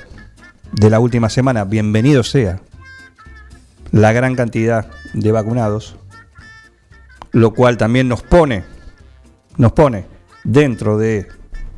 de 0.72 0.90
la 0.90 1.00
última 1.00 1.28
semana, 1.28 1.64
bienvenido 1.64 2.22
sea 2.22 2.60
la 3.92 4.12
gran 4.12 4.36
cantidad 4.36 4.88
de 5.14 5.32
vacunados, 5.32 5.96
lo 7.32 7.52
cual 7.52 7.76
también 7.76 8.08
nos 8.08 8.22
pone, 8.22 8.64
nos 9.56 9.72
pone 9.72 10.06
dentro 10.44 10.96
de 10.98 11.26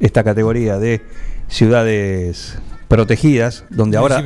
esta 0.01 0.24
categoría 0.24 0.78
de 0.78 1.02
ciudades 1.48 2.59
protegidas, 2.89 3.64
donde 3.70 3.97
ahora. 3.97 4.23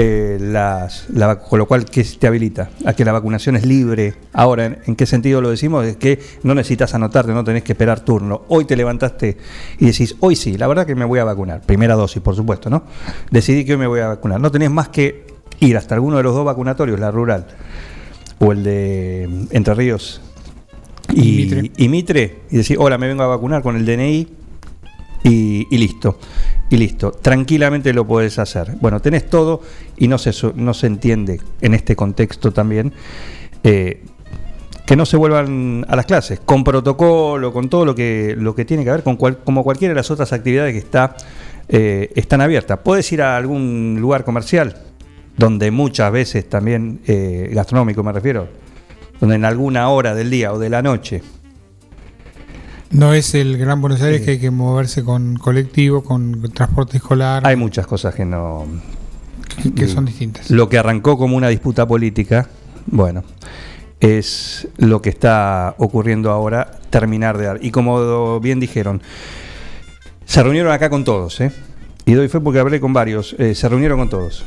Eh, 0.00 0.38
las, 0.40 1.10
la 1.10 1.26
vac- 1.26 1.48
con 1.48 1.58
lo 1.58 1.66
cual 1.66 1.84
que 1.84 2.04
te 2.04 2.28
habilita 2.28 2.70
a 2.86 2.92
que 2.92 3.04
la 3.04 3.10
vacunación 3.10 3.56
es 3.56 3.66
libre. 3.66 4.14
Ahora, 4.32 4.66
¿en, 4.66 4.78
en 4.86 4.94
qué 4.94 5.06
sentido 5.06 5.40
lo 5.40 5.50
decimos? 5.50 5.84
Es 5.84 5.96
que 5.96 6.20
no 6.44 6.54
necesitas 6.54 6.94
anotarte, 6.94 7.32
no 7.32 7.42
tenés 7.42 7.64
que 7.64 7.72
esperar 7.72 7.98
turno. 8.00 8.42
Hoy 8.46 8.64
te 8.64 8.76
levantaste 8.76 9.36
y 9.80 9.86
decís, 9.86 10.14
hoy 10.20 10.36
sí, 10.36 10.56
la 10.56 10.68
verdad 10.68 10.86
que 10.86 10.94
me 10.94 11.04
voy 11.04 11.18
a 11.18 11.24
vacunar. 11.24 11.62
Primera 11.62 11.96
dosis, 11.96 12.22
por 12.22 12.36
supuesto, 12.36 12.70
¿no? 12.70 12.84
Decidí 13.32 13.64
que 13.64 13.72
hoy 13.72 13.78
me 13.78 13.88
voy 13.88 13.98
a 13.98 14.06
vacunar. 14.06 14.40
No 14.40 14.52
tenés 14.52 14.70
más 14.70 14.88
que 14.88 15.26
ir 15.58 15.76
hasta 15.76 15.96
alguno 15.96 16.18
de 16.18 16.22
los 16.22 16.32
dos 16.32 16.44
vacunatorios, 16.44 17.00
la 17.00 17.10
rural 17.10 17.48
o 18.38 18.52
el 18.52 18.62
de 18.62 19.26
mm, 19.28 19.44
Entre 19.50 19.74
Ríos 19.74 20.20
y, 21.12 21.32
Mitre. 21.32 21.72
y 21.76 21.88
Mitre, 21.88 22.38
y 22.52 22.58
decir, 22.58 22.76
hola, 22.78 22.98
me 22.98 23.08
vengo 23.08 23.24
a 23.24 23.26
vacunar 23.26 23.62
con 23.62 23.74
el 23.74 23.84
DNI 23.84 24.28
y, 25.24 25.66
listo. 25.76 26.18
Y 26.70 26.76
listo. 26.76 27.12
Tranquilamente 27.12 27.92
lo 27.92 28.06
puedes 28.06 28.38
hacer. 28.38 28.72
Bueno, 28.80 29.00
tenés 29.00 29.28
todo 29.28 29.62
y 29.96 30.08
no 30.08 30.18
se, 30.18 30.32
no 30.54 30.74
se 30.74 30.86
entiende 30.86 31.40
en 31.60 31.74
este 31.74 31.96
contexto 31.96 32.52
también 32.52 32.92
eh, 33.64 34.02
que 34.86 34.96
no 34.96 35.04
se 35.04 35.16
vuelvan 35.18 35.84
a 35.88 35.96
las 35.96 36.06
clases, 36.06 36.40
con 36.40 36.64
protocolo, 36.64 37.52
con 37.52 37.68
todo 37.68 37.84
lo 37.84 37.94
que, 37.94 38.34
lo 38.38 38.54
que 38.54 38.64
tiene 38.64 38.84
que 38.84 38.90
ver, 38.90 39.02
con 39.02 39.16
cual- 39.16 39.38
como 39.44 39.62
cualquiera 39.62 39.92
de 39.92 39.96
las 39.96 40.10
otras 40.10 40.32
actividades 40.32 40.72
que 40.72 40.78
está, 40.78 41.14
eh, 41.68 42.10
están 42.14 42.40
abiertas. 42.40 42.78
Puedes 42.82 43.10
ir 43.12 43.20
a 43.20 43.36
algún 43.36 43.98
lugar 44.00 44.24
comercial, 44.24 44.76
donde 45.36 45.70
muchas 45.70 46.10
veces 46.10 46.48
también, 46.48 47.00
eh, 47.06 47.50
gastronómico 47.52 48.02
me 48.02 48.12
refiero, 48.12 48.48
donde 49.20 49.36
en 49.36 49.44
alguna 49.44 49.88
hora 49.90 50.14
del 50.14 50.30
día 50.30 50.52
o 50.54 50.58
de 50.58 50.70
la 50.70 50.80
noche 50.80 51.22
No 52.90 53.12
es 53.12 53.34
el 53.34 53.58
Gran 53.58 53.80
Buenos 53.80 54.00
Aires 54.00 54.22
que 54.22 54.32
hay 54.32 54.38
que 54.38 54.50
moverse 54.50 55.04
con 55.04 55.36
colectivo, 55.36 56.02
con 56.02 56.50
transporte 56.52 56.96
escolar. 56.96 57.46
Hay 57.46 57.56
muchas 57.56 57.86
cosas 57.86 58.14
que 58.14 58.24
no. 58.24 58.66
Que 59.76 59.88
son 59.88 60.06
distintas. 60.06 60.50
Lo 60.50 60.68
que 60.68 60.78
arrancó 60.78 61.18
como 61.18 61.36
una 61.36 61.48
disputa 61.48 61.86
política, 61.86 62.48
bueno, 62.86 63.24
es 64.00 64.68
lo 64.78 65.02
que 65.02 65.10
está 65.10 65.74
ocurriendo 65.78 66.30
ahora, 66.30 66.78
terminar 66.90 67.36
de 67.36 67.44
dar. 67.44 67.58
Y 67.62 67.70
como 67.70 68.40
bien 68.40 68.60
dijeron, 68.60 69.02
se 70.24 70.42
reunieron 70.42 70.72
acá 70.72 70.88
con 70.88 71.04
todos, 71.04 71.40
¿eh? 71.40 71.52
Y 72.06 72.12
doy 72.12 72.28
fe 72.28 72.40
porque 72.40 72.60
hablé 72.60 72.80
con 72.80 72.92
varios, 72.92 73.34
eh, 73.38 73.54
se 73.54 73.68
reunieron 73.68 73.98
con 73.98 74.08
todos. 74.08 74.44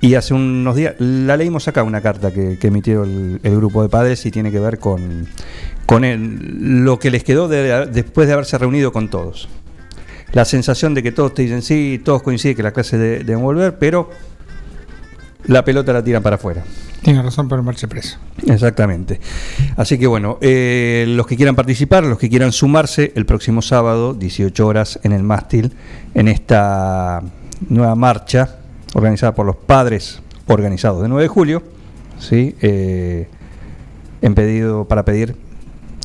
Y 0.00 0.14
hace 0.14 0.32
unos 0.32 0.74
días, 0.74 0.94
la 0.98 1.36
leímos 1.36 1.68
acá, 1.68 1.82
una 1.82 2.00
carta 2.00 2.32
que, 2.32 2.58
que 2.58 2.68
emitió 2.68 3.04
el, 3.04 3.38
el 3.42 3.56
grupo 3.56 3.82
de 3.82 3.90
padres 3.90 4.24
y 4.24 4.30
tiene 4.30 4.50
que 4.50 4.58
ver 4.58 4.78
con, 4.78 5.28
con 5.90 6.04
el- 6.04 6.84
lo 6.84 6.98
que 6.98 7.10
les 7.10 7.24
quedó 7.24 7.48
de- 7.48 7.86
después 7.86 8.26
de 8.28 8.34
haberse 8.34 8.56
reunido 8.58 8.92
con 8.92 9.10
todos. 9.10 9.48
La 10.32 10.44
sensación 10.44 10.94
de 10.94 11.02
que 11.02 11.10
todos 11.10 11.34
te 11.34 11.42
dicen 11.42 11.62
sí, 11.62 12.00
todos 12.04 12.22
coinciden 12.22 12.56
que 12.56 12.62
la 12.62 12.70
clase 12.72 12.96
de- 12.96 13.24
deben 13.24 13.42
volver, 13.42 13.76
pero 13.78 14.08
la 15.46 15.64
pelota 15.64 15.92
la 15.92 16.04
tiran 16.04 16.22
para 16.22 16.36
afuera. 16.36 16.62
Tiene 17.02 17.22
razón, 17.22 17.48
pero 17.48 17.62
marche 17.62 17.88
preso. 17.88 18.18
Exactamente. 18.46 19.18
Así 19.76 19.98
que 19.98 20.06
bueno, 20.06 20.38
eh, 20.42 21.06
los 21.08 21.26
que 21.26 21.34
quieran 21.36 21.56
participar, 21.56 22.04
los 22.04 22.18
que 22.18 22.28
quieran 22.28 22.52
sumarse 22.52 23.12
el 23.16 23.26
próximo 23.26 23.60
sábado, 23.62 24.14
18 24.14 24.66
horas 24.66 25.00
en 25.02 25.12
el 25.12 25.22
mástil, 25.22 25.72
en 26.14 26.28
esta 26.28 27.22
nueva 27.68 27.94
marcha 27.96 28.58
organizada 28.94 29.34
por 29.34 29.46
los 29.46 29.56
padres 29.56 30.20
organizados 30.46 31.02
de 31.02 31.08
9 31.08 31.22
de 31.24 31.28
julio, 31.28 31.62
¿sí? 32.18 32.54
Eh, 32.60 33.28
en 34.22 34.34
pedido, 34.34 34.84
para 34.86 35.04
pedir 35.04 35.34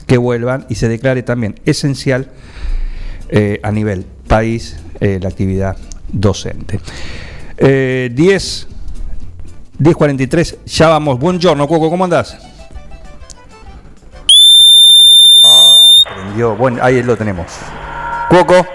que 0.06 0.18
vuelvan 0.18 0.66
y 0.70 0.76
se 0.76 0.88
declare 0.88 1.24
también 1.24 1.60
esencial 1.66 2.30
eh, 3.30 3.60
a 3.64 3.72
nivel 3.72 4.06
país 4.28 4.78
eh, 5.00 5.20
la 5.22 5.30
actividad 5.30 5.78
docente. 6.12 6.80
Eh, 7.58 8.10
10 8.14 8.68
10.43, 9.80 10.58
ya 10.66 10.88
vamos. 10.88 11.20
Buongiorno, 11.20 11.68
Cuoco, 11.68 11.90
¿cómo 11.90 12.06
andás? 12.06 12.38
Prendió. 16.14 16.56
Bueno, 16.56 16.80
ahí 16.82 17.04
lo 17.04 17.18
tenemos. 17.18 17.48
Cuoco. 18.30 18.66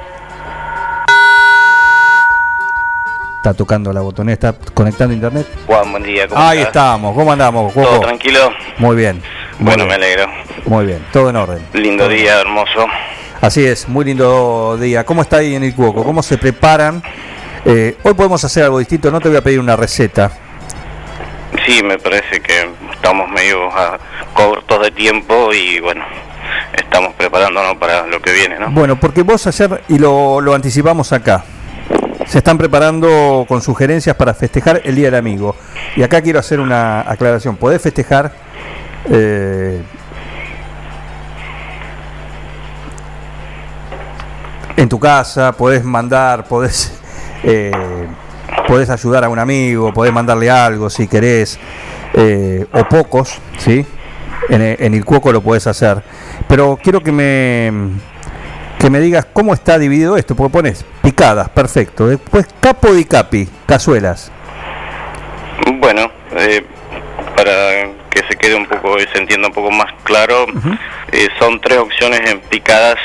Está 3.36 3.54
tocando 3.54 3.90
la 3.94 4.02
botonera, 4.02 4.34
está 4.34 4.52
conectando 4.74 5.14
internet. 5.14 5.46
Juan, 5.66 5.90
buen 5.90 6.02
día. 6.02 6.28
¿cómo 6.28 6.38
Ahí 6.38 6.58
estás? 6.58 6.68
estamos, 6.68 7.14
¿cómo 7.14 7.32
andamos, 7.32 7.72
Cuoco? 7.72 7.88
¿Todo 7.88 8.00
tranquilo? 8.00 8.50
Muy 8.78 8.96
bien. 8.96 9.22
Muy 9.60 9.66
Bueno, 9.66 9.86
me 9.86 9.94
alegro. 9.94 10.26
Muy 10.64 10.86
bien, 10.86 11.04
todo 11.12 11.30
en 11.30 11.36
orden. 11.36 11.66
Lindo 11.74 12.08
día, 12.08 12.40
hermoso. 12.40 12.86
Así 13.42 13.64
es, 13.64 13.88
muy 13.88 14.06
lindo 14.06 14.78
día. 14.78 15.04
¿Cómo 15.04 15.22
está 15.22 15.38
ahí 15.38 15.54
en 15.54 15.64
el 15.64 15.74
Cuoco? 15.74 16.02
¿Cómo 16.02 16.22
se 16.22 16.38
preparan? 16.38 17.02
Eh, 17.66 17.96
hoy 18.02 18.14
podemos 18.14 18.42
hacer 18.42 18.64
algo 18.64 18.78
distinto, 18.78 19.10
no 19.10 19.20
te 19.20 19.28
voy 19.28 19.36
a 19.36 19.42
pedir 19.42 19.60
una 19.60 19.76
receta. 19.76 20.30
Sí, 21.66 21.82
me 21.82 21.98
parece 21.98 22.40
que 22.40 22.70
estamos 22.92 23.28
medio 23.28 23.68
cortos 24.32 24.82
de 24.82 24.90
tiempo 24.92 25.52
y 25.52 25.78
bueno, 25.80 26.04
estamos 26.72 27.12
preparándonos 27.14 27.76
para 27.76 28.06
lo 28.06 28.20
que 28.20 28.32
viene, 28.32 28.58
¿no? 28.58 28.70
Bueno, 28.70 28.98
porque 28.98 29.22
vos 29.22 29.46
ayer, 29.46 29.82
y 29.88 29.98
lo, 29.98 30.40
lo 30.40 30.54
anticipamos 30.54 31.12
acá, 31.12 31.44
se 32.26 32.38
están 32.38 32.56
preparando 32.56 33.44
con 33.46 33.60
sugerencias 33.60 34.16
para 34.16 34.32
festejar 34.32 34.80
el 34.84 34.94
Día 34.94 35.06
del 35.06 35.16
Amigo. 35.16 35.56
Y 35.96 36.02
acá 36.02 36.22
quiero 36.22 36.38
hacer 36.38 36.60
una 36.60 37.00
aclaración. 37.00 37.56
Podés 37.56 37.82
festejar 37.82 38.32
eh, 39.08 39.82
en 44.76 44.88
tu 44.88 44.98
casa, 44.98 45.52
podés 45.52 45.84
mandar, 45.84 46.44
podés, 46.44 46.92
eh, 47.44 47.70
podés 48.66 48.90
ayudar 48.90 49.24
a 49.24 49.28
un 49.28 49.38
amigo, 49.38 49.92
podés 49.92 50.12
mandarle 50.12 50.50
algo 50.50 50.88
si 50.90 51.06
querés, 51.06 51.58
eh, 52.14 52.66
o 52.72 52.84
pocos, 52.84 53.38
¿sí? 53.58 53.84
En, 54.48 54.62
el- 54.62 55.04
cuoco 55.04 55.32
lo 55.32 55.42
podés 55.42 55.66
hacer. 55.66 56.02
Pero 56.48 56.78
quiero 56.82 57.02
que 57.02 57.12
me 57.12 57.70
que 58.78 58.88
me 58.88 58.98
digas 59.00 59.26
cómo 59.30 59.52
está 59.52 59.78
dividido 59.78 60.16
esto, 60.16 60.34
porque 60.34 60.52
pones 60.52 60.86
picadas, 61.02 61.50
perfecto. 61.50 62.06
Después 62.06 62.46
capo 62.60 62.94
di 62.94 63.04
capi, 63.04 63.46
cazuelas. 63.66 64.32
Bueno, 65.78 66.10
que 68.20 68.28
se 68.28 68.36
quede 68.38 68.54
un 68.54 68.66
poco 68.66 68.98
y 68.98 69.06
se 69.12 69.18
entienda 69.18 69.48
un 69.48 69.54
poco 69.54 69.70
más 69.70 69.92
claro, 70.04 70.46
eh, 71.12 71.28
son 71.38 71.60
tres 71.60 71.78
opciones 71.78 72.20
en 72.30 72.40
picadas 72.40 72.96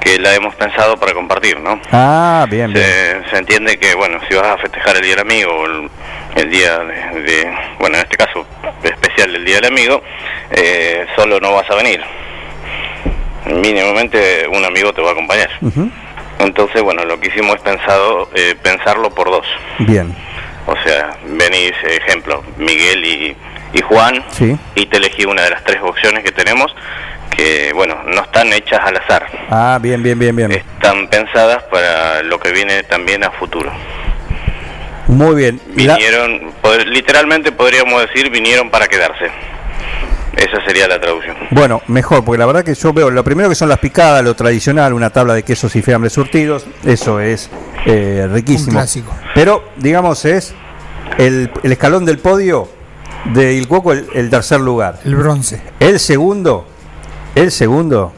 que 0.00 0.18
la 0.18 0.34
hemos 0.34 0.54
pensado 0.54 0.96
para 0.96 1.12
compartir, 1.14 1.58
¿no? 1.60 1.80
Ah, 1.92 2.46
bien, 2.48 2.72
bien. 2.72 2.84
Se, 2.84 3.30
se 3.30 3.36
entiende 3.38 3.78
que, 3.78 3.94
bueno, 3.94 4.20
si 4.28 4.34
vas 4.36 4.46
a 4.48 4.58
festejar 4.58 4.96
el 4.96 5.02
Día 5.02 5.16
del 5.16 5.20
Amigo, 5.20 5.52
o 5.52 5.66
el, 5.66 5.88
el 6.36 6.50
día 6.50 6.78
de, 6.78 7.20
de- 7.22 7.56
bueno, 7.80 7.96
en 7.96 8.02
este 8.04 8.16
caso 8.16 8.46
especial 8.82 9.34
el 9.34 9.44
Día 9.44 9.56
del 9.56 9.72
Amigo, 9.72 10.02
eh, 10.52 11.06
solo 11.16 11.40
no 11.40 11.52
vas 11.52 11.68
a 11.70 11.74
venir. 11.74 12.00
Mínimamente 13.46 14.46
un 14.48 14.64
amigo 14.64 14.92
te 14.92 15.02
va 15.02 15.10
a 15.10 15.12
acompañar. 15.12 15.50
Entonces, 16.40 16.82
bueno, 16.82 17.04
lo 17.04 17.18
que 17.18 17.28
hicimos 17.28 17.56
es 17.56 17.62
pensado, 17.62 18.28
eh, 18.34 18.54
pensarlo 18.62 19.10
por 19.10 19.30
dos. 19.30 19.46
Bien, 19.78 20.14
O 20.66 20.74
sea, 20.84 21.16
venís, 21.24 21.72
ejemplo, 21.84 22.42
Miguel 22.58 23.04
y, 23.04 23.36
y 23.72 23.80
Juan, 23.82 24.24
sí. 24.32 24.56
y 24.74 24.86
te 24.86 24.96
elegí 24.98 25.24
una 25.24 25.42
de 25.42 25.50
las 25.50 25.64
tres 25.64 25.78
opciones 25.82 26.24
que 26.24 26.32
tenemos, 26.32 26.74
que, 27.36 27.72
bueno, 27.74 27.96
no 28.06 28.22
están 28.22 28.52
hechas 28.52 28.80
al 28.84 28.96
azar, 28.96 29.26
Ah, 29.50 29.78
bien, 29.80 30.02
bien, 30.02 30.18
bien, 30.18 30.34
bien. 30.36 30.50
están 30.52 31.06
pensadas 31.08 31.62
para 31.64 32.22
lo 32.22 32.38
que 32.40 32.50
viene 32.52 32.82
también 32.84 33.22
a 33.24 33.30
futuro. 33.32 33.70
Muy 35.08 35.36
bien. 35.36 35.60
La- 35.76 35.94
Vinieron, 35.96 36.52
pod- 36.62 36.84
literalmente 36.86 37.52
podríamos 37.52 38.00
decir, 38.02 38.30
vinieron 38.30 38.70
para 38.70 38.88
quedarse. 38.88 39.30
Esa 40.36 40.62
sería 40.66 40.86
la 40.88 41.00
traducción. 41.00 41.34
Bueno, 41.50 41.80
mejor, 41.86 42.24
porque 42.24 42.38
la 42.38 42.44
verdad 42.46 42.62
que 42.64 42.74
yo 42.74 42.92
veo 42.92 43.10
lo 43.10 43.24
primero 43.24 43.48
que 43.48 43.54
son 43.54 43.68
las 43.70 43.78
picadas, 43.78 44.22
lo 44.22 44.34
tradicional, 44.34 44.92
una 44.92 45.08
tabla 45.10 45.32
de 45.34 45.42
quesos 45.44 45.74
y 45.76 45.82
fiambres 45.82 46.12
surtidos, 46.12 46.66
eso 46.84 47.20
es 47.20 47.48
eh, 47.86 48.28
riquísimo. 48.30 48.68
Un 48.72 48.74
clásico. 48.74 49.14
Pero, 49.34 49.64
digamos, 49.76 50.24
es 50.26 50.54
el, 51.18 51.50
el 51.62 51.72
escalón 51.72 52.04
del 52.04 52.18
podio 52.18 52.68
de 53.32 53.54
Il 53.54 53.68
Cuoco 53.68 53.92
el, 53.92 54.06
el 54.14 54.30
tercer 54.30 54.60
lugar. 54.60 55.00
El 55.04 55.16
bronce. 55.16 55.62
El 55.80 55.98
segundo, 55.98 56.66
el 57.34 57.50
segundo, 57.50 58.12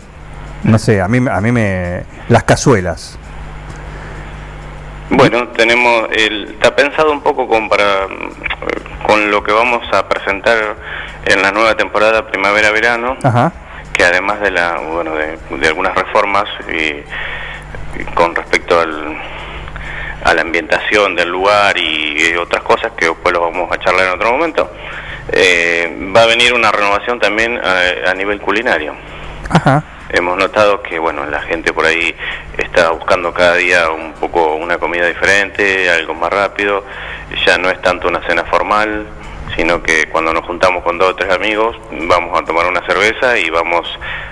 no 0.64 0.78
sé, 0.78 1.00
a 1.00 1.08
mí, 1.08 1.26
a 1.30 1.40
mí 1.40 1.52
me... 1.52 2.04
Las 2.28 2.44
cazuelas. 2.44 3.18
Bueno, 5.10 5.48
tenemos, 5.48 6.08
el, 6.12 6.50
está 6.50 6.76
pensado 6.76 7.10
un 7.10 7.22
poco 7.22 7.48
con, 7.48 7.68
para, 7.68 8.06
mm, 8.06 9.06
con 9.06 9.30
lo 9.30 9.42
que 9.42 9.52
vamos 9.52 9.82
a 9.92 10.06
presentar 10.06 10.76
en 11.24 11.42
la 11.42 11.50
nueva 11.50 11.74
temporada 11.74 12.26
primavera-verano, 12.26 13.16
Ajá. 13.22 13.52
que 13.94 14.04
además 14.04 14.40
de 14.40 14.50
la, 14.50 14.76
bueno, 14.78 15.14
de, 15.14 15.38
de 15.58 15.68
algunas 15.68 15.94
reformas 15.94 16.44
y, 16.70 18.00
y 18.00 18.04
con 18.14 18.34
respecto 18.34 18.78
al, 18.78 19.16
a 20.24 20.34
la 20.34 20.42
ambientación 20.42 21.14
del 21.14 21.28
lugar 21.28 21.76
y, 21.78 22.34
otras 22.36 22.62
cosas 22.62 22.92
que 22.96 23.06
después 23.06 23.32
lo 23.32 23.40
vamos 23.40 23.70
a 23.72 23.78
charlar 23.78 24.06
en 24.06 24.12
otro 24.12 24.32
momento, 24.32 24.70
eh, 25.32 26.10
va 26.14 26.22
a 26.22 26.26
venir 26.26 26.54
una 26.54 26.70
renovación 26.70 27.18
también 27.18 27.58
a, 27.58 28.10
a 28.10 28.14
nivel 28.14 28.40
culinario. 28.40 28.94
Ajá. 29.50 29.82
Hemos 30.10 30.38
notado 30.38 30.82
que 30.82 30.98
bueno 30.98 31.26
la 31.26 31.42
gente 31.42 31.72
por 31.72 31.84
ahí 31.84 32.14
está 32.56 32.90
buscando 32.90 33.32
cada 33.32 33.56
día 33.56 33.90
un 33.90 34.14
poco 34.14 34.54
una 34.54 34.78
comida 34.78 35.06
diferente, 35.06 35.90
algo 35.90 36.14
más 36.14 36.32
rápido. 36.32 36.84
Ya 37.46 37.58
no 37.58 37.68
es 37.68 37.80
tanto 37.82 38.08
una 38.08 38.26
cena 38.26 38.44
formal, 38.44 39.06
sino 39.54 39.82
que 39.82 40.08
cuando 40.08 40.32
nos 40.32 40.46
juntamos 40.46 40.82
con 40.82 40.96
dos 40.98 41.10
o 41.10 41.14
tres 41.16 41.30
amigos 41.32 41.76
vamos 41.90 42.40
a 42.40 42.44
tomar 42.44 42.66
una 42.66 42.80
cerveza 42.86 43.38
y 43.38 43.50
vamos 43.50 43.86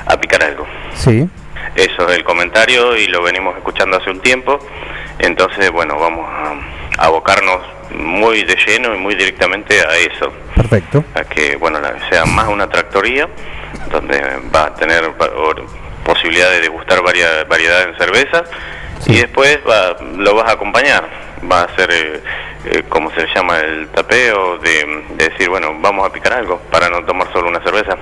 a 0.06 0.16
picar 0.18 0.42
algo. 0.44 0.66
Sí. 0.94 1.28
Eso 1.74 2.08
es 2.08 2.16
el 2.16 2.24
comentario 2.24 2.96
y 2.96 3.06
lo 3.08 3.22
venimos 3.22 3.56
escuchando 3.56 3.96
hace 3.98 4.10
un 4.10 4.20
tiempo. 4.20 4.58
Entonces 5.18 5.70
bueno 5.70 5.98
vamos 5.98 6.26
a 6.28 7.04
abocarnos 7.06 7.60
muy 7.90 8.42
de 8.44 8.56
lleno 8.66 8.94
y 8.94 8.98
muy 8.98 9.14
directamente 9.14 9.80
a 9.80 9.96
eso 9.96 10.32
Perfecto. 10.54 11.04
a 11.14 11.22
que 11.24 11.56
bueno 11.56 11.78
sea 12.10 12.24
más 12.26 12.48
una 12.48 12.68
tractoría 12.68 13.28
donde 13.90 14.20
va 14.54 14.64
a 14.66 14.74
tener 14.74 15.12
posibilidad 16.04 16.50
de 16.50 16.60
degustar 16.62 17.02
varia- 17.02 17.44
variedad 17.48 17.82
en 17.88 17.96
cervezas 17.96 18.42
y 19.06 19.18
después 19.18 19.58
va- 19.68 19.96
lo 20.16 20.34
vas 20.34 20.48
a 20.48 20.52
acompañar 20.54 21.04
va 21.50 21.62
a 21.62 21.76
ser 21.76 21.90
eh, 21.92 22.22
eh, 22.64 22.82
como 22.88 23.10
se 23.12 23.22
le 23.22 23.34
llama 23.34 23.58
el 23.60 23.88
tapeo 23.88 24.58
de, 24.58 25.04
de 25.16 25.28
decir 25.28 25.48
bueno 25.50 25.72
vamos 25.80 26.06
a 26.08 26.12
picar 26.12 26.32
algo 26.34 26.58
para 26.70 26.88
no 26.88 27.04
tomar 27.04 27.30
solo 27.32 27.48
una 27.48 27.62
cerveza 27.62 27.96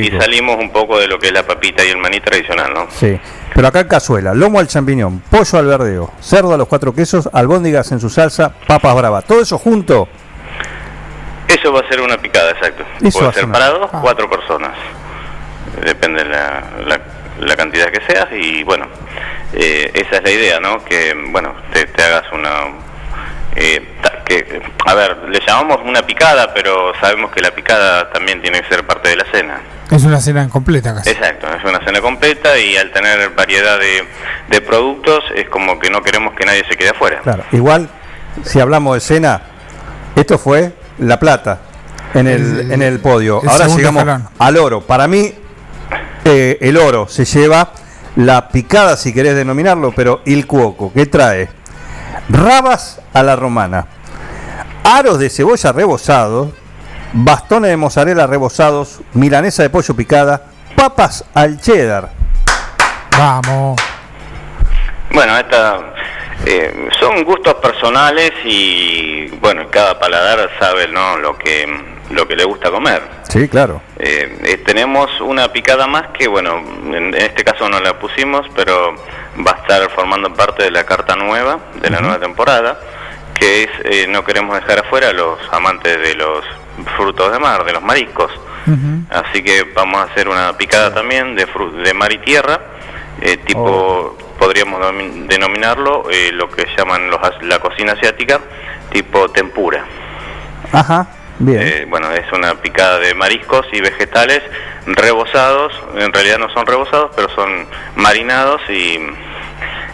y 0.00 0.10
salimos 0.18 0.56
un 0.56 0.70
poco 0.70 0.98
de 0.98 1.06
lo 1.08 1.18
que 1.18 1.26
es 1.28 1.32
la 1.32 1.42
papita 1.46 1.84
y 1.84 1.88
el 1.88 1.98
maní 1.98 2.20
tradicional 2.20 2.72
no 2.72 2.86
Sí. 2.90 3.18
Pero 3.54 3.66
acá 3.68 3.80
en 3.80 3.88
cazuela, 3.88 4.34
lomo 4.34 4.60
al 4.60 4.68
champiñón, 4.68 5.20
pollo 5.30 5.58
al 5.58 5.66
verdeo, 5.66 6.12
cerdo 6.20 6.54
a 6.54 6.56
los 6.56 6.68
cuatro 6.68 6.94
quesos, 6.94 7.28
albóndigas 7.32 7.90
en 7.90 7.98
su 7.98 8.08
salsa, 8.08 8.52
papas 8.68 8.94
bravas. 8.94 9.24
Todo 9.24 9.40
eso 9.40 9.58
junto. 9.58 10.06
Eso 11.48 11.72
va 11.72 11.80
a 11.80 11.88
ser 11.88 12.00
una 12.00 12.18
picada, 12.18 12.50
exacto. 12.52 12.84
Eso 13.02 13.18
Puede 13.18 13.32
ser 13.32 13.34
ser 13.34 13.44
una- 13.46 13.52
para 13.54 13.68
dos, 13.70 13.90
Ah. 13.92 13.98
cuatro 14.02 14.28
personas. 14.30 14.72
Depende 15.84 16.22
de 16.24 16.30
la, 16.30 16.62
la, 16.86 17.00
la 17.40 17.56
cantidad 17.56 17.86
que 17.86 18.00
seas 18.06 18.28
y 18.32 18.62
bueno, 18.64 18.86
eh, 19.54 19.90
esa 19.94 20.16
es 20.16 20.22
la 20.22 20.30
idea, 20.30 20.60
¿no? 20.60 20.84
Que, 20.84 21.14
bueno, 21.30 21.54
te, 21.72 21.86
te 21.86 22.02
hagas 22.02 22.24
una... 22.32 22.50
eh, 23.56 23.86
ta- 24.02 24.24
que, 24.24 24.60
a 24.86 24.94
ver, 24.94 25.16
le 25.30 25.40
llamamos 25.46 25.78
una 25.84 26.02
picada, 26.02 26.52
pero 26.52 26.92
sabemos 27.00 27.30
que 27.32 27.40
la 27.40 27.50
picada 27.52 28.10
también 28.10 28.42
tiene 28.42 28.60
que 28.60 28.68
ser 28.68 28.86
parte 28.86 29.08
de 29.10 29.16
la 29.16 29.24
cena. 29.32 29.60
Es 29.90 30.04
una 30.04 30.20
cena 30.20 30.48
completa 30.50 30.94
casi. 30.94 31.08
Exacto, 31.10 31.46
es 31.54 31.64
una 31.64 31.82
cena 31.84 32.00
completa 32.02 32.58
y 32.58 32.76
al 32.76 32.92
tener 32.92 33.30
variedad 33.30 33.78
de, 33.78 34.04
de 34.48 34.60
productos 34.60 35.24
es 35.34 35.48
como 35.48 35.78
que 35.78 35.88
no 35.88 36.02
queremos 36.02 36.34
que 36.34 36.44
nadie 36.44 36.62
se 36.68 36.76
quede 36.76 36.90
afuera. 36.90 37.20
Claro. 37.22 37.44
Igual, 37.52 37.88
si 38.44 38.60
hablamos 38.60 38.94
de 38.96 39.00
cena, 39.00 39.40
esto 40.14 40.36
fue 40.38 40.72
La 40.98 41.18
Plata 41.18 41.60
en 42.12 42.26
el, 42.26 42.60
El- 42.60 42.72
en 42.72 42.82
el 42.82 43.00
podio. 43.00 43.40
el 43.42 43.48
Ahora 43.48 43.66
llegamos 43.68 44.02
escalón. 44.02 44.28
al 44.38 44.56
oro. 44.58 44.80
Para 44.82 45.08
mí, 45.08 45.32
eh, 46.24 46.58
el 46.60 46.76
oro 46.76 47.08
se 47.08 47.24
lleva 47.24 47.72
la 48.16 48.48
picada, 48.48 48.96
si 48.96 49.12
querés 49.12 49.34
denominarlo, 49.34 49.92
pero 49.92 50.22
il 50.24 50.46
cuoco, 50.46 50.92
que 50.92 51.06
trae 51.06 51.48
rabas 52.28 53.00
a 53.12 53.22
la 53.22 53.36
romana, 53.36 53.86
aros 54.84 55.18
de 55.18 55.30
cebolla 55.30 55.72
rebozados, 55.72 56.48
bastones 57.12 57.70
de 57.70 57.76
mozzarella 57.76 58.26
rebozados, 58.26 59.00
milanesa 59.14 59.62
de 59.62 59.70
pollo 59.70 59.94
picada, 59.94 60.42
papas 60.76 61.24
al 61.34 61.60
cheddar. 61.60 62.10
Vamos. 63.16 63.80
Bueno, 65.12 65.38
esta, 65.38 65.80
eh, 66.44 66.88
son 67.00 67.24
gustos 67.24 67.54
personales 67.54 68.32
y 68.44 69.28
bueno, 69.40 69.66
cada 69.70 69.98
paladar 69.98 70.50
sabe 70.58 70.88
¿no? 70.88 71.18
lo 71.18 71.36
que 71.36 71.66
lo 72.10 72.26
que 72.26 72.36
le 72.36 72.44
gusta 72.44 72.70
comer. 72.70 73.02
Sí, 73.28 73.48
claro. 73.48 73.80
Eh, 74.00 74.38
eh, 74.44 74.56
tenemos 74.58 75.10
una 75.20 75.50
picada 75.52 75.88
más 75.88 76.08
que 76.16 76.28
bueno, 76.28 76.62
en 76.94 77.14
este 77.14 77.42
caso 77.42 77.68
no 77.68 77.80
la 77.80 77.98
pusimos, 77.98 78.46
pero 78.54 78.94
va 79.44 79.52
a 79.52 79.56
estar 79.56 79.90
formando 79.90 80.32
parte 80.32 80.62
de 80.62 80.70
la 80.70 80.84
carta 80.84 81.16
nueva 81.16 81.58
de 81.80 81.90
la 81.90 81.98
nueva 82.00 82.20
temporada, 82.20 82.78
que 83.34 83.64
es 83.64 83.70
eh, 83.84 84.06
no 84.08 84.22
queremos 84.24 84.54
dejar 84.54 84.80
afuera 84.80 85.08
a 85.08 85.12
los 85.12 85.38
amantes 85.52 86.00
de 86.00 86.14
los 86.14 86.44
frutos 86.96 87.32
de 87.32 87.38
mar, 87.40 87.64
de 87.64 87.72
los 87.72 87.82
mariscos. 87.82 88.30
Así 89.10 89.42
que 89.42 89.64
vamos 89.74 89.98
a 90.00 90.04
hacer 90.12 90.28
una 90.28 90.56
picada 90.56 90.92
también 90.94 91.34
de, 91.34 91.46
de 91.82 91.94
mar 91.94 92.12
y 92.12 92.18
tierra, 92.18 92.60
eh, 93.20 93.38
tipo, 93.38 94.16
podríamos 94.38 94.80
domi- 94.80 95.26
denominarlo 95.26 96.08
eh, 96.10 96.30
lo 96.32 96.48
que 96.50 96.66
llaman 96.76 97.10
los, 97.10 97.20
la 97.42 97.58
cocina 97.58 97.94
asiática, 97.94 98.38
tipo 98.92 99.28
tempura. 99.30 99.84
Ajá, 100.72 101.06
bien. 101.38 101.60
Eh, 101.62 101.86
bueno, 101.88 102.10
es 102.12 102.30
una 102.32 102.54
picada 102.54 102.98
de 102.98 103.14
mariscos 103.14 103.66
y 103.72 103.80
vegetales 103.80 104.42
rebozados, 104.86 105.72
en 105.96 106.12
realidad 106.12 106.38
no 106.38 106.48
son 106.50 106.66
rebozados, 106.66 107.10
pero 107.14 107.28
son 107.30 107.66
marinados 107.96 108.60
y, 108.68 108.98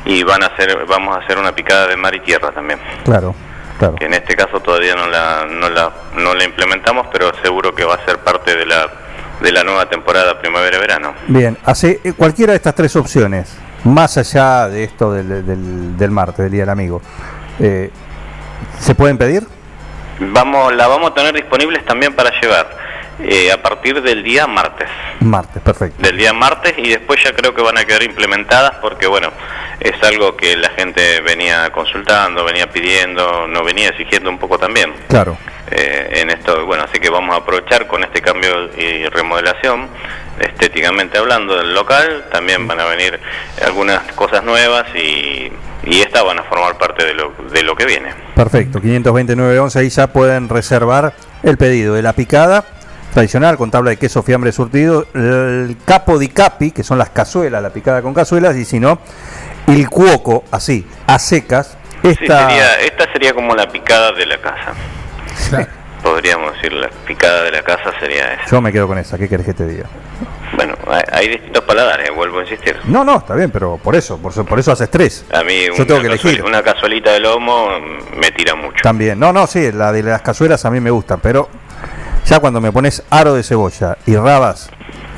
y 0.05 0.23
van 0.23 0.43
a 0.43 0.47
hacer, 0.47 0.85
vamos 0.87 1.17
a 1.17 1.21
hacer 1.21 1.39
una 1.39 1.55
picada 1.55 1.89
de 1.89 1.97
mar 1.97 2.15
y 2.15 2.21
tierra 2.21 2.53
también. 2.53 2.79
Claro, 3.05 3.35
claro. 3.79 3.97
Que 3.97 4.07
en 4.07 4.15
este 4.15 4.37
caso 4.37 4.61
todavía 4.61 4.95
no 4.95 5.07
la, 5.09 5.47
no 5.51 5.69
la, 5.69 5.91
no 6.17 6.35
la 6.35 6.45
implementamos, 6.45 7.09
pero 7.13 7.33
seguro 7.43 7.75
que 7.75 7.85
va 7.85 7.95
a 7.95 8.05
ser 8.05 8.19
parte 8.19 8.57
de 8.57 8.67
la, 8.67 8.89
de 9.41 9.53
la 9.53 9.65
nueva 9.65 9.89
temporada 9.89 10.39
primavera-verano. 10.41 11.15
Bien, 11.27 11.59
hace 11.65 12.01
eh, 12.05 12.13
cualquiera 12.13 12.53
de 12.53 12.59
estas 12.59 12.75
tres 12.75 12.95
opciones, 12.95 13.57
más 13.85 14.17
allá 14.17 14.69
de 14.69 14.85
esto 14.85 15.13
del, 15.13 15.45
del, 15.45 15.97
del 15.97 16.11
martes, 16.11 16.39
del 16.39 16.53
Día 16.53 16.63
del 16.63 16.71
Amigo, 16.71 17.03
eh, 17.59 17.91
¿se 18.79 18.95
pueden 18.95 19.19
pedir? 19.19 19.43
Vamos, 20.33 20.75
la 20.75 20.87
vamos 20.87 21.11
a 21.11 21.15
tener 21.15 21.35
disponibles 21.35 21.85
también 21.85 22.15
para 22.15 22.31
llevar 22.41 22.77
eh, 23.21 23.53
a 23.53 23.63
partir 23.63 24.03
del 24.03 24.23
día 24.23 24.47
martes. 24.47 24.89
Martes, 25.21 25.63
perfecto. 25.63 26.03
del 26.03 26.17
día 26.17 26.33
martes 26.33 26.75
y 26.77 26.89
después 26.89 27.23
ya 27.23 27.33
creo 27.33 27.55
que 27.55 27.63
van 27.63 27.79
a 27.79 27.85
quedar 27.85 28.03
implementadas 28.03 28.73
porque 28.81 29.07
bueno, 29.07 29.31
es 29.81 30.03
algo 30.03 30.37
que 30.37 30.57
la 30.57 30.71
gente 30.71 31.21
venía 31.21 31.71
consultando, 31.71 32.45
venía 32.45 32.69
pidiendo, 32.69 33.47
nos 33.47 33.65
venía 33.65 33.91
exigiendo 33.91 34.31
un 34.31 34.39
poco 34.39 34.59
también. 34.59 34.93
Claro. 35.09 35.37
Eh, 35.71 36.21
en 36.21 36.31
esto, 36.31 36.67
bueno, 36.67 36.85
así 36.85 36.99
que 36.99 37.11
vamos 37.11 37.35
a 37.35 37.39
aprovechar 37.39 37.87
con 37.87 38.05
este 38.05 38.21
cambio 38.21 38.71
y 38.77 39.07
remodelación, 39.09 39.89
estéticamente 40.39 41.19
hablando 41.19 41.57
del 41.57 41.75
local, 41.75 42.27
también 42.31 42.67
van 42.67 42.81
a 42.81 42.85
venir 42.85 43.19
algunas 43.65 44.01
cosas 44.13 44.45
nuevas 44.45 44.85
y, 44.95 45.51
y 45.85 46.01
estas 46.01 46.25
van 46.25 46.39
a 46.39 46.43
formar 46.45 46.77
parte 46.77 47.05
de 47.05 47.15
lo, 47.15 47.33
de 47.51 47.63
lo 47.63 47.75
que 47.75 47.87
viene. 47.87 48.13
Perfecto, 48.35 48.81
529.11, 48.81 49.77
ahí 49.77 49.89
ya 49.89 50.09
pueden 50.09 50.49
reservar 50.49 51.15
el 51.43 51.57
pedido 51.57 51.95
de 51.95 52.03
la 52.03 52.13
picada 52.13 52.65
tradicional 53.15 53.57
con 53.57 53.71
tabla 53.71 53.91
de 53.91 53.97
queso 53.97 54.25
fiambre 54.25 54.51
surtido, 54.51 55.07
el 55.15 55.77
capo 55.85 56.19
di 56.19 56.29
capi, 56.29 56.73
que 56.73 56.83
son 56.83 56.99
las 56.99 57.11
cazuelas, 57.11 57.63
la 57.63 57.71
picada 57.71 58.03
con 58.03 58.13
cazuelas, 58.13 58.57
y 58.57 58.65
si 58.65 58.81
no, 58.81 58.99
el 59.69 59.89
cuoco, 59.89 60.45
así, 60.51 60.85
a 61.07 61.19
secas. 61.21 61.79
Esta... 62.03 62.49
sería, 62.49 62.75
esta 62.81 63.13
sería 63.13 63.33
como 63.33 63.55
la 63.55 63.69
picada 63.69 64.11
de 64.13 64.27
la 64.27 64.39
casa. 64.39 64.75
Podríamos 66.03 66.53
decir, 66.55 66.73
la 66.75 66.89
picada 67.07 67.43
de 67.45 67.51
la 67.51 67.63
casa 67.63 67.91
sería 67.99 68.35
esa. 68.35 68.45
Yo 68.51 68.61
me 68.61 68.71
quedo 68.71 68.87
con 68.87 68.99
esa, 68.99 69.17
¿qué 69.17 69.27
querés 69.29 69.47
que 69.47 69.55
te 69.55 69.67
diga? 69.67 69.87
Bueno, 70.55 70.75
hay, 70.87 71.01
hay 71.13 71.29
distintos 71.29 71.65
paladares, 71.65 72.11
vuelvo 72.15 72.41
a 72.41 72.43
insistir. 72.43 72.77
No, 72.85 73.03
no, 73.05 73.17
está 73.19 73.35
bien, 73.35 73.51
pero 73.51 73.79
por 73.83 73.95
eso, 73.97 74.19
por, 74.19 74.31
eso- 74.33 74.45
por 74.45 74.59
eso 74.59 74.71
haces 74.73 74.91
tres. 74.91 75.25
A 75.33 75.43
mí 75.43 75.65
Yo 75.67 75.75
una, 75.77 75.87
tengo 75.87 76.01
que 76.03 76.07
elegir. 76.09 76.43
una 76.45 76.63
cazuelita 76.63 77.11
de 77.13 77.21
lomo 77.21 77.69
me 78.17 78.31
tira 78.33 78.55
mucho. 78.55 78.83
También, 78.83 79.19
no, 79.19 79.33
no, 79.33 79.47
sí, 79.47 79.73
la 79.73 79.93
de 79.93 80.03
las 80.03 80.21
cazuelas 80.21 80.65
a 80.67 80.71
mí 80.71 80.79
me 80.79 80.91
gustan, 80.91 81.21
pero 81.21 81.49
ya 82.27 82.39
cuando 82.39 82.61
me 82.61 82.71
pones 82.71 83.03
aro 83.09 83.33
de 83.35 83.43
cebolla 83.43 83.97
y 84.07 84.15
rabas 84.15 84.69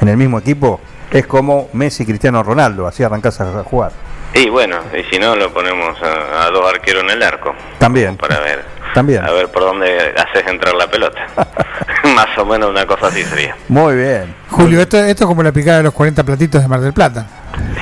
en 0.00 0.08
el 0.08 0.16
mismo 0.16 0.38
equipo, 0.38 0.80
es 1.10 1.26
como 1.26 1.68
Messi 1.72 2.04
y 2.04 2.06
Cristiano 2.06 2.42
Ronaldo, 2.44 2.86
así 2.86 3.02
arrancás 3.02 3.40
a 3.40 3.64
jugar. 3.64 3.90
Y 4.34 4.48
bueno, 4.50 4.78
y 4.96 5.02
si 5.12 5.18
no, 5.18 5.34
lo 5.34 5.52
ponemos 5.52 6.00
a, 6.02 6.44
a 6.46 6.50
dos 6.50 6.68
arqueros 6.72 7.02
en 7.04 7.10
el 7.10 7.22
arco. 7.22 7.54
También. 7.78 8.16
Para 8.16 8.38
ver, 8.40 8.64
También. 8.96 9.22
a 9.22 9.30
ver 9.30 9.48
por 9.48 9.62
dónde 9.62 10.14
haces 10.16 10.46
entrar 10.46 10.74
la 10.74 10.86
pelota. 10.86 11.26
Más 12.14 12.38
o 12.38 12.46
menos 12.46 12.70
una 12.70 12.86
cosa 12.86 13.08
así 13.08 13.22
sería. 13.24 13.54
Muy 13.68 13.94
bien. 13.94 14.34
Julio, 14.48 14.80
esto, 14.80 14.96
esto 14.96 15.24
es 15.24 15.28
como 15.28 15.42
la 15.42 15.52
picada 15.52 15.76
de 15.78 15.82
los 15.82 15.92
40 15.92 16.24
platitos 16.24 16.62
de 16.62 16.66
Mar 16.68 16.80
del 16.80 16.94
Plata. 16.94 17.26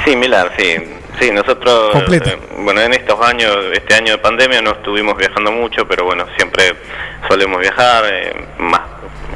Similar, 0.04 0.50
sí. 0.58 0.74
Sí, 1.20 1.30
nosotros, 1.30 1.92
Completa. 1.92 2.30
eh, 2.30 2.38
bueno, 2.58 2.80
en 2.80 2.92
estos 2.94 3.20
años, 3.24 3.56
este 3.72 3.94
año 3.94 4.10
de 4.14 4.18
pandemia 4.18 4.60
no 4.60 4.72
estuvimos 4.72 5.16
viajando 5.16 5.52
mucho, 5.52 5.86
pero 5.86 6.04
bueno, 6.04 6.26
siempre 6.36 6.74
solemos 7.28 7.60
viajar, 7.60 8.02
eh, 8.10 8.34
más 8.58 8.80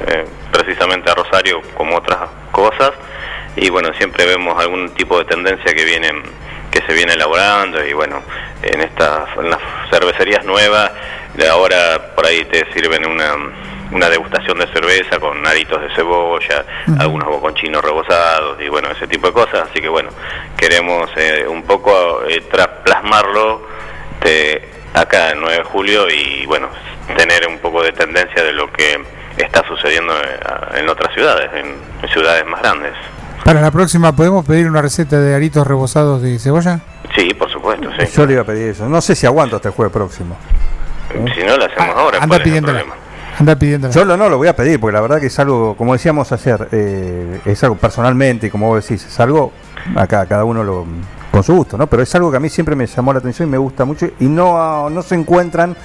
eh, 0.09 0.25
precisamente 0.51 1.09
a 1.09 1.15
Rosario 1.15 1.63
como 1.77 1.97
otras 1.99 2.19
cosas, 2.51 2.91
y 3.55 3.71
bueno, 3.71 3.91
siempre 3.97 4.27
vemos 4.27 4.61
algún 4.61 4.91
tipo 4.95 5.17
de 5.19 5.27
tendencia 5.27 5.73
que 5.73 5.85
viene 5.85 6.11
que 6.71 6.83
se 6.83 6.93
viene 6.93 7.15
elaborando 7.15 7.83
y 7.85 7.93
bueno, 7.93 8.23
en 8.63 8.81
estas 8.81 9.29
en 9.39 9.51
las 9.51 9.61
cervecerías 9.91 10.45
nuevas, 10.45 10.91
de 11.39 11.49
ahora 11.49 12.15
por 12.15 12.27
ahí 12.27 12.45
te 12.45 12.71
sirven 12.73 13.07
una 13.07 13.35
una 13.91 14.11
degustación 14.11 14.59
de 14.59 14.67
cerveza 14.67 15.19
con 15.19 15.47
aritos 15.47 15.81
de 15.81 15.89
cebolla, 15.95 16.63
algunos 16.99 17.27
boconchinos 17.29 17.83
rebozados 17.83 18.61
y 18.61 18.69
bueno, 18.69 18.91
ese 18.91 19.07
tipo 19.07 19.29
de 19.29 19.33
cosas. 19.33 19.67
Así 19.71 19.81
que 19.81 19.89
bueno, 19.89 20.11
queremos 20.59 21.09
eh, 21.17 21.47
un 21.49 21.63
poco 21.63 22.21
eh, 22.29 22.43
plasmarlo 22.85 23.63
de 24.23 24.69
acá 24.93 25.31
en 25.31 25.41
9 25.41 25.57
de 25.57 25.65
julio 25.65 26.07
y 26.11 26.45
bueno, 26.45 26.69
tener 27.17 27.49
un 27.49 27.59
poco 27.61 27.83
de 27.83 27.93
tendencia 27.93 28.43
de 28.45 28.53
lo 28.53 28.71
que 28.71 29.01
está 29.39 29.67
sucediendo 29.67 30.13
eh, 30.15 30.39
a- 30.45 30.79
en 30.79 30.87
otras 30.91 31.15
ciudades, 31.15 31.49
en, 31.55 31.75
en 32.03 32.09
ciudades 32.11 32.45
más 32.45 32.61
grandes. 32.61 32.93
Para 33.43 33.63
la 33.63 33.71
próxima, 33.71 34.15
¿podemos 34.15 34.45
pedir 34.45 34.69
una 34.69 34.83
receta 34.83 35.19
de 35.19 35.35
aritos 35.35 35.67
rebozados 35.67 36.21
de 36.21 36.39
cebolla? 36.39 36.81
Sí, 37.17 37.33
por 37.33 37.51
supuesto, 37.51 37.89
sí. 37.99 38.07
Yo 38.15 38.27
le 38.27 38.35
iba 38.35 38.43
a 38.43 38.45
pedir 38.45 38.69
eso. 38.71 38.87
No 38.87 39.01
sé 39.01 39.15
si 39.15 39.25
aguanto 39.27 39.57
hasta 39.57 39.69
el 39.71 39.75
jueves 39.75 39.95
próximo. 39.95 40.37
Si 41.35 41.43
no, 41.43 41.57
lo 41.57 41.65
hacemos 41.65 41.97
ahora. 41.97 42.19
Anda 42.19 42.27
¿cuál 42.29 42.33
es 42.33 42.37
el 42.39 42.43
pidiéndola. 42.45 42.79
problema? 42.81 42.95
Anda 43.39 43.57
pidiéndola. 43.57 43.95
Yo 43.95 44.05
lo, 44.05 44.17
no 44.17 44.29
lo 44.29 44.37
voy 44.39 44.49
a 44.49 44.57
pedir 44.57 44.79
porque 44.81 44.95
la 44.95 45.01
verdad 45.01 45.21
que 45.21 45.27
es 45.27 45.39
algo, 45.39 45.77
como 45.77 45.93
decíamos 45.93 46.31
ayer, 46.33 46.69
eh, 46.73 47.41
es 47.45 47.63
algo 47.65 47.77
personalmente, 47.77 48.51
como 48.51 48.69
vos 48.69 48.83
decís, 48.87 49.07
es 49.07 49.21
algo, 49.21 49.53
acá 49.97 50.27
cada 50.27 50.45
uno 50.45 50.63
lo 50.65 50.87
con 51.31 51.43
su 51.45 51.55
gusto, 51.55 51.77
¿no? 51.79 51.87
Pero 51.87 52.03
es 52.03 52.15
algo 52.15 52.31
que 52.31 52.39
a 52.39 52.41
mí 52.41 52.49
siempre 52.49 52.75
me 52.75 52.87
llamó 52.87 53.13
la 53.13 53.19
atención 53.21 53.49
y 53.49 53.53
me 53.53 53.59
gusta 53.59 53.85
mucho 53.85 54.09
y 54.19 54.27
no, 54.27 54.89
no 54.91 55.03
se 55.03 55.15
encuentran 55.15 55.77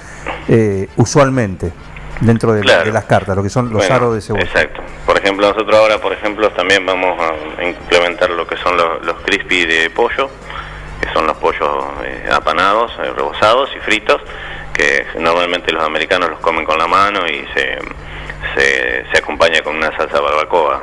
eh, 0.48 0.88
usualmente 0.96 1.70
dentro 2.20 2.52
de, 2.54 2.62
Claro. 2.62 2.84
de 2.84 2.92
las 2.92 3.04
cartas, 3.04 3.36
lo 3.36 3.42
que 3.42 3.50
son 3.50 3.66
los 3.66 3.74
Bueno, 3.74 3.94
aros 3.94 4.14
de 4.14 4.20
cebolla. 4.22 4.44
Exacto. 4.44 4.80
Por 5.06 5.18
ejemplo, 5.18 5.46
nosotros 5.48 5.76
ahora, 5.78 5.98
por 5.98 6.12
ejemplo, 6.12 6.48
también 6.50 6.84
vamos 6.86 7.16
a 7.20 7.62
implementar 7.64 8.30
lo 8.30 8.46
que 8.46 8.56
son 8.56 8.76
los, 8.76 9.04
los 9.04 9.16
crispy 9.20 9.64
de 9.66 9.90
pollo, 9.90 10.28
son 11.14 11.26
los 11.26 11.36
pollos 11.38 11.70
eh, 12.04 12.28
apanados, 12.30 12.92
eh, 12.98 13.10
rebozados 13.16 13.70
y 13.74 13.80
fritos, 13.80 14.20
que 14.74 15.06
normalmente 15.18 15.72
los 15.72 15.82
americanos 15.82 16.28
los 16.28 16.40
comen 16.40 16.64
con 16.66 16.76
la 16.76 16.86
mano 16.86 17.26
y 17.26 17.46
se, 17.54 17.78
se, 18.56 19.04
se 19.10 19.18
acompaña 19.18 19.62
con 19.62 19.76
una 19.76 19.96
salsa 19.96 20.20
barbacoa. 20.20 20.82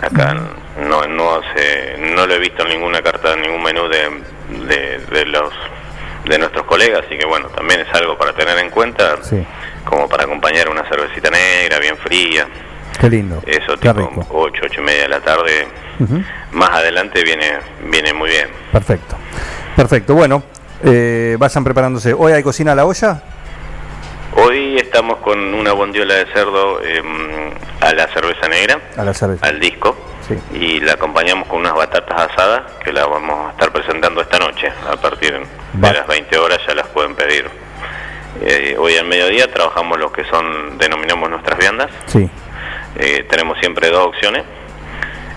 Acá 0.00 0.34
no, 0.78 1.06
no, 1.06 1.40
se, 1.56 1.96
no 2.14 2.26
lo 2.26 2.34
he 2.34 2.38
visto 2.38 2.62
en 2.64 2.68
ninguna 2.68 3.00
carta, 3.02 3.32
en 3.32 3.40
ningún 3.42 3.62
menú 3.62 3.88
de, 3.88 4.10
de, 4.66 4.98
de 4.98 5.24
los 5.26 5.50
de 6.26 6.38
nuestros 6.38 6.66
colegas, 6.66 7.04
así 7.06 7.16
que 7.16 7.24
bueno, 7.24 7.48
también 7.50 7.80
es 7.80 7.94
algo 7.94 8.18
para 8.18 8.32
tener 8.32 8.58
en 8.58 8.68
cuenta, 8.70 9.22
Sí. 9.22 9.42
como 9.84 10.08
para 10.08 10.24
acompañar 10.24 10.68
una 10.68 10.82
cervecita 10.88 11.30
negra, 11.30 11.78
bien 11.78 11.96
fría, 11.98 12.46
Qué 13.00 13.08
lindo. 13.08 13.40
eso 13.46 13.74
Qué 13.78 13.88
tipo 13.88 13.94
rico. 13.94 14.26
8, 14.30 14.60
8 14.64 14.80
y 14.80 14.84
media 14.84 15.02
de 15.02 15.08
la 15.08 15.20
tarde. 15.20 15.68
Más 16.56 16.70
adelante 16.70 17.22
viene, 17.22 17.58
viene 17.90 18.12
muy 18.12 18.30
bien. 18.30 18.48
Perfecto. 18.72 19.16
Perfecto. 19.76 20.14
Bueno, 20.14 20.42
eh, 20.82 21.36
vayan 21.38 21.62
preparándose. 21.62 22.14
¿Hoy 22.14 22.32
hay 22.32 22.42
cocina 22.42 22.72
a 22.72 22.74
la 22.74 22.86
olla? 22.86 23.22
Hoy 24.38 24.76
estamos 24.76 25.18
con 25.18 25.38
una 25.54 25.72
bondiola 25.72 26.14
de 26.14 26.26
cerdo 26.32 26.82
em, 26.82 27.50
a 27.80 27.92
la 27.92 28.06
cerveza 28.08 28.48
negra, 28.48 28.80
A 28.96 29.04
la 29.04 29.14
cerveza. 29.14 29.46
al 29.46 29.58
disco, 29.60 29.96
Sí. 30.28 30.34
y 30.52 30.80
la 30.80 30.92
acompañamos 30.94 31.46
con 31.48 31.60
unas 31.60 31.74
batatas 31.74 32.30
asadas 32.32 32.62
que 32.84 32.92
la 32.92 33.06
vamos 33.06 33.48
a 33.48 33.50
estar 33.52 33.70
presentando 33.72 34.20
esta 34.20 34.38
noche. 34.38 34.70
A 34.90 34.96
partir 34.96 35.40
de 35.74 35.92
las 35.92 36.06
20 36.06 36.36
horas 36.38 36.58
ya 36.66 36.74
las 36.74 36.86
pueden 36.88 37.14
pedir. 37.14 37.48
Eh, 38.42 38.76
hoy 38.78 38.96
al 38.96 39.06
mediodía 39.06 39.50
trabajamos 39.50 39.98
lo 39.98 40.12
que 40.12 40.24
son, 40.24 40.76
denominamos 40.76 41.30
nuestras 41.30 41.58
viandas. 41.58 41.90
Sí. 42.06 42.28
Eh, 42.98 43.24
tenemos 43.30 43.58
siempre 43.60 43.88
dos 43.88 44.06
opciones. 44.06 44.42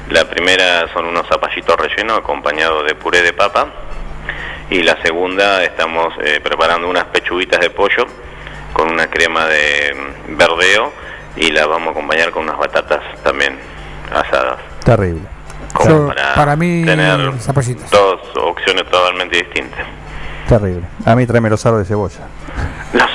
La 0.09 0.25
primera 0.25 0.91
son 0.93 1.05
unos 1.05 1.27
zapallitos 1.27 1.75
rellenos 1.77 2.17
acompañados 2.17 2.85
de 2.85 2.95
puré 2.95 3.21
de 3.21 3.33
papa. 3.33 3.67
Y 4.69 4.83
la 4.83 5.01
segunda 5.01 5.63
estamos 5.63 6.13
eh, 6.23 6.39
preparando 6.43 6.87
unas 6.89 7.05
pechuguitas 7.05 7.59
de 7.59 7.69
pollo 7.69 8.05
con 8.73 8.89
una 8.91 9.07
crema 9.07 9.45
de 9.45 9.95
mm, 10.27 10.37
verdeo 10.37 10.91
y 11.35 11.51
la 11.51 11.65
vamos 11.65 11.89
a 11.89 11.91
acompañar 11.91 12.31
con 12.31 12.43
unas 12.43 12.57
batatas 12.57 13.01
también 13.23 13.57
asadas. 14.13 14.59
Terrible. 14.83 15.21
Como 15.73 15.89
Yo- 15.89 16.07
para, 16.07 16.33
para 16.35 16.55
mí, 16.55 16.83
tener 16.85 17.33
zapallitos. 17.39 17.89
dos 17.89 18.19
opciones 18.37 18.85
totalmente 18.89 19.37
distintas. 19.37 19.85
Terrible. 20.47 20.83
A 21.05 21.15
mí 21.15 21.25
tráeme 21.27 21.49
los 21.49 21.63
aros 21.65 21.79
de 21.79 21.85
cebolla. 21.85 22.27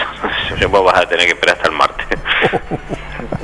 No, 0.61 0.69
vos 0.69 0.85
vas 0.85 1.03
a 1.03 1.07
tener 1.09 1.27
que 1.27 1.33
esperar 1.33 1.57
hasta 1.57 1.69
el 1.69 1.75
martes. 1.75 2.07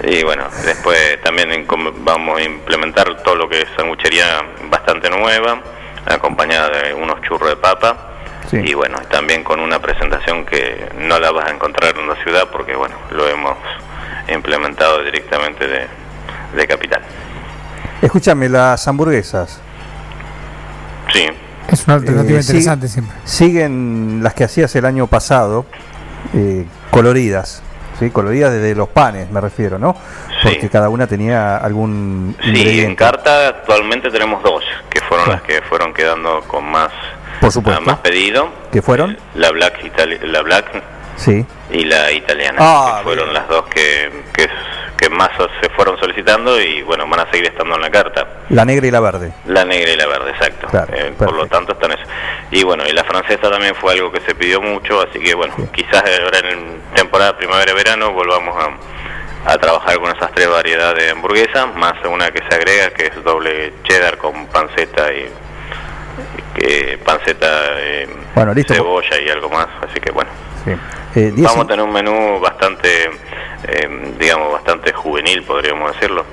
y 0.03 0.23
bueno, 0.25 0.45
después 0.65 1.21
también 1.23 1.67
vamos 2.05 2.39
a 2.39 2.43
implementar 2.43 3.23
todo 3.23 3.35
lo 3.35 3.49
que 3.49 3.63
es 3.63 3.69
sanguchería 3.77 4.43
bastante 4.71 5.11
nueva, 5.11 5.61
acompañada 6.07 6.71
de 6.71 6.95
unos 6.95 7.21
churros 7.23 7.51
de 7.51 7.57
papa. 7.57 8.07
Y 8.53 8.75
bueno, 8.75 8.99
también 9.11 9.45
con 9.45 9.61
una 9.61 9.79
presentación 9.81 10.45
que 10.45 10.89
no 10.99 11.21
la 11.21 11.31
vas 11.31 11.47
a 11.47 11.51
encontrar 11.55 11.97
en 11.97 12.09
la 12.09 12.17
ciudad 12.17 12.49
porque 12.51 12.75
bueno, 12.75 12.97
lo 13.13 13.29
hemos 13.29 13.57
implementado 14.33 15.05
directamente 15.05 15.69
de, 15.69 15.87
de 16.57 16.67
Capital. 16.67 17.03
Escúchame, 18.03 18.49
las 18.49 18.89
hamburguesas. 18.89 19.61
Sí, 21.13 21.27
Es 21.69 21.87
una 21.87 21.97
alternativa 21.97 22.39
Eh, 22.39 22.43
interesante 22.43 22.89
siempre. 22.89 23.17
Siguen 23.25 24.21
las 24.23 24.35
que 24.35 24.45
hacías 24.45 24.75
el 24.75 24.85
año 24.85 25.07
pasado, 25.07 25.67
eh, 26.35 26.65
coloridas. 26.91 27.63
¿Sí? 28.01 28.11
Coloridas 28.11 28.53
desde 28.53 28.75
los 28.75 28.89
panes, 28.89 29.31
me 29.31 29.41
refiero, 29.41 29.79
¿no? 29.79 29.95
Porque 30.43 30.69
cada 30.69 30.89
una 30.89 31.07
tenía 31.07 31.59
algún 31.59 32.35
sí, 32.43 32.81
en 32.81 32.97
carta 32.97 33.49
actualmente 33.49 34.11
tenemos 34.11 34.43
dos, 34.43 34.65
que 34.89 35.01
fueron 35.03 35.29
las 35.29 35.43
que 35.43 35.63
fueron 35.63 35.93
quedando 35.95 36.41
con 36.49 36.65
más, 36.65 36.91
Por 37.41 37.53
supuesto. 37.53 37.83
más 37.83 37.99
pedido. 37.99 38.49
¿Qué 38.73 38.83
fueron? 38.83 39.17
La 39.35 39.51
Black, 39.51 39.83
Itali- 39.85 40.21
la 40.23 40.41
Black 40.43 40.83
Sí. 41.17 41.45
y 41.71 41.85
la 41.85 42.11
italiana, 42.11 42.57
Ah, 42.61 42.95
que 42.99 43.05
fueron 43.05 43.33
las 43.35 43.47
dos 43.49 43.67
que, 43.67 44.11
que, 44.33 44.49
que 45.01 45.09
más 45.09 45.31
se 45.63 45.69
fueron 45.71 45.99
solicitando 45.99 46.61
y 46.61 46.83
bueno, 46.83 47.07
van 47.09 47.21
a 47.21 47.31
seguir 47.31 47.47
estando 47.47 47.75
en 47.77 47.81
la 47.81 47.91
carta. 47.91 48.27
La 48.51 48.65
negra 48.67 48.87
y 48.87 48.91
la 48.91 49.01
verde. 49.01 49.33
La 49.47 49.65
negra 49.65 49.91
y 49.93 49.97
la 49.97 50.07
verde, 50.07 50.31
exacto. 50.33 50.67
Claro, 50.69 50.93
Eh, 50.95 51.15
por 51.17 51.33
lo 51.33 51.47
tanto 51.47 51.73
están 51.73 51.93
eso. 51.93 52.03
Y 52.51 52.63
bueno, 52.65 52.85
y 52.87 52.93
la 52.93 53.03
francesa 53.05 53.51
también 53.51 53.75
fue 53.75 53.95
algo 53.95 54.13
que 54.13 54.21
se 54.21 54.35
pidió 54.35 54.61
mucho, 54.61 55.01
así 55.01 55.19
que 55.19 55.35
bueno, 55.35 55.55
quizás 55.73 56.03
ahora 56.23 56.39
en 56.51 56.81
temporada 56.95 57.37
primavera-verano 57.37 58.13
volvamos 58.13 58.55
a, 58.63 59.53
a 59.53 59.57
trabajar 59.59 59.99
con 59.99 60.15
esas 60.15 60.31
tres 60.33 60.49
variedades 60.51 61.03
de 61.07 61.11
hamburguesa, 61.13 61.65
más 61.67 61.95
una 62.05 62.31
que 62.31 62.43
se 62.49 62.55
agrega 62.55 62.91
que 62.91 63.07
es 63.07 63.25
doble 63.25 63.73
cheddar 63.85 64.19
con 64.19 64.47
panceta 64.49 65.11
y 65.15 65.31
que 66.55 66.99
panceta, 67.05 67.47
eh, 67.79 68.09
Bueno, 68.35 68.55
listo. 68.55 68.75
cebolla 68.75 69.21
y 69.21 69.29
algo 69.29 69.49
más, 69.49 69.69
así 69.89 70.01
que 70.01 70.11
bueno. 70.11 70.31
Sí. 70.65 70.73
Eh, 71.17 71.33
Vamos 71.39 71.65
a 71.65 71.67
tener 71.67 71.85
un 71.85 71.93
menú 71.93 72.39
bastante 72.41 73.11
eh, 73.65 74.15
digamos, 74.19 74.53
bastante 74.53 74.93
juvenil, 74.93 75.43
podríamos 75.43 75.93
decirlo. 75.93 76.25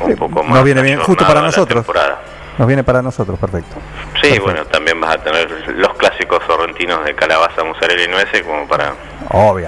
Un 0.00 0.16
poco 0.16 0.42
más. 0.42 0.56
Nos 0.56 0.64
viene 0.64 0.82
bien, 0.82 0.98
justo 1.00 1.26
para 1.26 1.40
nosotros. 1.40 1.84
temporada. 1.84 2.20
Nos 2.58 2.68
viene 2.68 2.84
para 2.84 3.02
nosotros, 3.02 3.38
perfecto. 3.38 3.76
Sí, 4.22 4.38
bueno, 4.38 4.64
también 4.66 5.00
vas 5.00 5.16
a 5.16 5.18
tener 5.18 5.50
los 5.76 5.92
clásicos 5.94 6.40
sorrentinos 6.46 7.04
de 7.04 7.14
calabaza, 7.14 7.64
mozzarella 7.64 8.04
y 8.04 8.08
nueces 8.08 8.42
como 8.42 8.66
para 8.68 8.92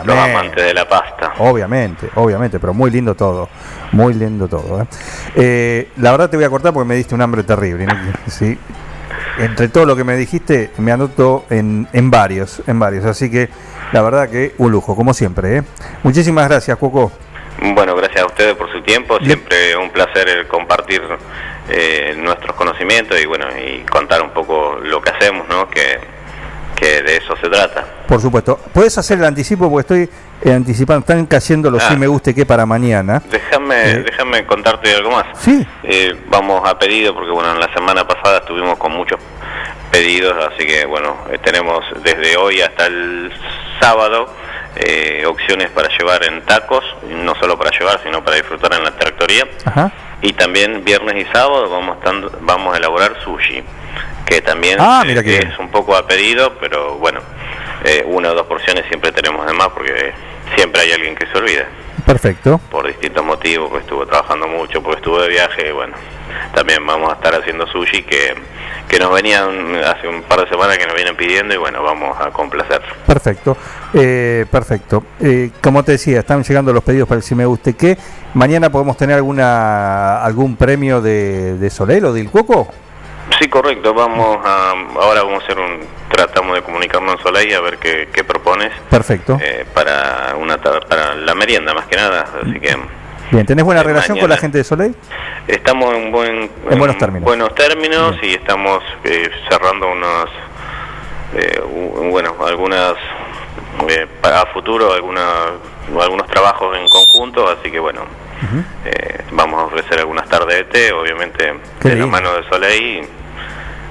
los 0.04 0.16
amantes 0.16 0.64
de 0.64 0.72
la 0.72 0.88
pasta. 0.88 1.32
Obviamente, 1.38 2.08
obviamente, 2.14 2.60
pero 2.60 2.72
muy 2.72 2.90
lindo 2.90 3.14
todo. 3.16 3.48
Muy 3.90 4.14
lindo 4.14 4.46
todo. 4.46 4.82
¿eh? 4.82 4.86
Eh, 5.34 5.88
la 5.96 6.12
verdad 6.12 6.30
te 6.30 6.36
voy 6.36 6.46
a 6.46 6.50
cortar 6.50 6.72
porque 6.72 6.88
me 6.88 6.94
diste 6.94 7.14
un 7.14 7.22
hambre 7.22 7.42
terrible. 7.42 7.86
¿no? 7.86 7.94
Sí. 8.28 8.56
Entre 9.38 9.68
todo 9.68 9.84
lo 9.84 9.96
que 9.96 10.04
me 10.04 10.16
dijiste, 10.16 10.70
me 10.78 10.92
anoto 10.92 11.44
en, 11.50 11.88
en 11.92 12.10
varios, 12.10 12.62
en 12.66 12.78
varios. 12.78 13.04
Así 13.04 13.30
que 13.30 13.48
la 13.92 14.02
verdad 14.02 14.30
que 14.30 14.54
un 14.58 14.72
lujo, 14.72 14.96
como 14.96 15.14
siempre. 15.14 15.58
¿eh? 15.58 15.62
Muchísimas 16.02 16.48
gracias, 16.48 16.76
Coco. 16.78 17.12
Bueno, 17.60 17.94
gracias 17.94 18.22
a 18.22 18.26
ustedes 18.26 18.54
por 18.54 18.70
su 18.70 18.82
tiempo. 18.82 19.18
Siempre 19.20 19.76
un 19.76 19.90
placer 19.90 20.28
el 20.28 20.46
compartir 20.46 21.02
eh, 21.68 22.14
nuestros 22.18 22.54
conocimientos 22.54 23.20
y 23.20 23.26
bueno 23.26 23.46
y 23.56 23.80
contar 23.84 24.22
un 24.22 24.30
poco 24.30 24.78
lo 24.82 25.00
que 25.00 25.10
hacemos, 25.10 25.48
¿no? 25.48 25.68
Que, 25.68 25.98
que 26.76 27.02
de 27.02 27.16
eso 27.16 27.34
se 27.40 27.48
trata. 27.48 27.84
Por 28.06 28.20
supuesto. 28.20 28.60
¿Puedes 28.72 28.96
hacer 28.98 29.18
el 29.18 29.24
anticipo? 29.24 29.70
Porque 29.70 29.80
estoy 30.04 30.16
eh, 30.44 30.52
anticipando, 30.54 31.00
están 31.00 31.26
cayendo 31.26 31.70
los 31.70 31.82
Ah. 31.82 31.88
sí 31.90 31.96
me 31.96 32.06
guste 32.06 32.34
que 32.34 32.44
para 32.46 32.66
mañana. 32.66 33.22
Déjame, 33.30 34.00
déjame 34.04 34.44
contarte 34.46 34.94
algo 34.94 35.10
más. 35.10 35.24
Sí. 35.40 35.66
Eh, 35.82 36.14
vamos 36.28 36.68
a 36.68 36.78
pedido 36.78 37.14
porque 37.14 37.30
bueno, 37.30 37.50
en 37.52 37.60
la 37.60 37.72
semana 37.72 38.06
pasada 38.06 38.38
estuvimos 38.38 38.76
con 38.78 38.92
muchos 38.92 39.18
pedidos, 39.90 40.34
así 40.52 40.66
que 40.66 40.84
bueno, 40.84 41.16
eh, 41.30 41.38
tenemos 41.42 41.84
desde 42.02 42.36
hoy 42.36 42.60
hasta 42.60 42.86
el 42.86 43.32
sábado 43.80 44.28
eh, 44.76 45.24
opciones 45.26 45.70
para 45.70 45.88
llevar 45.96 46.22
en 46.24 46.42
tacos, 46.42 46.84
no 47.08 47.34
solo 47.36 47.56
para 47.58 47.70
llevar, 47.70 48.00
sino 48.02 48.22
para 48.22 48.36
disfrutar 48.36 48.74
en 48.74 48.84
la 48.84 48.90
tractoría. 48.90 49.46
Ajá. 49.64 49.90
Y 50.20 50.32
también 50.34 50.84
viernes 50.84 51.16
y 51.16 51.32
sábado 51.32 51.68
vamos, 51.70 51.96
estando- 51.98 52.30
vamos 52.42 52.74
a 52.74 52.78
elaborar 52.78 53.16
sushi, 53.24 53.62
que 54.26 54.42
también 54.42 54.76
Ah, 54.80 55.02
eh, 55.04 55.08
mira 55.08 55.20
es 55.22 55.58
un 55.58 55.70
poco 55.70 55.96
a 55.96 56.06
pedido, 56.06 56.52
pero 56.60 56.96
bueno, 56.98 57.20
eh, 57.84 58.04
una 58.06 58.32
o 58.32 58.34
dos 58.34 58.46
porciones 58.46 58.84
siempre 58.88 59.12
tenemos 59.12 59.46
de 59.46 59.52
más 59.54 59.68
porque 59.68 60.12
siempre 60.56 60.82
hay 60.82 60.92
alguien 60.92 61.14
que 61.14 61.26
se 61.26 61.38
olvida 61.38 61.66
Perfecto. 62.04 62.60
por 62.70 62.86
distintos 62.86 63.24
motivos, 63.24 63.68
porque 63.70 63.84
estuvo 63.84 64.06
trabajando 64.06 64.46
mucho, 64.48 64.82
porque 64.82 64.98
estuvo 64.98 65.20
de 65.20 65.28
viaje, 65.28 65.68
y 65.68 65.72
bueno, 65.72 65.94
también 66.54 66.84
vamos 66.86 67.10
a 67.10 67.14
estar 67.14 67.34
haciendo 67.34 67.66
sushi 67.68 68.02
que, 68.02 68.34
que 68.88 68.98
nos 68.98 69.12
venían 69.12 69.76
hace 69.84 70.08
un 70.08 70.22
par 70.22 70.40
de 70.40 70.48
semanas 70.48 70.76
que 70.78 70.86
nos 70.86 70.94
vienen 70.94 71.16
pidiendo 71.16 71.54
y 71.54 71.56
bueno, 71.56 71.82
vamos 71.82 72.16
a 72.20 72.30
complacer. 72.30 72.82
Perfecto, 73.06 73.56
eh, 73.94 74.44
perfecto. 74.50 75.04
Eh, 75.20 75.50
como 75.62 75.82
te 75.84 75.92
decía, 75.92 76.20
están 76.20 76.42
llegando 76.42 76.72
los 76.72 76.82
pedidos 76.84 77.08
para 77.08 77.18
el 77.18 77.22
si 77.24 77.34
me 77.34 77.46
guste 77.46 77.74
que. 77.74 77.96
Mañana 78.34 78.70
podemos 78.70 78.96
tener 78.96 79.16
alguna 79.16 80.22
algún 80.22 80.56
premio 80.56 81.00
de, 81.00 81.56
de 81.56 81.70
Soler 81.70 82.04
o 82.04 82.12
del 82.12 82.30
Coco. 82.30 82.68
Sí, 83.38 83.48
correcto, 83.48 83.92
vamos 83.92 84.38
a, 84.44 84.70
ahora 85.00 85.22
vamos 85.22 85.42
a 85.42 85.44
hacer 85.44 85.58
un, 85.58 85.80
tratamos 86.10 86.54
de 86.56 86.62
comunicarnos 86.62 87.16
en 87.16 87.22
Soleil 87.22 87.54
a 87.54 87.60
ver 87.60 87.76
qué, 87.78 88.08
qué 88.12 88.24
propones 88.24 88.72
Perfecto. 88.88 89.38
eh, 89.42 89.66
para 89.74 90.34
una 90.36 90.56
para 90.58 91.14
la 91.14 91.34
merienda 91.34 91.74
más 91.74 91.86
que 91.86 91.96
nada, 91.96 92.24
así 92.42 92.58
que 92.58 92.76
Bien, 93.32 93.44
¿tenés 93.44 93.64
buena 93.64 93.80
eh, 93.82 93.84
relación 93.84 94.18
con 94.18 94.30
la 94.30 94.36
gente 94.36 94.58
de 94.58 94.64
Soleil? 94.64 94.94
Estamos 95.48 95.94
en, 95.94 96.12
buen, 96.12 96.50
En 96.70 96.78
buenos 96.78 96.96
términos. 96.96 97.24
buenos 97.24 97.54
términos 97.54 98.16
y 98.22 98.34
estamos 98.34 98.82
eh, 99.04 99.28
cerrando 99.50 99.90
unos, 99.90 100.30
eh, 101.34 101.60
bueno, 102.10 102.34
algunas, 102.46 102.94
eh, 103.88 104.06
para 104.22 104.42
a 104.42 104.46
futuro, 104.46 104.92
algunas, 104.92 105.24
algunos 106.00 106.26
trabajos 106.28 106.76
en 106.78 106.86
conjunto, 106.88 107.48
así 107.50 107.70
que 107.70 107.80
bueno, 107.80 108.02
eh, 108.84 109.24
vamos 109.32 109.60
a 109.60 109.64
ofrecer 109.66 109.98
algunas 109.98 110.28
tardes 110.28 110.56
de 110.58 110.64
té, 110.64 110.92
obviamente 110.92 111.52
Qué 111.80 111.88
de 111.90 111.96
la 111.96 112.06
mano 112.06 112.32
de 112.32 112.48
Soleil, 112.48 113.06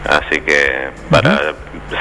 así 0.09 0.41
que 0.41 0.89
para 1.09 1.53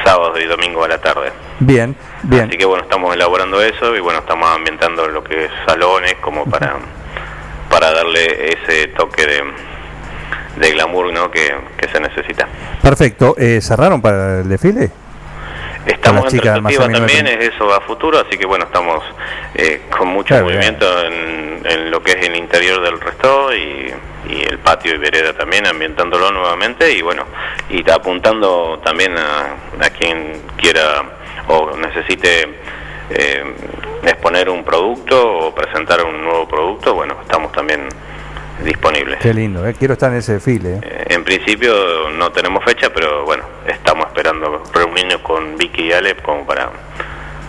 sábado 0.04 0.38
y 0.38 0.44
domingo 0.44 0.84
a 0.84 0.88
la 0.88 0.98
tarde. 0.98 1.32
Bien, 1.60 1.94
bien. 2.22 2.48
Así 2.48 2.56
que 2.56 2.64
bueno, 2.64 2.84
estamos 2.84 3.14
elaborando 3.14 3.62
eso 3.62 3.94
y 3.94 4.00
bueno, 4.00 4.20
estamos 4.20 4.48
ambientando 4.50 5.06
lo 5.08 5.22
que 5.22 5.44
es 5.44 5.50
salones 5.66 6.14
como 6.20 6.44
para, 6.46 6.76
para 7.70 7.92
darle 7.92 8.54
ese 8.54 8.88
toque 8.88 9.26
de, 9.26 9.42
de 10.56 10.70
glamour 10.72 11.12
¿no? 11.12 11.30
que, 11.30 11.54
que 11.76 11.88
se 11.88 12.00
necesita. 12.00 12.48
Perfecto. 12.82 13.34
Eh, 13.38 13.60
¿Cerraron 13.60 14.00
para 14.00 14.40
el 14.40 14.48
desfile? 14.48 14.90
Estamos 15.86 16.32
en 16.32 16.40
perspectiva 16.40 16.88
también, 16.88 17.26
es 17.26 17.54
eso 17.54 17.72
a 17.74 17.80
futuro, 17.82 18.18
así 18.18 18.38
que 18.38 18.46
bueno, 18.46 18.64
estamos 18.64 19.04
eh, 19.54 19.82
con 19.90 20.08
mucho 20.08 20.34
movimiento 20.42 20.86
en, 21.04 21.60
en 21.62 21.90
lo 21.90 22.02
que 22.02 22.12
es 22.12 22.26
el 22.26 22.36
interior 22.36 22.82
del 22.82 22.98
resto 22.98 23.54
y, 23.54 23.92
y 24.28 24.42
el 24.42 24.58
patio 24.58 24.94
y 24.94 24.98
vereda 24.98 25.32
también, 25.32 25.66
ambientándolo 25.66 26.30
nuevamente 26.30 26.90
y 26.92 27.02
bueno, 27.02 27.24
y 27.68 27.88
apuntando 27.90 28.80
también 28.84 29.16
a, 29.18 29.54
a 29.84 29.90
quien 29.90 30.42
quiera 30.56 31.02
o 31.48 31.76
necesite 31.76 32.48
eh, 33.10 33.44
exponer 34.04 34.48
un 34.48 34.64
producto 34.64 35.38
o 35.48 35.54
presentar 35.54 36.02
un 36.04 36.24
nuevo 36.24 36.48
producto, 36.48 36.94
bueno, 36.94 37.16
estamos 37.22 37.52
también 37.52 37.88
disponibles. 38.62 39.18
Qué 39.20 39.34
lindo, 39.34 39.66
eh. 39.66 39.74
quiero 39.78 39.94
estar 39.94 40.10
en 40.12 40.18
ese 40.18 40.34
desfile. 40.34 40.74
eh. 40.76 40.80
Eh, 40.82 41.04
En 41.10 41.24
principio 41.24 42.08
no 42.10 42.30
tenemos 42.32 42.64
fecha, 42.64 42.88
pero 42.94 43.24
bueno, 43.24 43.44
estamos 43.66 44.06
esperando 44.06 44.62
reunirnos 44.72 45.18
con 45.22 45.56
Vicky 45.58 45.88
y 45.88 45.92
Alep 45.92 46.22
como 46.22 46.46
para 46.46 46.70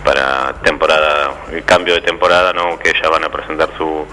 para 0.04 0.52
temporada, 0.62 1.32
el 1.52 1.64
cambio 1.64 1.94
de 1.94 2.00
temporada, 2.00 2.52
¿no? 2.52 2.78
Que 2.78 2.92
ya 3.02 3.08
van 3.08 3.24
a 3.24 3.28
presentar 3.28 3.68
su, 3.76 4.06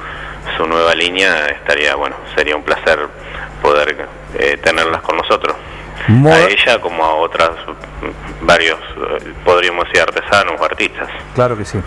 su 0.57 0.65
nueva 0.68 0.94
línea, 0.95 1.48
estaría, 1.48 1.95
bueno, 1.95 2.15
sería 2.36 2.56
un 2.56 2.64
placer 2.64 2.99
poder 3.61 4.07
eh, 4.38 4.57
tenerlas 4.64 5.02
con 5.02 5.18
nosotros. 5.18 5.56
A 6.07 6.40
ella 6.49 6.82
como 6.82 7.03
a 7.06 7.14
otras, 7.15 7.49
mm, 7.52 8.45
varios, 8.45 8.78
eh, 8.80 9.34
podríamos 9.45 9.86
decir 9.86 10.02
artesanos 10.02 10.60
o 10.60 10.65
artistas. 10.65 11.07
Claro 11.34 11.57
que 11.57 11.64
sí, 11.64 11.80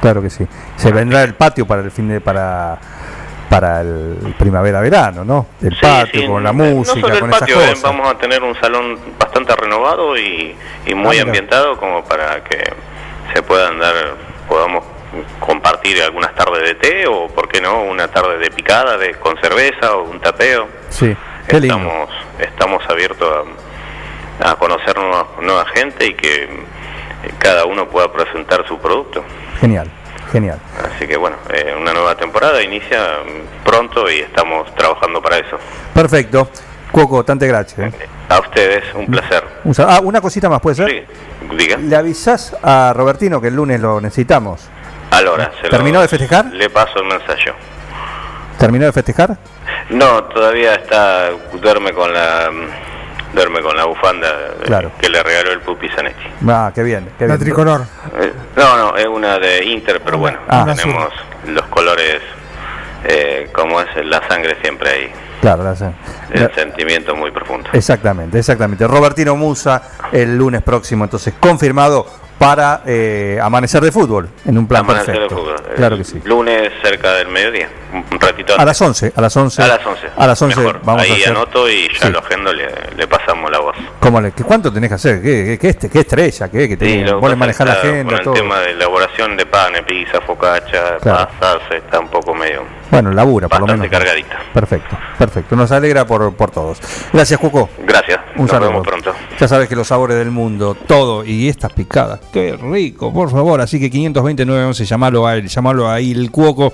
claro 0.00 0.22
que 0.22 0.30
sí. 0.30 0.46
Se 0.76 0.92
vendrá 0.92 1.22
el 1.24 1.34
patio 1.34 1.66
para 1.66 1.82
el 1.82 1.90
fin 1.90 2.08
de 2.08 2.20
para 2.20 2.78
para 3.48 3.80
el 3.80 4.34
primavera-verano, 4.38 5.24
¿no? 5.24 5.46
El 5.62 5.70
Sí, 5.72 5.78
patio 5.80 6.20
sí, 6.22 6.26
con 6.26 6.42
la 6.42 6.52
no 6.52 6.64
música, 6.64 7.00
solo 7.00 7.14
el 7.14 7.20
con 7.20 7.30
patio, 7.30 7.54
esas 7.56 7.64
eh, 7.64 7.74
cosas. 7.74 7.82
vamos 7.82 8.08
a 8.12 8.18
tener 8.18 8.42
un 8.42 8.54
salón 8.60 8.98
bastante 9.18 9.54
renovado 9.56 10.16
y, 10.16 10.54
y 10.84 10.94
muy 10.94 11.18
Ah, 11.18 11.22
ambientado 11.22 11.76
como 11.76 12.04
para 12.04 12.42
que 12.44 12.58
se 13.32 13.42
puedan 13.42 13.78
dar, 13.78 13.94
podamos 14.48 14.84
compartir 15.40 16.02
algunas 16.02 16.34
tardes 16.34 16.62
de 16.62 16.74
té 16.74 17.06
o, 17.06 17.28
por 17.28 17.48
qué 17.48 17.60
no, 17.60 17.82
una 17.82 18.08
tarde 18.08 18.38
de 18.38 18.50
picada 18.50 18.96
de, 18.98 19.14
con 19.14 19.36
cerveza 19.40 19.96
o 19.96 20.04
un 20.04 20.20
tapeo. 20.20 20.68
Sí, 20.88 21.16
qué 21.48 21.60
lindo. 21.60 21.76
Estamos, 21.76 22.10
estamos 22.40 22.82
abiertos 22.90 23.46
a, 24.40 24.50
a 24.50 24.56
conocer 24.56 24.96
nueva, 24.98 25.26
nueva 25.40 25.64
gente 25.74 26.06
y 26.06 26.14
que 26.14 26.44
eh, 26.44 26.48
cada 27.38 27.64
uno 27.64 27.86
pueda 27.88 28.12
presentar 28.12 28.66
su 28.66 28.78
producto. 28.78 29.24
Genial, 29.60 29.90
genial. 30.32 30.58
Así 30.94 31.06
que 31.06 31.16
bueno, 31.16 31.36
eh, 31.52 31.74
una 31.80 31.92
nueva 31.92 32.14
temporada 32.16 32.62
inicia 32.62 32.98
mm, 33.24 33.64
pronto 33.64 34.10
y 34.10 34.20
estamos 34.20 34.74
trabajando 34.74 35.22
para 35.22 35.38
eso. 35.38 35.58
Perfecto. 35.94 36.48
Cuoco, 36.92 37.24
tante 37.24 37.46
gracias. 37.46 37.92
eh. 37.92 38.08
A 38.28 38.40
ustedes, 38.40 38.82
un 38.94 39.06
placer. 39.06 39.44
Un 39.64 39.74
ah, 39.78 40.00
una 40.02 40.20
cosita 40.20 40.48
más, 40.48 40.60
¿puede 40.60 40.76
ser? 40.76 40.90
Sí, 40.90 41.02
diga. 41.56 41.76
¿Le 41.76 41.94
avisás 41.94 42.56
a 42.62 42.92
Robertino 42.94 43.40
que 43.40 43.48
el 43.48 43.54
lunes 43.54 43.80
lo 43.80 44.00
necesitamos? 44.00 44.68
Alora, 45.10 45.50
se 45.58 45.64
lo- 45.64 45.70
¿Terminó 45.70 46.00
de 46.00 46.08
festejar? 46.08 46.46
Le 46.46 46.68
paso 46.70 46.98
el 46.98 47.04
mensaje. 47.06 47.52
¿Terminó 48.58 48.86
de 48.86 48.92
festejar? 48.92 49.36
No, 49.90 50.24
todavía 50.24 50.74
está, 50.74 51.30
duerme 51.60 51.92
con 51.92 52.12
la 52.12 52.50
duerme 53.34 53.60
con 53.60 53.76
la 53.76 53.84
bufanda 53.84 54.28
eh, 54.28 54.62
Claro. 54.64 54.92
que 54.98 55.10
le 55.10 55.22
regaló 55.22 55.52
el 55.52 55.60
Pupi 55.60 55.88
Zanetti. 55.90 56.24
Ah, 56.48 56.72
qué 56.74 56.82
bien. 56.82 57.10
qué 57.18 57.26
La 57.26 57.34
bien. 57.36 57.44
tricolor. 57.46 57.82
Eh, 58.18 58.32
no, 58.56 58.76
no, 58.78 58.96
es 58.96 59.06
una 59.06 59.38
de 59.38 59.62
Inter, 59.64 60.00
pero 60.02 60.16
bueno, 60.16 60.38
Ah. 60.48 60.64
tenemos 60.74 61.12
los 61.48 61.64
colores 61.66 62.22
eh, 63.04 63.50
como 63.52 63.80
es 63.80 63.88
la 64.06 64.26
sangre 64.26 64.56
siempre 64.62 64.90
ahí, 64.90 65.12
Claro, 65.40 65.62
la 65.62 65.76
sé. 65.76 65.90
el 66.32 66.52
sentimiento 66.54 67.14
muy 67.14 67.30
profundo. 67.30 67.68
Exactamente, 67.72 68.38
exactamente. 68.38 68.86
Robertino 68.86 69.36
Musa 69.36 69.82
el 70.12 70.36
lunes 70.36 70.62
próximo, 70.62 71.04
entonces 71.04 71.34
confirmado 71.38 72.06
para 72.38 72.82
eh, 72.86 73.38
amanecer 73.42 73.82
de 73.82 73.90
fútbol 73.90 74.28
en 74.44 74.58
un 74.58 74.66
plan 74.66 74.84
Amanecer 74.84 75.14
de 75.14 75.20
perfecto. 75.20 75.36
fútbol. 75.42 75.56
Claro 75.74 75.94
El 75.96 76.02
que 76.02 76.04
sí. 76.04 76.20
Lunes 76.24 76.70
cerca 76.82 77.14
del 77.14 77.28
mediodía, 77.28 77.68
un 77.92 78.20
ratito 78.20 78.54
A 78.58 78.64
las 78.64 78.80
11, 78.80 79.12
a 79.16 79.20
las 79.22 79.34
11. 79.36 79.62
A 79.62 79.66
las 79.66 79.86
11. 79.86 80.06
A 80.16 80.26
las 80.26 80.42
11 80.42 80.56
Mejor. 80.60 80.80
vamos 80.84 81.02
Ahí 81.02 81.10
a 81.10 81.14
hacer. 81.14 81.28
anoto 81.30 81.68
y 81.68 81.88
ya 81.94 82.06
Sí. 82.06 82.12
lo 82.12 82.18
agendo, 82.18 82.52
le, 82.52 82.68
le 82.96 83.06
pasamos 83.06 83.50
la 83.50 83.58
voz. 83.60 83.76
¿Cómo 84.00 84.20
le, 84.20 84.32
qué- 84.32 84.44
¿Cuánto 84.44 84.70
tenés 84.72 84.90
que 84.90 84.94
hacer? 84.94 85.22
¿Qué, 85.22 85.58
qué, 85.60 85.74
qué- 85.74 85.88
qué 85.88 85.98
estrella? 86.00 86.48
¿Qué, 86.50 86.68
que 86.76 86.84
Sí, 86.86 87.02
vos 87.04 87.14
le 87.14 87.20
pasa 87.20 87.36
manejás 87.36 87.66
la 87.68 87.72
agenda, 87.72 88.04
Con 88.10 88.14
el 88.18 88.24
todo. 88.24 88.34
tema 88.34 88.60
de 88.60 88.70
elaboración 88.72 89.36
de 89.36 89.46
panes, 89.46 89.82
pizza, 89.84 90.20
focaccia, 90.20 90.98
Claro. 91.00 91.28
pasas, 91.40 91.62
está 91.72 92.00
un 92.00 92.08
poco 92.08 92.34
medio. 92.34 92.64
Bueno, 92.90 93.12
labura, 93.12 93.48
por 93.48 93.60
lo 93.60 93.66
menos. 93.66 93.88
cargadita. 93.88 94.38
Perfecto, 94.52 94.96
perfecto. 95.18 95.56
Nos 95.56 95.72
alegra 95.72 96.06
por, 96.06 96.34
por 96.34 96.50
todos. 96.50 96.78
Gracias, 97.12 97.40
Cuco. 97.40 97.68
Gracias. 97.78 98.20
Un 98.36 98.42
Nos 98.42 98.50
saludo. 98.50 98.68
vemos 98.68 98.86
pronto. 98.86 99.14
Ya 99.40 99.48
sabes 99.48 99.68
que 99.68 99.74
los 99.74 99.88
sabores 99.88 100.16
del 100.18 100.30
mundo, 100.30 100.76
todo 100.86 101.24
y 101.24 101.48
estas 101.48 101.72
picadas, 101.72 102.20
qué 102.36 102.54
rico, 102.54 103.14
por 103.14 103.30
favor. 103.30 103.62
Así 103.62 103.80
que 103.80 103.88
520 103.88 104.44
911, 104.44 104.84
llamalo 104.84 105.26
a 105.26 105.36
él, 105.36 105.48
llamalo 105.48 105.90
ahí 105.90 106.10
el 106.10 106.30
cuoco, 106.30 106.70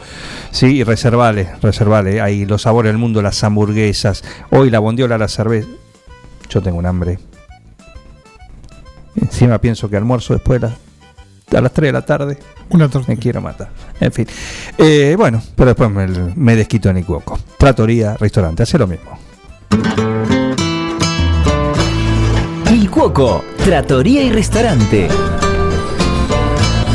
sí, 0.51 0.79
y 0.79 0.83
reservale, 0.83 1.51
reservale 1.63 2.21
ahí 2.21 2.45
los 2.45 2.63
sabores 2.63 2.91
del 2.91 2.99
mundo, 2.99 3.23
las 3.23 3.45
hamburguesas, 3.45 4.25
hoy 4.51 4.71
la 4.71 4.81
bondiola, 4.81 5.19
la 5.19 5.29
cerveza. 5.29 5.69
Yo 6.49 6.61
tengo 6.63 6.79
un 6.79 6.87
hambre. 6.87 7.21
Encima 9.15 9.59
pienso 9.59 9.89
que 9.89 9.97
almuerzo 9.97 10.35
después 10.35 10.61
de 10.61 10.69
las, 10.69 10.77
a 11.57 11.61
las 11.61 11.73
3 11.73 11.89
de 11.89 11.93
la 11.93 12.05
tarde. 12.05 12.39
Una 12.71 12.89
torta. 12.89 13.13
Me 13.13 13.17
quiero 13.17 13.41
matar. 13.41 13.71
En 14.01 14.11
fin. 14.11 14.27
Eh, 14.79 15.15
bueno, 15.17 15.41
pero 15.55 15.69
después 15.69 15.91
me, 15.91 16.09
me 16.35 16.57
desquito 16.57 16.91
en 16.91 16.97
el 16.97 17.05
cuoco. 17.05 17.39
Tratoría, 17.57 18.17
restaurante, 18.17 18.65
hace 18.65 18.79
lo 18.79 18.89
mismo. 18.89 19.17
Il 22.73 22.91
Cuoco, 22.91 23.45
Trattoria 23.65 24.23
y 24.23 24.33
Restaurante. 24.33 25.09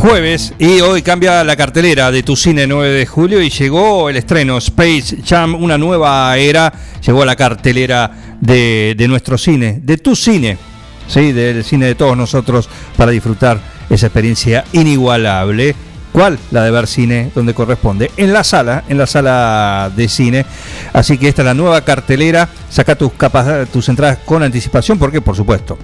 Jueves 0.00 0.54
y 0.58 0.80
hoy 0.80 1.02
cambia 1.02 1.44
la 1.44 1.56
cartelera 1.56 2.10
de 2.10 2.22
tu 2.22 2.34
cine 2.34 2.66
9 2.66 2.88
de 2.90 3.04
julio 3.06 3.42
y 3.42 3.50
llegó 3.50 4.08
el 4.08 4.16
estreno 4.16 4.56
Space 4.56 5.18
Jam, 5.22 5.54
una 5.54 5.76
nueva 5.76 6.34
era, 6.38 6.72
llegó 7.04 7.20
a 7.22 7.26
la 7.26 7.36
cartelera 7.36 8.10
de, 8.40 8.94
de 8.96 9.08
nuestro 9.08 9.36
cine, 9.36 9.78
de 9.82 9.98
tu 9.98 10.16
cine, 10.16 10.56
¿sí? 11.06 11.32
del 11.32 11.62
cine 11.64 11.84
de 11.84 11.94
todos 11.96 12.16
nosotros 12.16 12.66
para 12.96 13.10
disfrutar 13.10 13.60
esa 13.90 14.06
experiencia 14.06 14.64
inigualable. 14.72 15.74
¿Cuál? 16.12 16.38
La 16.50 16.64
de 16.64 16.70
ver 16.70 16.86
cine 16.86 17.30
donde 17.34 17.52
corresponde, 17.52 18.10
en 18.16 18.32
la 18.32 18.42
sala, 18.42 18.84
en 18.88 18.96
la 18.96 19.06
sala 19.06 19.92
de 19.94 20.08
cine. 20.08 20.46
Así 20.94 21.18
que 21.18 21.28
esta 21.28 21.42
es 21.42 21.46
la 21.46 21.54
nueva 21.54 21.84
cartelera, 21.84 22.48
saca 22.70 22.96
tus, 22.96 23.12
capa- 23.12 23.66
tus 23.66 23.88
entradas 23.90 24.18
con 24.24 24.42
anticipación, 24.42 24.98
porque 24.98 25.20
por 25.20 25.36
supuesto, 25.36 25.78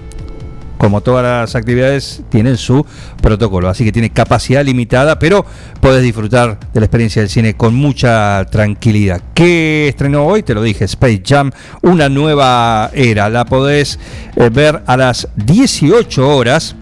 como 0.77 1.01
todas 1.01 1.23
las 1.23 1.55
actividades, 1.55 2.21
tienen 2.29 2.57
su 2.57 2.85
protocolo. 3.21 3.69
Así 3.69 3.83
que 3.83 3.91
tiene 3.91 4.09
capacidad 4.11 4.63
limitada, 4.63 5.19
pero 5.19 5.45
podés 5.81 6.03
disfrutar 6.03 6.59
de 6.73 6.79
la 6.79 6.85
experiencia 6.85 7.21
del 7.21 7.29
cine 7.29 7.55
con 7.55 7.75
mucha 7.75 8.45
tranquilidad. 8.45 9.21
¿Qué 9.33 9.87
estrenó 9.87 10.25
hoy? 10.25 10.43
Te 10.43 10.53
lo 10.53 10.61
dije, 10.61 10.85
Space 10.85 11.23
Jam, 11.25 11.51
una 11.81 12.09
nueva 12.09 12.91
era. 12.93 13.29
La 13.29 13.45
podés 13.45 13.99
eh, 14.35 14.49
ver 14.49 14.83
a 14.85 14.97
las 14.97 15.27
18 15.35 16.27
horas 16.27 16.75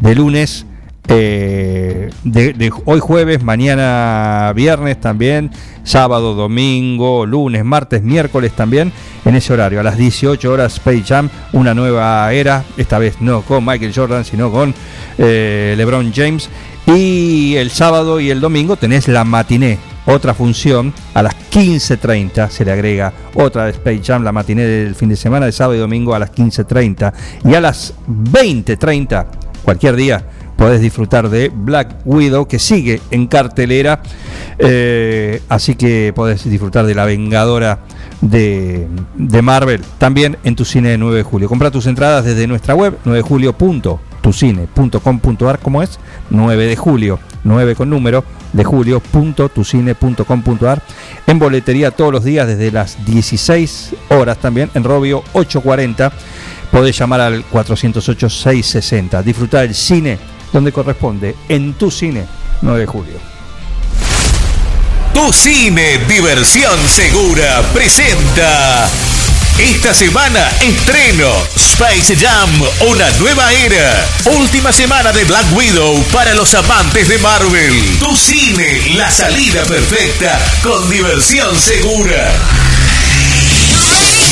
de 0.00 0.14
lunes. 0.14 0.66
Eh, 1.12 2.08
de, 2.22 2.72
hoy 2.84 3.00
jueves, 3.00 3.42
mañana 3.42 4.52
viernes 4.54 5.00
también, 5.00 5.50
sábado, 5.82 6.34
domingo, 6.34 7.26
lunes, 7.26 7.64
martes, 7.64 8.02
miércoles 8.04 8.52
también, 8.52 8.92
en 9.24 9.34
ese 9.34 9.52
horario, 9.52 9.80
a 9.80 9.82
las 9.82 9.96
18 9.96 10.52
horas 10.52 10.74
Space 10.74 11.02
Jam, 11.02 11.28
una 11.52 11.74
nueva 11.74 12.32
era, 12.32 12.64
esta 12.76 12.98
vez 12.98 13.20
no 13.20 13.42
con 13.42 13.66
Michael 13.66 13.92
Jordan, 13.92 14.24
sino 14.24 14.52
con 14.52 14.72
eh, 15.18 15.74
LeBron 15.76 16.12
James. 16.14 16.48
Y 16.86 17.56
el 17.56 17.70
sábado 17.70 18.20
y 18.20 18.30
el 18.30 18.40
domingo 18.40 18.76
tenés 18.76 19.08
la 19.08 19.24
matiné, 19.24 19.78
otra 20.06 20.32
función, 20.32 20.94
a 21.14 21.24
las 21.24 21.34
15.30 21.50 22.48
se 22.50 22.64
le 22.64 22.70
agrega 22.70 23.12
otra 23.34 23.64
de 23.64 23.72
Space 23.72 24.02
Jam, 24.04 24.22
la 24.22 24.30
matiné 24.30 24.62
del 24.62 24.94
fin 24.94 25.08
de 25.08 25.16
semana, 25.16 25.46
de 25.46 25.52
sábado 25.52 25.74
y 25.74 25.80
domingo 25.80 26.14
a 26.14 26.20
las 26.20 26.32
15.30. 26.32 27.12
Y 27.44 27.54
a 27.54 27.60
las 27.60 27.94
20.30, 28.08 29.26
cualquier 29.64 29.96
día, 29.96 30.24
podés 30.60 30.80
disfrutar 30.82 31.30
de 31.30 31.48
Black 31.48 31.96
Widow 32.04 32.46
que 32.46 32.58
sigue 32.58 33.00
en 33.10 33.28
cartelera. 33.28 34.02
eh, 34.58 35.40
así 35.48 35.74
que 35.74 36.12
podés 36.14 36.44
disfrutar 36.44 36.84
de 36.84 36.94
la 36.94 37.06
Vengadora 37.06 37.78
de, 38.20 38.86
de 39.16 39.40
Marvel 39.40 39.80
también 39.96 40.36
en 40.44 40.56
tu 40.56 40.66
cine 40.66 40.90
de 40.90 40.98
9 40.98 41.16
de 41.16 41.22
julio. 41.22 41.48
Compra 41.48 41.70
tus 41.70 41.86
entradas 41.86 42.26
desde 42.26 42.46
nuestra 42.46 42.74
web 42.74 42.98
9julio.tucine.com.ar 43.06 45.58
como 45.60 45.82
es 45.82 45.98
9 46.28 46.66
de 46.66 46.76
julio 46.76 47.18
9 47.42 47.74
con 47.74 47.88
número 47.88 48.22
de 48.52 48.62
julio.tucine.com.ar 48.62 50.82
en 51.26 51.38
boletería 51.38 51.90
todos 51.90 52.12
los 52.12 52.22
días 52.22 52.46
desde 52.46 52.70
las 52.70 53.02
16 53.06 53.94
horas 54.10 54.36
también 54.36 54.68
en 54.74 54.84
Robio 54.84 55.24
840 55.32 56.12
podés 56.70 56.98
llamar 56.98 57.22
al 57.22 57.48
408-660 57.48 59.22
disfrutar 59.22 59.64
el 59.64 59.74
cine 59.74 60.18
donde 60.52 60.72
corresponde 60.72 61.36
en 61.48 61.74
tu 61.74 61.90
cine 61.90 62.26
9 62.62 62.80
de 62.80 62.86
julio 62.86 63.14
Tu 65.12 65.32
Cine 65.32 65.98
Diversión 66.08 66.78
Segura 66.88 67.62
presenta 67.72 68.88
esta 69.58 69.92
semana 69.92 70.50
estreno 70.62 71.30
Space 71.54 72.16
Jam, 72.16 72.48
una 72.88 73.10
nueva 73.18 73.52
era. 73.52 74.06
Última 74.24 74.72
semana 74.72 75.12
de 75.12 75.24
Black 75.24 75.44
Widow 75.54 76.02
para 76.12 76.32
los 76.34 76.54
amantes 76.54 77.08
de 77.08 77.18
Marvel. 77.18 77.98
Tu 77.98 78.16
Cine, 78.16 78.94
la 78.96 79.10
salida 79.10 79.62
perfecta 79.64 80.40
con 80.62 80.88
diversión 80.88 81.54
segura. 81.58 82.32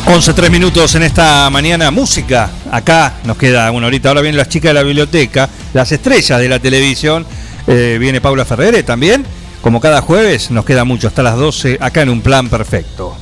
Once 0.06 0.32
tres 0.34 0.50
minutos 0.50 0.94
en 0.94 1.02
esta 1.02 1.48
mañana, 1.50 1.90
música. 1.90 2.50
Acá 2.70 3.14
nos 3.24 3.36
queda 3.36 3.70
una 3.70 3.86
horita. 3.86 4.08
Ahora 4.08 4.22
vienen 4.22 4.38
las 4.38 4.48
chicas 4.48 4.70
de 4.70 4.74
la 4.74 4.82
biblioteca, 4.82 5.48
las 5.72 5.92
estrellas 5.92 6.38
de 6.40 6.48
la 6.48 6.58
televisión. 6.58 7.26
Eh, 7.66 7.98
viene 8.00 8.20
Paula 8.20 8.44
Ferrere 8.44 8.82
también. 8.82 9.24
Como 9.60 9.80
cada 9.80 10.00
jueves, 10.00 10.50
nos 10.50 10.64
queda 10.64 10.84
mucho 10.84 11.06
hasta 11.06 11.22
las 11.22 11.36
12 11.36 11.78
acá 11.80 12.02
en 12.02 12.08
un 12.08 12.22
plan 12.22 12.48
perfecto. 12.48 13.16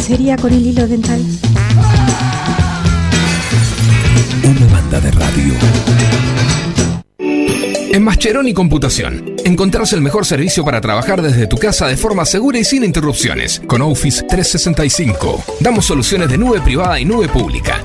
Lencería 0.00 0.34
con 0.38 0.50
el 0.50 0.66
hilo 0.66 0.88
dental? 0.88 1.22
Una 4.42 4.72
banda 4.72 4.98
de 4.98 5.10
radio. 5.10 5.54
En 7.92 8.02
Mascheroni 8.02 8.54
Computación, 8.54 9.34
encontrás 9.44 9.92
el 9.92 10.00
mejor 10.00 10.24
servicio 10.24 10.64
para 10.64 10.80
trabajar 10.80 11.20
desde 11.20 11.46
tu 11.46 11.58
casa 11.58 11.86
de 11.86 11.98
forma 11.98 12.24
segura 12.24 12.58
y 12.58 12.64
sin 12.64 12.82
interrupciones. 12.82 13.60
Con 13.66 13.82
Office 13.82 14.22
365, 14.22 15.44
damos 15.60 15.84
soluciones 15.84 16.30
de 16.30 16.38
nube 16.38 16.62
privada 16.62 16.98
y 16.98 17.04
nube 17.04 17.28
pública, 17.28 17.84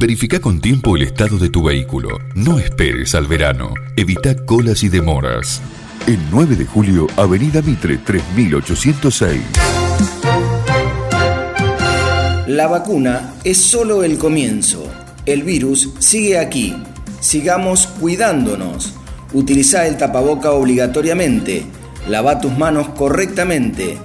Verifica 0.00 0.40
con 0.40 0.62
tiempo 0.62 0.96
el 0.96 1.02
estado 1.02 1.36
de 1.36 1.50
tu 1.50 1.62
vehículo. 1.62 2.08
No 2.34 2.58
esperes 2.58 3.14
al 3.14 3.26
verano. 3.26 3.74
Evita 3.96 4.34
colas 4.46 4.82
y 4.82 4.88
demoras. 4.88 5.60
El 6.06 6.18
9 6.30 6.56
de 6.56 6.64
julio, 6.64 7.06
Avenida 7.18 7.60
Mitre 7.60 7.98
3806. 7.98 9.42
La 12.46 12.66
vacuna 12.66 13.34
es 13.44 13.58
solo 13.58 14.02
el 14.02 14.16
comienzo. 14.16 14.90
El 15.26 15.42
virus 15.42 15.90
sigue 15.98 16.38
aquí. 16.38 16.74
Sigamos 17.20 17.86
cuidándonos. 17.86 18.94
Utiliza 19.34 19.86
el 19.86 19.98
tapaboca 19.98 20.52
obligatoriamente. 20.52 21.62
Lava 22.08 22.40
tus 22.40 22.56
manos 22.56 22.88
correctamente. 22.96 23.98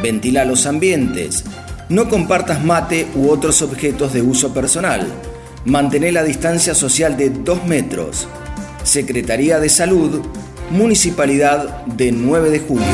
Ventila 0.00 0.44
los 0.44 0.66
ambientes. 0.66 1.44
No 1.88 2.08
compartas 2.08 2.64
mate 2.64 3.08
u 3.16 3.30
otros 3.30 3.62
objetos 3.62 4.12
de 4.12 4.22
uso 4.22 4.54
personal. 4.54 5.08
Mantén 5.64 6.14
la 6.14 6.22
distancia 6.22 6.74
social 6.74 7.16
de 7.16 7.30
2 7.30 7.66
metros. 7.66 8.26
Secretaría 8.82 9.60
de 9.60 9.68
Salud, 9.68 10.22
Municipalidad 10.70 11.84
de 11.84 12.12
9 12.12 12.50
de 12.50 12.60
Julio. 12.60 12.86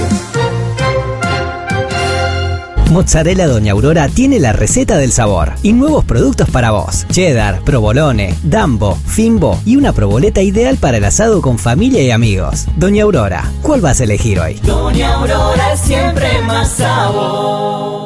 Mozzarella 2.90 3.47
Doña 3.47 3.72
Aurora 3.72 4.09
tiene 4.09 4.40
la 4.40 4.52
receta 4.52 4.97
del 4.97 5.12
sabor 5.12 5.52
y 5.62 5.74
nuevos 5.74 6.05
productos 6.05 6.48
para 6.51 6.70
vos. 6.70 7.06
Cheddar, 7.10 7.60
provolone, 7.62 8.34
dambo, 8.43 8.97
fimbo 8.97 9.60
y 9.64 9.76
una 9.76 9.93
proboleta 9.93 10.40
ideal 10.40 10.76
para 10.76 10.97
el 10.97 11.05
asado 11.05 11.43
con 11.43 11.59
familia 11.59 12.02
y 12.02 12.10
amigos. 12.10 12.66
Doña 12.76 13.05
Aurora, 13.05 13.51
¿cuál 13.62 13.80
vas 13.80 14.01
a 14.01 14.05
elegir 14.05 14.40
hoy? 14.40 14.55
Doña 14.64 15.14
Aurora 15.14 15.72
es 15.72 15.80
siempre 15.80 16.40
más 16.43 16.70
sabor. 16.72 18.06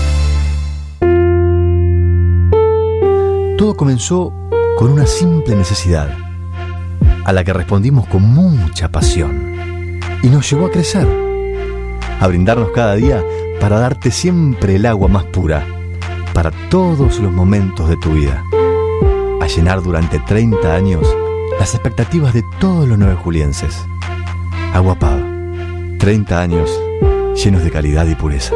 Todo 3.61 3.77
comenzó 3.77 4.33
con 4.75 4.91
una 4.91 5.05
simple 5.05 5.55
necesidad, 5.55 6.17
a 7.23 7.31
la 7.31 7.43
que 7.43 7.53
respondimos 7.53 8.07
con 8.07 8.23
mucha 8.23 8.89
pasión, 8.89 9.99
y 10.23 10.29
nos 10.29 10.49
llevó 10.49 10.65
a 10.65 10.71
crecer, 10.71 11.07
a 12.19 12.27
brindarnos 12.27 12.71
cada 12.71 12.95
día 12.95 13.23
para 13.59 13.77
darte 13.77 14.09
siempre 14.09 14.77
el 14.77 14.87
agua 14.87 15.09
más 15.09 15.25
pura, 15.25 15.63
para 16.33 16.49
todos 16.71 17.19
los 17.19 17.31
momentos 17.31 17.87
de 17.87 17.97
tu 17.97 18.13
vida, 18.13 18.43
a 19.39 19.45
llenar 19.45 19.83
durante 19.83 20.17
30 20.17 20.73
años 20.73 21.05
las 21.59 21.75
expectativas 21.75 22.33
de 22.33 22.43
todos 22.59 22.87
los 22.87 22.97
nueve 22.97 23.13
julienses. 23.13 23.77
Agua 24.73 24.95
Pava, 24.95 25.21
30 25.99 26.41
años 26.41 26.81
llenos 27.35 27.63
de 27.63 27.69
calidad 27.69 28.07
y 28.07 28.15
pureza. 28.15 28.55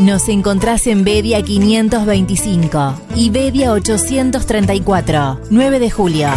Nos 0.00 0.28
encontrás 0.28 0.88
en 0.88 1.04
Bedia 1.04 1.40
525 1.40 2.94
y 3.14 3.30
Bedia 3.30 3.70
834, 3.70 5.38
9 5.50 5.78
de 5.78 5.90
julio. 5.90 6.30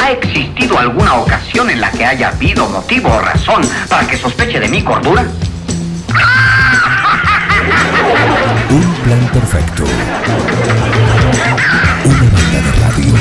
¿Ha 0.00 0.10
existido 0.10 0.76
alguna 0.76 1.20
ocasión 1.20 1.70
en 1.70 1.80
la 1.80 1.92
que 1.92 2.04
haya 2.04 2.30
habido 2.30 2.68
motivo 2.68 3.10
o 3.10 3.20
razón 3.20 3.62
para 3.88 4.04
que 4.08 4.16
sospeche 4.16 4.58
de 4.58 4.66
mi 4.66 4.82
cordura? 4.82 5.22
Un 8.70 8.92
plan 9.04 9.28
perfecto. 9.32 9.84
Una 12.04 12.24
banda 12.24 12.60
de 12.60 12.72
radio. 12.72 13.14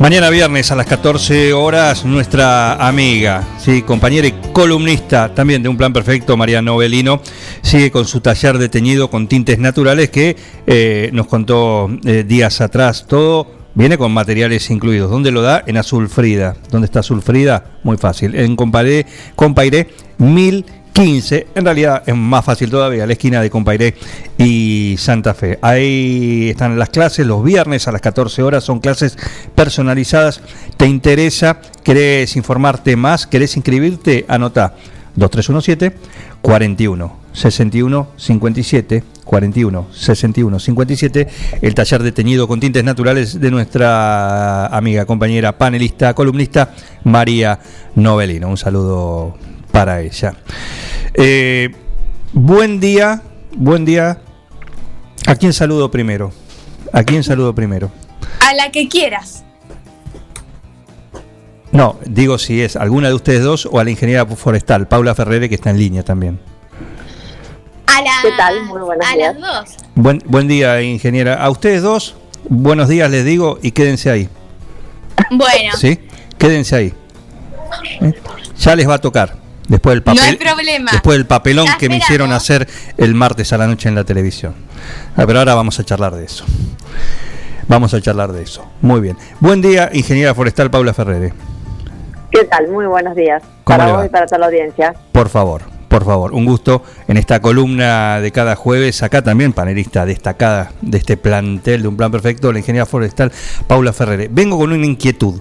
Mañana 0.00 0.30
viernes 0.30 0.72
a 0.72 0.76
las 0.76 0.86
14 0.86 1.52
horas, 1.52 2.06
nuestra 2.06 2.72
amiga, 2.88 3.46
sí, 3.58 3.82
compañera 3.82 4.26
y 4.26 4.32
columnista 4.50 5.34
también 5.34 5.62
de 5.62 5.68
Un 5.68 5.76
Plan 5.76 5.92
Perfecto, 5.92 6.38
María 6.38 6.62
Novelino, 6.62 7.20
sigue 7.60 7.90
con 7.90 8.06
su 8.06 8.22
taller 8.22 8.56
de 8.56 8.70
teñido 8.70 9.10
con 9.10 9.28
tintes 9.28 9.58
naturales 9.58 10.08
que 10.08 10.38
eh, 10.66 11.10
nos 11.12 11.26
contó 11.26 11.90
eh, 12.06 12.24
días 12.26 12.62
atrás. 12.62 13.04
Todo 13.06 13.46
viene 13.74 13.98
con 13.98 14.10
materiales 14.10 14.70
incluidos. 14.70 15.10
¿Dónde 15.10 15.32
lo 15.32 15.42
da? 15.42 15.62
En 15.66 15.76
Azul 15.76 16.08
Frida. 16.08 16.56
¿Dónde 16.70 16.86
está 16.86 17.00
Azul 17.00 17.20
Frida? 17.20 17.72
Muy 17.82 17.98
fácil. 17.98 18.34
En 18.36 18.56
Comparé, 18.56 19.04
Compairé 19.36 19.90
1015 20.16 20.79
15. 20.92 21.48
En 21.54 21.64
realidad 21.64 22.02
es 22.06 22.14
más 22.14 22.44
fácil 22.44 22.70
todavía, 22.70 23.06
la 23.06 23.12
esquina 23.12 23.40
de 23.40 23.50
Compairé 23.50 23.94
y 24.38 24.96
Santa 24.98 25.34
Fe. 25.34 25.58
Ahí 25.62 26.48
están 26.50 26.78
las 26.78 26.90
clases, 26.90 27.26
los 27.26 27.42
viernes 27.42 27.88
a 27.88 27.92
las 27.92 28.00
14 28.00 28.42
horas 28.42 28.64
son 28.64 28.80
clases 28.80 29.16
personalizadas. 29.54 30.40
¿Te 30.76 30.86
interesa? 30.86 31.60
¿Querés 31.82 32.36
informarte 32.36 32.96
más? 32.96 33.26
¿Querés 33.26 33.56
inscribirte? 33.56 34.24
Anota 34.28 34.74
2317 35.16 35.96
41 36.42 37.16
61 37.32 38.08
57 38.16 39.04
41 39.24 39.86
61 39.92 40.58
57 40.58 41.28
el 41.62 41.74
taller 41.74 42.02
de 42.02 42.12
teñido 42.12 42.48
con 42.48 42.60
tintes 42.60 42.82
naturales 42.82 43.40
de 43.40 43.50
nuestra 43.50 44.66
amiga, 44.66 45.04
compañera, 45.06 45.56
panelista, 45.56 46.14
columnista 46.14 46.74
María 47.04 47.60
Novelino. 47.94 48.48
Un 48.48 48.56
saludo 48.56 49.36
para 49.70 50.00
ella. 50.00 50.34
Eh, 51.14 51.70
buen 52.32 52.80
día, 52.80 53.22
buen 53.56 53.84
día. 53.84 54.18
¿A 55.26 55.34
quién 55.34 55.52
saludo 55.52 55.90
primero? 55.90 56.32
¿A 56.92 57.02
quién 57.04 57.22
saludo 57.22 57.54
primero? 57.54 57.90
A 58.46 58.54
la 58.54 58.70
que 58.70 58.88
quieras. 58.88 59.44
No, 61.72 61.98
digo 62.04 62.38
si 62.38 62.62
es 62.62 62.74
alguna 62.74 63.08
de 63.08 63.14
ustedes 63.14 63.42
dos 63.42 63.68
o 63.70 63.78
a 63.78 63.84
la 63.84 63.90
ingeniera 63.90 64.26
forestal, 64.26 64.88
Paula 64.88 65.14
Ferrere, 65.14 65.48
que 65.48 65.54
está 65.54 65.70
en 65.70 65.78
línea 65.78 66.02
también. 66.02 66.40
A 67.86 68.02
la, 68.02 68.10
¿Qué 68.22 68.30
tal? 68.36 68.64
Muy 68.64 68.80
buenos 68.80 69.06
a 69.08 69.14
días. 69.14 69.36
las 69.38 69.66
dos. 69.68 69.76
Buen, 69.94 70.22
buen 70.26 70.48
día, 70.48 70.82
ingeniera. 70.82 71.34
A 71.34 71.48
ustedes 71.50 71.82
dos, 71.82 72.16
buenos 72.48 72.88
días 72.88 73.08
les 73.10 73.24
digo 73.24 73.58
y 73.62 73.70
quédense 73.70 74.10
ahí. 74.10 74.28
Bueno, 75.30 75.76
¿Sí? 75.76 76.00
Quédense 76.38 76.74
ahí. 76.74 76.94
¿Eh? 78.00 78.12
Ya 78.58 78.74
les 78.74 78.88
va 78.88 78.94
a 78.94 78.98
tocar. 78.98 79.36
Después 79.70 79.94
del 79.94 80.02
papel, 80.02 80.20
no 80.20 80.26
hay 80.26 80.36
problema. 80.36 80.90
Después 80.90 81.16
del 81.16 81.26
papelón 81.26 81.66
que 81.78 81.88
me 81.88 81.98
hicieron 81.98 82.32
hacer 82.32 82.66
el 82.96 83.14
martes 83.14 83.52
a 83.52 83.58
la 83.58 83.68
noche 83.68 83.88
en 83.88 83.94
la 83.94 84.02
televisión. 84.02 84.52
Ah, 85.16 85.22
pero 85.28 85.38
ahora 85.38 85.54
vamos 85.54 85.78
a 85.78 85.84
charlar 85.84 86.16
de 86.16 86.24
eso. 86.24 86.44
Vamos 87.68 87.94
a 87.94 88.00
charlar 88.00 88.32
de 88.32 88.42
eso. 88.42 88.66
Muy 88.80 89.00
bien. 89.00 89.16
Buen 89.38 89.62
día, 89.62 89.88
ingeniera 89.92 90.34
forestal 90.34 90.72
Paula 90.72 90.92
Ferrere. 90.92 91.32
¿Qué 92.32 92.44
tal? 92.46 92.66
Muy 92.66 92.86
buenos 92.86 93.14
días. 93.14 93.44
¿Cómo 93.62 93.78
Para 93.78 93.92
vos 93.92 94.00
va? 94.00 94.06
y 94.06 94.08
para 94.08 94.26
toda 94.26 94.40
la 94.40 94.46
audiencia. 94.46 94.92
Por 95.12 95.28
favor, 95.28 95.62
por 95.86 96.04
favor, 96.04 96.32
un 96.34 96.46
gusto 96.46 96.82
en 97.06 97.16
esta 97.16 97.40
columna 97.40 98.20
de 98.20 98.32
cada 98.32 98.56
jueves, 98.56 99.04
acá 99.04 99.22
también 99.22 99.52
panelista 99.52 100.04
destacada 100.04 100.72
de 100.80 100.98
este 100.98 101.16
plantel 101.16 101.82
de 101.82 101.88
un 101.88 101.96
plan 101.96 102.10
perfecto, 102.10 102.52
la 102.52 102.58
ingeniera 102.58 102.86
forestal 102.86 103.30
Paula 103.68 103.92
Ferrere. 103.92 104.26
Vengo 104.32 104.58
con 104.58 104.72
una 104.72 104.84
inquietud. 104.84 105.40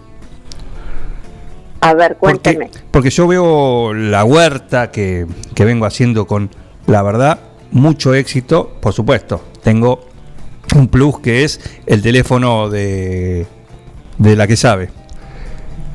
A 1.81 1.93
ver, 1.93 2.17
cuénteme. 2.17 2.65
Porque, 2.65 2.85
porque 2.91 3.09
yo 3.09 3.27
veo 3.27 3.93
la 3.93 4.23
huerta 4.23 4.91
que, 4.91 5.25
que 5.55 5.65
vengo 5.65 5.85
haciendo 5.85 6.27
con, 6.27 6.49
la 6.87 7.01
verdad, 7.01 7.39
mucho 7.71 8.13
éxito, 8.13 8.75
por 8.81 8.93
supuesto. 8.93 9.43
Tengo 9.63 10.07
un 10.75 10.87
plus 10.87 11.19
que 11.19 11.43
es 11.43 11.59
el 11.85 12.01
teléfono 12.01 12.69
de, 12.69 13.47
de 14.17 14.35
la 14.35 14.47
que 14.47 14.55
sabe, 14.55 14.89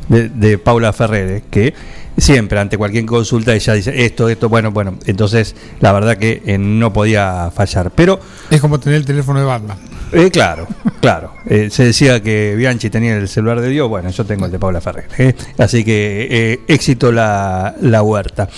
de, 0.08 0.28
de 0.28 0.58
Paula 0.58 0.92
Ferrere, 0.92 1.42
que 1.50 1.74
siempre 2.16 2.58
ante 2.58 2.78
cualquier 2.78 3.06
consulta 3.06 3.54
ella 3.54 3.72
dice 3.74 4.04
esto, 4.04 4.28
esto, 4.28 4.48
bueno, 4.48 4.70
bueno. 4.70 4.98
Entonces, 5.06 5.54
la 5.80 5.92
verdad 5.92 6.16
que 6.16 6.42
eh, 6.46 6.58
no 6.58 6.92
podía 6.92 7.50
fallar. 7.54 7.90
Pero 7.90 8.20
Es 8.50 8.60
como 8.60 8.78
tener 8.80 8.98
el 8.98 9.04
teléfono 9.04 9.40
de 9.40 9.46
Batman. 9.46 9.76
eh, 10.12 10.30
claro, 10.30 10.66
claro. 11.00 11.32
Eh, 11.46 11.68
se 11.70 11.84
decía 11.84 12.22
que 12.22 12.54
Bianchi 12.56 12.90
tenía 12.90 13.16
el 13.16 13.28
celular 13.28 13.60
de 13.60 13.68
Dios, 13.68 13.88
bueno, 13.88 14.10
yo 14.10 14.24
tengo 14.24 14.46
el 14.46 14.52
de 14.52 14.58
Paula 14.58 14.80
Ferrer. 14.80 15.06
¿eh? 15.18 15.34
Así 15.58 15.84
que 15.84 16.60
éxito 16.68 17.10
la, 17.10 17.74
la 17.80 18.02
huerta. 18.02 18.48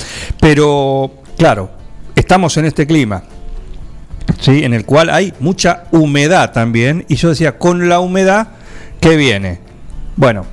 Pero, 0.41 1.23
claro, 1.39 1.71
estamos 2.15 2.57
en 2.57 2.67
este 2.67 2.87
clima, 2.87 3.23
¿sí? 4.41 4.65
en 4.65 4.75
el 4.75 4.85
cual 4.85 5.09
hay 5.11 5.33
mucha 5.41 5.85
humedad 5.93 6.53
también. 6.53 7.05
Y 7.09 7.17
yo 7.17 7.31
decía, 7.31 7.59
con 7.59 7.89
la 7.89 8.01
humedad, 8.01 8.49
¿qué 9.01 9.17
viene? 9.17 9.61
Bueno, 10.17 10.47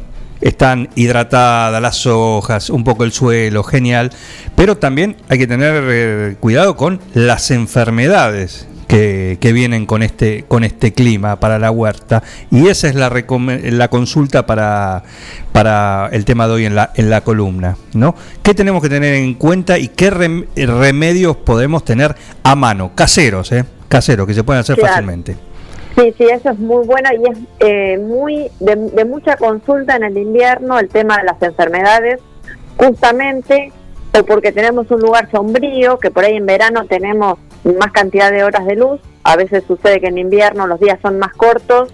están 0.43 0.89
hidratadas 0.95 1.81
las 1.81 2.05
hojas, 2.05 2.69
un 2.69 2.83
poco 2.83 3.03
el 3.05 3.11
suelo, 3.11 3.63
genial. 3.63 4.11
Pero 4.55 4.77
también 4.77 5.15
hay 5.29 5.37
que 5.37 5.47
tener 5.47 5.83
eh, 5.87 6.35
cuidado 6.39 6.75
con 6.75 6.99
las 7.13 7.49
enfermedades 7.51 8.67
que, 8.87 9.37
que 9.39 9.53
vienen 9.53 9.85
con 9.85 10.03
este, 10.03 10.43
con 10.47 10.63
este 10.63 10.91
clima 10.93 11.39
para 11.39 11.57
la 11.57 11.71
huerta. 11.71 12.21
Y 12.51 12.67
esa 12.67 12.87
es 12.89 12.95
la, 12.95 13.09
la 13.09 13.87
consulta 13.87 14.45
para, 14.45 15.03
para 15.51 16.09
el 16.11 16.25
tema 16.25 16.47
de 16.47 16.53
hoy 16.53 16.65
en 16.65 16.75
la, 16.75 16.91
en 16.95 17.09
la 17.09 17.21
columna. 17.21 17.77
¿no? 17.93 18.13
¿Qué 18.43 18.53
tenemos 18.53 18.83
que 18.83 18.89
tener 18.89 19.15
en 19.15 19.33
cuenta 19.35 19.79
y 19.79 19.87
qué 19.87 20.11
rem- 20.11 20.45
remedios 20.55 21.37
podemos 21.37 21.85
tener 21.85 22.15
a 22.43 22.55
mano? 22.55 22.91
Caseros, 22.93 23.51
¿eh? 23.53 23.63
Caseros, 23.87 24.27
que 24.27 24.33
se 24.33 24.43
pueden 24.43 24.59
hacer 24.59 24.75
Claro. 24.75 24.91
fácilmente. 24.93 25.37
Sí, 25.95 26.13
sí, 26.17 26.23
eso 26.23 26.49
es 26.49 26.59
muy 26.59 26.85
bueno 26.87 27.09
y 27.11 27.29
es 27.29 27.37
eh, 27.59 27.97
muy 27.99 28.49
de, 28.59 28.75
de 28.75 29.05
mucha 29.05 29.37
consulta 29.37 29.95
en 29.95 30.03
el 30.03 30.17
invierno 30.17 30.79
el 30.79 30.89
tema 30.89 31.17
de 31.17 31.23
las 31.23 31.41
enfermedades, 31.41 32.19
justamente 32.77 33.71
o 34.19 34.23
porque 34.25 34.51
tenemos 34.51 34.89
un 34.91 35.01
lugar 35.01 35.29
sombrío, 35.31 35.97
que 35.97 36.11
por 36.11 36.23
ahí 36.23 36.35
en 36.35 36.45
verano 36.45 36.85
tenemos 36.85 37.39
más 37.63 37.91
cantidad 37.91 38.31
de 38.31 38.43
horas 38.43 38.65
de 38.65 38.75
luz, 38.75 38.99
a 39.23 39.35
veces 39.35 39.63
sucede 39.67 39.99
que 39.99 40.07
en 40.07 40.17
invierno 40.17 40.67
los 40.67 40.79
días 40.79 40.99
son 41.01 41.17
más 41.17 41.33
cortos 41.33 41.93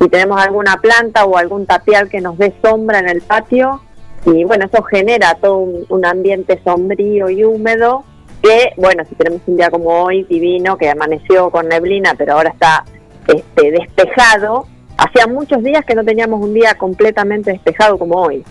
y 0.00 0.08
tenemos 0.08 0.40
alguna 0.40 0.76
planta 0.80 1.24
o 1.24 1.36
algún 1.36 1.66
tapial 1.66 2.08
que 2.08 2.20
nos 2.20 2.38
dé 2.38 2.54
sombra 2.62 3.00
en 3.00 3.08
el 3.08 3.20
patio 3.20 3.80
y 4.24 4.44
bueno, 4.44 4.66
eso 4.66 4.82
genera 4.82 5.34
todo 5.34 5.58
un, 5.58 5.86
un 5.88 6.04
ambiente 6.04 6.60
sombrío 6.64 7.28
y 7.28 7.44
húmedo 7.44 8.04
que, 8.42 8.72
bueno, 8.76 9.04
si 9.08 9.14
tenemos 9.14 9.42
un 9.46 9.56
día 9.56 9.70
como 9.70 9.90
hoy, 10.04 10.24
divino, 10.24 10.76
que 10.76 10.88
amaneció 10.88 11.50
con 11.50 11.68
neblina, 11.68 12.14
pero 12.16 12.34
ahora 12.34 12.50
está 12.50 12.84
este, 13.28 13.70
despejado, 13.70 14.66
hacía 14.96 15.26
muchos 15.28 15.62
días 15.62 15.84
que 15.84 15.94
no 15.94 16.04
teníamos 16.04 16.40
un 16.40 16.52
día 16.54 16.74
completamente 16.74 17.52
despejado 17.52 17.96
como 17.98 18.16
hoy. 18.16 18.44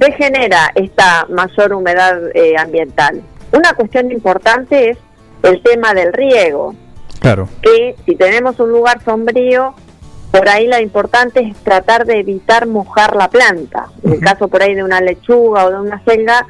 ¿Qué 0.00 0.12
genera 0.12 0.72
esta 0.74 1.26
mayor 1.28 1.72
humedad 1.74 2.18
eh, 2.34 2.56
ambiental? 2.58 3.20
Una 3.52 3.74
cuestión 3.74 4.10
importante 4.10 4.90
es 4.90 4.98
el 5.42 5.62
tema 5.62 5.92
del 5.94 6.12
riego, 6.12 6.74
Claro. 7.20 7.48
que 7.62 7.94
si 8.04 8.16
tenemos 8.16 8.58
un 8.58 8.70
lugar 8.70 9.02
sombrío, 9.04 9.74
por 10.32 10.48
ahí 10.48 10.66
lo 10.66 10.78
importante 10.80 11.40
es 11.40 11.56
tratar 11.58 12.04
de 12.06 12.20
evitar 12.20 12.66
mojar 12.66 13.14
la 13.16 13.28
planta. 13.28 13.86
En 14.02 14.14
el 14.14 14.20
caso 14.20 14.48
por 14.48 14.62
ahí 14.62 14.74
de 14.74 14.82
una 14.82 15.00
lechuga 15.00 15.66
o 15.66 15.70
de 15.70 15.78
una 15.80 16.02
selga, 16.04 16.46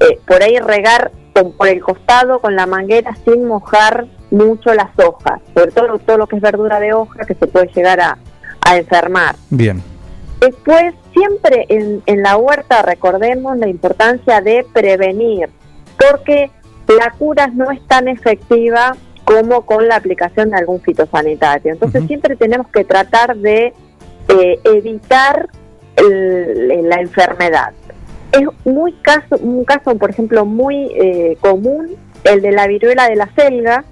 eh, 0.00 0.18
por 0.26 0.42
ahí 0.42 0.58
regar 0.58 1.10
con- 1.34 1.52
por 1.52 1.68
el 1.68 1.80
costado 1.80 2.38
con 2.40 2.54
la 2.56 2.66
manguera 2.66 3.16
sin 3.24 3.44
mojar 3.46 4.06
mucho 4.34 4.74
las 4.74 4.90
hojas, 4.98 5.40
sobre 5.54 5.70
todo 5.72 5.98
todo 5.98 6.18
lo 6.18 6.26
que 6.26 6.36
es 6.36 6.42
verdura 6.42 6.80
de 6.80 6.92
hoja 6.92 7.24
que 7.24 7.34
se 7.34 7.46
puede 7.46 7.68
llegar 7.74 8.00
a, 8.00 8.18
a 8.66 8.76
enfermar. 8.76 9.36
Bien. 9.50 9.82
Después, 10.40 10.94
siempre 11.12 11.64
en, 11.68 12.02
en 12.06 12.22
la 12.22 12.36
huerta 12.36 12.82
recordemos 12.82 13.56
la 13.56 13.68
importancia 13.68 14.40
de 14.40 14.66
prevenir, 14.72 15.48
porque 15.98 16.50
la 16.88 17.10
cura 17.18 17.46
no 17.54 17.70
es 17.70 17.80
tan 17.86 18.08
efectiva 18.08 18.96
como 19.24 19.62
con 19.64 19.88
la 19.88 19.96
aplicación 19.96 20.50
de 20.50 20.56
algún 20.56 20.80
fitosanitario. 20.82 21.72
Entonces, 21.72 22.04
siempre 22.06 22.36
tenemos 22.36 22.66
que 22.68 22.84
tratar 22.84 23.36
de 23.36 23.72
eh, 24.28 24.60
evitar 24.64 25.48
el- 25.96 26.88
la 26.88 26.96
enfermedad. 27.00 27.72
Es 28.32 28.46
muy 28.64 28.92
caso, 28.94 29.36
un 29.40 29.64
caso, 29.64 29.96
por 29.96 30.10
ejemplo, 30.10 30.44
muy 30.44 30.90
eh, 30.94 31.38
común, 31.40 31.94
el 32.24 32.42
de 32.42 32.52
la 32.52 32.66
viruela 32.66 33.08
de 33.08 33.16
la 33.16 33.28
selga, 33.34 33.84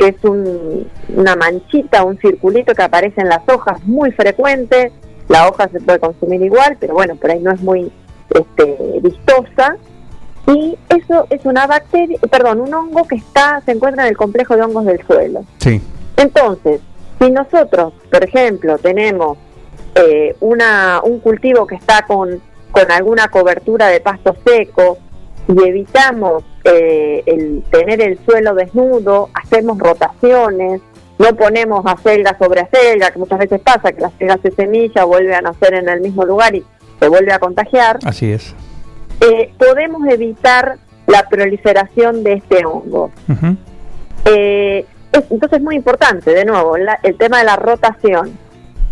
que 0.00 0.08
es 0.08 0.24
un- 0.24 0.88
una 1.14 1.36
manchita, 1.36 2.04
un 2.04 2.16
circulito 2.18 2.74
que 2.74 2.82
aparece 2.82 3.20
en 3.20 3.28
las 3.28 3.46
hojas, 3.48 3.84
muy 3.84 4.10
frecuente. 4.12 4.90
La 5.28 5.46
hoja 5.46 5.68
se 5.68 5.78
puede 5.78 5.98
consumir 6.00 6.40
igual, 6.42 6.78
pero 6.80 6.94
bueno, 6.94 7.16
por 7.16 7.30
ahí 7.30 7.38
no 7.40 7.52
es 7.52 7.60
muy 7.60 7.92
este, 8.30 8.76
vistosa. 9.02 9.76
Y 10.46 10.78
eso 10.88 11.26
es 11.28 11.44
una 11.44 11.66
bacteria, 11.66 12.18
perdón, 12.30 12.60
un 12.62 12.72
hongo 12.72 13.04
que 13.06 13.16
está 13.16 13.60
se 13.66 13.72
encuentra 13.72 14.04
en 14.04 14.08
el 14.08 14.16
complejo 14.16 14.56
de 14.56 14.62
hongos 14.62 14.86
del 14.86 15.04
suelo. 15.06 15.44
Sí. 15.58 15.82
Entonces, 16.16 16.80
si 17.20 17.30
nosotros, 17.30 17.92
por 18.10 18.24
ejemplo, 18.24 18.78
tenemos 18.78 19.36
eh, 19.96 20.34
una, 20.40 21.00
un 21.04 21.20
cultivo 21.20 21.66
que 21.66 21.74
está 21.74 22.06
con, 22.06 22.40
con 22.72 22.90
alguna 22.90 23.28
cobertura 23.28 23.88
de 23.88 24.00
pasto 24.00 24.34
seco 24.46 24.96
y 25.48 25.62
evitamos 25.68 26.44
eh, 26.64 27.22
el 27.26 27.62
tener 27.70 28.02
el 28.02 28.18
suelo 28.24 28.54
desnudo, 28.54 29.28
hacemos 29.34 29.78
rotaciones, 29.78 30.80
no 31.18 31.36
ponemos 31.36 31.84
acelga 31.86 32.36
sobre 32.38 32.60
acelga, 32.62 33.10
que 33.10 33.18
muchas 33.18 33.38
veces 33.38 33.60
pasa 33.60 33.92
que 33.92 34.00
la 34.00 34.08
acelga 34.08 34.38
se 34.42 34.50
semilla, 34.52 35.04
vuelve 35.04 35.34
a 35.34 35.40
nacer 35.42 35.74
en 35.74 35.88
el 35.88 36.00
mismo 36.00 36.24
lugar 36.24 36.54
y 36.54 36.64
se 36.98 37.08
vuelve 37.08 37.32
a 37.32 37.38
contagiar, 37.38 37.98
Así 38.04 38.32
es. 38.32 38.54
eh, 39.20 39.52
podemos 39.58 40.06
evitar 40.08 40.76
la 41.06 41.28
proliferación 41.28 42.22
de 42.24 42.34
este 42.34 42.64
hongo. 42.64 43.10
Eh, 44.24 44.84
es- 45.12 45.24
entonces 45.30 45.58
es 45.58 45.64
muy 45.64 45.76
importante, 45.76 46.30
de 46.32 46.44
nuevo, 46.44 46.76
la- 46.76 46.98
el 47.02 47.16
tema 47.16 47.38
de 47.38 47.44
la 47.44 47.56
rotación, 47.56 48.38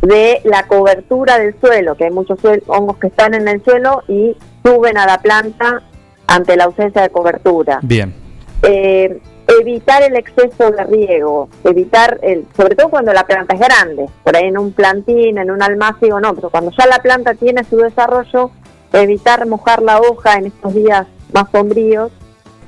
de 0.03 0.41
la 0.45 0.63
cobertura 0.65 1.39
del 1.39 1.59
suelo, 1.61 1.97
que 1.97 2.05
hay 2.05 2.11
muchos 2.11 2.39
suel- 2.41 2.63
hongos 2.67 2.97
que 2.99 3.09
están 3.09 3.35
en 3.35 3.47
el 3.49 3.63
suelo 3.65 4.03
y 4.09 4.37
suben 4.65 4.97
a 4.97 5.07
la 5.07 5.19
planta 5.19 5.83
ante 6.29 6.57
la 6.57 6.65
ausencia 6.65 7.03
de 7.03 7.11
cobertura. 7.11 7.81
Bien. 7.83 8.15
Eh, 8.63 9.21
evitar 9.61 10.03
el 10.03 10.15
exceso 10.17 10.71
de 10.71 10.85
riego, 10.85 11.49
evitar, 11.65 12.21
el, 12.23 12.47
sobre 12.57 12.77
todo 12.77 12.91
cuando 12.91 13.13
la 13.13 13.27
planta 13.27 13.55
es 13.55 13.61
grande, 13.61 14.07
por 14.23 14.37
ahí 14.37 14.45
en 14.45 14.59
un 14.59 14.73
plantín, 14.73 15.39
en 15.39 15.51
un 15.51 15.63
almácigo, 15.63 16.21
no, 16.21 16.35
pero 16.35 16.51
cuando 16.51 16.71
ya 16.79 16.87
la 16.87 16.99
planta 16.99 17.35
tiene 17.35 17.65
su 17.65 17.79
desarrollo, 17.79 18.51
evitar 18.93 19.47
mojar 19.47 19.83
la 19.83 20.01
hoja 20.01 20.35
en 20.35 20.47
estos 20.47 20.75
días 20.75 21.07
más 21.33 21.51
sombríos 21.51 22.13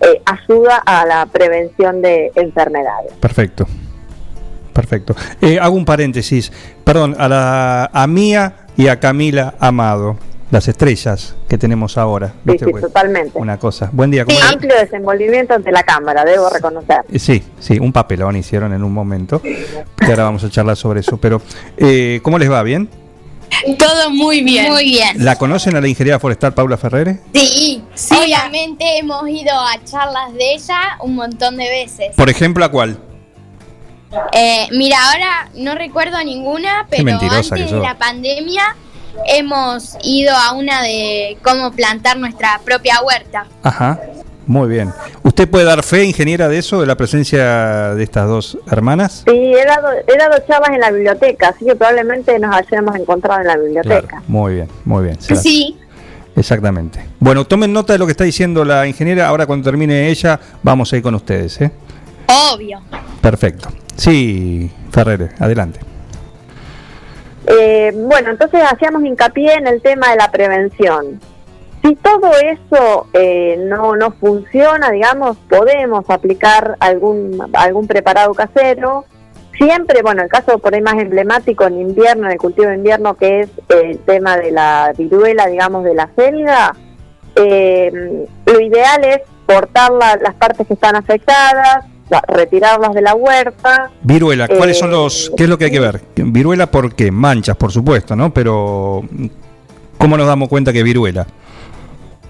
eh, 0.00 0.22
ayuda 0.24 0.82
a 0.84 1.04
la 1.04 1.26
prevención 1.26 2.00
de 2.00 2.32
enfermedades. 2.34 3.12
Perfecto. 3.20 3.66
Perfecto. 4.72 5.14
Eh, 5.42 5.58
hago 5.60 5.76
un 5.76 5.84
paréntesis. 5.84 6.50
Perdón, 6.84 7.14
a, 7.18 7.28
la, 7.28 7.90
a 7.92 8.06
Mía 8.06 8.66
y 8.76 8.88
a 8.88 8.98
Camila 8.98 9.54
Amado, 9.58 10.16
las 10.50 10.66
estrellas 10.68 11.34
que 11.48 11.56
tenemos 11.58 11.96
ahora. 11.96 12.34
Sí, 12.46 12.56
sí, 12.58 12.72
totalmente. 12.80 13.38
Una 13.38 13.58
cosa. 13.58 13.88
Buen 13.92 14.10
día. 14.10 14.24
¿cómo 14.24 14.36
Un 14.36 14.44
le- 14.44 14.48
amplio 14.52 14.74
desenvolvimiento 14.76 15.54
ante 15.54 15.70
la 15.70 15.82
cámara, 15.84 16.24
debo 16.24 16.50
reconocer. 16.50 16.98
Eh, 17.12 17.18
Sí, 17.18 17.42
sí, 17.58 17.78
un 17.78 17.92
papelón 17.92 18.36
hicieron 18.36 18.72
en 18.72 18.82
un 18.82 18.92
momento. 18.92 19.40
Que 19.40 20.06
ahora 20.06 20.24
vamos 20.24 20.42
a 20.44 20.50
charlar 20.50 20.76
sobre 20.76 21.00
eso. 21.00 21.16
Pero, 21.18 21.40
eh, 21.76 22.20
¿cómo 22.22 22.38
les 22.38 22.50
va? 22.50 22.62
¿Bien? 22.62 22.88
Todo 23.78 24.10
muy 24.10 24.42
bien. 24.42 24.72
Muy 24.72 24.84
bien. 24.84 25.24
¿La 25.24 25.36
conocen 25.36 25.76
a 25.76 25.80
la 25.80 25.88
ingeniera 25.88 26.18
forestal 26.18 26.54
Paula 26.54 26.76
Ferrere? 26.76 27.20
Sí, 27.34 27.82
obviamente 28.10 28.98
hemos 28.98 29.28
ido 29.28 29.52
a 29.52 29.82
charlas 29.84 30.32
de 30.34 30.54
ella 30.54 30.80
un 31.00 31.14
montón 31.16 31.56
de 31.56 31.68
veces. 31.68 32.14
Por 32.16 32.30
ejemplo, 32.30 32.64
¿a 32.64 32.70
cuál? 32.70 32.98
Eh, 34.32 34.66
mira, 34.72 34.96
ahora 35.12 35.50
no 35.54 35.74
recuerdo 35.76 36.22
ninguna, 36.24 36.86
Qué 36.90 37.02
pero 37.04 37.18
antes 37.30 37.70
de 37.70 37.78
la 37.78 37.96
pandemia 37.96 38.76
hemos 39.26 39.96
ido 40.02 40.34
a 40.34 40.52
una 40.52 40.82
de 40.82 41.38
cómo 41.42 41.72
plantar 41.72 42.18
nuestra 42.18 42.60
propia 42.64 43.00
huerta. 43.02 43.46
Ajá, 43.62 44.00
muy 44.46 44.68
bien. 44.68 44.92
¿Usted 45.22 45.48
puede 45.48 45.64
dar 45.64 45.82
fe, 45.82 46.04
ingeniera, 46.04 46.48
de 46.48 46.58
eso, 46.58 46.80
de 46.80 46.86
la 46.86 46.96
presencia 46.96 47.94
de 47.94 48.02
estas 48.02 48.26
dos 48.26 48.58
hermanas? 48.70 49.22
Sí, 49.26 49.36
he 49.36 49.64
dado, 49.64 49.88
he 50.06 50.16
dado 50.16 50.38
charlas 50.46 50.70
en 50.70 50.80
la 50.80 50.90
biblioteca, 50.90 51.48
así 51.48 51.64
que 51.64 51.76
probablemente 51.76 52.38
nos 52.38 52.54
hayamos 52.54 52.96
encontrado 52.96 53.40
en 53.40 53.46
la 53.46 53.56
biblioteca. 53.56 54.22
Muy 54.26 54.54
bien, 54.54 54.68
muy 54.84 55.04
bien. 55.04 55.18
Sí. 55.20 55.76
Exactamente. 56.36 57.04
Bueno, 57.18 57.44
tomen 57.44 57.72
nota 57.72 57.92
de 57.92 57.98
lo 57.98 58.06
que 58.06 58.12
está 58.12 58.24
diciendo 58.24 58.64
la 58.64 58.86
ingeniera. 58.86 59.28
Ahora 59.28 59.46
cuando 59.46 59.64
termine 59.64 60.08
ella, 60.08 60.40
vamos 60.62 60.92
a 60.92 60.96
ir 60.96 61.02
con 61.02 61.14
ustedes. 61.14 61.60
¿eh? 61.60 61.70
Obvio. 62.52 62.80
Perfecto. 63.20 63.68
Sí, 63.96 64.70
Ferrere, 64.90 65.30
adelante. 65.38 65.80
Eh, 67.52 67.92
bueno, 67.94 68.30
entonces 68.30 68.60
hacíamos 68.70 69.02
hincapié 69.04 69.54
en 69.54 69.66
el 69.66 69.82
tema 69.82 70.10
de 70.10 70.16
la 70.16 70.30
prevención. 70.30 71.20
Si 71.82 71.96
todo 71.96 72.30
eso 72.38 73.06
eh, 73.14 73.56
no, 73.58 73.96
no 73.96 74.12
funciona, 74.12 74.90
digamos, 74.90 75.36
podemos 75.48 76.04
aplicar 76.10 76.76
algún, 76.78 77.40
algún 77.54 77.86
preparado 77.86 78.34
casero. 78.34 79.06
Siempre, 79.56 80.02
bueno, 80.02 80.22
el 80.22 80.28
caso 80.28 80.58
por 80.58 80.74
ahí 80.74 80.80
más 80.80 80.94
emblemático 80.94 81.64
en 81.64 81.80
invierno, 81.80 82.26
en 82.26 82.32
el 82.32 82.38
cultivo 82.38 82.68
de 82.68 82.76
invierno, 82.76 83.14
que 83.14 83.40
es 83.40 83.50
el 83.68 83.98
tema 84.00 84.36
de 84.36 84.52
la 84.52 84.92
viruela, 84.96 85.46
digamos, 85.46 85.84
de 85.84 85.94
la 85.94 86.08
selga, 86.14 86.74
eh, 87.36 88.26
lo 88.46 88.60
ideal 88.60 89.04
es 89.04 89.20
cortar 89.46 89.90
la- 89.92 90.16
las 90.16 90.34
partes 90.34 90.66
que 90.66 90.74
están 90.74 90.96
afectadas, 90.96 91.84
retirarlas 92.28 92.92
de 92.94 93.02
la 93.02 93.14
huerta, 93.14 93.90
Viruela, 94.02 94.48
¿cuáles 94.48 94.76
Eh, 94.76 94.80
son 94.80 94.90
los... 94.90 95.32
¿Qué 95.36 95.44
es 95.44 95.48
lo 95.48 95.56
que 95.58 95.66
hay 95.66 95.70
que 95.70 95.80
ver? 95.80 96.00
Viruela, 96.16 96.70
¿por 96.70 96.94
qué? 96.94 97.10
Manchas, 97.10 97.56
por 97.56 97.70
supuesto, 97.72 98.16
¿no? 98.16 98.32
Pero, 98.32 99.02
¿cómo 99.98 100.16
nos 100.16 100.26
damos 100.26 100.48
cuenta 100.48 100.72
que 100.72 100.82
viruela? 100.82 101.26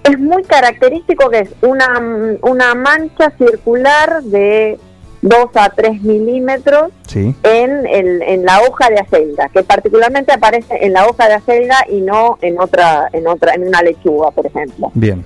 Es 0.05 0.19
muy 0.19 0.43
característico 0.45 1.29
que 1.31 1.41
es 1.41 1.51
una, 1.63 2.39
una 2.43 2.75
mancha 2.75 3.33
circular 3.39 4.23
de 4.23 4.79
2 5.23 5.37
a 5.55 5.69
3 5.69 6.03
milímetros 6.03 6.91
Sí. 7.07 7.35
en, 7.43 7.87
el, 7.87 8.23
en 8.23 8.45
la 8.45 8.61
hoja 8.63 8.89
de 8.89 9.01
acelga, 9.01 9.49
que 9.51 9.63
particularmente 9.63 10.33
aparece 10.33 10.79
en 10.85 10.95
la 10.95 11.07
hoja 11.07 11.29
de 11.29 11.35
acelga 11.35 11.77
y 11.91 12.01
no 12.01 12.39
en 12.41 12.59
otra, 12.59 13.09
en 13.13 13.27
otra, 13.27 13.55
en 13.55 13.67
una 13.69 13.83
lechuga, 13.83 14.31
por 14.31 14.47
ejemplo. 14.47 14.91
Bien. 14.95 15.23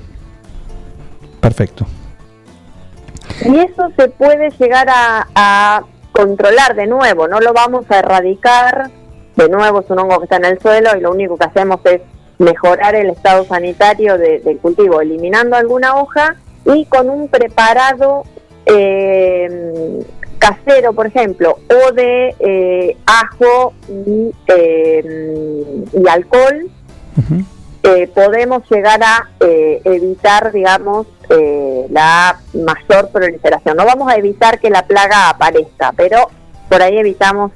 Perfecto. 1.40 1.86
Y 3.44 3.58
eso 3.58 3.90
se 3.96 4.08
puede 4.08 4.50
llegar 4.50 4.86
a, 4.90 5.82
controlar 6.12 6.76
de 6.76 6.86
nuevo, 6.86 7.26
no 7.26 7.40
lo 7.40 7.52
vamos 7.52 7.90
a 7.90 7.98
erradicar, 7.98 8.88
de 9.34 9.48
nuevo 9.48 9.80
es 9.80 9.90
un 9.90 9.98
hongo 9.98 10.18
que 10.18 10.24
está 10.26 10.36
en 10.36 10.44
el 10.44 10.60
suelo 10.60 10.90
y 10.96 11.00
lo 11.00 11.10
único 11.10 11.36
que 11.36 11.44
hacemos 11.44 11.80
es 11.86 12.02
mejorar 12.38 12.94
el 12.94 13.10
estado 13.10 13.44
sanitario 13.46 14.16
de- 14.16 14.38
del 14.38 14.58
cultivo, 14.58 15.00
eliminando 15.00 15.56
alguna 15.56 15.96
hoja 15.96 16.36
y 16.66 16.84
con 16.84 17.10
un 17.10 17.26
preparado 17.26 18.22
eh, 18.66 20.04
casero, 20.38 20.92
por 20.92 21.06
ejemplo, 21.08 21.58
o 21.68 21.92
de 21.92 22.34
eh, 22.38 22.96
ajo 23.06 23.72
y, 23.88 24.32
eh, 24.46 25.84
y 25.92 26.08
alcohol, 26.08 26.70
eh, 27.84 28.10
podemos 28.14 28.62
llegar 28.70 29.02
a 29.02 29.28
eh, 29.40 29.82
evitar, 29.84 30.50
digamos, 30.52 31.06
eh, 31.28 31.86
la 31.90 32.40
mayor 32.54 33.10
proliferación. 33.10 33.76
No 33.76 33.84
vamos 33.84 34.10
a 34.10 34.16
evitar 34.16 34.58
que 34.58 34.70
la 34.70 34.86
plaga 34.86 35.28
aparezca, 35.28 35.92
pero 35.94 36.30
por 36.70 36.80
ahí 36.80 36.96
evitamos 36.96 37.52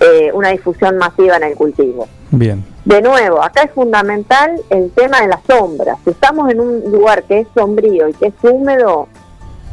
eh, 0.00 0.30
una 0.32 0.48
difusión 0.48 0.96
masiva 0.96 1.36
en 1.36 1.42
el 1.44 1.56
cultivo. 1.56 2.08
Bien. 2.30 2.64
De 2.86 3.02
nuevo, 3.02 3.42
acá 3.42 3.64
es 3.64 3.70
fundamental 3.72 4.62
el 4.70 4.90
tema 4.92 5.20
de 5.20 5.28
la 5.28 5.40
sombra. 5.46 5.96
Si 6.04 6.10
estamos 6.10 6.50
en 6.50 6.60
un 6.60 6.90
lugar 6.90 7.24
que 7.24 7.40
es 7.40 7.48
sombrío 7.54 8.08
y 8.08 8.14
que 8.14 8.28
es 8.28 8.34
húmedo, 8.42 9.08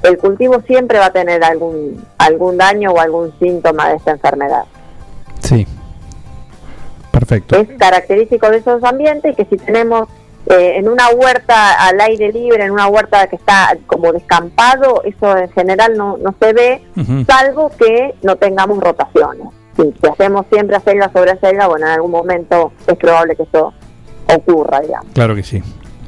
el 0.03 0.17
cultivo 0.17 0.61
siempre 0.67 0.99
va 0.99 1.05
a 1.05 1.13
tener 1.13 1.41
algún, 1.45 2.05
algún 2.17 2.57
daño 2.57 2.91
o 2.91 2.99
algún 2.99 3.33
síntoma 3.39 3.87
de 3.87 3.95
esta 3.95 4.11
enfermedad. 4.11 4.65
Sí. 5.39 5.65
Perfecto. 7.13 7.55
Es 7.55 7.69
característico 7.77 8.49
de 8.49 8.57
esos 8.57 8.83
ambientes 8.83 9.33
y 9.33 9.35
que 9.35 9.45
si 9.45 9.57
tenemos 9.57 10.09
eh, 10.47 10.77
en 10.77 10.89
una 10.89 11.09
huerta 11.09 11.73
al 11.75 12.01
aire 12.01 12.33
libre, 12.33 12.65
en 12.65 12.71
una 12.71 12.87
huerta 12.87 13.27
que 13.27 13.35
está 13.35 13.77
como 13.85 14.11
descampado, 14.11 15.03
eso 15.03 15.37
en 15.37 15.51
general 15.51 15.95
no, 15.95 16.17
no 16.17 16.33
se 16.39 16.53
ve, 16.53 16.81
salvo 17.27 17.69
que 17.77 18.15
no 18.23 18.35
tengamos 18.37 18.79
rotaciones. 18.79 19.47
Si, 19.77 19.83
si 20.01 20.07
hacemos 20.07 20.47
siempre 20.51 20.75
acelga 20.75 21.11
sobre 21.13 21.31
acelga, 21.31 21.67
bueno, 21.67 21.85
en 21.85 21.91
algún 21.93 22.11
momento 22.11 22.71
es 22.87 22.97
probable 22.97 23.35
que 23.35 23.43
eso 23.43 23.71
ocurra, 24.25 24.81
digamos. 24.81 25.13
Claro 25.13 25.35
que 25.35 25.43
sí, 25.43 25.61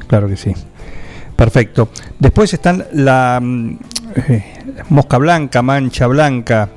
claro 0.07 0.27
que 0.27 0.37
sí. 0.37 0.55
Perfecto. 1.35 1.89
Después 2.17 2.51
están 2.51 2.83
la 2.93 3.39
mm, 3.39 3.77
eh, 4.27 4.43
mosca 4.89 5.19
blanca, 5.19 5.61
mancha 5.61 6.07
blanca. 6.07 6.67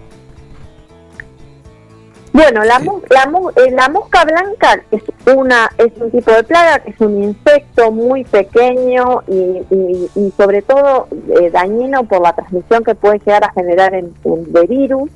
Bueno, 2.33 2.63
la, 2.63 2.79
la, 2.79 3.31
eh, 3.57 3.71
la 3.71 3.89
mosca 3.89 4.25
blanca 4.25 4.81
es 4.91 5.03
una 5.35 5.69
es 5.79 5.91
un 6.01 6.11
tipo 6.11 6.31
de 6.31 6.45
plaga 6.45 6.79
que 6.81 6.91
es 6.91 7.01
un 7.01 7.23
insecto 7.25 7.91
muy 7.91 8.23
pequeño 8.25 9.23
y, 9.27 9.63
y- 9.71 10.11
y 10.15 10.33
sobre 10.37 10.61
todo 10.63 11.09
eh, 11.41 11.51
dañino 11.51 12.05
por 12.05 12.21
la 12.21 12.35
transmisión 12.35 12.85
que 12.85 12.95
puede 12.95 13.19
llegar 13.21 13.45
a 13.45 13.53
generar 13.53 13.95
en, 13.95 14.13
en- 14.25 14.53
de 14.53 14.67
virus. 14.67 15.11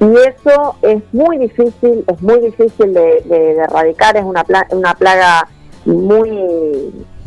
Y 0.00 0.06
eso 0.16 0.76
es 0.80 1.02
muy 1.12 1.36
difícil, 1.36 2.04
es 2.08 2.22
muy 2.22 2.40
difícil 2.40 2.94
de, 2.94 3.22
de- 3.26 3.54
de 3.54 3.58
erradicar, 3.58 4.16
es 4.16 4.24
una, 4.24 4.44
pla- 4.44 4.66
una 4.70 4.94
plaga 4.94 5.46
muy, 5.84 6.30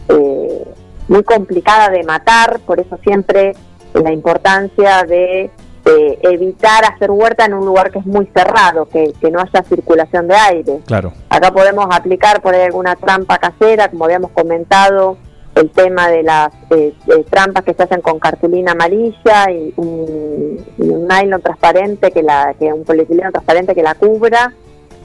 eh, 0.10 0.64
muy 1.08 1.24
complicada 1.24 1.90
de 1.90 2.04
matar, 2.04 2.60
por 2.66 2.80
eso 2.80 2.98
siempre 3.04 3.54
la 3.94 4.12
importancia 4.12 5.04
de 5.04 5.52
eh, 5.86 6.20
evitar 6.24 6.86
hacer 6.86 7.12
huerta 7.12 7.46
en 7.46 7.54
un 7.54 7.66
lugar 7.66 7.92
que 7.92 8.00
es 8.00 8.06
muy 8.06 8.26
cerrado, 8.36 8.88
que, 8.88 9.14
que 9.20 9.30
no 9.32 9.40
haya 9.40 9.64
circulación 9.64 10.28
de 10.28 10.36
aire. 10.36 10.80
Claro. 10.86 11.14
Acá 11.30 11.52
podemos 11.52 11.88
aplicar 11.92 12.42
por 12.42 12.56
ahí 12.56 12.62
alguna 12.62 12.96
trampa 12.96 13.38
casera, 13.38 13.90
como 13.90 14.06
habíamos 14.06 14.32
comentado, 14.32 15.18
el 15.56 15.70
tema 15.70 16.08
de 16.10 16.24
las 16.24 16.52
eh, 16.72 16.96
eh, 17.08 17.26
trampas 17.30 17.64
que 17.64 17.74
se 17.74 17.84
hacen 17.84 18.02
con 18.02 18.18
cartulina 18.18 18.72
amarilla 18.72 19.52
y 19.52 19.74
un, 19.78 20.66
y 20.78 20.90
un 20.90 21.08
nylon 21.08 21.42
transparente, 21.42 22.12
que 22.12 22.24
la, 22.24 22.56
que 22.58 22.74
un 22.74 22.84
polietileno 22.84 23.32
transparente 23.32 23.76
que 23.76 23.84
la 23.84 23.96
cubra, 23.96 24.54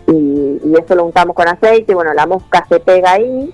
y, 0.07 0.59
y 0.65 0.75
eso 0.83 0.95
lo 0.95 1.05
untamos 1.05 1.37
con 1.37 1.49
aceite, 1.49 1.93
y 1.93 1.95
bueno, 1.95 2.15
la 2.15 2.27
mosca 2.27 2.65
se 2.69 2.81
pega 2.81 3.13
ahí. 3.13 3.53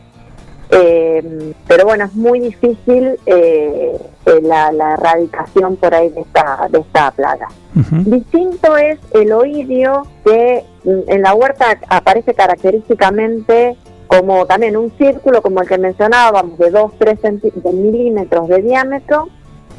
Eh, 0.77 1.55
pero 1.69 1.85
bueno, 1.85 2.05
es 2.05 2.15
muy 2.15 2.41
difícil 2.41 3.17
eh, 3.27 3.97
eh, 4.27 4.41
la, 4.43 4.73
la 4.73 4.95
erradicación 4.95 5.77
por 5.77 5.95
ahí 5.95 6.09
de 6.09 6.23
esta, 6.23 6.69
de 6.71 6.81
esta 6.81 7.11
plaga. 7.13 7.49
Distinto 7.75 8.77
es 8.77 8.99
el 9.13 9.33
oidio 9.33 10.07
que 10.25 10.65
mm, 10.85 11.11
en 11.11 11.23
la 11.23 11.35
huerta 11.35 11.79
aparece 11.89 12.35
característicamente 12.35 13.77
como 14.07 14.47
también 14.47 14.77
un 14.77 14.93
círculo 14.97 15.43
como 15.43 15.61
el 15.61 15.69
que 15.69 15.79
mencionábamos 15.79 16.59
de 16.59 16.73
2-3 16.73 17.73
milímetros 17.73 18.49
de 18.49 18.63
diámetro 18.63 19.29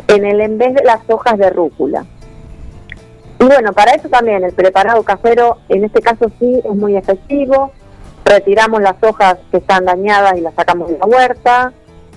en 0.07 0.25
el 0.25 0.41
en 0.41 0.57
vez 0.57 0.73
de 0.75 0.83
las 0.83 0.99
hojas 1.09 1.37
de 1.37 1.49
rúcula. 1.49 2.05
Y 3.39 3.45
bueno, 3.45 3.73
para 3.73 3.91
eso 3.93 4.09
también 4.09 4.43
el 4.43 4.53
preparado 4.53 5.03
casero 5.03 5.57
en 5.69 5.83
este 5.83 6.01
caso 6.01 6.31
sí 6.39 6.61
es 6.63 6.75
muy 6.75 6.95
efectivo. 6.95 7.71
Retiramos 8.25 8.81
las 8.81 8.95
hojas 9.01 9.37
que 9.51 9.57
están 9.57 9.85
dañadas 9.85 10.37
y 10.37 10.41
las 10.41 10.53
sacamos 10.55 10.89
de 10.89 10.97
la 10.97 11.05
huerta. 11.05 11.73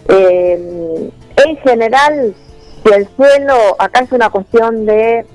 Eh, 0.08 1.10
en 1.36 1.56
general, 1.58 2.34
si 2.82 2.92
el 2.92 3.06
suelo, 3.14 3.76
acá 3.78 4.00
es 4.00 4.12
una 4.12 4.30
cuestión 4.30 4.86
de 4.86 5.26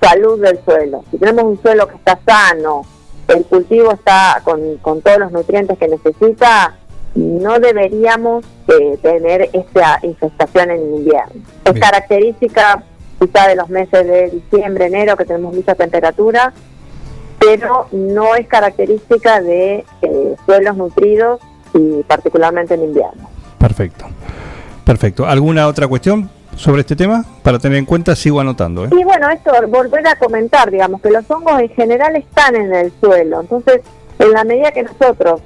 salud 0.00 0.40
del 0.40 0.58
suelo. 0.64 1.04
Si 1.10 1.18
tenemos 1.18 1.44
un 1.44 1.62
suelo 1.62 1.86
que 1.86 1.96
está 1.96 2.18
sano, 2.26 2.86
el 3.28 3.44
cultivo 3.44 3.92
está 3.92 4.40
con, 4.42 4.78
con 4.78 5.02
todos 5.02 5.18
los 5.18 5.32
nutrientes 5.32 5.78
que 5.78 5.88
necesita, 5.88 6.76
no 7.14 7.58
deberíamos 7.58 8.44
eh, 8.68 8.98
tener 9.02 9.50
esta 9.52 9.98
infestación 10.02 10.70
en 10.70 10.96
invierno. 10.96 11.42
Es 11.64 11.78
característica 11.78 12.82
quizá 13.20 13.48
de 13.48 13.56
los 13.56 13.68
meses 13.68 14.06
de 14.06 14.30
diciembre, 14.30 14.86
enero, 14.86 15.16
que 15.16 15.24
tenemos 15.24 15.54
mucha 15.54 15.74
temperatura, 15.74 16.52
pero 17.44 17.88
no 17.90 18.34
es 18.34 18.46
característica 18.46 19.40
de 19.40 19.84
eh, 20.02 20.36
suelos 20.46 20.76
nutridos 20.76 21.40
y 21.74 22.02
particularmente 22.04 22.74
en 22.74 22.84
invierno. 22.84 23.28
Perfecto. 23.58 24.06
Perfecto. 24.84 25.26
¿Alguna 25.26 25.66
otra 25.66 25.88
cuestión 25.88 26.30
sobre 26.56 26.82
este 26.82 26.96
tema 26.96 27.24
para 27.42 27.58
tener 27.58 27.78
en 27.78 27.84
cuenta? 27.84 28.14
Sigo 28.14 28.40
anotando. 28.40 28.84
¿eh? 28.84 28.88
Y 28.92 29.04
bueno, 29.04 29.28
esto, 29.30 29.52
volver 29.68 30.06
a 30.06 30.16
comentar, 30.16 30.70
digamos, 30.70 31.00
que 31.00 31.10
los 31.10 31.28
hongos 31.30 31.60
en 31.60 31.68
general 31.70 32.16
están 32.16 32.54
en 32.56 32.74
el 32.74 32.92
suelo. 33.00 33.40
Entonces, 33.40 33.80
en 34.18 34.32
la 34.32 34.44
medida 34.44 34.70
que 34.72 34.82
nosotros 34.82 35.40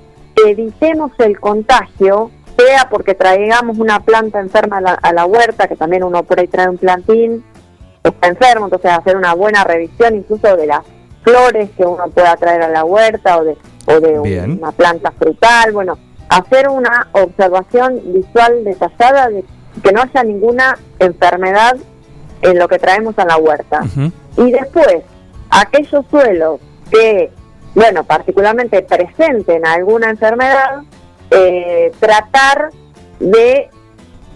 evitemos 0.47 1.13
el 1.19 1.39
contagio, 1.41 2.31
sea 2.59 2.89
porque 2.91 3.15
traigamos 3.15 3.79
una 3.79 4.01
planta 4.01 4.41
enferma 4.41 4.79
a 4.79 4.81
la, 4.81 4.93
a 4.95 5.13
la 5.13 5.27
huerta, 5.27 5.69
que 5.69 5.77
también 5.77 6.05
uno 6.05 6.23
por 6.25 6.41
ahí 6.41 6.49
trae 6.49 6.69
un 6.69 6.79
plantín, 6.79 7.45
está 8.03 8.29
enfermo, 8.29 8.67
entonces 8.67 8.91
hacer 8.91 9.17
una 9.17 9.35
buena 9.35 9.65
revisión 9.65 10.17
incluso 10.17 10.57
de 10.57 10.67
las 10.67 10.81
flores 11.27 11.71
que 11.77 11.85
uno 11.85 12.09
pueda 12.11 12.37
traer 12.37 12.63
a 12.63 12.69
la 12.69 12.85
huerta 12.85 13.39
o 13.39 13.45
de, 13.45 13.59
o 13.87 14.01
de 14.01 14.21
Bien. 14.21 14.53
una 14.53 14.71
planta 14.71 15.11
frutal, 15.11 15.73
bueno, 15.73 15.99
hacer 16.29 16.69
una 16.69 17.09
observación 17.11 18.01
visual 18.13 18.63
detallada 18.63 19.29
de 19.29 19.45
que 19.83 19.91
no 19.91 20.03
haya 20.03 20.23
ninguna 20.23 20.79
enfermedad 21.01 21.77
en 22.43 22.59
lo 22.61 22.69
que 22.69 22.79
traemos 22.79 23.19
a 23.19 23.25
la 23.25 23.39
huerta. 23.39 23.81
Y 24.37 24.53
después, 24.53 25.03
aquellos 25.51 26.07
suelos 26.09 26.61
que, 26.93 27.33
bueno, 27.75 28.05
particularmente 28.05 28.83
presenten 28.83 29.67
alguna 29.67 30.11
enfermedad, 30.11 30.83
eh, 31.33 31.91
tratar 31.99 32.71
de 33.19 33.69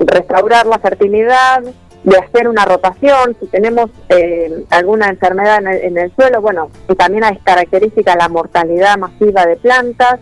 restaurar 0.01 0.67
la 0.67 0.81
fertilidad, 0.81 1.63
de 2.05 2.17
hacer 2.17 2.49
una 2.49 2.65
rotación, 2.65 3.37
si 3.41 3.47
tenemos 3.47 3.91
eh, 4.09 4.65
alguna 4.71 5.09
enfermedad 5.09 5.59
en 5.59 5.69
el, 5.69 5.79
en 5.85 5.99
el 5.99 6.15
suelo, 6.15 6.41
bueno, 6.41 6.71
y 6.89 6.95
también 6.95 7.25
es 7.25 7.39
característica 7.43 8.17
la 8.17 8.29
mortalidad 8.29 8.97
masiva 8.97 9.45
de 9.45 9.57
plantas, 9.57 10.19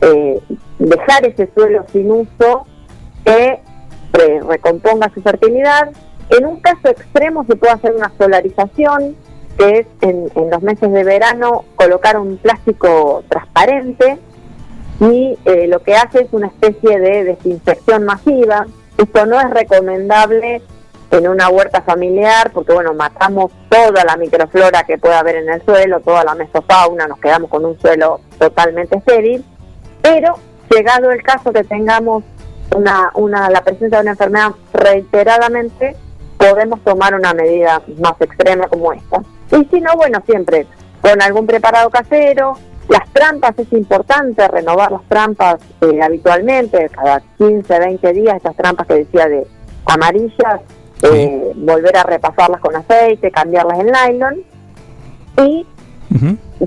eh, 0.00 0.40
dejar 0.78 1.26
ese 1.26 1.48
suelo 1.54 1.84
sin 1.92 2.10
uso 2.10 2.66
que 3.24 3.60
eh, 4.14 4.40
recomponga 4.48 5.10
su 5.14 5.22
fertilidad. 5.22 5.90
En 6.30 6.46
un 6.46 6.60
caso 6.60 6.88
extremo 6.88 7.44
se 7.44 7.56
puede 7.56 7.74
hacer 7.74 7.94
una 7.94 8.10
solarización, 8.16 9.14
que 9.58 9.78
es 9.80 9.86
en, 10.00 10.30
en 10.34 10.50
los 10.50 10.62
meses 10.62 10.90
de 10.90 11.04
verano 11.04 11.64
colocar 11.76 12.18
un 12.18 12.38
plástico 12.38 13.22
transparente 13.28 14.18
y 15.00 15.38
eh, 15.44 15.66
lo 15.68 15.80
que 15.80 15.96
hace 15.96 16.22
es 16.22 16.28
una 16.32 16.48
especie 16.48 16.98
de 16.98 17.24
desinfección 17.24 18.04
masiva. 18.04 18.66
Esto 18.96 19.26
no 19.26 19.40
es 19.40 19.50
recomendable 19.50 20.62
en 21.18 21.28
una 21.28 21.48
huerta 21.48 21.82
familiar 21.82 22.50
porque 22.52 22.72
bueno 22.72 22.92
matamos 22.94 23.52
toda 23.68 24.04
la 24.04 24.16
microflora 24.16 24.84
que 24.84 24.98
pueda 24.98 25.20
haber 25.20 25.36
en 25.36 25.48
el 25.48 25.62
suelo, 25.64 26.00
toda 26.00 26.24
la 26.24 26.34
mesofauna, 26.34 27.06
nos 27.06 27.18
quedamos 27.18 27.50
con 27.50 27.64
un 27.64 27.78
suelo 27.80 28.20
totalmente 28.38 28.96
estéril, 28.98 29.44
pero 30.02 30.34
llegado 30.70 31.10
el 31.10 31.22
caso 31.22 31.52
que 31.52 31.64
tengamos 31.64 32.24
una, 32.74 33.10
una 33.14 33.50
la 33.50 33.62
presencia 33.62 33.98
de 33.98 34.02
una 34.02 34.10
enfermedad 34.12 34.52
reiteradamente, 34.72 35.96
podemos 36.36 36.82
tomar 36.82 37.14
una 37.14 37.32
medida 37.32 37.80
más 37.98 38.20
extrema 38.20 38.68
como 38.68 38.92
esta. 38.92 39.22
Y 39.52 39.64
si 39.66 39.80
no, 39.80 39.92
bueno, 39.96 40.22
siempre 40.26 40.66
con 41.00 41.20
algún 41.22 41.46
preparado 41.46 41.90
casero, 41.90 42.54
las 42.88 43.08
trampas 43.12 43.58
es 43.58 43.72
importante 43.72 44.46
renovar 44.48 44.92
las 44.92 45.04
trampas 45.08 45.56
eh, 45.80 46.02
habitualmente, 46.02 46.88
cada 46.90 47.20
15, 47.38 47.78
20 47.78 48.12
días, 48.12 48.36
estas 48.36 48.56
trampas 48.56 48.86
que 48.86 48.94
decía 48.94 49.26
de 49.26 49.46
amarillas, 49.86 50.60
eh, 51.04 51.52
volver 51.54 51.96
a 51.96 52.02
repasarlas 52.02 52.60
con 52.60 52.74
aceite, 52.76 53.30
cambiarlas 53.30 53.78
en 53.80 53.86
nylon. 53.86 54.42
Y, 55.46 55.66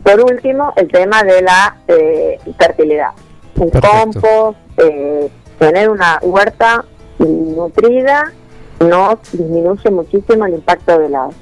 por 0.03 0.19
último, 0.19 0.73
el 0.75 0.87
tema 0.89 1.23
de 1.23 1.41
la 1.41 1.77
eh, 1.87 2.39
fertilidad. 2.57 3.11
Un 3.55 3.69
compost, 3.69 4.57
eh, 4.77 5.29
tener 5.57 5.89
una 5.89 6.19
huerta 6.21 6.85
nutrida 7.19 8.31
nos 8.79 9.19
disminuye 9.31 9.89
muchísimo 9.89 10.45
el 10.45 10.53
impacto 10.53 10.99
de 10.99 11.09
las, 11.09 11.33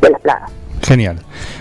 de 0.00 0.10
las 0.10 0.20
plagas. 0.20 0.50
Genial. 0.82 1.20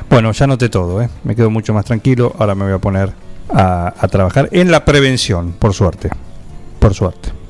Bueno, 0.09 0.31
ya 0.31 0.47
noté 0.47 0.67
todo, 0.67 1.01
¿eh? 1.01 1.09
me 1.23 1.35
quedo 1.35 1.49
mucho 1.49 1.73
más 1.73 1.85
tranquilo. 1.85 2.33
Ahora 2.37 2.55
me 2.55 2.65
voy 2.65 2.73
a 2.73 2.79
poner 2.79 3.11
a, 3.53 3.93
a 3.97 4.07
trabajar 4.09 4.49
en 4.51 4.71
la 4.71 4.83
prevención, 4.83 5.53
por 5.53 5.73
suerte. 5.73 6.09
Por 6.79 6.93
suerte. 6.93 7.40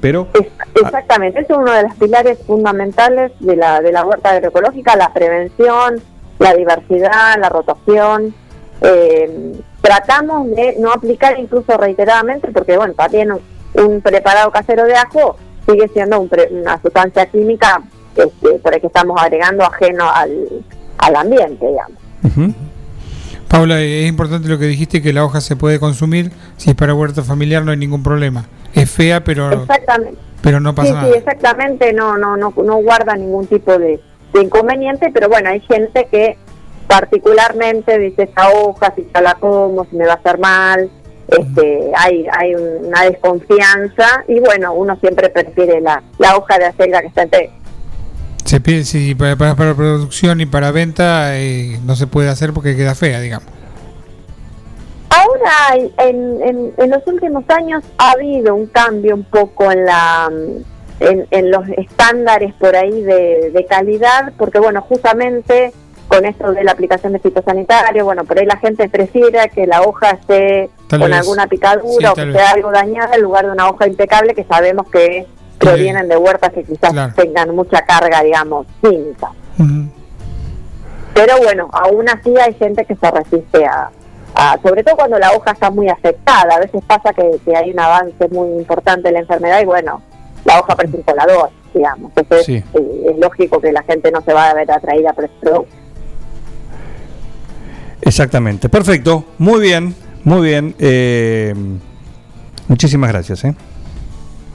Pero 0.00 0.28
Exactamente, 0.74 1.40
es 1.40 1.50
uno 1.50 1.70
de 1.72 1.82
los 1.84 1.94
pilares 1.96 2.38
fundamentales 2.46 3.32
de 3.40 3.56
la, 3.56 3.80
de 3.80 3.92
la 3.92 4.04
huerta 4.04 4.30
agroecológica, 4.30 4.96
la 4.96 5.12
prevención, 5.12 6.00
la 6.38 6.54
diversidad, 6.54 7.36
la 7.38 7.48
rotación. 7.48 8.34
Eh, 8.82 9.52
tratamos 9.80 10.50
de 10.50 10.76
no 10.78 10.92
aplicar 10.92 11.38
incluso 11.38 11.76
reiteradamente, 11.76 12.48
porque 12.52 12.76
bueno, 12.76 12.94
también 12.94 13.32
un, 13.32 13.40
un 13.74 14.00
preparado 14.00 14.50
casero 14.50 14.84
de 14.84 14.94
ajo 14.94 15.36
sigue 15.68 15.88
siendo 15.88 16.20
un 16.20 16.28
pre- 16.28 16.48
una 16.52 16.80
sustancia 16.80 17.26
química 17.26 17.82
este, 18.16 18.58
por 18.58 18.74
el 18.74 18.80
que 18.80 18.86
estamos 18.86 19.20
agregando 19.20 19.64
ajeno 19.64 20.08
al, 20.10 20.46
al 20.98 21.16
ambiente, 21.16 21.66
digamos. 21.66 21.98
Paula, 23.48 23.80
eh, 23.80 24.04
es 24.04 24.08
importante 24.08 24.48
lo 24.48 24.58
que 24.58 24.66
dijiste, 24.66 25.02
que 25.02 25.12
la 25.12 25.24
hoja 25.24 25.40
se 25.40 25.56
puede 25.56 25.78
consumir. 25.78 26.32
Si 26.56 26.70
es 26.70 26.76
para 26.76 26.94
huerta 26.94 27.22
familiar 27.22 27.64
no 27.64 27.70
hay 27.70 27.76
ningún 27.76 28.02
problema. 28.02 28.46
Es 28.74 28.90
fea, 28.90 29.22
pero, 29.24 29.50
Exactamente. 29.62 30.18
pero 30.42 30.60
no 30.60 30.74
pasa 30.74 30.88
sí, 30.88 30.94
nada. 30.94 31.06
sí, 31.06 31.18
exactamente, 31.18 31.92
no, 31.92 32.16
no, 32.18 32.36
no, 32.36 32.52
no 32.56 32.76
guarda 32.76 33.16
ningún 33.16 33.46
tipo 33.46 33.78
de, 33.78 34.00
de 34.32 34.42
inconveniente, 34.42 35.10
pero 35.12 35.28
bueno, 35.28 35.50
hay 35.50 35.60
gente 35.60 36.06
que 36.10 36.36
particularmente 36.86 37.98
dice 37.98 38.24
esta 38.24 38.50
hoja, 38.50 38.92
si 38.94 39.06
ya 39.14 39.20
la 39.20 39.34
como, 39.34 39.84
si 39.86 39.96
me 39.96 40.06
va 40.06 40.12
a 40.12 40.16
hacer 40.16 40.38
mal, 40.38 40.90
este, 41.28 41.90
hay, 41.96 42.26
hay 42.32 42.54
una 42.54 43.02
desconfianza 43.02 44.24
y 44.28 44.38
bueno, 44.40 44.74
uno 44.74 44.96
siempre 45.00 45.28
prefiere 45.28 45.80
la, 45.80 46.02
la 46.18 46.36
hoja 46.36 46.58
de 46.58 46.66
acelga 46.66 47.00
que 47.00 47.08
está 47.08 47.22
entre 47.22 47.50
Se 48.46 48.60
pide, 48.60 48.84
si 48.84 49.14
para, 49.14 49.36
para- 49.36 49.54
para 49.56 49.74
producción 49.74 50.40
y 50.40 50.46
para 50.46 50.70
venta 50.70 51.36
eh, 51.38 51.78
no 51.84 51.94
se 51.96 52.06
puede 52.06 52.28
hacer 52.30 52.52
porque 52.52 52.76
queda 52.76 52.94
fea, 52.94 53.20
digamos. 53.20 53.48
Ahora, 55.10 55.88
en, 55.98 56.42
en, 56.42 56.72
en 56.76 56.90
los 56.90 57.06
últimos 57.06 57.44
años 57.48 57.82
ha 57.98 58.12
habido 58.12 58.54
un 58.54 58.66
cambio 58.66 59.14
un 59.14 59.24
poco 59.24 59.70
en 59.70 59.84
la 59.84 60.30
en, 61.00 61.26
en 61.30 61.50
los 61.50 61.68
estándares 61.76 62.54
por 62.54 62.74
ahí 62.76 63.02
de, 63.02 63.50
de 63.52 63.66
calidad, 63.66 64.32
porque 64.38 64.58
bueno, 64.58 64.80
justamente 64.82 65.72
con 66.08 66.24
esto 66.24 66.52
de 66.52 66.62
la 66.64 66.72
aplicación 66.72 67.12
de 67.12 67.18
fitosanitario, 67.18 68.04
bueno, 68.04 68.24
por 68.24 68.38
ahí 68.38 68.46
la 68.46 68.56
gente 68.58 68.88
prefiere 68.88 69.50
que 69.54 69.66
la 69.66 69.82
hoja 69.82 70.10
esté 70.12 70.70
Tal 70.88 71.00
con 71.00 71.10
vez. 71.10 71.18
alguna 71.20 71.46
picadura 71.48 71.98
Sí, 71.98 72.06
o 72.06 72.14
que 72.14 72.32
sea 72.32 72.50
algo 72.52 72.70
dañada 72.70 73.16
en 73.16 73.22
lugar 73.22 73.46
de 73.46 73.52
una 73.52 73.68
hoja 73.68 73.86
impecable 73.88 74.34
que 74.34 74.44
sabemos 74.44 74.88
que 74.88 75.26
provienen 75.58 76.08
de 76.08 76.16
huertas 76.16 76.52
que 76.52 76.62
quizás 76.64 76.92
Claro. 76.92 77.12
tengan 77.14 77.54
mucha 77.54 77.82
carga, 77.82 78.22
digamos, 78.22 78.66
química. 78.82 79.30
Pero 81.14 81.38
bueno, 81.38 81.68
aún 81.72 82.08
así 82.08 82.34
hay 82.38 82.52
gente 82.54 82.84
que 82.84 82.94
se 82.94 83.10
resiste 83.10 83.64
a, 83.64 83.90
a- 84.34 84.58
sobre 84.62 84.84
todo 84.84 84.96
cuando 84.96 85.18
la 85.18 85.32
hoja 85.32 85.52
está 85.52 85.70
muy 85.70 85.88
afectada. 85.88 86.56
A 86.56 86.60
veces 86.60 86.82
pasa 86.86 87.12
que, 87.14 87.38
que 87.44 87.56
hay 87.56 87.70
un 87.70 87.80
avance 87.80 88.28
muy 88.30 88.50
importante 88.58 89.08
en 89.08 89.14
la 89.14 89.20
enfermedad 89.20 89.60
y 89.62 89.64
bueno, 89.64 90.02
la 90.44 90.60
hoja 90.60 90.76
parece 90.76 90.98
un 90.98 91.02
colador, 91.04 91.48
digamos. 91.72 92.12
Entonces 92.14 92.44
Sí. 92.46 92.56
eh, 92.74 93.06
es 93.12 93.18
lógico 93.18 93.60
que 93.60 93.72
la 93.72 93.82
gente 93.84 94.10
no 94.12 94.20
se 94.20 94.32
va 94.34 94.50
a 94.50 94.54
ver 94.54 94.70
atraída 94.70 95.12
por 95.14 95.24
ese 95.24 95.34
producto. 95.40 95.74
Exactamente. 98.02 98.68
Perfecto. 98.68 99.24
Muy 99.38 99.60
bien. 99.60 99.94
Muy 100.22 100.46
bien. 100.46 100.74
Eh, 100.78 101.54
muchísimas 102.68 103.10
gracias. 103.10 103.44
¿eh? 103.44 103.54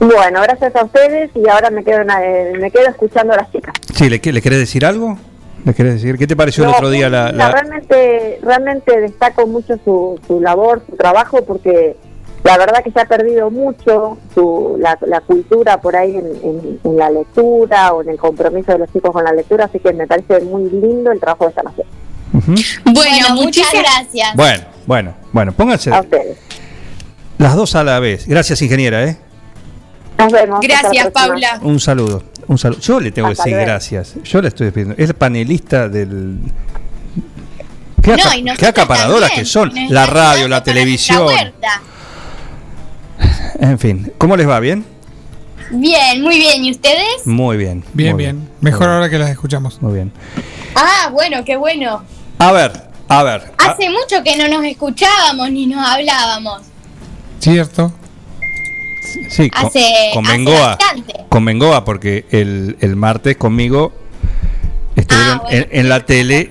Bueno, 0.04 0.40
gracias 0.42 0.74
a 0.74 0.84
ustedes 0.84 1.30
y 1.36 1.48
ahora 1.48 1.70
me 1.70 1.84
quedo, 1.84 2.00
en 2.00 2.08
la- 2.08 2.24
eh, 2.26 2.52
me 2.60 2.70
quedo 2.72 2.88
escuchando 2.88 3.34
a 3.34 3.36
las 3.36 3.52
chicas. 3.52 3.72
Sí, 3.94 4.08
¿le, 4.10 4.20
qué- 4.20 4.32
¿le 4.32 4.42
querés 4.42 4.58
decir 4.58 4.84
algo? 4.84 5.16
¿Le 5.64 5.74
querés 5.74 5.94
decir? 5.94 6.18
¿Qué 6.18 6.26
te 6.26 6.34
pareció 6.34 6.64
el 6.64 6.70
otro 6.70 6.90
día 6.90 7.08
la, 7.08 7.30
realmente 7.30 8.40
realmente 8.42 9.00
destaco 9.00 9.46
mucho 9.46 9.78
su, 9.84 10.18
su 10.26 10.40
labor, 10.40 10.82
su 10.90 10.96
trabajo, 10.96 11.44
porque 11.44 11.96
la 12.42 12.58
verdad 12.58 12.82
que 12.82 12.90
se 12.90 12.98
ha 13.00 13.04
perdido 13.04 13.48
mucho 13.52 14.18
su, 14.34 14.76
la, 14.80 14.98
la 15.06 15.20
cultura 15.20 15.80
por 15.80 15.94
ahí 15.94 16.16
en, 16.16 16.26
en- 16.42 16.80
en 16.82 16.96
la 16.96 17.08
lectura 17.08 17.92
o 17.92 18.02
en 18.02 18.08
el 18.08 18.18
compromiso 18.18 18.72
de 18.72 18.78
los 18.78 18.92
chicos 18.92 19.12
con 19.12 19.22
la 19.22 19.32
lectura, 19.32 19.66
así 19.66 19.78
que 19.78 19.92
me 19.92 20.08
parece 20.08 20.40
muy 20.40 20.68
lindo 20.68 21.12
el 21.12 21.20
trabajo 21.20 21.44
de 21.44 21.50
esta 21.50 21.62
nación. 21.62 21.86
Bueno, 22.92 23.34
muchas 23.36 23.70
gracias. 23.72 24.34
Bueno, 24.34 24.64
bueno, 24.86 25.14
bueno, 25.32 25.52
pónganse 25.52 25.92
A 25.92 26.00
ustedes. 26.00 26.38
las 27.38 27.54
dos 27.54 27.76
a 27.76 27.84
la 27.84 28.00
vez. 28.00 28.26
Gracias, 28.26 28.60
ingeniera, 28.62 29.04
¿eh? 29.04 29.16
Nos 30.18 30.32
vemos. 30.32 30.60
Gracias. 30.60 31.08
Paula. 31.10 31.58
Un 31.62 31.80
saludo. 31.80 32.22
Un 32.46 32.58
saludo. 32.58 32.80
Yo 32.80 33.00
le 33.00 33.10
tengo 33.12 33.28
Hasta 33.28 33.44
que 33.44 33.50
decir 33.50 33.56
luego. 33.56 33.70
gracias. 33.72 34.14
Yo 34.24 34.40
le 34.42 34.48
estoy 34.48 34.66
despidiendo. 34.66 34.94
Es 34.98 35.12
panelista 35.14 35.88
del. 35.88 36.38
Qué, 38.02 38.16
No, 38.16 38.24
aca- 38.24 38.56
qué 38.58 38.66
acaparadoras 38.66 39.28
también. 39.30 39.40
que 39.40 39.44
son. 39.50 39.72
Nos 39.74 39.90
La 39.90 40.06
radio, 40.06 40.48
la 40.48 40.62
televisión. 40.62 41.26
En 43.60 43.78
fin. 43.78 44.12
¿Cómo 44.18 44.36
les 44.36 44.48
va? 44.48 44.58
¿Bien? 44.60 44.84
Bien, 45.70 46.20
muy 46.20 46.36
bien. 46.36 46.64
¿Y 46.64 46.70
ustedes? 46.72 47.26
Muy 47.26 47.56
bien. 47.56 47.84
Bien, 47.94 48.14
muy 48.14 48.24
bien. 48.24 48.48
Mejor 48.60 48.88
ahora 48.88 49.08
que 49.08 49.18
las 49.18 49.30
escuchamos. 49.30 49.80
Muy 49.80 49.94
bien. 49.94 50.12
Ah, 50.74 51.08
bueno, 51.12 51.44
qué 51.44 51.56
bueno. 51.56 52.02
A 52.38 52.50
ver, 52.52 52.72
a 53.08 53.22
ver. 53.22 53.52
a- 53.58 53.70
Hace 53.70 53.88
mucho 53.88 54.22
que 54.24 54.36
no 54.36 54.48
nos 54.48 54.64
escuchábamos 54.64 55.50
ni 55.50 55.66
nos 55.66 55.86
hablábamos. 55.86 56.62
Cierto. 57.40 57.92
Sí, 59.28 59.50
con, 59.50 59.66
Hace, 59.66 60.10
con 60.14 60.24
hace 60.26 60.32
Bengoa. 60.36 60.66
bastante. 60.76 61.14
Con 61.28 61.44
Bengoa, 61.44 61.84
porque 61.84 62.24
el, 62.30 62.76
el 62.80 62.96
martes 62.96 63.36
conmigo 63.36 63.92
estuvieron 64.96 65.38
Ah, 65.38 65.42
bueno. 65.42 65.66
en, 65.70 65.80
en 65.80 65.88
la 65.88 66.04
tele. 66.06 66.48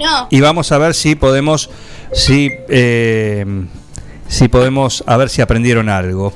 No. 0.00 0.26
y 0.30 0.40
vamos 0.40 0.72
a 0.72 0.78
ver 0.78 0.94
si 0.94 1.14
podemos 1.14 1.70
si 2.12 2.50
eh, 2.68 3.44
si 4.28 4.48
podemos 4.48 5.04
a 5.06 5.16
ver 5.16 5.28
si 5.28 5.42
aprendieron 5.42 5.88
algo 5.88 6.32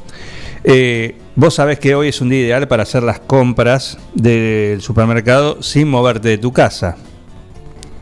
Eh, 0.64 1.16
vos 1.36 1.54
sabés 1.54 1.78
que 1.78 1.94
hoy 1.94 2.08
es 2.08 2.20
un 2.20 2.28
día 2.28 2.40
ideal 2.40 2.68
para 2.68 2.82
hacer 2.82 3.02
las 3.02 3.20
compras 3.20 3.98
del 4.14 4.80
supermercado 4.82 5.62
sin 5.62 5.88
moverte 5.88 6.28
de 6.28 6.38
tu 6.38 6.52
casa 6.52 6.96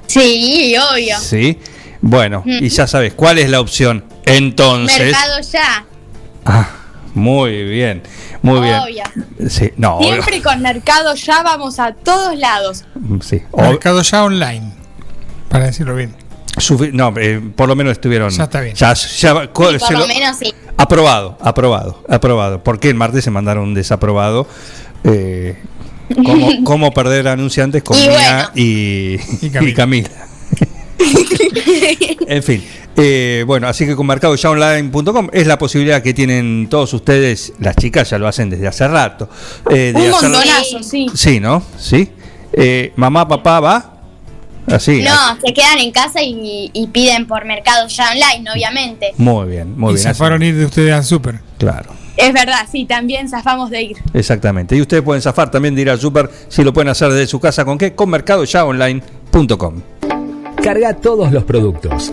Sí, 0.06 0.74
obvio. 0.92 1.18
sí 1.20 1.58
bueno 2.00 2.42
y 2.46 2.68
ya 2.68 2.86
sabes 2.86 3.14
cuál 3.14 3.38
es 3.38 3.48
la 3.50 3.60
opción 3.60 4.04
entonces 4.26 4.98
Mercado 5.12 5.40
ya. 5.52 5.84
ah 6.44 6.68
muy 7.14 7.64
bien 7.64 8.02
muy 8.42 8.58
Obvio. 8.58 8.84
bien 8.86 9.50
sí 9.50 9.70
no 9.76 9.96
obvio. 9.96 10.08
Siempre 10.12 10.42
con 10.42 10.60
Mercado 10.62 11.14
ya 11.14 11.42
vamos 11.42 11.78
a 11.78 11.92
todos 11.94 12.36
lados. 12.38 12.84
sí 13.22 13.42
ob- 13.52 13.68
Mercado 13.70 14.02
ya 14.02 14.24
online. 14.24 14.72
Para 15.48 15.66
decirlo 15.66 15.94
bien. 15.94 16.14
sufi- 16.56 16.92
no 16.92 17.12
eh, 17.16 17.40
por 17.54 17.68
lo 17.68 17.76
menos 17.76 17.92
estuvieron 17.92 18.30
Ya 18.30 18.44
está 18.44 18.60
bien. 18.60 18.74
ya, 18.74 18.92
ya- 18.94 19.52
co- 19.52 19.70
Sí, 19.72 19.78
se 19.78 19.84
por 19.86 19.92
lo 19.92 19.98
lo- 20.00 20.06
menos 20.08 20.36
sí. 20.36 20.52
Aprobado, 20.76 21.38
aprobado, 21.40 22.02
aprobado. 22.08 22.62
Porque 22.64 22.88
el 22.88 22.96
martes 22.96 23.22
se 23.22 23.30
mandaron 23.30 23.62
un 23.64 23.74
desaprobado. 23.74 24.48
Eh, 25.04 25.56
cómo, 26.26 26.48
cómo 26.64 26.92
perder 26.92 27.28
anunciantes 27.28 27.82
con 27.84 27.96
Y 27.96 28.08
Mía 28.08 28.50
y, 28.56 29.16
y 29.40 29.50
Camila. 29.74 30.10
en 32.26 32.42
fin. 32.42 32.64
Eh, 32.96 33.44
bueno, 33.46 33.66
así 33.68 33.86
que 33.86 33.96
con 33.96 34.06
mercadoyaonline.com 34.06 35.28
es 35.32 35.46
la 35.46 35.58
posibilidad 35.58 36.02
que 36.02 36.14
tienen 36.14 36.68
todos 36.70 36.92
ustedes, 36.94 37.52
las 37.60 37.76
chicas 37.76 38.10
ya 38.10 38.18
lo 38.18 38.28
hacen 38.28 38.50
desde 38.50 38.66
hace 38.68 38.86
rato. 38.88 39.28
eh, 39.70 39.92
de 39.94 40.02
Un 40.02 40.10
montonazo, 40.10 40.82
sí. 40.82 41.06
Sí, 41.14 41.40
¿no? 41.40 41.62
Sí. 41.78 42.10
Eh, 42.52 42.92
mamá, 42.96 43.26
papá, 43.26 43.60
va. 43.60 43.90
Así. 44.66 45.02
No, 45.02 45.38
se 45.44 45.52
quedan 45.52 45.78
en 45.78 45.90
casa 45.90 46.22
y, 46.22 46.70
y 46.72 46.86
piden 46.86 47.26
por 47.26 47.44
Mercado 47.44 47.86
ya 47.88 48.10
online, 48.12 48.50
obviamente. 48.50 49.12
Muy 49.18 49.46
bien, 49.48 49.78
muy 49.78 49.90
y 49.90 49.94
bien. 49.94 50.02
se 50.02 50.08
así. 50.10 50.18
fueron 50.18 50.40
a 50.40 50.46
ir 50.46 50.56
de 50.56 50.64
ustedes 50.64 50.94
al 50.94 51.04
súper. 51.04 51.40
Claro. 51.58 51.92
Es 52.16 52.32
verdad, 52.32 52.60
sí, 52.70 52.84
también 52.86 53.28
zafamos 53.28 53.70
de 53.70 53.82
ir. 53.82 53.96
Exactamente. 54.14 54.76
Y 54.76 54.80
ustedes 54.80 55.02
pueden 55.02 55.20
zafar 55.20 55.50
también 55.50 55.74
de 55.74 55.82
ir 55.82 55.90
al 55.90 55.98
super 56.00 56.30
si 56.48 56.62
lo 56.62 56.72
pueden 56.72 56.88
hacer 56.88 57.10
desde 57.10 57.26
su 57.26 57.40
casa 57.40 57.64
con 57.64 57.76
qué? 57.76 57.94
Con 57.94 58.08
mercadoyaonline.com. 58.10 59.82
Carga 60.62 60.94
todos 60.94 61.30
los 61.32 61.44
productos. 61.44 62.12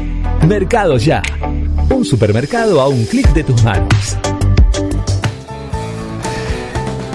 Mercado 0.47 0.97
Ya. 0.97 1.21
Un 1.89 2.03
supermercado 2.05 2.81
a 2.81 2.87
un 2.87 3.05
clic 3.05 3.27
de 3.33 3.43
tus 3.43 3.63
manos. 3.63 4.17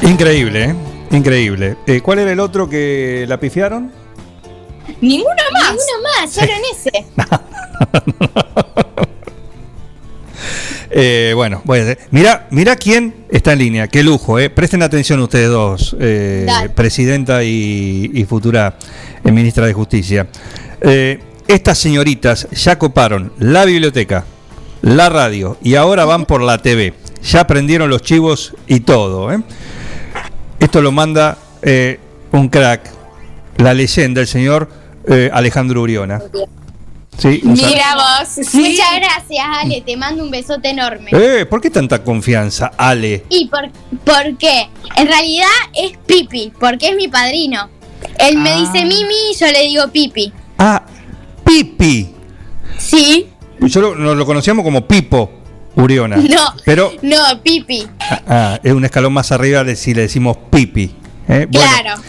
Increíble, 0.02 0.64
¿eh? 0.66 0.74
Increíble. 1.10 1.76
Eh, 1.86 2.00
¿Cuál 2.00 2.20
era 2.20 2.32
el 2.32 2.40
otro 2.40 2.68
que 2.68 3.24
la 3.28 3.38
pifiaron? 3.40 3.90
Ninguno 5.00 5.34
más. 5.52 5.70
Ninguno 5.72 6.08
más, 6.20 6.30
solo 6.32 6.52
en 6.52 6.62
ese. 6.72 7.06
Eh, 10.98 11.32
bueno, 11.34 11.60
voy 11.64 11.80
a 11.80 11.82
hacer- 11.82 11.98
mira, 12.10 12.46
mira 12.50 12.74
quién 12.76 13.26
está 13.28 13.52
en 13.52 13.58
línea. 13.58 13.88
Qué 13.88 14.02
lujo, 14.02 14.38
¿eh? 14.38 14.48
Presten 14.48 14.82
atención 14.82 15.20
ustedes 15.20 15.50
dos, 15.50 15.94
eh, 16.00 16.46
presidenta 16.74 17.44
y, 17.44 18.10
y 18.14 18.24
futura 18.24 18.78
ministra 19.24 19.66
de 19.66 19.74
Justicia. 19.74 20.26
Estas 21.48 21.78
señoritas 21.78 22.48
ya 22.50 22.76
coparon 22.76 23.32
la 23.38 23.64
biblioteca, 23.64 24.24
la 24.82 25.08
radio 25.08 25.56
y 25.62 25.76
ahora 25.76 26.04
van 26.04 26.26
por 26.26 26.42
la 26.42 26.58
TV. 26.58 26.92
Ya 27.22 27.40
aprendieron 27.40 27.88
los 27.88 28.02
chivos 28.02 28.54
y 28.66 28.80
todo. 28.80 29.32
¿eh? 29.32 29.40
Esto 30.58 30.82
lo 30.82 30.90
manda 30.90 31.38
eh, 31.62 32.00
un 32.32 32.48
crack, 32.48 32.90
la 33.58 33.74
leyenda, 33.74 34.20
el 34.20 34.26
señor 34.26 34.68
eh, 35.08 35.30
Alejandro 35.32 35.82
Uriona. 35.82 36.20
Sí, 37.16 37.40
Mira 37.44 37.94
vos, 37.94 38.28
sí. 38.28 38.58
Muchas 38.58 38.96
gracias, 38.96 39.46
Ale. 39.48 39.80
Te 39.80 39.96
mando 39.96 40.24
un 40.24 40.30
besote 40.30 40.70
enorme. 40.70 41.10
Eh, 41.12 41.46
¿Por 41.46 41.60
qué 41.60 41.70
tanta 41.70 42.02
confianza, 42.02 42.72
Ale? 42.76 43.24
¿Y 43.30 43.46
por, 43.46 43.70
por 44.04 44.36
qué? 44.36 44.68
En 44.96 45.06
realidad 45.06 45.46
es 45.74 45.96
Pipi, 46.06 46.52
porque 46.58 46.88
es 46.88 46.96
mi 46.96 47.08
padrino. 47.08 47.70
Él 48.18 48.36
me 48.38 48.56
dice 48.56 48.84
Mimi 48.84 49.30
y 49.32 49.34
yo 49.38 49.46
le 49.46 49.62
digo 49.62 49.88
Pipi. 49.88 50.32
Ah, 50.58 50.82
Pipi. 51.46 52.08
Sí, 52.78 53.28
Yo 53.60 53.80
lo, 53.80 53.94
nos 53.94 54.16
lo 54.16 54.26
conocíamos 54.26 54.64
como 54.64 54.86
Pipo 54.86 55.30
Uriona. 55.76 56.16
no, 56.16 56.54
Pero 56.64 56.92
no, 57.02 57.16
Pipi. 57.42 57.86
ah, 58.00 58.20
ah, 58.28 58.60
es 58.62 58.72
un 58.72 58.84
escalón 58.84 59.12
más 59.12 59.32
arriba 59.32 59.64
de 59.64 59.76
si 59.76 59.94
le 59.94 60.02
decimos 60.02 60.36
Pipi. 60.50 60.94
¿eh? 61.28 61.46
Bueno, 61.50 61.70
Claro. 61.82 62.00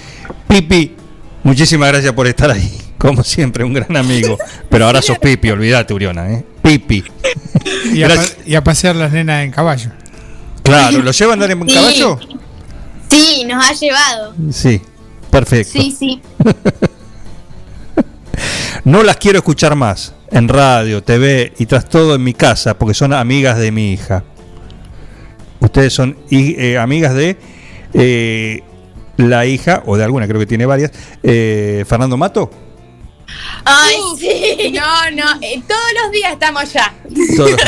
Pipi, 0.48 0.96
muchísimas 1.44 1.90
gracias 1.90 2.14
por 2.14 2.28
estar 2.28 2.52
ahí. 2.52 2.78
Como 2.98 3.24
siempre, 3.24 3.64
un 3.64 3.74
gran 3.74 3.96
amigo. 3.96 4.38
Pero 4.70 4.86
ahora 4.86 5.02
sos 5.02 5.20
Pipi, 5.20 5.52
olvídate, 5.52 5.94
Uriona. 5.94 6.32
¿eh? 6.32 6.44
Pipi. 6.62 7.04
Y 7.94 8.04
a, 8.04 8.10
y 8.46 8.60
pasear 8.62 8.96
las 8.96 9.12
nenas 9.12 9.44
en 9.46 9.52
caballo. 9.52 9.92
Claro, 10.64 11.02
¿lo 11.02 11.12
lleva 11.12 11.32
a 11.32 11.34
andar 11.36 11.52
en 11.52 11.70
Sí. 11.70 11.76
caballo? 11.76 12.20
Sí, 13.10 13.46
nos 13.48 13.64
ha 13.66 13.74
llevado. 13.74 14.34
Sí, 14.52 14.82
perfecto. 15.30 15.72
Sí, 15.80 15.96
sí. 15.98 16.22
No 18.88 19.04
las 19.04 19.18
quiero 19.18 19.40
escuchar 19.40 19.76
más 19.76 20.14
en 20.32 20.48
radio, 20.48 21.04
TV 21.04 21.52
y 21.60 21.66
tras 21.66 21.90
todo 21.90 22.16
en 22.16 22.24
mi 22.24 22.34
casa 22.34 22.78
porque 22.78 22.94
son 22.94 23.12
amigas 23.12 23.58
de 23.58 23.70
mi 23.70 23.92
hija. 23.92 24.24
Ustedes 25.60 25.92
son 25.92 26.18
eh, 26.32 26.78
amigas 26.78 27.14
de 27.14 27.38
eh, 27.94 28.64
la 29.18 29.46
hija, 29.46 29.84
o 29.88 29.98
de 29.98 30.06
alguna, 30.06 30.26
creo 30.26 30.40
que 30.40 30.46
tiene 30.46 30.66
varias, 30.66 30.94
eh, 31.22 31.84
Fernando 31.86 32.16
Mato. 32.16 32.50
Ay, 33.66 33.98
sí. 34.18 34.72
No, 34.74 35.12
no, 35.12 35.34
eh, 35.42 35.62
todos 35.68 35.92
los 36.02 36.12
días 36.14 36.32
estamos 36.32 36.62
allá. 36.62 36.94
Todos. 37.36 37.56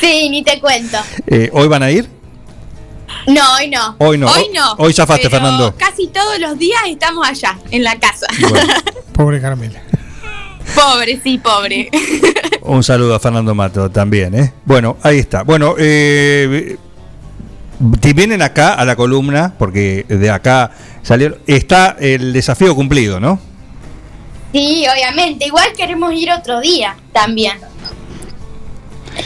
Sí, 0.00 0.30
ni 0.30 0.42
te 0.44 0.60
cuento. 0.60 0.96
Eh, 1.26 1.50
¿Hoy 1.52 1.68
van 1.68 1.82
a 1.82 1.90
ir? 1.90 2.08
No, 3.26 3.56
hoy 3.56 3.68
no. 3.68 3.96
Hoy 3.98 4.16
no. 4.16 4.28
Hoy 4.28 4.48
no. 4.54 4.72
Hoy 4.78 4.94
zafaste, 4.94 5.28
pero 5.28 5.42
Fernando. 5.42 5.74
Casi 5.76 6.06
todos 6.06 6.38
los 6.38 6.56
días 6.56 6.80
estamos 6.86 7.28
allá, 7.28 7.58
en 7.70 7.82
la 7.82 7.98
casa. 7.98 8.26
Pobre 9.18 9.40
Carmela. 9.40 9.80
pobre, 10.76 11.20
sí, 11.24 11.38
pobre. 11.38 11.90
Un 12.62 12.84
saludo 12.84 13.16
a 13.16 13.18
Fernando 13.18 13.52
Mato 13.52 13.90
también, 13.90 14.32
¿eh? 14.32 14.52
Bueno, 14.64 14.96
ahí 15.02 15.18
está. 15.18 15.42
Bueno, 15.42 15.74
eh, 15.76 16.76
si 18.00 18.12
vienen 18.12 18.42
acá 18.42 18.74
a 18.74 18.84
la 18.84 18.94
columna, 18.94 19.54
porque 19.58 20.06
de 20.08 20.30
acá 20.30 20.70
salieron, 21.02 21.40
está 21.48 21.96
el 21.98 22.32
desafío 22.32 22.76
cumplido, 22.76 23.18
¿no? 23.18 23.40
Sí, 24.52 24.86
obviamente. 24.86 25.46
Igual 25.46 25.72
queremos 25.76 26.12
ir 26.14 26.30
otro 26.30 26.60
día 26.60 26.96
también. 27.12 27.58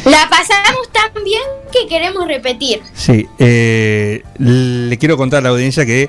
La 0.07 0.27
pasamos 0.31 0.91
tan 0.91 1.23
bien 1.23 1.43
que 1.71 1.87
queremos 1.87 2.27
repetir. 2.27 2.81
Sí, 2.95 3.29
eh, 3.39 4.23
le 4.39 4.97
quiero 4.97 5.19
contar 5.19 5.41
a 5.41 5.43
la 5.43 5.49
audiencia 5.51 5.85
que 5.85 6.09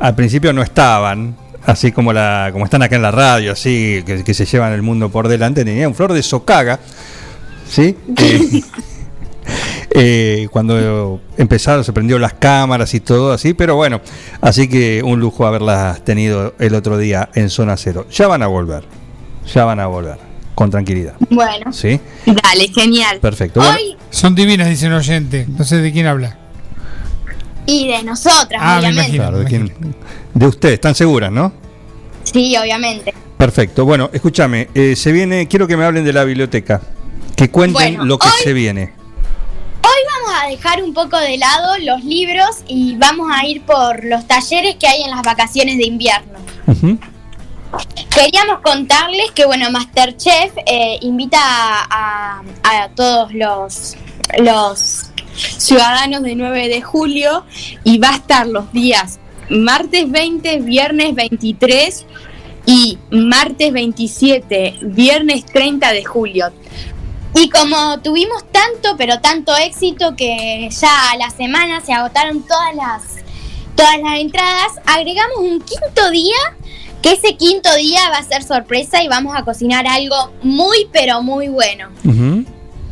al 0.00 0.16
principio 0.16 0.52
no 0.52 0.60
estaban, 0.60 1.36
así 1.66 1.92
como 1.92 2.12
la 2.12 2.50
como 2.52 2.64
están 2.64 2.82
acá 2.82 2.96
en 2.96 3.02
la 3.02 3.10
radio, 3.10 3.52
así 3.52 4.02
que, 4.04 4.24
que 4.24 4.34
se 4.34 4.44
llevan 4.44 4.72
el 4.72 4.82
mundo 4.82 5.10
por 5.10 5.28
delante, 5.28 5.64
tenía 5.64 5.88
un 5.88 5.94
flor 5.94 6.12
de 6.12 6.22
socaga, 6.22 6.78
¿sí? 7.68 7.96
Eh, 8.16 8.62
eh, 9.90 10.48
cuando 10.50 11.20
empezaron, 11.36 11.84
se 11.84 11.92
prendió 11.92 12.18
las 12.18 12.34
cámaras 12.34 12.94
y 12.94 13.00
todo 13.00 13.32
así, 13.32 13.54
pero 13.54 13.76
bueno, 13.76 14.00
así 14.40 14.68
que 14.68 15.02
un 15.04 15.20
lujo 15.20 15.46
haberlas 15.46 16.04
tenido 16.04 16.54
el 16.58 16.74
otro 16.74 16.98
día 16.98 17.30
en 17.34 17.50
zona 17.50 17.76
cero. 17.76 18.06
Ya 18.10 18.26
van 18.26 18.42
a 18.42 18.46
volver, 18.46 18.84
ya 19.52 19.64
van 19.64 19.80
a 19.80 19.86
volver, 19.86 20.18
con 20.54 20.70
tranquilidad. 20.70 21.14
Bueno, 21.30 21.72
¿Sí? 21.72 22.00
dale, 22.26 22.68
genial. 22.68 23.20
Perfecto. 23.20 23.60
Bueno, 23.60 23.76
Hoy 23.76 23.96
Son 24.10 24.34
divinas, 24.34 24.68
dice 24.68 24.86
un 24.86 24.94
oyente. 24.94 25.46
No 25.48 25.64
sé 25.64 25.78
de 25.78 25.92
quién 25.92 26.06
habla. 26.06 26.38
Y 27.66 27.88
de 27.88 28.02
nosotras, 28.02 28.60
Ah, 28.62 28.78
me 28.80 28.88
obviamente. 28.88 29.16
claro, 29.16 29.38
¿de, 29.38 29.44
quién? 29.46 29.72
de 30.34 30.46
ustedes, 30.46 30.74
¿están 30.74 30.94
seguras, 30.94 31.30
no? 31.32 31.52
Sí, 32.24 32.56
obviamente. 32.56 33.14
Perfecto. 33.36 33.84
Bueno, 33.84 34.10
escúchame, 34.12 34.68
eh, 34.74 34.94
se 34.96 35.12
viene, 35.12 35.46
quiero 35.48 35.66
que 35.66 35.76
me 35.76 35.84
hablen 35.84 36.04
de 36.04 36.12
la 36.12 36.24
biblioteca, 36.24 36.80
que 37.36 37.50
cuenten 37.50 37.72
Bueno, 37.96 38.04
lo 38.04 38.18
que 38.18 38.28
hoy- 38.28 38.34
se 38.42 38.52
viene. 38.52 38.92
Hoy 39.82 40.00
vamos 40.26 40.42
a 40.42 40.48
dejar 40.48 40.82
un 40.82 40.94
poco 40.94 41.18
de 41.18 41.36
lado 41.36 41.76
los 41.82 42.02
libros 42.04 42.62
y 42.66 42.96
vamos 42.96 43.30
a 43.30 43.46
ir 43.46 43.62
por 43.62 44.02
los 44.04 44.26
talleres 44.26 44.76
que 44.76 44.86
hay 44.86 45.02
en 45.02 45.10
las 45.10 45.22
vacaciones 45.22 45.76
de 45.76 45.84
invierno. 45.84 46.38
Queríamos 48.14 48.60
contarles 48.60 49.32
que, 49.32 49.44
bueno, 49.46 49.70
Masterchef 49.70 50.52
eh, 50.66 50.98
invita 51.02 51.38
a, 51.40 52.40
a- 52.62 52.82
a 52.84 52.88
todos 52.90 53.32
los, 53.34 53.96
los 54.38 55.06
Ciudadanos 55.36 56.22
de 56.22 56.34
9 56.34 56.68
de 56.68 56.82
julio 56.82 57.44
y 57.82 57.98
va 57.98 58.10
a 58.10 58.16
estar 58.16 58.46
los 58.46 58.72
días 58.72 59.18
martes 59.48 60.10
20, 60.10 60.60
viernes 60.60 61.14
23 61.14 62.06
y 62.66 62.98
martes 63.10 63.72
27, 63.72 64.78
viernes 64.82 65.44
30 65.46 65.92
de 65.92 66.04
julio. 66.04 66.52
Y 67.34 67.48
como 67.48 67.98
tuvimos 68.00 68.44
tanto, 68.52 68.96
pero 68.96 69.20
tanto 69.20 69.56
éxito 69.56 70.14
que 70.16 70.68
ya 70.70 71.10
a 71.10 71.16
la 71.16 71.30
semana 71.30 71.80
se 71.80 71.92
agotaron 71.92 72.42
todas 72.42 72.74
las, 72.74 73.02
todas 73.74 73.98
las 74.00 74.20
entradas, 74.20 74.72
agregamos 74.86 75.38
un 75.38 75.60
quinto 75.60 76.10
día, 76.10 76.36
que 77.02 77.12
ese 77.12 77.36
quinto 77.36 77.74
día 77.74 78.08
va 78.10 78.18
a 78.18 78.22
ser 78.22 78.44
sorpresa 78.44 79.02
y 79.02 79.08
vamos 79.08 79.36
a 79.36 79.44
cocinar 79.44 79.86
algo 79.86 80.32
muy, 80.42 80.88
pero 80.92 81.22
muy 81.22 81.48
bueno. 81.48 81.88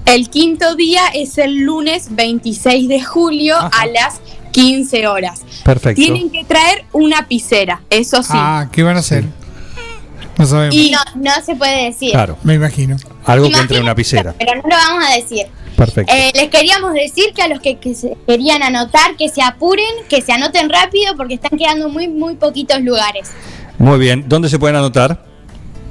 El 0.06 0.28
quinto 0.28 0.74
día 0.74 1.02
es 1.14 1.38
el 1.38 1.60
lunes 1.60 2.14
26 2.14 2.88
de 2.88 3.02
julio 3.02 3.56
a 3.56 3.86
las 3.86 4.20
15 4.50 5.06
horas. 5.06 5.42
Perfecto. 5.64 6.00
Tienen 6.00 6.30
que 6.30 6.44
traer 6.44 6.84
una 6.92 7.28
piscera, 7.28 7.82
eso 7.88 8.22
sí. 8.22 8.32
Ah, 8.32 8.68
¿qué 8.70 8.82
van 8.82 8.96
a 8.96 9.00
hacer? 9.00 9.24
No 10.38 10.46
sabemos. 10.46 10.74
Y 10.74 10.90
no, 10.90 10.98
no 11.14 11.30
se 11.44 11.54
puede 11.54 11.84
decir. 11.84 12.10
Claro. 12.10 12.36
Me 12.42 12.54
imagino. 12.54 12.96
Algo 13.24 13.48
que 13.48 13.58
entre 13.58 13.76
en 13.76 13.84
una 13.84 13.94
piscera. 13.94 14.34
Pero 14.38 14.54
no 14.56 14.62
lo 14.62 14.74
vamos 14.74 15.04
a 15.08 15.14
decir. 15.14 15.46
Perfecto. 15.76 16.12
Eh, 16.12 16.32
les 16.34 16.48
queríamos 16.48 16.92
decir 16.92 17.32
que 17.34 17.42
a 17.42 17.48
los 17.48 17.60
que, 17.60 17.78
que 17.78 17.94
se 17.94 18.16
querían 18.26 18.62
anotar, 18.62 19.16
que 19.16 19.28
se 19.28 19.42
apuren, 19.42 19.84
que 20.08 20.20
se 20.20 20.32
anoten 20.32 20.68
rápido 20.68 21.16
porque 21.16 21.34
están 21.34 21.58
quedando 21.58 21.88
muy, 21.88 22.08
muy 22.08 22.34
poquitos 22.34 22.80
lugares. 22.80 23.30
Muy 23.78 23.98
bien. 23.98 24.24
¿Dónde 24.28 24.48
se 24.48 24.58
pueden 24.58 24.76
anotar? 24.76 25.31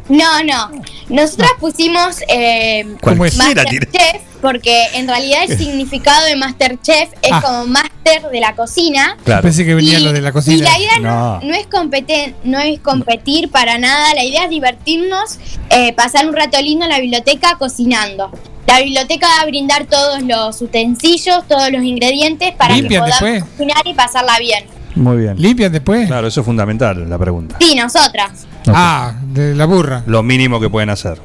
No, 0.10 0.44
no. 0.44 0.72
Nosotras 1.10 1.52
pusimos 1.60 2.18
eh. 2.28 2.86
Masterchef 3.04 4.22
porque 4.42 4.88
en 4.96 5.08
realidad 5.08 5.44
el 5.48 5.58
significado 5.58 6.26
de 6.26 6.36
Masterchef 6.36 7.10
es 7.22 7.32
Ah. 7.32 7.42
como 7.42 7.68
máster 7.68 8.24
de 8.32 8.40
la 8.42 8.54
cocina. 8.56 9.16
Claro. 9.24 9.44
Pensé 9.44 9.64
que 9.64 9.76
venía 9.76 10.00
Y- 10.00 10.04
lo 10.04 10.12
de 10.12 10.20
la 10.22 10.30
Y 10.30 10.32
cocina. 10.34 10.70
la 10.70 10.78
idea 10.80 11.00
no, 11.02 11.40
no 11.42 11.54
es 11.54 11.68
competir, 11.68 12.36
no 12.44 12.60
es 12.60 12.80
competir 12.82 13.50
para 13.50 13.78
nada, 13.78 14.14
la 14.16 14.24
idea 14.26 14.44
es 14.46 14.50
divertirnos, 14.50 15.38
eh, 15.70 15.94
pasar 15.94 16.28
un 16.28 16.36
rato 16.36 16.60
lindo 16.62 16.84
en 16.86 16.92
la 16.92 17.00
biblioteca 17.00 17.56
cocinando. 17.58 18.30
La 18.68 18.80
biblioteca 18.82 19.28
va 19.28 19.42
a 19.44 19.46
brindar 19.46 19.86
todos 19.86 20.22
los 20.24 20.62
utensilios, 20.62 21.48
todos 21.48 21.70
los 21.72 21.84
ingredientes 21.84 22.54
para 22.56 22.76
Limpian 22.76 23.06
que 23.06 23.10
podamos 23.12 23.32
después. 23.34 23.52
cocinar 23.52 23.82
y 23.88 23.94
pasarla 23.94 24.40
bien. 24.40 24.66
Muy 24.96 25.18
bien. 25.18 25.36
¿Limpian 25.38 25.72
después? 25.72 26.08
Claro, 26.08 26.28
eso 26.28 26.42
es 26.42 26.46
fundamental, 26.46 27.10
la 27.10 27.18
pregunta. 27.18 27.58
Sí, 27.60 27.76
nosotras. 27.76 28.46
Ah, 28.68 29.16
de 29.28 29.56
la 29.56 29.66
burra. 29.66 30.04
Lo 30.06 30.24
mínimo 30.24 30.60
que 30.60 30.70
pueden 30.70 30.90
hacer. 30.90 31.20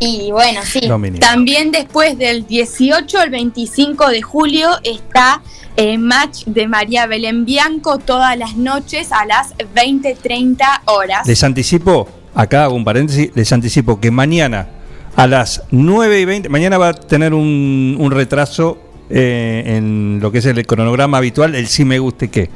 Y 0.00 0.32
bueno, 0.32 0.60
sí. 0.64 0.80
Lo 0.86 0.98
mínimo. 0.98 1.20
También 1.20 1.70
después 1.70 2.18
del 2.18 2.46
18 2.46 3.20
al 3.20 3.30
25 3.30 4.08
de 4.08 4.22
julio 4.22 4.68
está 4.82 5.42
el 5.76 6.00
match 6.00 6.44
de 6.46 6.66
María 6.66 7.06
Belén 7.06 7.44
Bianco 7.44 7.98
todas 7.98 8.36
las 8.36 8.56
noches 8.56 9.12
a 9.12 9.24
las 9.26 9.54
20-30 9.74 10.58
horas. 10.86 11.26
Les 11.26 11.42
anticipo, 11.44 12.08
acá 12.34 12.64
hago 12.64 12.74
un 12.74 12.84
paréntesis, 12.84 13.30
les 13.34 13.52
anticipo 13.52 14.00
que 14.00 14.10
mañana 14.10 14.68
a 15.14 15.26
las 15.26 15.62
9 15.70 16.20
y 16.20 16.24
20, 16.24 16.48
mañana 16.48 16.78
va 16.78 16.88
a 16.88 16.94
tener 16.94 17.32
un, 17.32 17.96
un 17.98 18.10
retraso 18.10 18.78
eh, 19.14 19.76
en 19.76 20.20
lo 20.22 20.32
que 20.32 20.38
es 20.38 20.46
el 20.46 20.66
cronograma 20.66 21.18
habitual, 21.18 21.54
el 21.54 21.66
sí 21.66 21.84
me 21.84 21.98
guste 21.98 22.30
qué. 22.30 22.48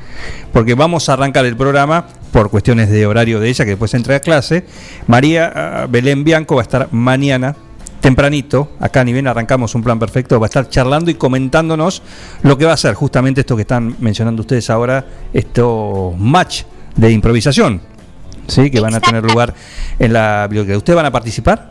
Porque 0.54 0.74
vamos 0.74 1.08
a 1.08 1.12
arrancar 1.12 1.44
el 1.44 1.54
programa 1.54 2.06
por 2.32 2.50
cuestiones 2.50 2.88
de 2.88 3.06
horario 3.06 3.40
de 3.40 3.50
ella, 3.50 3.66
que 3.66 3.72
después 3.72 3.92
entra 3.92 4.16
a 4.16 4.20
clase. 4.20 4.64
María 5.06 5.52
ah, 5.54 5.86
Belén 5.86 6.24
Bianco 6.24 6.54
va 6.54 6.62
a 6.62 6.64
estar 6.64 6.88
mañana 6.92 7.54
tempranito, 8.00 8.70
acá 8.80 9.04
ni 9.04 9.12
bien 9.12 9.26
arrancamos 9.26 9.74
un 9.74 9.82
plan 9.82 9.98
perfecto, 9.98 10.40
va 10.40 10.46
a 10.46 10.48
estar 10.48 10.68
charlando 10.70 11.10
y 11.10 11.14
comentándonos 11.14 12.02
lo 12.42 12.56
que 12.56 12.64
va 12.64 12.72
a 12.72 12.76
ser 12.76 12.94
justamente 12.94 13.40
esto 13.40 13.56
que 13.56 13.62
están 13.62 13.96
mencionando 13.98 14.42
ustedes 14.42 14.70
ahora, 14.70 15.04
estos 15.34 16.16
match 16.16 16.62
de 16.94 17.10
improvisación, 17.10 17.82
¿sí? 18.46 18.70
que 18.70 18.80
van 18.80 18.94
a 18.94 19.00
tener 19.00 19.24
lugar 19.24 19.52
en 19.98 20.12
la 20.12 20.46
biblioteca. 20.48 20.78
¿Ustedes 20.78 20.96
van 20.96 21.06
a 21.06 21.10
participar? 21.10 21.70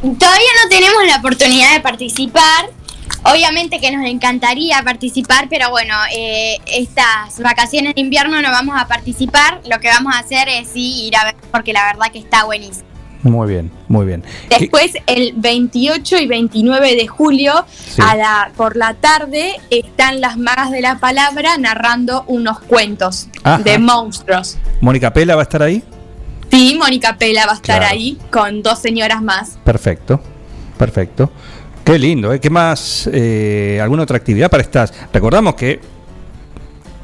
Todavía 0.00 0.50
no 0.62 0.68
tenemos 0.68 1.06
la 1.06 1.16
oportunidad 1.16 1.74
de 1.74 1.80
participar. 1.80 2.83
Obviamente 3.24 3.80
que 3.80 3.90
nos 3.90 4.06
encantaría 4.06 4.82
participar, 4.82 5.46
pero 5.48 5.70
bueno, 5.70 5.94
eh, 6.14 6.56
estas 6.66 7.40
vacaciones 7.40 7.94
de 7.94 8.00
invierno 8.02 8.40
no 8.42 8.50
vamos 8.50 8.76
a 8.78 8.86
participar. 8.86 9.60
Lo 9.68 9.80
que 9.80 9.88
vamos 9.88 10.14
a 10.14 10.18
hacer 10.18 10.48
es 10.48 10.68
sí 10.68 11.06
ir 11.06 11.16
a 11.16 11.24
ver, 11.24 11.34
porque 11.50 11.72
la 11.72 11.84
verdad 11.86 12.12
que 12.12 12.18
está 12.18 12.44
buenísimo. 12.44 12.86
Muy 13.22 13.48
bien, 13.48 13.70
muy 13.88 14.04
bien. 14.04 14.22
Después, 14.50 14.92
el 15.06 15.32
28 15.36 16.18
y 16.18 16.26
29 16.26 16.94
de 16.94 17.06
julio, 17.06 17.64
Sí. 17.74 18.02
a 18.04 18.14
la, 18.16 18.50
por 18.54 18.76
la 18.76 18.92
tarde, 18.92 19.54
están 19.70 20.20
las 20.20 20.36
magas 20.36 20.70
de 20.70 20.82
la 20.82 20.98
palabra 20.98 21.56
narrando 21.56 22.24
unos 22.26 22.60
cuentos 22.60 23.28
Ajá. 23.42 23.62
de 23.62 23.78
monstruos. 23.78 24.58
Mónica 24.82 25.14
Pela 25.14 25.36
va 25.36 25.40
a 25.40 25.44
estar 25.44 25.62
ahí. 25.62 25.82
Sí, 26.50 26.76
Mónica 26.78 27.16
Pela 27.16 27.46
va 27.46 27.52
a 27.52 27.56
estar 27.56 27.78
Claro. 27.78 27.94
ahí 27.94 28.18
con 28.30 28.62
dos 28.62 28.78
señoras 28.78 29.22
más. 29.22 29.56
Perfecto, 29.64 30.20
perfecto. 30.76 31.32
Qué 31.84 31.98
lindo, 31.98 32.32
¿eh? 32.32 32.40
¿Qué 32.40 32.48
más? 32.50 33.08
eh, 33.12 33.78
¿Alguna 33.82 34.04
otra 34.04 34.16
actividad 34.16 34.50
para 34.50 34.62
estas? 34.62 34.92
Recordamos 35.12 35.54
que 35.54 35.80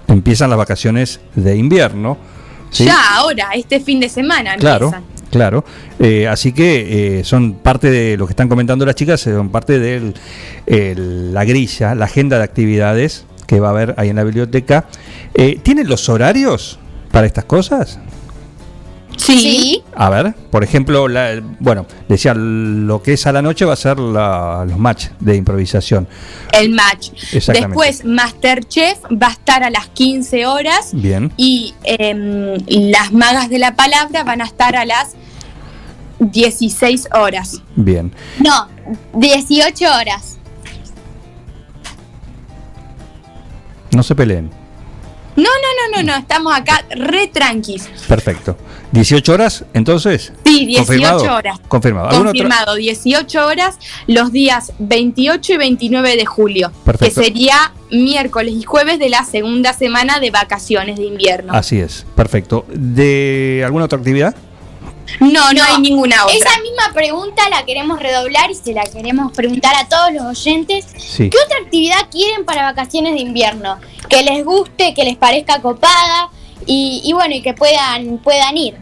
empiezan 0.08 0.48
las 0.50 0.58
vacaciones 0.58 1.20
de 1.34 1.56
invierno. 1.56 2.16
¿sí? 2.70 2.86
Ya 2.86 3.16
ahora, 3.16 3.50
este 3.54 3.80
fin 3.80 4.00
de 4.00 4.08
semana 4.08 4.56
Claro, 4.56 4.86
empiezan. 4.86 5.04
claro. 5.30 5.64
Eh, 5.98 6.26
así 6.26 6.52
que 6.52 7.18
eh, 7.18 7.24
son 7.24 7.54
parte 7.54 7.90
de 7.90 8.16
lo 8.16 8.26
que 8.26 8.32
están 8.32 8.48
comentando 8.48 8.86
las 8.86 8.94
chicas, 8.94 9.20
son 9.20 9.50
parte 9.50 9.78
de 9.78 10.14
la 10.96 11.44
grilla, 11.44 11.94
la 11.94 12.06
agenda 12.06 12.38
de 12.38 12.44
actividades 12.44 13.26
que 13.46 13.60
va 13.60 13.68
a 13.68 13.70
haber 13.72 13.94
ahí 13.98 14.08
en 14.08 14.16
la 14.16 14.24
biblioteca. 14.24 14.86
Eh, 15.34 15.58
¿Tienen 15.62 15.88
los 15.88 16.08
horarios 16.08 16.78
para 17.10 17.26
estas 17.26 17.44
cosas? 17.44 17.98
Sí. 19.24 19.82
A 19.94 20.08
ver, 20.10 20.34
por 20.50 20.64
ejemplo, 20.64 21.06
la- 21.08 21.42
bueno, 21.58 21.86
decía, 22.08 22.32
lo 22.34 23.02
que 23.02 23.12
es 23.14 23.26
a 23.26 23.32
la 23.32 23.42
noche 23.42 23.64
va 23.64 23.74
a 23.74 23.76
ser 23.76 23.98
la- 23.98 24.64
los 24.66 24.78
match 24.78 25.08
de 25.20 25.36
improvisación. 25.36 26.08
El 26.52 26.70
match. 26.70 27.10
Exactamente. 27.32 27.68
Después, 27.76 28.04
Masterchef 28.04 28.98
va 29.12 29.28
a 29.28 29.32
estar 29.32 29.62
a 29.62 29.70
las 29.70 29.88
15 29.88 30.46
horas. 30.46 30.90
Bien, 30.92 31.32
Y 31.36 31.74
em, 31.84 32.56
las 32.68 33.12
magas 33.12 33.50
de 33.50 33.58
la 33.58 33.74
palabra 33.76 34.24
van 34.24 34.40
a 34.40 34.44
estar 34.44 34.74
a 34.76 34.84
las 34.84 35.14
16 36.18 37.08
horas. 37.12 37.62
bien. 37.76 38.12
No, 38.44 38.68
18 39.14 39.86
horas. 39.86 40.38
No 43.92 44.02
se 44.02 44.14
peleen. 44.14 44.50
No, 45.42 45.48
no, 45.48 45.96
no, 45.96 46.02
no, 46.02 46.16
estamos 46.18 46.54
acá 46.54 46.84
re 46.90 47.26
tranquis. 47.28 47.88
Perfecto. 48.08 48.56
¿18 48.92 49.28
horas 49.32 49.64
entonces? 49.72 50.32
Sí, 50.44 50.66
18 50.66 50.86
¿Confirmado? 50.86 51.34
horas. 51.36 51.60
Confirmado. 51.68 52.08
¿Alguna 52.08 52.30
otra- 52.30 52.42
Confirmado, 52.44 52.74
18 52.74 53.46
horas 53.46 53.78
los 54.06 54.32
días 54.32 54.72
28 54.78 55.52
y 55.52 55.56
29 55.56 56.16
de 56.16 56.26
julio, 56.26 56.72
Perfecto. 56.84 57.20
que 57.20 57.26
sería 57.26 57.72
miércoles 57.90 58.54
y 58.56 58.62
jueves 58.64 58.98
de 58.98 59.08
la 59.08 59.24
segunda 59.24 59.72
semana 59.72 60.18
de 60.20 60.30
vacaciones 60.30 60.96
de 60.98 61.06
invierno. 61.06 61.52
Así 61.52 61.78
es, 61.78 62.04
perfecto. 62.16 62.66
¿De 62.68 63.62
alguna 63.64 63.84
otra 63.86 63.98
actividad? 63.98 64.34
No, 65.20 65.52
no, 65.52 65.62
hay 65.62 65.80
ninguna 65.80 66.24
otra. 66.24 66.36
Esa 66.36 66.60
misma 66.62 66.92
pregunta 66.94 67.48
la 67.50 67.64
queremos 67.64 68.00
redoblar 68.00 68.50
y 68.50 68.54
se 68.54 68.72
la 68.72 68.84
queremos 68.84 69.32
preguntar 69.32 69.74
a 69.76 69.88
todos 69.88 70.12
los 70.12 70.24
oyentes. 70.24 70.86
Sí. 70.96 71.28
¿Qué 71.30 71.36
otra 71.44 71.58
actividad 71.64 72.08
quieren 72.10 72.44
para 72.44 72.62
vacaciones 72.62 73.14
de 73.14 73.20
invierno? 73.20 73.78
Que 74.08 74.22
les 74.22 74.44
guste, 74.44 74.94
que 74.94 75.04
les 75.04 75.16
parezca 75.16 75.60
copada 75.60 76.30
y, 76.66 77.02
y 77.04 77.12
bueno, 77.12 77.34
y 77.34 77.42
que 77.42 77.54
puedan, 77.54 78.18
puedan 78.18 78.56
ir. 78.56 78.76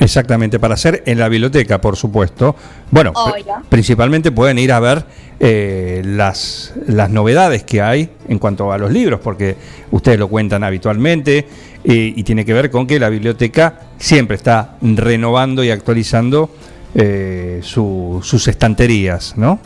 Exactamente, 0.00 0.58
para 0.58 0.74
hacer 0.74 1.02
en 1.06 1.18
la 1.18 1.28
biblioteca, 1.28 1.80
por 1.80 1.96
supuesto. 1.96 2.56
Bueno, 2.90 3.12
pr- 3.12 3.62
principalmente 3.68 4.32
pueden 4.32 4.58
ir 4.58 4.72
a 4.72 4.80
ver 4.80 5.04
eh, 5.38 6.02
las, 6.04 6.72
las 6.86 7.10
novedades 7.10 7.62
que 7.62 7.82
hay 7.82 8.10
en 8.28 8.38
cuanto 8.38 8.72
a 8.72 8.78
los 8.78 8.90
libros, 8.90 9.20
porque 9.22 9.56
ustedes 9.90 10.18
lo 10.18 10.28
cuentan 10.28 10.64
habitualmente 10.64 11.46
eh, 11.84 12.12
y 12.16 12.22
tiene 12.22 12.44
que 12.44 12.52
ver 12.52 12.70
con 12.70 12.86
que 12.86 12.98
la 13.00 13.08
biblioteca 13.08 13.80
siempre 13.98 14.36
está 14.36 14.76
renovando 14.82 15.62
y 15.64 15.70
actualizando 15.70 16.50
eh, 16.94 17.60
su- 17.62 18.20
sus 18.22 18.46
estanterías, 18.48 19.34
¿no? 19.36 19.58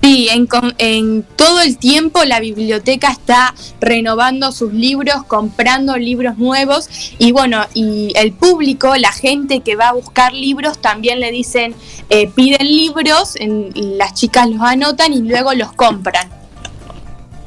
Sí, 0.00 0.28
en, 0.30 0.46
con- 0.46 0.74
en 0.78 1.24
todo 1.34 1.60
el 1.60 1.76
tiempo 1.76 2.24
la 2.24 2.38
biblioteca 2.38 3.10
está 3.10 3.52
renovando 3.80 4.52
sus 4.52 4.72
libros, 4.72 5.24
comprando 5.26 5.96
libros 5.96 6.38
nuevos 6.38 6.88
y 7.18 7.32
bueno, 7.32 7.62
y 7.74 8.12
el 8.14 8.32
público, 8.32 8.94
la 8.96 9.10
gente 9.10 9.60
que 9.60 9.74
va 9.74 9.88
a 9.88 9.92
buscar 9.94 10.32
libros 10.32 10.78
también 10.80 11.18
le 11.18 11.32
dicen, 11.32 11.74
eh, 12.10 12.28
piden 12.28 12.64
libros, 12.68 13.34
en- 13.36 13.70
y 13.74 13.96
las 13.96 14.14
chicas 14.14 14.48
los 14.48 14.60
anotan 14.62 15.12
y 15.12 15.18
luego 15.22 15.52
los 15.54 15.72
compran. 15.72 16.28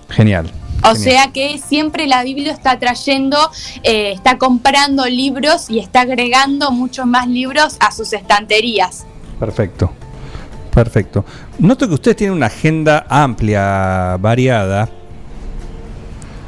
Genial. 0.10 0.52
O 0.84 0.94
Genial. 0.96 0.98
sea 0.98 1.28
que 1.32 1.58
siempre 1.60 2.08
la 2.08 2.24
Biblia 2.24 2.52
está 2.52 2.80
trayendo, 2.80 3.38
eh, 3.84 4.12
está 4.14 4.38
comprando 4.38 5.06
libros 5.06 5.70
y 5.70 5.80
está 5.80 6.02
agregando 6.02 6.72
muchos 6.72 7.06
más 7.06 7.28
libros 7.28 7.78
a 7.80 7.92
sus 7.92 8.12
estanterías. 8.14 9.06
Perfecto. 9.40 9.92
Perfecto. 10.74 11.26
Noto 11.60 11.88
que 11.88 11.94
ustedes 11.96 12.18
tienen 12.18 12.36
una 12.38 12.46
agenda 12.48 13.06
amplia, 13.10 14.18
variada. 14.20 14.90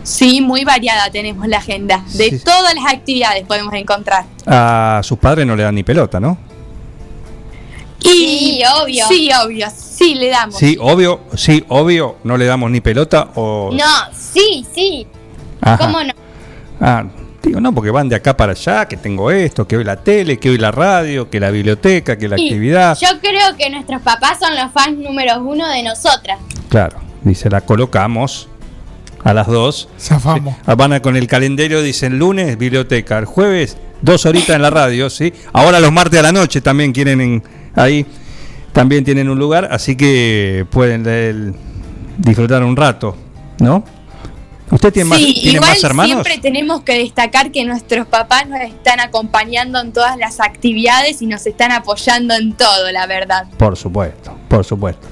Sí, 0.03 0.41
muy 0.41 0.63
variada 0.65 1.09
tenemos 1.11 1.47
la 1.47 1.57
agenda. 1.57 2.03
De 2.13 2.29
Sí. 2.29 2.39
todas 2.39 2.73
las 2.75 2.85
actividades 2.93 3.45
podemos 3.45 3.73
encontrar. 3.73 4.25
A 4.45 4.99
sus 5.03 5.17
padres 5.17 5.45
no 5.45 5.55
le 5.55 5.63
dan 5.63 5.75
ni 5.75 5.83
pelota, 5.83 6.19
¿no? 6.19 6.37
Y, 8.01 8.09
Sí, 8.09 8.61
obvio. 8.81 9.07
Sí, 9.07 9.29
obvio. 9.45 9.67
Sí, 10.03 10.15
le 10.15 10.29
damos. 10.29 10.55
Sí, 10.57 10.77
obvio, 10.81 11.21
sí, 11.35 11.63
obvio, 11.69 12.17
no 12.23 12.37
le 12.37 12.45
damos 12.45 12.69
ni 12.71 12.81
pelota 12.81 13.29
o... 13.35 13.69
No, 13.73 13.85
sí, 14.17 14.65
sí. 14.73 15.07
Ajá. 15.61 15.77
¿Cómo 15.77 16.03
no? 16.03 16.11
Ah, 16.81 17.05
digo, 17.41 17.61
no, 17.61 17.73
porque 17.73 17.89
van 17.89 18.09
de 18.09 18.15
acá 18.17 18.35
para 18.35 18.51
allá, 18.51 18.85
que 18.85 18.97
tengo 18.97 19.31
esto, 19.31 19.65
que 19.67 19.77
hoy 19.77 19.83
la 19.85 19.95
tele, 19.95 20.37
que 20.39 20.49
hoy 20.49 20.57
la 20.57 20.71
radio, 20.71 21.29
que 21.29 21.39
la 21.39 21.49
biblioteca, 21.51 22.17
que 22.17 22.27
la 22.27 22.35
Sí, 22.35 22.47
actividad. 22.47 22.97
Yo 22.99 23.07
creo 23.21 23.55
que 23.57 23.69
nuestros 23.69 24.01
papás 24.01 24.39
son 24.39 24.55
los 24.55 24.71
fans 24.73 24.97
número 24.97 25.41
uno 25.41 25.67
de 25.69 25.83
nosotras. 25.83 26.39
Claro, 26.69 26.97
dice, 27.21 27.49
la 27.49 27.61
colocamos 27.61 28.49
a 29.23 29.33
las 29.33 29.47
dos. 29.47 29.87
Zafamos. 29.97 30.55
Van 30.77 30.91
a- 30.93 31.01
con 31.01 31.15
el 31.15 31.27
calendario, 31.27 31.81
dicen 31.81 32.19
lunes, 32.19 32.57
biblioteca, 32.57 33.17
el 33.19 33.25
jueves, 33.25 33.77
dos 34.01 34.25
horitas 34.25 34.57
en 34.57 34.61
la 34.63 34.69
radio, 34.69 35.09
¿sí? 35.09 35.31
Ahora 35.53 35.79
los 35.79 35.93
martes 35.93 36.19
a 36.19 36.23
la 36.23 36.33
noche 36.33 36.59
también 36.59 36.91
quieren 36.91 37.21
en- 37.21 37.43
ahí, 37.75 38.05
también 38.73 39.03
tienen 39.05 39.29
un 39.29 39.39
lugar, 39.39 39.69
así 39.71 39.95
que 39.95 40.65
pueden 40.69 41.55
disfrutar 42.17 42.63
un 42.63 42.75
rato, 42.75 43.15
¿no? 43.59 43.83
¿Usted 44.71 44.91
tiene, 44.91 45.09
más, 45.09 45.19
tiene 45.19 45.51
igual 45.51 45.69
más 45.69 45.83
hermanos? 45.83 46.11
siempre 46.23 46.39
tenemos 46.41 46.81
que 46.81 46.97
destacar 46.97 47.51
que 47.51 47.63
nuestros 47.63 48.07
papás 48.07 48.47
nos 48.49 48.59
están 48.61 48.99
acompañando 48.99 49.79
en 49.79 49.93
todas 49.93 50.17
las 50.17 50.39
actividades 50.39 51.21
y 51.21 51.27
nos 51.27 51.45
están 51.45 51.71
apoyando 51.71 52.33
en 52.33 52.53
todo, 52.53 52.91
la 52.91 53.05
verdad. 53.05 53.45
Por 53.57 53.77
supuesto, 53.77 54.35
por 54.47 54.65
supuesto. 54.65 55.07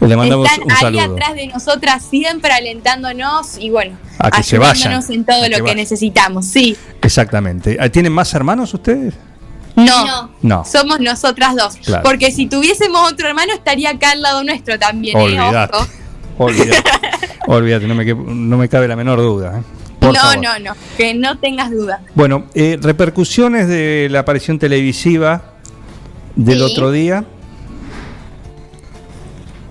Le 0.00 0.16
mandamos 0.16 0.50
están 0.50 0.64
un 0.64 0.72
ahí 0.72 0.78
saludo. 0.80 1.14
atrás 1.14 1.34
de 1.34 1.46
nosotras 1.46 2.02
siempre 2.04 2.50
alentándonos 2.52 3.56
y 3.58 3.70
bueno, 3.70 3.96
A 4.18 4.32
que 4.32 4.42
se 4.42 4.56
ayudándonos 4.56 5.04
vayan, 5.06 5.20
en 5.20 5.24
todo 5.24 5.42
que 5.44 5.48
lo 5.50 5.56
que 5.56 5.62
vayan. 5.62 5.76
necesitamos. 5.76 6.46
Sí, 6.46 6.76
Exactamente. 7.00 7.76
¿Tienen 7.90 8.12
más 8.12 8.34
hermanos 8.34 8.74
ustedes? 8.74 9.14
No, 9.76 10.30
No. 10.42 10.64
somos 10.64 11.00
nosotras 11.00 11.54
dos. 11.56 11.76
Claro. 11.84 12.02
Porque 12.04 12.30
si 12.30 12.46
tuviésemos 12.46 13.10
otro 13.12 13.28
hermano 13.28 13.52
estaría 13.52 13.90
acá 13.90 14.10
al 14.12 14.22
lado 14.22 14.44
nuestro 14.44 14.78
también. 14.78 15.16
¿eh? 15.18 15.22
Olvídate. 15.40 15.76
Ojo. 15.76 15.86
Olvídate. 16.38 16.82
Olvídate, 17.46 17.86
no 17.86 17.94
me, 17.94 18.04
que- 18.04 18.14
no 18.14 18.56
me 18.56 18.68
cabe 18.68 18.88
la 18.88 18.96
menor 18.96 19.18
duda. 19.18 19.58
¿eh? 19.58 19.62
Por 19.98 20.12
no, 20.14 20.20
favor. 20.20 20.38
no, 20.42 20.58
no, 20.58 20.72
que 20.96 21.14
no 21.14 21.38
tengas 21.38 21.70
duda. 21.70 22.00
Bueno, 22.14 22.44
eh, 22.54 22.78
repercusiones 22.80 23.68
de 23.68 24.08
la 24.10 24.20
aparición 24.20 24.58
televisiva 24.58 25.54
del 26.36 26.58
Sí. 26.58 26.62
otro 26.64 26.90
día. 26.90 27.24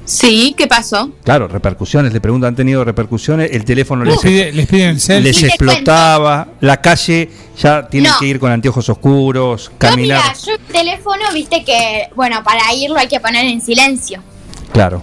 Sí, 0.05 0.53
¿qué 0.57 0.67
pasó? 0.67 1.11
Claro, 1.23 1.47
repercusiones, 1.47 2.11
le 2.11 2.19
pregunto, 2.19 2.45
¿han 2.45 2.55
tenido 2.55 2.83
repercusiones? 2.83 3.51
El 3.51 3.63
teléfono 3.63 4.03
les, 4.03 4.15
Les, 4.15 4.23
pide- 4.23 4.51
les 4.51 4.67
piden 4.67 4.99
selfie. 4.99 5.31
les 5.31 5.43
explotaba, 5.43 6.47
la 6.59 6.81
calle 6.81 7.29
ya 7.57 7.87
tienen 7.87 8.11
No. 8.11 8.19
que 8.19 8.25
ir 8.25 8.39
con 8.39 8.51
anteojos 8.51 8.89
oscuros, 8.89 9.71
caminar. 9.77 10.21
mira, 10.21 10.33
yo 10.45 10.51
el 10.53 10.59
teléfono, 10.59 11.21
viste 11.33 11.63
que, 11.63 12.09
bueno, 12.15 12.43
para 12.43 12.73
irlo 12.73 12.97
hay 12.97 13.07
que 13.07 13.19
poner 13.19 13.45
en 13.45 13.61
silencio. 13.61 14.21
Claro, 14.73 15.01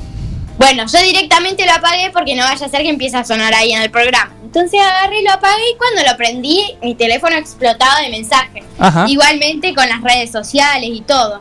Bueno, 0.59 0.85
yo 0.93 1.01
directamente 1.03 1.65
lo 1.65 1.73
apagué 1.73 2.11
porque 2.13 2.37
no 2.37 2.43
vaya 2.45 2.67
a 2.67 2.69
ser 2.69 2.83
que 2.83 2.91
empiece 2.91 3.17
a 3.17 3.25
sonar 3.25 3.55
ahí 3.55 3.73
en 3.73 3.81
el 3.81 3.91
programa. 3.91 4.35
Entonces 4.45 4.79
agarré 4.79 5.21
y 5.21 5.25
lo 5.25 5.33
apagué 5.33 5.63
y 5.75 5.79
cuando 5.79 6.03
lo 6.11 6.15
prendí, 6.19 6.61
mi 6.83 6.95
teléfono 6.95 7.35
explotaba 7.37 8.01
de 8.03 8.11
mensajes. 8.11 8.63
Ajá. 8.79 9.07
Igualmente 9.09 9.75
con 9.75 9.89
las 9.89 10.03
redes 10.03 10.31
sociales 10.31 10.91
y 10.93 11.01
todo. 11.01 11.41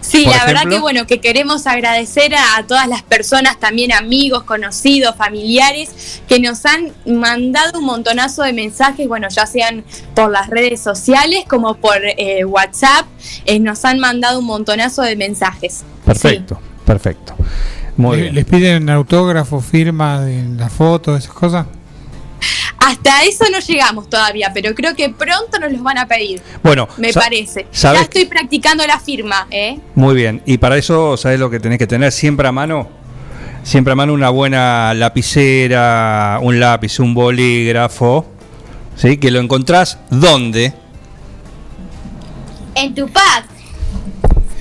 Sí, 0.00 0.24
Por 0.24 0.36
la 0.36 0.44
verdad 0.44 0.62
que 0.68 0.78
bueno, 0.78 1.06
que 1.06 1.20
queremos 1.20 1.66
agradecer 1.66 2.34
a, 2.34 2.56
a 2.56 2.66
todas 2.66 2.86
las 2.88 3.02
personas, 3.02 3.58
también 3.60 3.92
amigos, 3.92 4.42
conocidos, 4.44 5.14
familiares, 5.16 6.20
que 6.28 6.40
nos 6.40 6.64
han 6.66 6.92
mandado 7.06 7.78
un 7.78 7.84
montonazo 7.84 8.42
de 8.42 8.52
mensajes, 8.52 9.06
bueno, 9.08 9.28
ya 9.30 9.46
sean 9.46 9.84
por 10.14 10.30
las 10.30 10.48
redes 10.48 10.80
sociales 10.80 11.44
como 11.48 11.74
por 11.76 11.98
eh, 12.04 12.44
WhatsApp, 12.44 13.06
eh, 13.44 13.58
nos 13.60 13.84
han 13.84 13.98
mandado 13.98 14.38
un 14.40 14.46
montonazo 14.46 15.02
de 15.02 15.16
mensajes. 15.16 15.84
perfecto, 16.04 16.60
perfecto. 16.84 17.34
Muy 17.96 18.16
Le- 18.16 18.22
bien. 18.22 18.34
Les 18.36 18.44
piden 18.44 18.90
autógrafo, 18.90 19.60
firma 19.60 20.20
de 20.20 20.44
la 20.56 20.68
foto, 20.68 21.16
esas 21.16 21.32
cosas. 21.32 21.66
Hasta 22.78 23.24
eso 23.24 23.44
no 23.50 23.58
llegamos 23.58 24.08
todavía, 24.08 24.50
pero 24.54 24.74
creo 24.74 24.94
que 24.94 25.10
pronto 25.10 25.58
nos 25.58 25.72
los 25.72 25.82
van 25.82 25.98
a 25.98 26.06
pedir, 26.06 26.40
Bueno, 26.62 26.88
me 26.96 27.12
parece. 27.12 27.66
¿sabes 27.70 28.00
Ya 28.00 28.04
estoy 28.04 28.24
practicando 28.26 28.86
la 28.86 29.00
firma, 29.00 29.46
¿eh? 29.50 29.78
Muy 29.94 30.14
bien, 30.14 30.42
y 30.46 30.58
para 30.58 30.76
eso, 30.76 31.16
¿sabes 31.16 31.40
lo 31.40 31.50
que 31.50 31.60
tenés 31.60 31.78
que 31.78 31.86
tener 31.86 32.12
siempre 32.12 32.46
a 32.46 32.52
mano? 32.52 32.88
Siempre 33.64 33.92
a 33.92 33.96
mano 33.96 34.12
una 34.14 34.30
buena 34.30 34.94
lapicera, 34.94 36.38
un 36.40 36.60
lápiz, 36.60 37.00
un 37.00 37.14
bolígrafo, 37.14 38.24
¿sí? 38.96 39.18
Que 39.18 39.30
lo 39.30 39.40
encontrás 39.40 39.98
¿dónde? 40.10 40.72
En 42.74 42.94
tu 42.94 43.08
pack. 43.08 43.44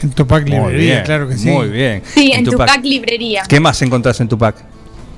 En 0.02 0.12
Tupac 0.12 0.44
Muy 0.44 0.52
Librería, 0.52 0.94
bien, 0.94 1.06
claro 1.06 1.28
que 1.28 1.38
sí. 1.38 1.50
Muy 1.50 1.70
bien. 1.70 2.04
Sí, 2.14 2.32
en, 2.34 2.46
tu 2.46 2.58
pack 2.58 2.84
librería. 2.84 3.44
¿Qué 3.48 3.60
más 3.60 3.82
encontrás 3.82 4.20
en 4.22 4.28
tu 4.28 4.38
pack? 4.38 4.64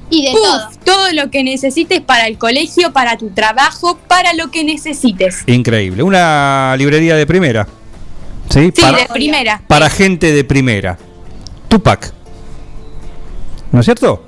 Y 0.10 0.24
de 0.26 0.32
Uf, 0.32 0.40
todo. 0.40 0.70
todo 0.84 1.14
lo 1.14 1.30
que 1.30 1.44
necesites 1.44 2.02
para 2.02 2.28
el 2.28 2.38
colegio, 2.38 2.92
para 2.94 3.18
tu 3.18 3.30
trabajo, 3.30 3.98
para 4.08 4.34
lo 4.34 4.50
que 4.52 4.64
necesites. 4.64 5.44
Increíble. 5.48 6.04
Una 6.04 6.76
librería 6.78 7.16
de 7.16 7.26
primera. 7.26 7.68
¿Sí? 8.50 8.72
Sí, 8.76 8.82
para, 8.82 8.98
de 8.98 9.06
primera. 9.06 9.62
para 9.68 9.90
gente 9.90 10.32
de 10.32 10.44
primera. 10.44 10.98
Tupac. 11.68 12.12
¿No 13.72 13.80
es 13.82 13.86
cierto? 13.86 14.24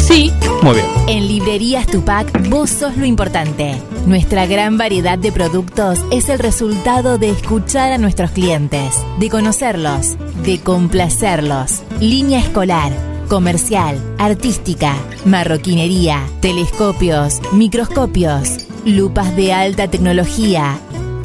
Sí. 0.00 0.32
Muy 0.62 0.74
bien. 0.74 0.86
En 1.06 1.28
Librerías 1.28 1.86
Tupac, 1.86 2.48
vos 2.48 2.70
sos 2.70 2.96
lo 2.96 3.04
importante. 3.06 3.76
Nuestra 4.06 4.46
gran 4.46 4.76
variedad 4.76 5.16
de 5.18 5.30
productos 5.30 6.00
es 6.10 6.28
el 6.28 6.40
resultado 6.40 7.18
de 7.18 7.30
escuchar 7.30 7.92
a 7.92 7.98
nuestros 7.98 8.32
clientes, 8.32 8.94
de 9.20 9.28
conocerlos, 9.28 10.16
de 10.44 10.60
complacerlos. 10.60 11.82
Línea 12.00 12.40
escolar, 12.40 12.92
comercial, 13.32 13.96
artística, 14.18 14.94
marroquinería, 15.24 16.20
telescopios, 16.42 17.40
microscopios, 17.54 18.66
lupas 18.84 19.34
de 19.36 19.54
alta 19.54 19.88
tecnología. 19.88 20.76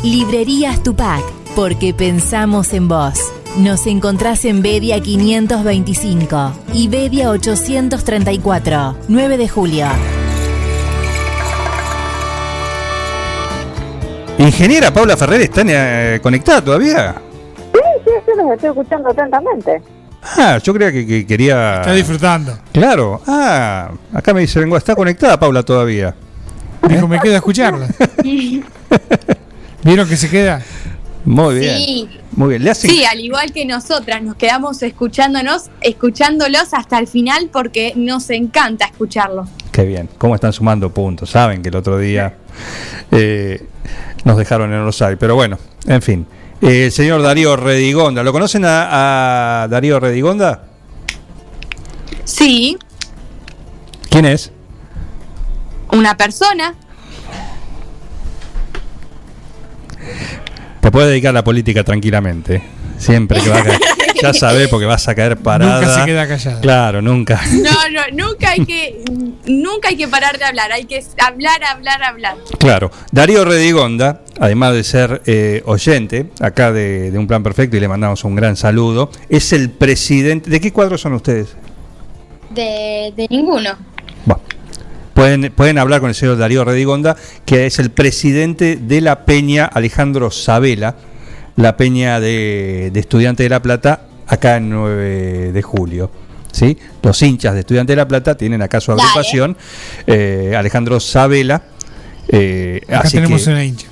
Librerías 0.03 0.81
Tupac, 0.83 1.21
porque 1.53 1.93
pensamos 1.93 2.71
en 2.71 2.87
vos. 2.87 3.19
Nos 3.57 3.85
encontrás 3.87 4.45
en 4.45 4.61
Bedia 4.61 5.01
525 5.01 6.53
y 6.71 6.87
Bedia 6.87 7.29
834, 7.29 8.95
9 9.09 9.37
de 9.37 9.49
julio. 9.49 9.87
Ingeniera 14.37 14.93
Paula 14.93 15.17
Ferrer 15.17 15.41
está 15.41 15.61
eh, 15.67 16.21
conectada 16.23 16.63
todavía. 16.63 17.15
Sí, 17.73 17.79
sí, 18.05 18.11
sí, 18.25 18.31
los 18.37 18.51
estoy 18.53 18.69
escuchando 18.69 19.09
atentamente. 19.09 19.81
Ah, 20.35 20.59
yo 20.63 20.73
creía 20.73 20.91
que, 20.91 21.05
que 21.07 21.25
quería. 21.25 21.77
Está 21.81 21.93
disfrutando. 21.93 22.57
Claro. 22.73 23.21
Ah, 23.27 23.91
acá 24.13 24.33
me 24.33 24.41
dice 24.41 24.59
Lengua, 24.59 24.77
está 24.77 24.95
conectada 24.95 25.39
Paula 25.39 25.63
todavía. 25.63 26.13
Dijo, 26.87 27.07
me 27.07 27.19
queda 27.19 27.37
escucharla. 27.37 27.87
¿Vieron 29.83 30.07
que 30.07 30.17
se 30.17 30.29
queda? 30.29 30.61
Muy 31.25 31.59
bien. 31.59 31.77
Sí. 31.77 32.09
Muy 32.35 32.49
bien. 32.49 32.63
Le 32.63 32.71
hacen- 32.71 32.89
Sí, 32.89 33.03
al 33.05 33.19
igual 33.19 33.51
que 33.51 33.65
nosotras, 33.65 34.21
nos 34.21 34.35
quedamos 34.35 34.81
escuchándonos, 34.83 35.69
escuchándolos 35.81 36.73
hasta 36.73 36.99
el 36.99 37.07
final 37.07 37.49
porque 37.51 37.93
nos 37.95 38.29
encanta 38.29 38.85
escucharlos. 38.85 39.49
Qué 39.71 39.85
bien. 39.85 40.09
¿Cómo 40.17 40.35
están 40.35 40.53
sumando 40.53 40.91
puntos? 40.93 41.29
Saben 41.31 41.61
que 41.61 41.69
el 41.69 41.75
otro 41.75 41.97
día 41.97 42.35
eh, 43.11 43.65
nos 44.23 44.37
dejaron 44.37 44.73
en 44.73 44.83
Rosario. 44.83 45.17
Pero 45.19 45.35
bueno, 45.35 45.57
en 45.87 46.01
fin. 46.01 46.25
Eh, 46.61 46.85
el 46.85 46.91
señor 46.91 47.21
Darío 47.21 47.55
Redigonda. 47.55 48.23
¿Lo 48.23 48.31
conocen 48.31 48.65
a, 48.65 49.63
a 49.63 49.67
Darío 49.67 49.99
Redigonda? 49.99 50.63
Sí, 52.23 52.77
¿Quién 54.09 54.25
es? 54.25 54.51
una 55.91 56.17
persona. 56.17 56.73
Te 60.81 60.91
puede 60.91 61.09
dedicar 61.09 61.29
a 61.29 61.33
la 61.33 61.43
política 61.43 61.83
tranquilamente. 61.83 62.61
Siempre 62.97 63.41
que 63.41 63.49
va 63.49 63.59
a. 63.59 63.63
Ya 64.21 64.33
sabés 64.33 64.67
porque 64.67 64.85
vas 64.85 65.07
a 65.07 65.15
caer 65.15 65.37
parada. 65.37 65.79
Nunca 65.81 65.93
se 65.93 66.05
queda 66.05 66.27
callada. 66.27 66.61
Claro, 66.61 67.01
nunca. 67.01 67.41
No, 67.51 67.89
no, 67.89 68.25
nunca 68.25 68.51
hay 68.51 68.65
que, 68.65 69.03
nunca 69.45 69.89
hay 69.89 69.97
que 69.97 70.07
parar 70.07 70.37
de 70.37 70.45
hablar, 70.45 70.71
hay 70.71 70.85
que 70.85 71.03
hablar, 71.19 71.63
hablar, 71.63 72.03
hablar. 72.03 72.35
Claro. 72.59 72.91
Darío 73.11 73.45
Redigonda, 73.45 74.21
además 74.39 74.73
de 74.73 74.83
ser 74.83 75.21
eh, 75.25 75.61
oyente 75.65 76.29
acá 76.39 76.71
de, 76.71 77.11
de 77.11 77.17
Un 77.17 77.27
Plan 77.27 77.43
Perfecto 77.43 77.77
y 77.77 77.79
le 77.79 77.87
mandamos 77.87 78.23
un 78.23 78.35
gran 78.35 78.55
saludo, 78.55 79.11
es 79.29 79.53
el 79.53 79.69
presidente. 79.69 80.49
¿De 80.49 80.59
qué 80.59 80.71
cuadro 80.71 80.97
son 80.97 81.13
ustedes? 81.13 81.55
De, 82.49 83.13
de 83.15 83.27
ninguno. 83.29 83.71
Pueden, 85.13 85.51
pueden 85.51 85.79
hablar 85.79 85.99
con 85.99 86.09
el 86.09 86.15
señor 86.15 86.37
Darío 86.37 86.63
Redigonda, 86.63 87.15
que 87.43 87.65
es 87.65 87.79
el 87.79 87.89
presidente 87.89 88.75
de 88.75 89.01
la 89.01 89.25
Peña 89.25 89.65
Alejandro 89.65 90.29
Sabela, 90.29 90.95
la 91.55 91.75
Peña 91.75 92.19
de, 92.19 92.91
de 92.93 92.99
Estudiantes 92.99 93.43
de 93.43 93.49
La 93.49 93.59
Plata, 93.59 94.01
acá 94.27 94.57
en 94.57 94.69
9 94.69 95.51
de 95.51 95.61
julio. 95.61 96.11
¿sí? 96.51 96.77
Los 97.03 97.21
hinchas 97.21 97.53
de 97.53 97.59
Estudiantes 97.61 97.93
de 97.93 97.97
La 97.97 98.07
Plata 98.07 98.35
tienen 98.35 98.61
acá 98.61 98.79
su 98.81 98.91
agrupación, 98.91 99.55
eh, 100.07 100.55
Alejandro 100.57 100.99
Sabela. 100.99 101.61
eh, 102.29 102.81
Acá 102.87 102.99
así 103.01 103.17
tenemos 103.17 103.43
que- 103.43 103.49
una 103.51 103.63
hincha. 103.63 103.87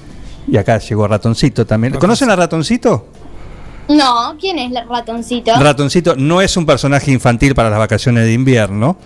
Y 0.47 0.57
acá 0.57 0.77
llegó 0.79 1.07
Ratoncito 1.07 1.65
también. 1.65 1.93
¿Conocen 1.93 2.29
a 2.29 2.35
Ratoncito? 2.35 3.07
No, 3.87 4.35
¿quién 4.39 4.57
es 4.57 4.71
el 4.71 4.89
ratoncito? 4.89 5.51
Ratoncito 5.59 6.15
no 6.15 6.41
es 6.41 6.57
un 6.57 6.65
personaje 6.65 7.11
infantil 7.11 7.53
para 7.53 7.69
las 7.69 7.77
vacaciones 7.79 8.23
de 8.25 8.33
invierno. 8.33 8.97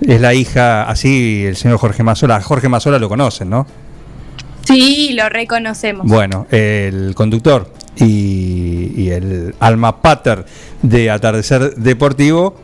Es 0.00 0.20
la 0.20 0.32
hija, 0.32 0.84
así 0.88 1.44
el 1.44 1.56
señor 1.56 1.78
Jorge 1.78 2.02
Mazola. 2.04 2.40
Jorge 2.40 2.68
Mazola 2.68 2.98
lo 3.00 3.08
conocen, 3.08 3.50
¿no? 3.50 3.66
Sí, 4.64 5.12
lo 5.14 5.28
reconocemos. 5.28 6.06
Bueno, 6.06 6.46
el 6.50 7.14
conductor 7.14 7.72
y, 7.96 8.92
y 8.96 9.10
el 9.10 9.54
alma 9.60 10.00
pater 10.00 10.44
de 10.82 11.10
Atardecer 11.10 11.74
Deportivo 11.76 12.56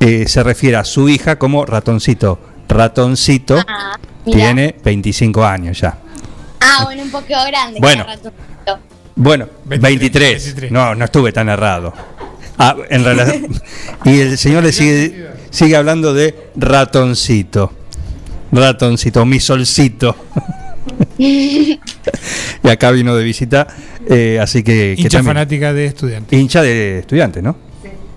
eh, 0.00 0.24
se 0.26 0.42
refiere 0.42 0.76
a 0.76 0.84
su 0.84 1.08
hija 1.08 1.36
como 1.38 1.64
ratoncito. 1.64 2.38
Ratoncito 2.68 3.58
Ah, 3.68 3.98
tiene 4.24 4.74
25 4.82 5.44
años 5.44 5.80
ya. 5.80 5.98
Ah, 6.60 6.84
bueno, 6.84 7.02
un 7.02 7.10
poco 7.10 7.26
grande. 7.46 7.78
Bueno. 7.80 8.04
ratoncito. 8.04 8.78
Bueno, 9.16 9.46
23. 9.64 10.70
No, 10.72 10.94
no 10.94 11.04
estuve 11.04 11.30
tan 11.32 11.48
errado. 11.48 11.92
Ah, 12.58 12.74
en 12.90 13.04
relación- 13.04 13.46
y 14.04 14.18
el 14.20 14.38
señor 14.38 14.64
le 14.64 14.72
sigue, 14.72 15.28
sigue 15.50 15.76
hablando 15.76 16.12
de 16.14 16.50
ratoncito. 16.56 17.72
Ratoncito, 18.50 19.24
mi 19.24 19.38
solcito. 19.40 20.16
Y 21.18 22.68
acá 22.68 22.90
vino 22.90 23.14
de 23.14 23.24
visita, 23.24 23.66
eh, 24.08 24.38
así 24.40 24.62
que... 24.62 24.94
que 24.96 25.02
Hincha 25.02 25.18
también- 25.18 25.34
fanática 25.34 25.72
de 25.72 25.86
estudiantes. 25.86 26.38
Hincha 26.38 26.62
de 26.62 27.00
estudiantes, 27.00 27.42
¿no? 27.42 27.56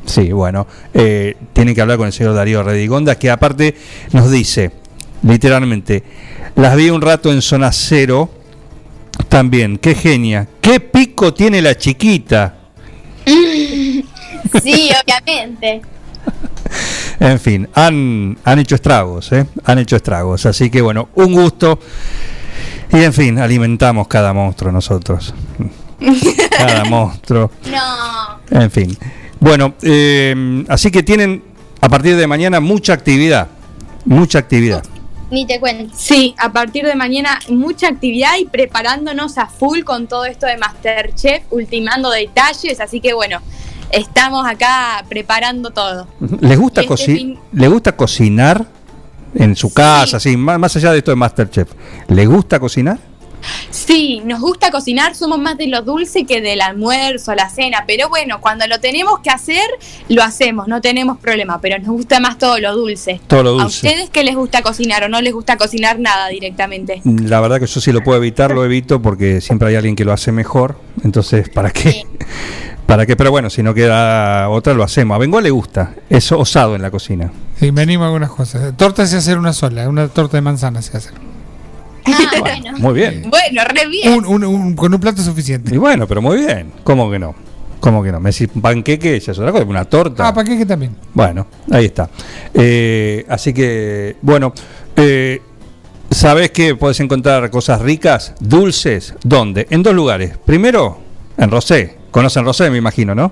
Sí, 0.06 0.32
bueno. 0.32 0.66
Eh, 0.94 1.36
tiene 1.54 1.76
que 1.76 1.82
hablar 1.82 1.98
con 1.98 2.08
el 2.08 2.14
señor 2.14 2.34
Darío 2.34 2.64
Redigonda, 2.64 3.16
que 3.16 3.30
aparte 3.30 3.76
nos 4.14 4.32
dice, 4.32 4.72
literalmente, 5.24 6.02
las 6.56 6.76
vi 6.78 6.90
un 6.90 7.02
rato 7.02 7.32
en 7.32 7.42
zona 7.42 7.72
cero, 7.74 8.30
también, 9.28 9.78
qué 9.80 9.96
genia, 9.96 10.48
qué 10.62 10.80
pico 10.80 11.34
tiene 11.34 11.62
la 11.62 11.76
chiquita. 11.76 12.56
sí, 13.26 14.90
obviamente. 15.04 15.82
En 17.20 17.40
fin, 17.40 17.68
han, 17.74 18.38
han 18.44 18.60
hecho 18.60 18.76
estragos, 18.76 19.32
¿eh? 19.34 19.46
Han 19.66 19.80
hecho 19.80 19.96
estragos. 19.98 20.46
Así 20.46 20.70
que 20.70 20.82
bueno, 20.82 21.10
un 21.16 21.34
gusto. 21.34 21.80
Y 22.94 23.04
en 23.04 23.14
fin, 23.14 23.38
alimentamos 23.40 24.08
cada 24.08 24.34
monstruo 24.34 24.72
nosotros. 24.72 25.34
Cada 26.58 26.86
monstruo. 26.86 27.52
No. 27.72 28.40
En 28.62 28.70
fin. 28.72 28.96
Bueno, 29.40 29.74
eh, 29.82 30.64
así 30.70 30.92
que 30.92 31.02
tienen 31.04 31.44
a 31.82 31.90
partir 31.90 32.16
de 32.16 32.28
mañana 32.28 32.60
mucha 32.60 32.94
actividad. 32.94 33.48
Mucha 34.06 34.40
actividad. 34.40 34.84
Ni 35.32 35.46
te 35.46 35.60
cuento. 35.60 35.94
Sí, 35.98 36.34
a 36.38 36.52
partir 36.54 36.86
de 36.86 36.96
mañana 36.96 37.40
mucha 37.50 37.88
actividad 37.90 38.38
y 38.40 38.46
preparándonos 38.46 39.38
a 39.38 39.48
full 39.48 39.82
con 39.82 40.08
todo 40.08 40.26
esto 40.26 40.46
de 40.46 40.58
Masterchef, 40.58 41.44
ultimando 41.52 42.10
detalles, 42.10 42.80
así 42.80 43.02
que 43.02 43.14
bueno, 43.14 43.40
estamos 43.92 44.48
acá 44.48 45.04
preparando 45.10 45.72
todo. 45.72 46.08
¿Les 46.40 46.58
gusta, 46.58 46.82
este 46.82 46.96
fin- 46.98 47.40
¿Les 47.52 47.70
gusta 47.70 47.92
cocinar 47.98 48.66
en 49.38 49.56
su 49.56 49.74
casa, 49.74 50.18
así, 50.18 50.36
más, 50.36 50.60
más 50.60 50.76
allá 50.76 50.92
de 50.92 51.00
esto 51.00 51.12
de 51.12 51.16
Masterchef? 51.16 51.70
¿Les 52.10 52.28
gusta 52.28 52.60
cocinar? 52.60 52.98
Sí, 53.70 54.22
nos 54.26 54.42
gusta 54.42 54.72
cocinar, 54.72 55.16
somos 55.16 55.40
más 55.40 55.58
de 55.58 55.68
lo 55.68 55.82
dulce 55.82 56.26
que 56.26 56.42
del 56.42 56.62
almuerzo, 56.62 57.36
la 57.36 57.50
cena, 57.50 57.84
pero 57.86 58.10
bueno, 58.10 58.42
cuando 58.42 58.68
lo 58.68 58.80
tenemos 58.80 59.20
que 59.20 59.30
hacer, 59.30 59.66
lo 60.10 60.24
hacemos, 60.24 60.68
no 60.68 60.82
tenemos 60.82 61.18
problema, 61.18 61.62
pero 61.62 61.78
nos 61.78 61.90
gusta 61.90 62.20
más 62.20 62.38
todo 62.38 62.58
lo 62.60 62.76
dulce. 62.76 63.22
Todo 63.28 63.44
lo 63.44 63.50
¿A 63.60 63.64
dulce. 63.64 63.88
ustedes 63.88 64.10
qué 64.10 64.24
les 64.24 64.36
gusta 64.36 64.62
cocinar 64.62 65.04
o 65.04 65.10
no 65.10 65.22
les 65.22 65.34
gusta 65.34 65.58
cocinar 65.58 66.00
nada 66.00 66.28
directamente? 66.30 67.02
La 67.06 67.40
verdad 67.40 67.60
que 67.60 67.68
yo 67.68 67.80
sí 67.80 67.92
lo 67.92 68.04
puedo 68.04 68.18
evitar, 68.18 68.52
lo 68.52 68.66
evito 68.66 69.02
porque 69.02 69.40
siempre 69.42 69.70
hay 69.70 69.76
alguien 69.76 69.96
que 69.96 70.04
lo 70.06 70.14
hace 70.14 70.32
mejor. 70.32 70.80
Entonces, 71.04 71.50
¿para 71.50 71.72
qué? 71.72 72.04
¿Para 72.86 73.06
qué? 73.06 73.16
Pero 73.16 73.32
bueno, 73.32 73.50
si 73.50 73.64
no 73.64 73.74
queda 73.74 74.50
otra, 74.50 74.74
lo 74.74 74.84
hacemos. 74.84 75.16
A 75.16 75.20
Bengoa 75.20 75.42
le 75.42 75.52
gusta. 75.52 75.94
Es 76.10 76.32
osado 76.32 76.76
en 76.76 76.82
la 76.82 76.90
cocina. 76.90 77.32
Sí, 77.60 77.72
me 77.72 77.82
animo 77.82 78.04
a 78.04 78.08
algunas 78.08 78.30
cosas. 78.30 78.76
Torta 78.78 79.06
se 79.08 79.18
hacer 79.18 79.38
una 79.38 79.54
sola, 79.54 79.88
una 79.90 80.08
torta 80.10 80.38
de 80.38 80.42
manzana 80.42 80.82
se 80.82 80.98
hace. 80.98 81.10
Ah, 82.06 82.12
bueno. 82.40 82.78
Muy 82.78 82.94
bien. 82.94 83.30
Bueno, 83.30 83.62
re 83.66 83.88
bien. 83.88 84.14
Un- 84.14 84.26
un- 84.26 84.44
un- 84.44 84.76
con 84.76 84.94
un 84.94 85.00
plato 85.00 85.22
suficiente. 85.22 85.74
Y 85.74 85.78
bueno, 85.78 86.08
pero 86.08 86.22
muy 86.22 86.38
bien. 86.38 86.72
¿Cómo 86.84 87.10
que 87.10 87.18
no? 87.20 87.36
¿Cómo 87.80 88.04
que 88.04 88.12
no? 88.12 88.20
Me 88.20 88.32
decís 88.32 88.50
panqueque, 88.62 89.20
ya 89.20 89.32
es 89.32 89.38
otra 89.40 89.52
cosa, 89.52 89.64
una 89.66 89.86
torta. 89.86 90.28
Ah, 90.28 90.34
¿para 90.34 90.48
qué 90.48 90.58
que 90.58 90.66
también? 90.66 90.96
Bueno, 91.14 91.48
ahí 91.72 91.86
está. 91.86 92.10
Eh, 92.54 93.26
así 93.30 93.54
que, 93.54 94.16
bueno, 94.22 94.54
eh, 94.96 95.42
¿sabés 96.10 96.52
que 96.52 96.76
puedes 96.76 97.00
encontrar 97.00 97.50
cosas 97.52 97.82
ricas, 97.82 98.34
dulces? 98.40 99.14
¿Dónde? 99.24 99.68
En 99.70 99.84
dos 99.84 99.94
lugares. 99.94 100.38
Primero, 100.44 101.00
en 101.38 101.52
Rosé. 101.52 101.98
Conocen 102.12 102.46
Rosé, 102.46 102.70
me 102.72 102.78
imagino, 102.78 103.14
¿no? 103.14 103.32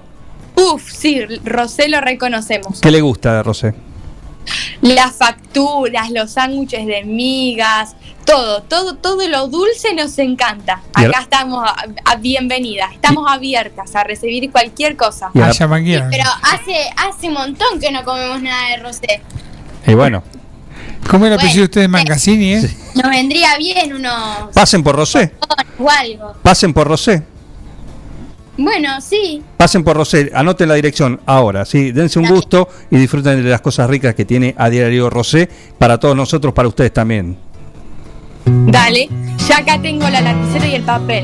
Uf, 0.55 0.91
sí, 0.91 1.21
Rosé 1.43 1.89
lo 1.89 1.99
reconocemos. 2.01 2.79
¿Qué 2.81 2.91
le 2.91 3.01
gusta 3.01 3.37
de 3.37 3.43
Rosé? 3.43 3.73
Las 4.81 5.13
facturas, 5.15 6.09
los 6.11 6.31
sándwiches 6.31 6.85
de 6.85 7.03
migas, 7.03 7.95
todo, 8.25 8.61
todo, 8.63 8.95
todo 8.95 9.27
lo 9.27 9.47
dulce 9.47 9.93
nos 9.93 10.17
encanta. 10.19 10.81
Acá 10.93 11.19
estamos 11.21 11.63
a, 11.67 11.75
a- 12.05 12.15
bienvenidas, 12.15 12.91
estamos 12.93 13.25
abiertas 13.31 13.95
a 13.95 14.03
recibir 14.03 14.51
cualquier 14.51 14.95
cosa. 14.95 15.29
Y. 15.33 16.09
Pero 16.11 16.29
hace 16.41 16.89
hace 16.97 17.27
un 17.27 17.33
montón 17.35 17.79
que 17.79 17.91
no 17.91 18.03
comemos 18.03 18.41
nada 18.41 18.69
de 18.69 18.77
rosé. 18.77 19.21
Y 19.87 19.93
bueno, 19.93 20.23
¿Cómo 21.09 21.25
es 21.25 21.31
el 21.31 21.37
apellido 21.37 21.59
de 21.59 21.65
ustedes? 21.65 21.89
Mangasini, 21.89 22.53
¿eh? 22.55 22.77
Nos 22.95 23.09
vendría 23.11 23.55
bien 23.57 23.93
unos 23.93 24.49
pasen 24.53 24.83
por 24.83 24.95
Rosé. 24.95 25.33
o 25.77 25.87
algo. 25.89 26.33
Pasen 26.41 26.73
por 26.73 26.87
Rosé. 26.87 27.21
Bueno, 28.57 29.01
sí. 29.01 29.41
Pasen 29.57 29.83
por 29.83 29.97
Rosé, 29.97 30.31
anoten 30.33 30.69
la 30.69 30.75
dirección 30.75 31.19
ahora, 31.25 31.65
sí, 31.65 31.91
dense 31.91 32.19
un 32.19 32.27
gusto 32.27 32.69
y 32.89 32.97
disfruten 32.97 33.43
de 33.43 33.49
las 33.49 33.61
cosas 33.61 33.89
ricas 33.89 34.15
que 34.15 34.23
tiene 34.23 34.55
a 34.57 34.69
diario 34.69 35.09
Rosé 35.09 35.49
para 35.77 35.99
todos 35.99 36.15
nosotros, 36.15 36.53
para 36.53 36.67
ustedes 36.67 36.93
también. 36.93 37.37
Dale, 38.45 39.09
ya 39.47 39.57
acá 39.57 39.81
tengo 39.81 40.07
la 40.09 40.21
lapicera 40.21 40.67
y 40.67 40.75
el 40.75 40.83
papel. 40.83 41.23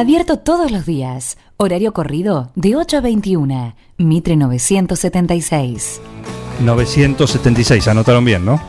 Abierto 0.00 0.36
todos 0.38 0.70
los 0.70 0.84
días, 0.84 1.38
horario 1.56 1.94
corrido 1.94 2.50
de 2.54 2.76
8 2.76 2.98
a 2.98 3.00
21, 3.00 3.74
Mitre 3.96 4.36
976. 4.36 6.02
976, 6.60 7.88
anotaron 7.88 8.22
bien, 8.22 8.44
¿no? 8.44 8.60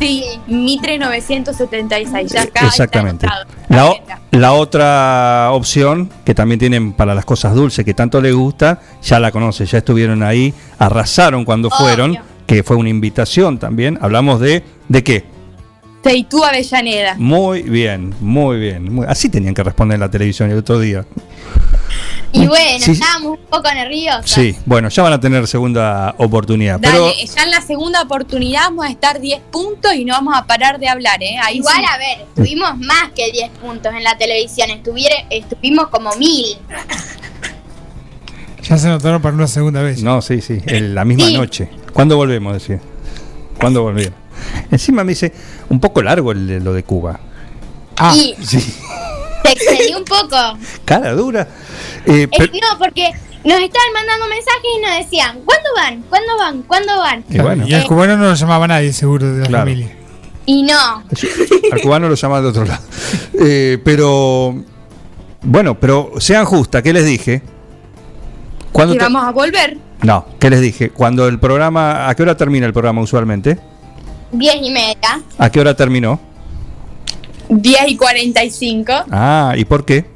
Sí, 0.00 0.24
Mitre 0.46 0.96
976, 0.98 2.32
ya 2.32 2.42
acá 2.44 2.66
Exactamente. 2.66 3.26
está 3.26 3.42
anotado. 3.42 3.64
La, 3.68 3.90
o- 3.90 3.96
la 4.30 4.52
otra 4.54 5.48
opción 5.52 6.08
que 6.24 6.34
también 6.34 6.58
tienen 6.58 6.94
para 6.94 7.14
las 7.14 7.26
cosas 7.26 7.54
dulces 7.54 7.84
que 7.84 7.92
tanto 7.92 8.22
les 8.22 8.34
gusta, 8.34 8.80
ya 9.02 9.20
la 9.20 9.30
conocen, 9.32 9.66
ya 9.66 9.76
estuvieron 9.78 10.22
ahí, 10.22 10.54
arrasaron 10.78 11.44
cuando 11.44 11.68
fueron, 11.68 12.16
que 12.46 12.62
fue 12.62 12.76
una 12.76 12.88
invitación 12.88 13.58
también. 13.58 13.98
Hablamos 14.00 14.40
de 14.40 14.64
¿de 14.88 15.04
qué? 15.04 15.33
Seitú 16.04 16.44
Avellaneda. 16.44 17.14
Muy 17.18 17.62
bien, 17.62 18.14
muy 18.20 18.58
bien. 18.58 18.92
muy- 18.94 19.06
así 19.08 19.28
tenían 19.28 19.54
que 19.54 19.62
responder 19.64 19.94
en 19.96 20.00
la 20.00 20.10
televisión 20.10 20.50
el 20.50 20.58
otro 20.58 20.78
día. 20.78 21.04
Y 22.32 22.46
bueno, 22.46 22.84
Sí. 22.84 22.90
estábamos 22.92 23.38
un 23.38 23.44
poco 23.46 23.72
nerviosos. 23.72 24.28
Sí, 24.30 24.56
bueno, 24.66 24.88
ya 24.88 25.02
van 25.04 25.12
a 25.14 25.20
tener 25.20 25.46
segunda 25.46 26.14
oportunidad. 26.18 26.80
Pero 26.80 27.06
Dale, 27.06 27.26
ya 27.26 27.42
en 27.44 27.50
la 27.52 27.60
segunda 27.60 28.02
oportunidad 28.02 28.62
vamos 28.64 28.86
a 28.86 28.90
estar 28.90 29.20
10 29.20 29.40
puntos 29.52 29.94
y 29.94 30.04
no 30.04 30.14
vamos 30.14 30.34
a 30.36 30.44
parar 30.44 30.78
de 30.80 30.88
hablar, 30.88 31.22
¿eh? 31.22 31.36
Ahí 31.42 31.58
Igual, 31.58 31.76
sí. 31.76 31.82
a 31.88 31.96
ver, 31.96 32.26
tuvimos 32.34 32.76
más 32.78 33.12
que 33.14 33.30
10 33.30 33.50
puntos 33.62 33.92
en 33.94 34.02
la 34.02 34.18
televisión, 34.18 34.68
estuviere- 34.70 35.26
estuvimos 35.30 35.88
como 35.88 36.10
mil. 36.16 36.56
Ya 38.68 38.78
se 38.78 38.88
anotaron 38.88 39.22
para 39.22 39.34
una 39.36 39.46
segunda 39.46 39.82
vez. 39.82 40.02
No, 40.02 40.20
sí, 40.22 40.40
sí, 40.40 40.58
en 40.66 40.94
la 40.94 41.04
misma 41.04 41.26
Sí. 41.28 41.34
noche. 41.36 41.68
¿Cuándo 41.92 42.16
volvemos? 42.16 42.54
Decía. 42.54 42.80
¿Cuándo 43.60 43.82
volvieron? 43.82 44.14
Encima 44.70 45.04
me 45.04 45.12
dice, 45.12 45.32
un 45.68 45.80
poco 45.80 46.02
largo 46.02 46.32
el 46.32 46.46
de- 46.46 46.60
lo 46.60 46.72
de 46.72 46.82
Cuba. 46.82 47.20
Ah. 47.96 48.12
Y 48.14 48.34
Sí, 48.44 48.60
se 48.60 49.52
excedió 49.52 49.98
un 49.98 50.04
poco. 50.04 50.36
cara 50.84 51.12
dura. 51.12 51.46
Eh, 52.06 52.28
Es- 52.30 52.38
pero- 52.38 52.52
no, 52.52 52.78
porque 52.78 53.10
nos 53.44 53.60
estaban 53.60 53.92
mandando 53.94 54.26
mensajes 54.28 54.70
y 54.76 54.80
nos 54.80 54.96
decían, 54.98 55.40
¿cuándo 55.44 55.68
van? 55.76 56.02
¿Cuándo 56.08 56.36
van? 56.38 56.62
¿Cuándo 56.62 56.98
van? 56.98 57.24
y 57.28 57.38
bueno, 57.38 57.66
Y 57.68 57.74
al 57.74 57.84
cubano 57.86 58.16
no 58.16 58.24
lo 58.24 58.34
llamaba 58.34 58.66
nadie, 58.66 58.92
seguro, 58.92 59.32
de 59.32 59.40
la 59.42 59.46
Claro. 59.46 59.64
familia. 59.64 59.96
Y 60.46 60.62
no. 60.62 61.02
al 61.72 61.80
cubano 61.80 62.08
lo 62.08 62.14
llaman 62.16 62.42
de 62.42 62.48
otro 62.48 62.64
lado. 62.64 62.82
Eh, 63.40 63.78
pero, 63.84 64.54
bueno, 65.42 65.78
pero 65.78 66.12
sean 66.18 66.44
justas, 66.44 66.82
¿qué 66.82 66.92
les 66.92 67.04
dije? 67.06 67.42
¿Cuándo 68.72 68.94
Y 68.94 68.98
te- 68.98 69.04
vamos 69.04 69.24
a 69.24 69.30
volver. 69.30 69.78
No, 70.02 70.26
¿qué 70.38 70.50
les 70.50 70.60
dije? 70.60 70.90
Cuando 70.90 71.28
el 71.28 71.38
programa, 71.38 72.08
¿a 72.08 72.14
qué 72.14 72.22
hora 72.22 72.36
termina 72.36 72.66
el 72.66 72.72
programa 72.72 73.00
usualmente? 73.00 73.58
10 74.32 74.56
y 74.62 74.70
media. 74.70 75.22
¿A 75.38 75.50
qué 75.50 75.60
hora 75.60 75.74
terminó? 75.74 76.20
10 77.48 77.88
y 77.88 77.96
45. 77.96 78.92
Ah, 79.10 79.54
¿y 79.56 79.64
por 79.64 79.84
qué? 79.84 80.06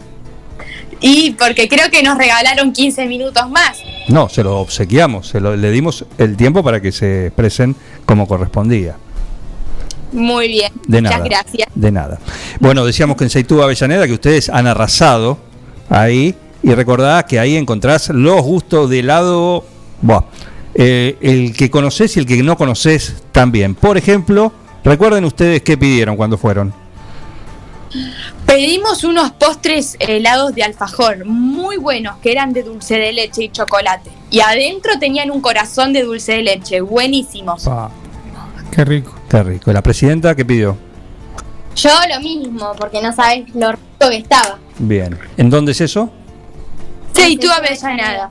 Y 1.00 1.32
porque 1.32 1.68
creo 1.68 1.90
que 1.90 2.02
nos 2.02 2.18
regalaron 2.18 2.72
15 2.72 3.06
minutos 3.06 3.48
más. 3.50 3.78
No, 4.08 4.28
se 4.28 4.42
lo 4.42 4.58
obsequiamos, 4.58 5.28
se 5.28 5.40
lo, 5.40 5.56
le 5.56 5.70
dimos 5.70 6.04
el 6.16 6.36
tiempo 6.36 6.64
para 6.64 6.80
que 6.80 6.90
se 6.90 7.26
expresen 7.26 7.76
como 8.04 8.26
correspondía. 8.26 8.96
Muy 10.12 10.48
bien. 10.48 10.72
De 10.86 11.02
nada. 11.02 11.18
Muchas 11.18 11.30
gracias. 11.30 11.68
De 11.74 11.92
nada. 11.92 12.18
Bueno, 12.60 12.84
decíamos 12.84 13.16
que 13.16 13.24
en 13.24 13.30
Seitú 13.30 13.62
Avellaneda 13.62 14.06
que 14.06 14.14
ustedes 14.14 14.48
han 14.48 14.66
arrasado 14.66 15.38
ahí 15.90 16.34
y 16.62 16.74
recordá 16.74 17.24
que 17.26 17.38
ahí 17.38 17.56
encontrás 17.56 18.08
los 18.08 18.42
gustos 18.42 18.90
de 18.90 19.00
helado, 19.00 19.64
buah, 20.02 20.24
eh, 20.80 21.18
el 21.20 21.56
que 21.56 21.72
conoces 21.72 22.16
y 22.16 22.20
el 22.20 22.26
que 22.26 22.40
no 22.40 22.56
conoces 22.56 23.24
también. 23.32 23.74
Por 23.74 23.98
ejemplo, 23.98 24.52
recuerden 24.84 25.24
ustedes 25.24 25.60
qué 25.62 25.76
pidieron 25.76 26.16
cuando 26.16 26.38
fueron. 26.38 26.72
Pedimos 28.46 29.02
unos 29.02 29.32
postres 29.32 29.96
helados 29.98 30.54
de 30.54 30.62
alfajor 30.62 31.24
muy 31.24 31.78
buenos 31.78 32.18
que 32.18 32.30
eran 32.30 32.52
de 32.52 32.62
dulce 32.62 32.96
de 32.96 33.12
leche 33.12 33.42
y 33.42 33.48
chocolate. 33.48 34.10
Y 34.30 34.38
adentro 34.38 34.92
tenían 35.00 35.32
un 35.32 35.40
corazón 35.40 35.92
de 35.92 36.04
dulce 36.04 36.34
de 36.34 36.42
leche, 36.42 36.80
buenísimos. 36.80 37.68
Qué 38.70 38.84
rico. 38.84 39.12
Qué 39.28 39.42
rico. 39.42 39.72
¿La 39.72 39.82
presidenta 39.82 40.36
qué 40.36 40.44
pidió? 40.44 40.76
Yo 41.74 41.90
lo 42.08 42.20
mismo, 42.20 42.72
porque 42.78 43.02
no 43.02 43.12
sabes 43.12 43.52
lo 43.52 43.72
rico 43.72 44.10
que 44.10 44.16
estaba. 44.18 44.58
Bien. 44.78 45.18
¿En 45.36 45.50
dónde 45.50 45.72
es 45.72 45.80
eso? 45.80 46.08
Seitú 47.12 47.50
Avellaneda. 47.50 48.30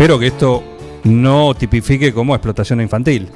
Espero 0.00 0.18
que 0.18 0.28
esto 0.28 0.62
no 1.04 1.52
tipifique 1.52 2.14
como 2.14 2.34
explotación 2.34 2.80
infantil. 2.80 3.28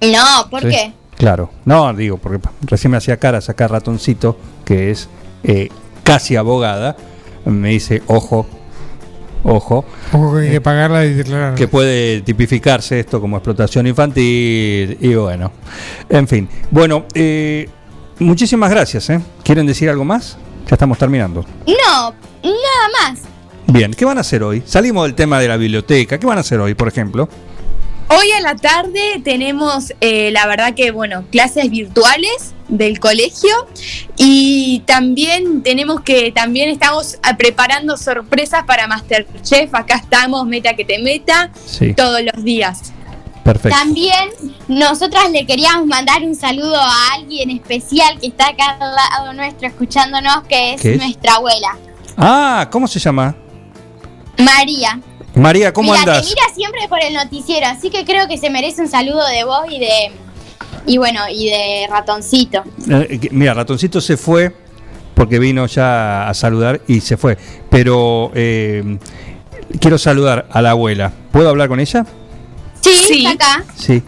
No, 0.00 0.48
¿por 0.48 0.62
Sí. 0.62 0.68
qué? 0.70 0.92
Claro, 1.18 1.50
no, 1.66 1.92
digo, 1.92 2.16
porque 2.16 2.40
recién 2.62 2.92
me 2.92 2.96
hacía 2.96 3.18
cara 3.18 3.42
sacar 3.42 3.70
ratoncito, 3.72 4.38
que 4.64 4.90
es 4.90 5.06
eh, 5.44 5.68
casi 6.02 6.34
abogada, 6.34 6.96
me 7.44 7.68
dice, 7.68 8.02
ojo, 8.06 8.46
ojo, 9.44 9.84
Ojo 10.14 10.36
que 10.36 10.40
hay 10.44 10.50
que 10.52 10.60
pagarla 10.62 11.04
y 11.04 11.12
declarar. 11.12 11.54
que 11.54 11.68
puede 11.68 12.22
tipificarse 12.22 12.98
esto 12.98 13.20
como 13.20 13.36
explotación 13.36 13.86
infantil, 13.86 14.96
y 14.98 15.14
bueno, 15.14 15.52
en 16.08 16.26
fin. 16.26 16.48
Bueno, 16.70 17.04
eh, 17.12 17.68
muchísimas 18.20 18.70
gracias, 18.70 19.10
¿eh? 19.10 19.20
¿Quieren 19.44 19.66
decir 19.66 19.90
algo 19.90 20.06
más? 20.06 20.38
Ya 20.70 20.74
estamos 20.76 20.96
terminando. 20.96 21.44
No, 21.66 22.14
nada 22.42 22.88
más. 23.12 23.35
Bien, 23.68 23.92
¿qué 23.92 24.04
van 24.04 24.18
a 24.18 24.20
hacer 24.20 24.42
hoy? 24.42 24.62
Salimos 24.64 25.04
del 25.04 25.14
tema 25.14 25.40
de 25.40 25.48
la 25.48 25.56
biblioteca, 25.56 26.18
¿qué 26.18 26.26
van 26.26 26.38
a 26.38 26.40
hacer 26.42 26.60
hoy, 26.60 26.74
por 26.74 26.88
ejemplo? 26.88 27.28
Hoy 28.08 28.30
a 28.30 28.40
la 28.40 28.54
tarde 28.54 29.20
tenemos, 29.24 29.92
eh, 30.00 30.30
la 30.30 30.46
verdad 30.46 30.74
que, 30.74 30.92
bueno, 30.92 31.24
clases 31.32 31.68
virtuales 31.70 32.54
del 32.68 33.00
colegio 33.00 33.50
y 34.16 34.82
también 34.86 35.62
tenemos 35.64 36.02
que, 36.02 36.30
también 36.30 36.68
estamos 36.68 37.18
ah, 37.24 37.36
preparando 37.36 37.96
sorpresas 37.96 38.64
para 38.64 38.86
Masterchef. 38.86 39.74
Acá 39.74 39.96
estamos, 39.96 40.46
meta 40.46 40.74
que 40.74 40.84
te 40.84 41.00
meta, 41.00 41.50
Sí. 41.66 41.94
todos 41.94 42.20
los 42.22 42.44
días. 42.44 42.92
Perfecto. 43.42 43.76
También 43.76 44.30
nosotras 44.68 45.30
le 45.32 45.44
queríamos 45.44 45.86
mandar 45.86 46.22
un 46.22 46.36
saludo 46.36 46.76
a 46.76 47.14
alguien 47.14 47.50
especial 47.50 48.18
que 48.20 48.28
está 48.28 48.48
acá 48.50 48.76
al 48.80 48.94
lado 48.94 49.32
nuestro 49.32 49.66
escuchándonos, 49.66 50.44
que 50.48 50.74
es, 50.74 50.84
nuestra 50.96 51.34
abuela, 51.34 51.76
Ah, 52.16 52.68
¿cómo 52.70 52.86
se 52.88 52.98
llama? 53.00 53.34
María. 54.38 55.00
María, 55.34 55.72
¿cómo 55.72 55.92
Mira, 55.92 56.00
andas? 56.02 56.22
te 56.22 56.28
mira 56.34 56.54
siempre 56.54 56.88
por 56.88 57.02
el 57.02 57.12
noticiero, 57.14 57.66
así 57.66 57.90
que 57.90 58.04
creo 58.04 58.26
que 58.26 58.38
se 58.38 58.48
merece 58.48 58.80
un 58.80 58.88
saludo 58.88 59.26
de 59.26 59.44
vos 59.44 59.66
y 59.70 59.78
de 59.78 60.12
y 60.86 60.98
bueno, 60.98 61.20
y 61.28 61.50
de 61.50 61.86
ratoncito. 61.90 62.62
Eh, 62.88 63.28
mira, 63.32 63.54
Ratoncito 63.54 64.00
se 64.00 64.16
fue 64.16 64.54
porque 65.14 65.38
vino 65.38 65.66
ya 65.66 66.28
a 66.28 66.34
saludar 66.34 66.80
y 66.86 67.00
se 67.00 67.16
fue. 67.16 67.36
Pero 67.68 68.30
eh, 68.34 68.98
quiero 69.80 69.98
saludar 69.98 70.46
a 70.50 70.62
la 70.62 70.70
abuela. 70.70 71.12
¿Puedo 71.32 71.48
hablar 71.48 71.68
con 71.68 71.80
ella? 71.80 72.06
Sí, 72.80 73.26
está 73.26 73.30
acá. 73.32 73.64
Sí. 73.74 74.02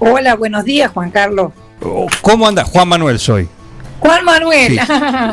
Hola, 0.00 0.34
buenos 0.34 0.64
días, 0.64 0.90
Juan 0.92 1.10
Carlos. 1.10 1.52
Oh, 1.82 2.08
¿Cómo 2.20 2.48
anda? 2.48 2.64
Juan 2.64 2.88
Manuel 2.88 3.18
soy. 3.20 3.48
Juan 4.04 4.24
Manuel. 4.24 4.72
Sí. 4.78 4.78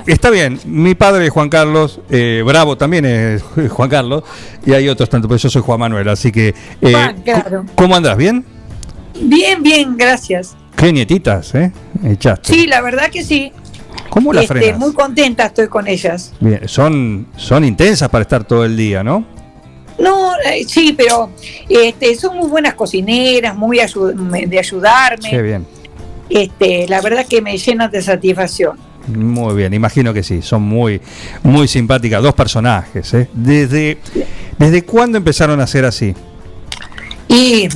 Está 0.11 0.29
bien, 0.29 0.59
mi 0.65 0.95
padre 0.95 1.25
es 1.25 1.31
Juan 1.31 1.49
Carlos, 1.49 1.99
eh, 2.09 2.41
Bravo 2.45 2.77
también 2.77 3.05
es 3.05 3.43
Juan 3.69 3.89
Carlos, 3.89 4.23
y 4.65 4.73
hay 4.73 4.87
otros 4.89 5.09
tanto, 5.09 5.27
pero 5.27 5.37
yo 5.37 5.49
soy 5.49 5.61
Juan 5.61 5.79
Manuel, 5.79 6.07
así 6.09 6.31
que... 6.31 6.49
eh, 6.81 6.91
Juan, 6.91 7.21
claro. 7.23 7.65
¿Cómo 7.75 7.95
andás? 7.95 8.15
¿Bien? 8.17 8.45
Bien, 9.19 9.61
bien, 9.61 9.97
gracias. 9.97 10.55
Qué 10.75 10.91
nietitas, 10.93 11.53
¿eh? 11.53 11.71
Echaste. 12.03 12.53
Sí, 12.53 12.67
la 12.67 12.81
verdad 12.81 13.09
que 13.11 13.23
sí. 13.23 13.51
¿Cómo 14.09 14.33
la 14.33 14.41
Este, 14.41 14.53
frenas? 14.55 14.79
Muy 14.79 14.93
contenta 14.93 15.45
estoy 15.47 15.67
con 15.67 15.87
ellas. 15.87 16.33
Bien, 16.39 16.67
son, 16.67 17.27
son 17.37 17.63
intensas 17.65 18.09
para 18.09 18.23
estar 18.23 18.43
todo 18.45 18.65
el 18.65 18.75
día, 18.75 19.03
¿no? 19.03 19.25
No, 19.99 20.31
eh, 20.43 20.63
sí, 20.67 20.93
pero 20.97 21.29
este, 21.69 22.15
son 22.15 22.37
muy 22.37 22.49
buenas 22.49 22.73
cocineras, 22.73 23.55
muy 23.55 23.77
ayu- 23.77 24.13
de 24.47 24.57
ayudarme. 24.59 25.29
Qué 25.29 25.41
bien. 25.41 25.67
Este, 26.31 26.87
la 26.87 27.01
verdad 27.01 27.25
que 27.27 27.41
me 27.41 27.57
llenan 27.57 27.91
de 27.91 28.01
satisfacción. 28.01 28.77
Muy 29.07 29.55
bien, 29.55 29.73
imagino 29.73 30.13
que 30.13 30.23
sí, 30.23 30.41
son 30.41 30.61
muy, 30.61 31.01
muy 31.43 31.67
simpáticas, 31.67 32.23
dos 32.23 32.33
personajes. 32.33 33.13
¿eh? 33.13 33.27
¿Desde, 33.33 33.97
¿Desde 34.57 34.83
cuándo 34.83 35.17
empezaron 35.17 35.59
a 35.59 35.67
ser 35.67 35.85
así? 35.85 36.15
Y 37.27 37.67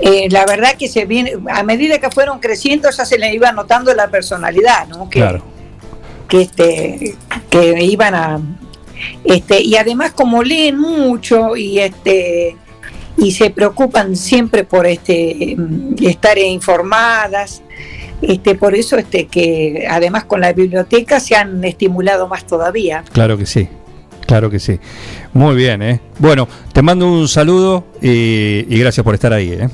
eh, 0.00 0.28
la 0.30 0.46
verdad 0.46 0.76
que 0.78 0.88
se 0.88 1.04
viene, 1.04 1.34
a 1.50 1.62
medida 1.62 1.98
que 1.98 2.10
fueron 2.10 2.38
creciendo 2.38 2.88
ya 2.90 3.04
se 3.04 3.18
le 3.18 3.34
iba 3.34 3.52
notando 3.52 3.92
la 3.94 4.08
personalidad, 4.08 4.86
¿no? 4.88 5.10
Que, 5.10 5.20
Claro. 5.20 5.42
que 6.28 6.42
este 6.42 7.16
que 7.50 7.84
iban 7.84 8.14
a 8.14 8.40
este 9.24 9.60
y 9.60 9.76
además 9.76 10.12
como 10.12 10.42
leen 10.42 10.78
mucho 10.78 11.56
y 11.56 11.80
este 11.80 12.56
y 13.16 13.32
se 13.32 13.50
preocupan 13.50 14.16
siempre 14.16 14.64
por 14.64 14.86
este 14.86 15.54
mm, 15.56 15.94
estar 16.02 16.38
informadas 16.38 17.62
este 18.22 18.54
por 18.54 18.74
eso 18.74 18.96
este 18.96 19.26
que 19.26 19.86
además 19.88 20.24
con 20.24 20.40
la 20.40 20.52
biblioteca 20.52 21.20
se 21.20 21.36
han 21.36 21.62
estimulado 21.64 22.26
más 22.28 22.46
todavía 22.46 23.04
Claro 23.12 23.36
que 23.36 23.46
sí, 23.46 23.68
claro 24.26 24.48
que 24.50 24.58
sí. 24.58 24.78
Muy 25.32 25.54
bien, 25.56 25.82
¿eh? 25.82 26.00
Bueno, 26.18 26.48
te 26.72 26.80
mando 26.82 27.10
un 27.10 27.28
saludo 27.28 27.84
y, 28.00 28.64
y 28.68 28.78
gracias 28.78 29.04
por 29.04 29.14
estar 29.14 29.32
ahí, 29.32 29.52
¿eh? 29.52 29.68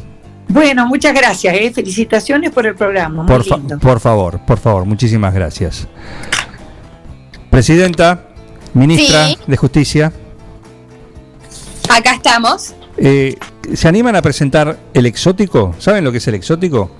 bueno 0.48 0.84
muchas 0.86 1.14
gracias 1.14 1.54
¿eh? 1.54 1.70
felicitaciones 1.72 2.50
por 2.50 2.66
el 2.66 2.74
programa 2.74 3.22
muy 3.22 3.26
Por, 3.32 3.44
fa- 3.44 3.56
lindo 3.56 3.78
por 3.78 4.00
favor, 4.00 4.40
por 4.44 4.58
favor, 4.58 4.84
muchísimas 4.84 5.32
gracias. 5.32 5.86
Presidenta, 7.50 8.28
ministra 8.74 9.26
Sí. 9.28 9.38
de 9.46 9.56
Justicia, 9.56 10.12
Acá 11.88 12.14
estamos. 12.14 12.74
eh, 12.96 13.36
¿se 13.74 13.88
animan 13.88 14.14
a 14.16 14.22
presentar 14.22 14.78
el 14.94 15.06
exótico? 15.06 15.74
¿Saben 15.78 16.04
lo 16.04 16.12
que 16.12 16.18
es 16.18 16.28
el 16.28 16.34
exótico? 16.34 16.90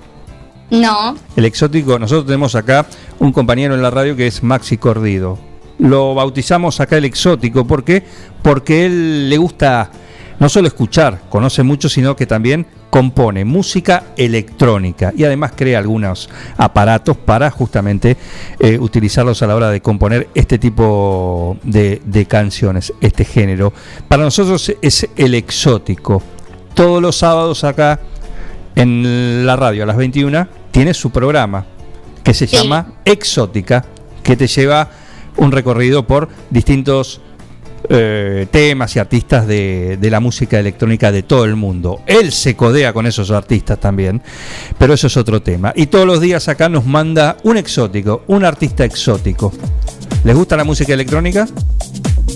No. 0.71 1.17
El 1.35 1.43
exótico, 1.43 1.99
nosotros 1.99 2.25
tenemos 2.25 2.55
acá 2.55 2.85
un 3.19 3.33
compañero 3.33 3.75
en 3.75 3.81
la 3.81 3.89
radio 3.89 4.15
que 4.15 4.25
es 4.25 4.41
Maxi 4.41 4.77
Cordido. 4.77 5.37
Lo 5.79 6.15
bautizamos 6.15 6.79
acá 6.79 6.97
el 6.97 7.05
exótico, 7.05 7.67
¿por 7.67 7.83
qué? 7.83 8.03
Porque 8.41 8.85
él 8.85 9.29
le 9.29 9.37
gusta 9.37 9.91
no 10.39 10.47
solo 10.47 10.69
escuchar, 10.69 11.23
conoce 11.29 11.61
mucho, 11.61 11.89
sino 11.89 12.15
que 12.15 12.25
también 12.25 12.65
compone 12.89 13.43
música 13.43 14.05
electrónica 14.15 15.13
y 15.15 15.25
además 15.25 15.51
crea 15.55 15.77
algunos 15.77 16.29
aparatos 16.57 17.17
para 17.17 17.51
justamente 17.51 18.15
eh, 18.57 18.79
utilizarlos 18.79 19.43
a 19.43 19.47
la 19.47 19.55
hora 19.55 19.69
de 19.69 19.81
componer 19.81 20.29
este 20.33 20.57
tipo 20.57 21.57
de, 21.63 22.01
de 22.05 22.25
canciones, 22.27 22.93
este 23.01 23.25
género. 23.25 23.73
Para 24.07 24.23
nosotros 24.23 24.73
es 24.81 25.07
el 25.17 25.35
exótico. 25.35 26.23
Todos 26.73 27.01
los 27.01 27.17
sábados 27.17 27.65
acá 27.65 27.99
en 28.75 29.45
la 29.45 29.57
radio 29.57 29.83
a 29.83 29.85
las 29.85 29.97
21 29.97 30.60
tiene 30.71 30.93
su 30.93 31.11
programa 31.11 31.65
que 32.23 32.33
se 32.33 32.47
llama 32.47 32.93
Exótica, 33.05 33.85
que 34.23 34.35
te 34.35 34.47
lleva 34.47 34.89
un 35.37 35.51
recorrido 35.51 36.05
por 36.05 36.29
distintos 36.49 37.21
eh, 37.89 38.47
temas 38.51 38.95
y 38.95 38.99
artistas 38.99 39.47
de, 39.47 39.97
de 39.99 40.09
la 40.11 40.19
música 40.19 40.59
electrónica 40.59 41.11
de 41.11 41.23
todo 41.23 41.45
el 41.45 41.55
mundo. 41.55 42.01
Él 42.05 42.31
se 42.31 42.55
codea 42.55 42.93
con 42.93 43.07
esos 43.07 43.31
artistas 43.31 43.79
también, 43.79 44.21
pero 44.77 44.93
eso 44.93 45.07
es 45.07 45.17
otro 45.17 45.41
tema. 45.41 45.73
Y 45.75 45.87
todos 45.87 46.05
los 46.05 46.21
días 46.21 46.47
acá 46.47 46.69
nos 46.69 46.85
manda 46.85 47.37
un 47.43 47.57
exótico, 47.57 48.23
un 48.27 48.45
artista 48.45 48.85
exótico. 48.85 49.51
¿Les 50.23 50.35
gusta 50.35 50.55
la 50.55 50.63
música 50.63 50.93
electrónica? 50.93 51.47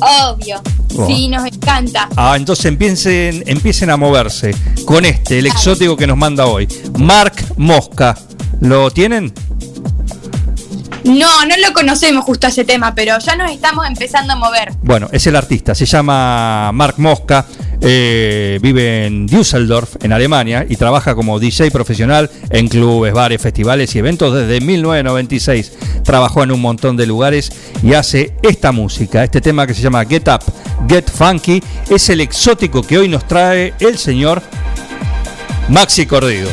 Obvio. 0.02 0.62
Oh. 0.98 1.08
Sí, 1.08 1.28
nos 1.28 1.46
encanta. 1.46 2.10
Ah, 2.16 2.36
entonces 2.36 2.66
empiecen, 2.66 3.44
empiecen 3.46 3.90
a 3.90 3.98
moverse 3.98 4.56
con 4.86 5.06
este, 5.06 5.40
el 5.40 5.48
exótico 5.48 5.98
que 5.98 6.08
nos 6.08 6.18
manda 6.18 6.46
hoy. 6.46 6.68
Mark 6.98 7.34
Mosca. 7.58 8.18
¿Lo 8.62 8.90
tienen? 8.92 9.34
No, 11.06 11.46
no 11.46 11.56
lo 11.58 11.72
conocemos 11.74 12.26
justo 12.26 12.48
a 12.48 12.50
ese 12.50 12.66
tema, 12.66 12.96
pero 12.96 13.20
ya 13.20 13.36
nos 13.36 13.52
estamos 13.52 13.86
empezando 13.86 14.34
a 14.34 14.36
mover. 14.38 14.74
Bueno, 14.82 15.08
es 15.12 15.28
el 15.28 15.36
artista, 15.36 15.76
se 15.76 15.86
llama 15.86 16.72
Mark 16.74 16.96
Mosca, 16.98 17.46
eh, 17.82 18.60
vive 18.62 19.06
en 19.06 19.28
Düsseldorf, 19.28 20.04
en 20.04 20.14
Alemania, 20.14 20.66
y 20.68 20.76
trabaja 20.76 21.16
como 21.16 21.40
DJ 21.40 21.72
profesional 21.72 22.30
en 22.50 22.68
clubes, 22.68 23.14
bares, 23.14 23.42
festivales 23.42 23.96
y 23.96 24.00
eventos 24.00 24.34
desde 24.34 24.62
1996. 24.62 25.74
Trabajó 26.04 26.44
en 26.44 26.52
un 26.52 26.62
montón 26.62 26.98
de 26.98 27.06
lugares 27.06 27.52
y 27.84 27.94
hace 27.94 28.34
esta 28.42 28.72
música, 28.72 29.24
este 29.24 29.42
tema 29.42 29.68
que 29.68 29.74
se 29.74 29.82
llama 29.82 30.06
Get 30.06 30.28
Up, 30.28 30.42
Get 30.88 31.10
Funky, 31.10 31.62
es 31.90 32.10
el 32.10 32.22
exótico 32.22 32.82
que 32.82 32.98
hoy 32.98 33.08
nos 33.08 33.28
trae 33.28 33.74
el 33.80 33.98
señor 33.98 34.42
Maxi 35.70 36.06
Cordido. 36.06 36.50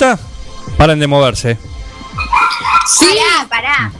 Gusta? 0.00 0.18
Paren 0.78 0.98
de 0.98 1.06
moverse. 1.06 1.58
Sí. 2.86 3.06
Pará, 3.06 3.48
pará. 3.48 3.92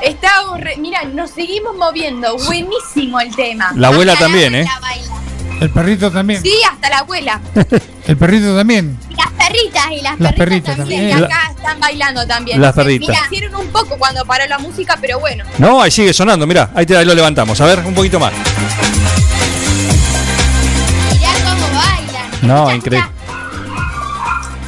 Está 0.00 0.42
horre- 0.48 0.76
Mira, 0.78 1.04
nos 1.04 1.30
seguimos 1.30 1.76
moviendo. 1.76 2.36
Buenísimo 2.46 3.20
el 3.20 3.34
tema. 3.36 3.72
La 3.76 3.88
abuela 3.88 4.14
Hasta 4.14 4.24
también, 4.24 4.54
¿eh? 4.54 4.66
abuela 4.66 4.80
baila. 4.80 5.60
El 5.60 5.70
perrito 5.70 6.10
también. 6.10 6.42
Sí, 6.42 6.54
hasta 6.70 6.88
la 6.90 6.98
abuela. 7.00 7.40
El 8.06 8.16
perrito 8.16 8.56
también. 8.56 8.98
Y 9.10 9.14
las 9.14 9.30
perritas 9.30 9.84
y 9.92 10.00
las, 10.02 10.18
Las 10.18 10.32
perritas, 10.32 10.76
perritas 10.76 10.76
también. 10.76 11.24
acá 11.24 11.52
están 11.56 11.78
bailando 11.78 12.26
también. 12.26 12.60
Las 12.60 12.74
perritas. 12.74 13.08
Mira, 13.10 13.20
hicieron 13.30 13.54
un 13.60 13.68
poco 13.68 13.96
cuando 13.96 14.24
paró 14.24 14.44
la 14.48 14.58
música, 14.58 14.98
pero 15.00 15.20
bueno. 15.20 15.44
No, 15.58 15.80
ahí 15.80 15.92
sigue 15.92 16.12
sonando, 16.12 16.48
mirá, 16.48 16.70
ahí, 16.74 16.84
te, 16.84 16.96
ahí 16.96 17.04
lo 17.04 17.14
levantamos. 17.14 17.60
A 17.60 17.66
ver, 17.66 17.78
un 17.80 17.94
poquito 17.94 18.18
más. 18.18 18.32
Mirá 21.12 21.30
cómo 21.44 21.66
bailan. 21.78 22.30
No, 22.42 22.74
increíble. 22.74 23.08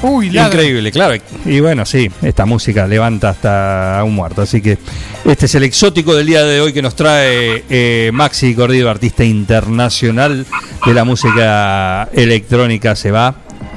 Uy, 0.03 0.27
Increíble, 0.39 0.93
claro. 0.93 1.15
Y 1.45 1.61
bueno, 1.61 1.87
sí, 1.87 2.11
esta 2.23 2.45
música 2.45 2.87
levanta 2.87 3.31
hasta 3.31 3.99
a 4.01 4.05
un 4.05 4.15
muerto. 4.15 4.43
Así 4.43 4.61
que 4.61 4.79
este 5.25 5.47
es 5.47 5.55
el 5.55 5.63
exótico 5.63 6.15
del 6.15 6.27
día 6.27 6.45
de 6.45 6.61
hoy 6.61 6.73
que 6.73 6.83
nos 6.83 6.95
trae 6.95 7.65
eh, 7.71 8.11
Maxi 8.13 8.55
Cordido, 8.55 8.91
artista 8.91 9.25
internacional 9.25 10.47
de 10.85 10.95
la 10.95 11.05
música 11.05 12.09
electrónica. 12.13 12.95
Se 12.97 13.11
va 13.11 13.35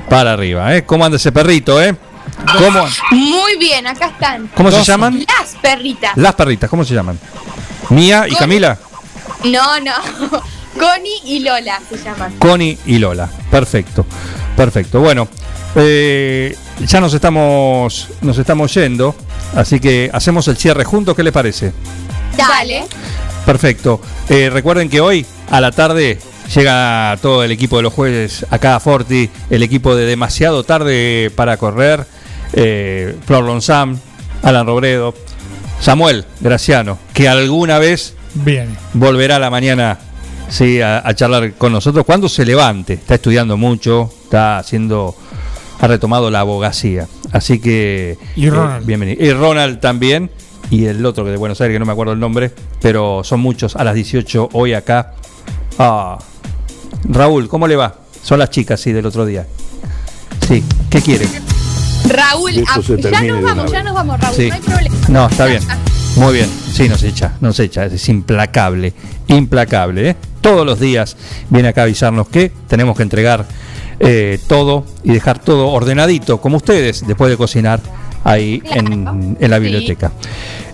para 0.10 0.34
arriba. 0.34 0.76
¿eh? 0.76 0.84
¿Cómo 0.86 1.06
anda 1.06 1.18
ese 1.18 1.32
perrito, 1.32 1.82
eh? 1.82 1.96
¿Cómo, 2.58 2.86
Muy 3.12 3.58
bien, 3.58 3.88
acá 3.88 4.08
están. 4.08 4.48
¿Cómo 4.56 4.72
se 4.72 4.84
llaman? 4.84 5.26
Las 5.40 5.56
perritas. 5.62 6.16
Las 6.16 6.36
perritas, 6.36 6.70
¿cómo 6.70 6.84
se 6.84 6.94
llaman? 6.94 7.18
Mía 7.90 8.26
y 8.28 8.36
Connie. 8.36 8.38
Camila. 8.40 8.78
No, 9.44 9.80
no. 9.80 9.94
Connie 10.80 11.22
y 11.24 11.40
Lola 11.40 11.80
se 11.90 11.98
llaman. 11.98 12.36
Connie 12.38 12.78
y 12.86 13.00
Lola. 13.00 13.30
Perfecto, 13.50 14.06
perfecto. 14.56 15.00
Bueno, 15.00 15.28
eh, 15.78 16.56
ya 16.86 17.00
nos 17.00 17.14
estamos, 17.14 18.10
nos 18.22 18.38
estamos 18.38 18.74
yendo, 18.74 19.16
así 19.56 19.80
que 19.80 20.10
hacemos 20.12 20.48
el 20.48 20.58
cierre 20.58 20.84
juntos. 20.84 21.16
¿Qué 21.16 21.24
les 21.24 21.34
parece? 21.34 21.72
Dale. 22.36 22.86
Perfecto. 23.46 24.02
Eh, 24.30 24.50
recuerden 24.52 24.90
que 24.90 25.00
hoy 25.00 25.26
a 25.50 25.62
la 25.62 25.72
tarde 25.72 26.20
llega 26.54 27.18
todo 27.22 27.44
el 27.44 27.52
equipo 27.52 27.78
de 27.78 27.84
los 27.84 27.94
jueces 27.94 28.46
acá 28.50 28.76
a 28.76 28.80
Forti, 28.80 29.30
el 29.50 29.64
equipo 29.64 29.96
de 29.96 30.06
demasiado 30.06 30.64
tarde 30.64 31.32
para 31.36 31.58
correr, 31.58 32.06
eh, 32.54 33.16
Flor 33.26 33.44
Lonzam, 33.46 34.00
Alan 34.44 34.66
Robredo, 34.66 35.14
Samuel 35.80 36.26
Graciano, 36.42 36.98
que 37.14 37.30
alguna 37.30 37.80
vez 37.80 38.16
Bien. 38.34 38.76
volverá 38.94 39.38
a 39.38 39.40
la 39.40 39.50
mañana 39.50 40.00
sí, 40.50 40.82
a, 40.82 41.08
a 41.08 41.14
charlar 41.14 41.54
con 41.54 41.72
nosotros 41.72 42.06
cuando 42.06 42.28
se 42.30 42.46
levante. 42.46 42.94
Está 42.94 43.16
estudiando 43.16 43.58
mucho, 43.58 44.12
está 44.24 44.58
haciendo, 44.58 45.16
ha 45.80 45.88
retomado 45.88 46.30
la 46.32 46.42
abogacía. 46.42 47.08
Así 47.32 47.60
que 47.60 48.18
Y 48.36 48.50
Ronald. 48.50 48.86
bienvenido. 48.86 49.24
Y 49.24 49.32
Ronald 49.34 49.80
también. 49.80 50.32
Y 50.70 50.86
el 50.86 51.06
otro 51.06 51.24
que 51.24 51.32
de 51.32 51.38
Buenos 51.38 51.62
Aires, 51.62 51.76
que 51.76 51.80
no 51.80 51.86
me 51.86 51.94
acuerdo 51.94 52.14
el 52.14 52.20
nombre, 52.20 52.52
pero 52.82 53.24
son 53.24 53.40
muchos 53.40 53.76
a 53.76 53.84
las 53.84 53.96
18 53.96 54.50
hoy 54.54 54.74
acá. 54.74 55.14
Ah, 55.80 56.18
Raúl, 57.06 57.48
¿cómo 57.48 57.68
le 57.68 57.76
va? 57.78 57.96
Son 58.22 58.40
las 58.40 58.50
chicas, 58.50 58.82
sí, 58.82 58.92
del 58.92 59.06
otro 59.06 59.26
día. 59.26 59.48
Sí, 60.46 60.64
¿qué 60.90 61.02
quiere? 61.02 61.26
Raúl, 62.10 62.52
ah, 62.68 62.80
ya 62.82 63.22
nos 63.22 63.44
vamos, 63.44 63.72
ya 63.72 63.84
nos 63.84 63.94
vamos, 63.94 64.20
Raúl. 64.20 64.36
Sí. 64.36 64.48
No 64.50 64.56
hay 64.56 64.62
problema. 64.62 64.96
No, 65.08 65.28
está 65.28 65.46
bien. 65.46 65.62
Muy 66.18 66.34
bien. 66.34 66.50
Sí, 66.74 66.90
nos 66.90 67.04
echa, 67.04 67.34
nos 67.42 67.60
echa. 67.60 67.86
Es 67.86 68.10
implacable, 68.10 68.94
implacable. 69.28 70.10
¿eh? 70.10 70.16
Todos 70.42 70.66
los 70.66 70.80
días 70.80 71.16
viene 71.50 71.70
acá 71.70 71.82
a 71.82 71.84
avisarnos 71.86 72.28
que 72.28 72.52
tenemos 72.68 72.98
que 72.98 73.04
entregar 73.04 73.46
eh, 74.00 74.40
todo 74.48 74.84
y 75.04 75.12
dejar 75.12 75.40
todo 75.40 75.70
ordenadito, 75.70 76.40
como 76.40 76.58
ustedes, 76.58 77.06
después 77.08 77.30
de 77.30 77.38
cocinar 77.38 77.80
ahí 78.24 78.62
en, 78.66 79.38
en 79.40 79.50
la 79.52 79.60
biblioteca. 79.60 80.12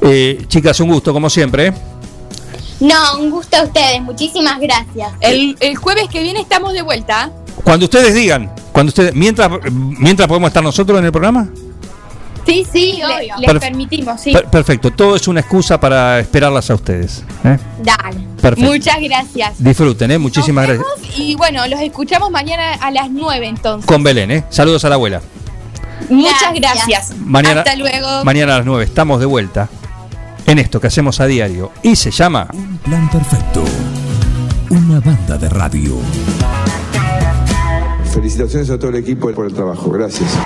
Eh, 0.02 0.44
chicas, 0.48 0.80
un 0.80 0.90
gusto, 0.90 1.14
como 1.14 1.30
siempre. 1.30 1.68
¿eh? 1.68 1.74
No, 2.80 3.20
un 3.20 3.32
gusto 3.32 3.58
a 3.58 3.64
ustedes. 3.64 4.02
Muchísimas 4.02 4.60
gracias. 4.60 5.14
El, 5.22 5.56
el 5.60 5.76
jueves 5.76 6.08
que 6.12 6.22
viene 6.22 6.42
estamos 6.42 6.74
de 6.74 6.82
vuelta. 6.82 7.32
Cuando 7.64 7.86
ustedes 7.86 8.14
digan, 8.14 8.52
cuando 8.72 8.90
ustedes, 8.90 9.14
mientras, 9.14 9.50
mientras 9.72 10.28
podemos 10.28 10.50
estar 10.50 10.64
nosotros 10.64 11.00
en 11.00 11.06
el 11.06 11.12
programa. 11.12 11.48
Sí, 12.46 12.68
sí, 12.72 13.02
obvio. 13.04 13.36
Les 13.40 13.60
permitimos, 13.60 14.20
sí. 14.20 14.34
Per- 14.34 14.46
perfecto, 14.50 14.92
todo 14.92 15.16
es 15.16 15.28
una 15.28 15.40
excusa 15.40 15.80
para 15.80 16.20
esperarlas 16.20 16.70
a 16.70 16.76
ustedes. 16.76 17.24
¿eh? 17.46 17.58
Dale. 17.82 18.28
Perfecto. 18.42 18.70
Muchas 18.72 18.98
gracias. 19.02 19.64
Disfruten, 19.64 20.12
¿eh? 20.12 20.18
muchísimas 20.18 20.68
gracias. 20.68 20.88
Y 21.18 21.36
bueno, 21.36 21.66
los 21.68 21.80
escuchamos 21.80 22.30
mañana 22.32 22.74
a 22.74 22.92
las 22.92 23.10
9 23.10 23.48
entonces. 23.48 23.86
Con 23.88 24.04
Belén, 24.04 24.32
¿eh? 24.32 24.44
Saludos 24.50 24.84
a 24.86 24.90
la 24.90 24.96
abuela. 24.96 25.22
Muchas 26.10 26.54
gracias. 26.54 27.14
Mañana, 27.18 27.62
Hasta 27.62 27.76
luego. 27.78 28.26
Mañana 28.26 28.56
a 28.56 28.58
las 28.58 28.66
9 28.66 28.84
estamos 28.84 29.20
de 29.22 29.26
vuelta 29.26 29.70
en 30.46 30.60
esto 30.60 30.82
que 30.82 30.88
hacemos 30.88 31.22
a 31.22 31.26
diario 31.28 31.72
y 31.82 31.96
se 31.96 32.12
llama 32.12 32.48
Plan 32.84 33.10
Perfecto. 33.10 33.64
Una 34.70 35.00
banda 35.00 35.38
de 35.38 35.48
radio. 35.48 35.98
Felicitaciones 38.14 38.70
a 38.70 38.78
todo 38.78 38.90
el 38.90 38.98
equipo 38.98 39.32
por 39.32 39.46
el 39.46 39.54
trabajo. 39.54 39.90
Gracias. 39.90 40.38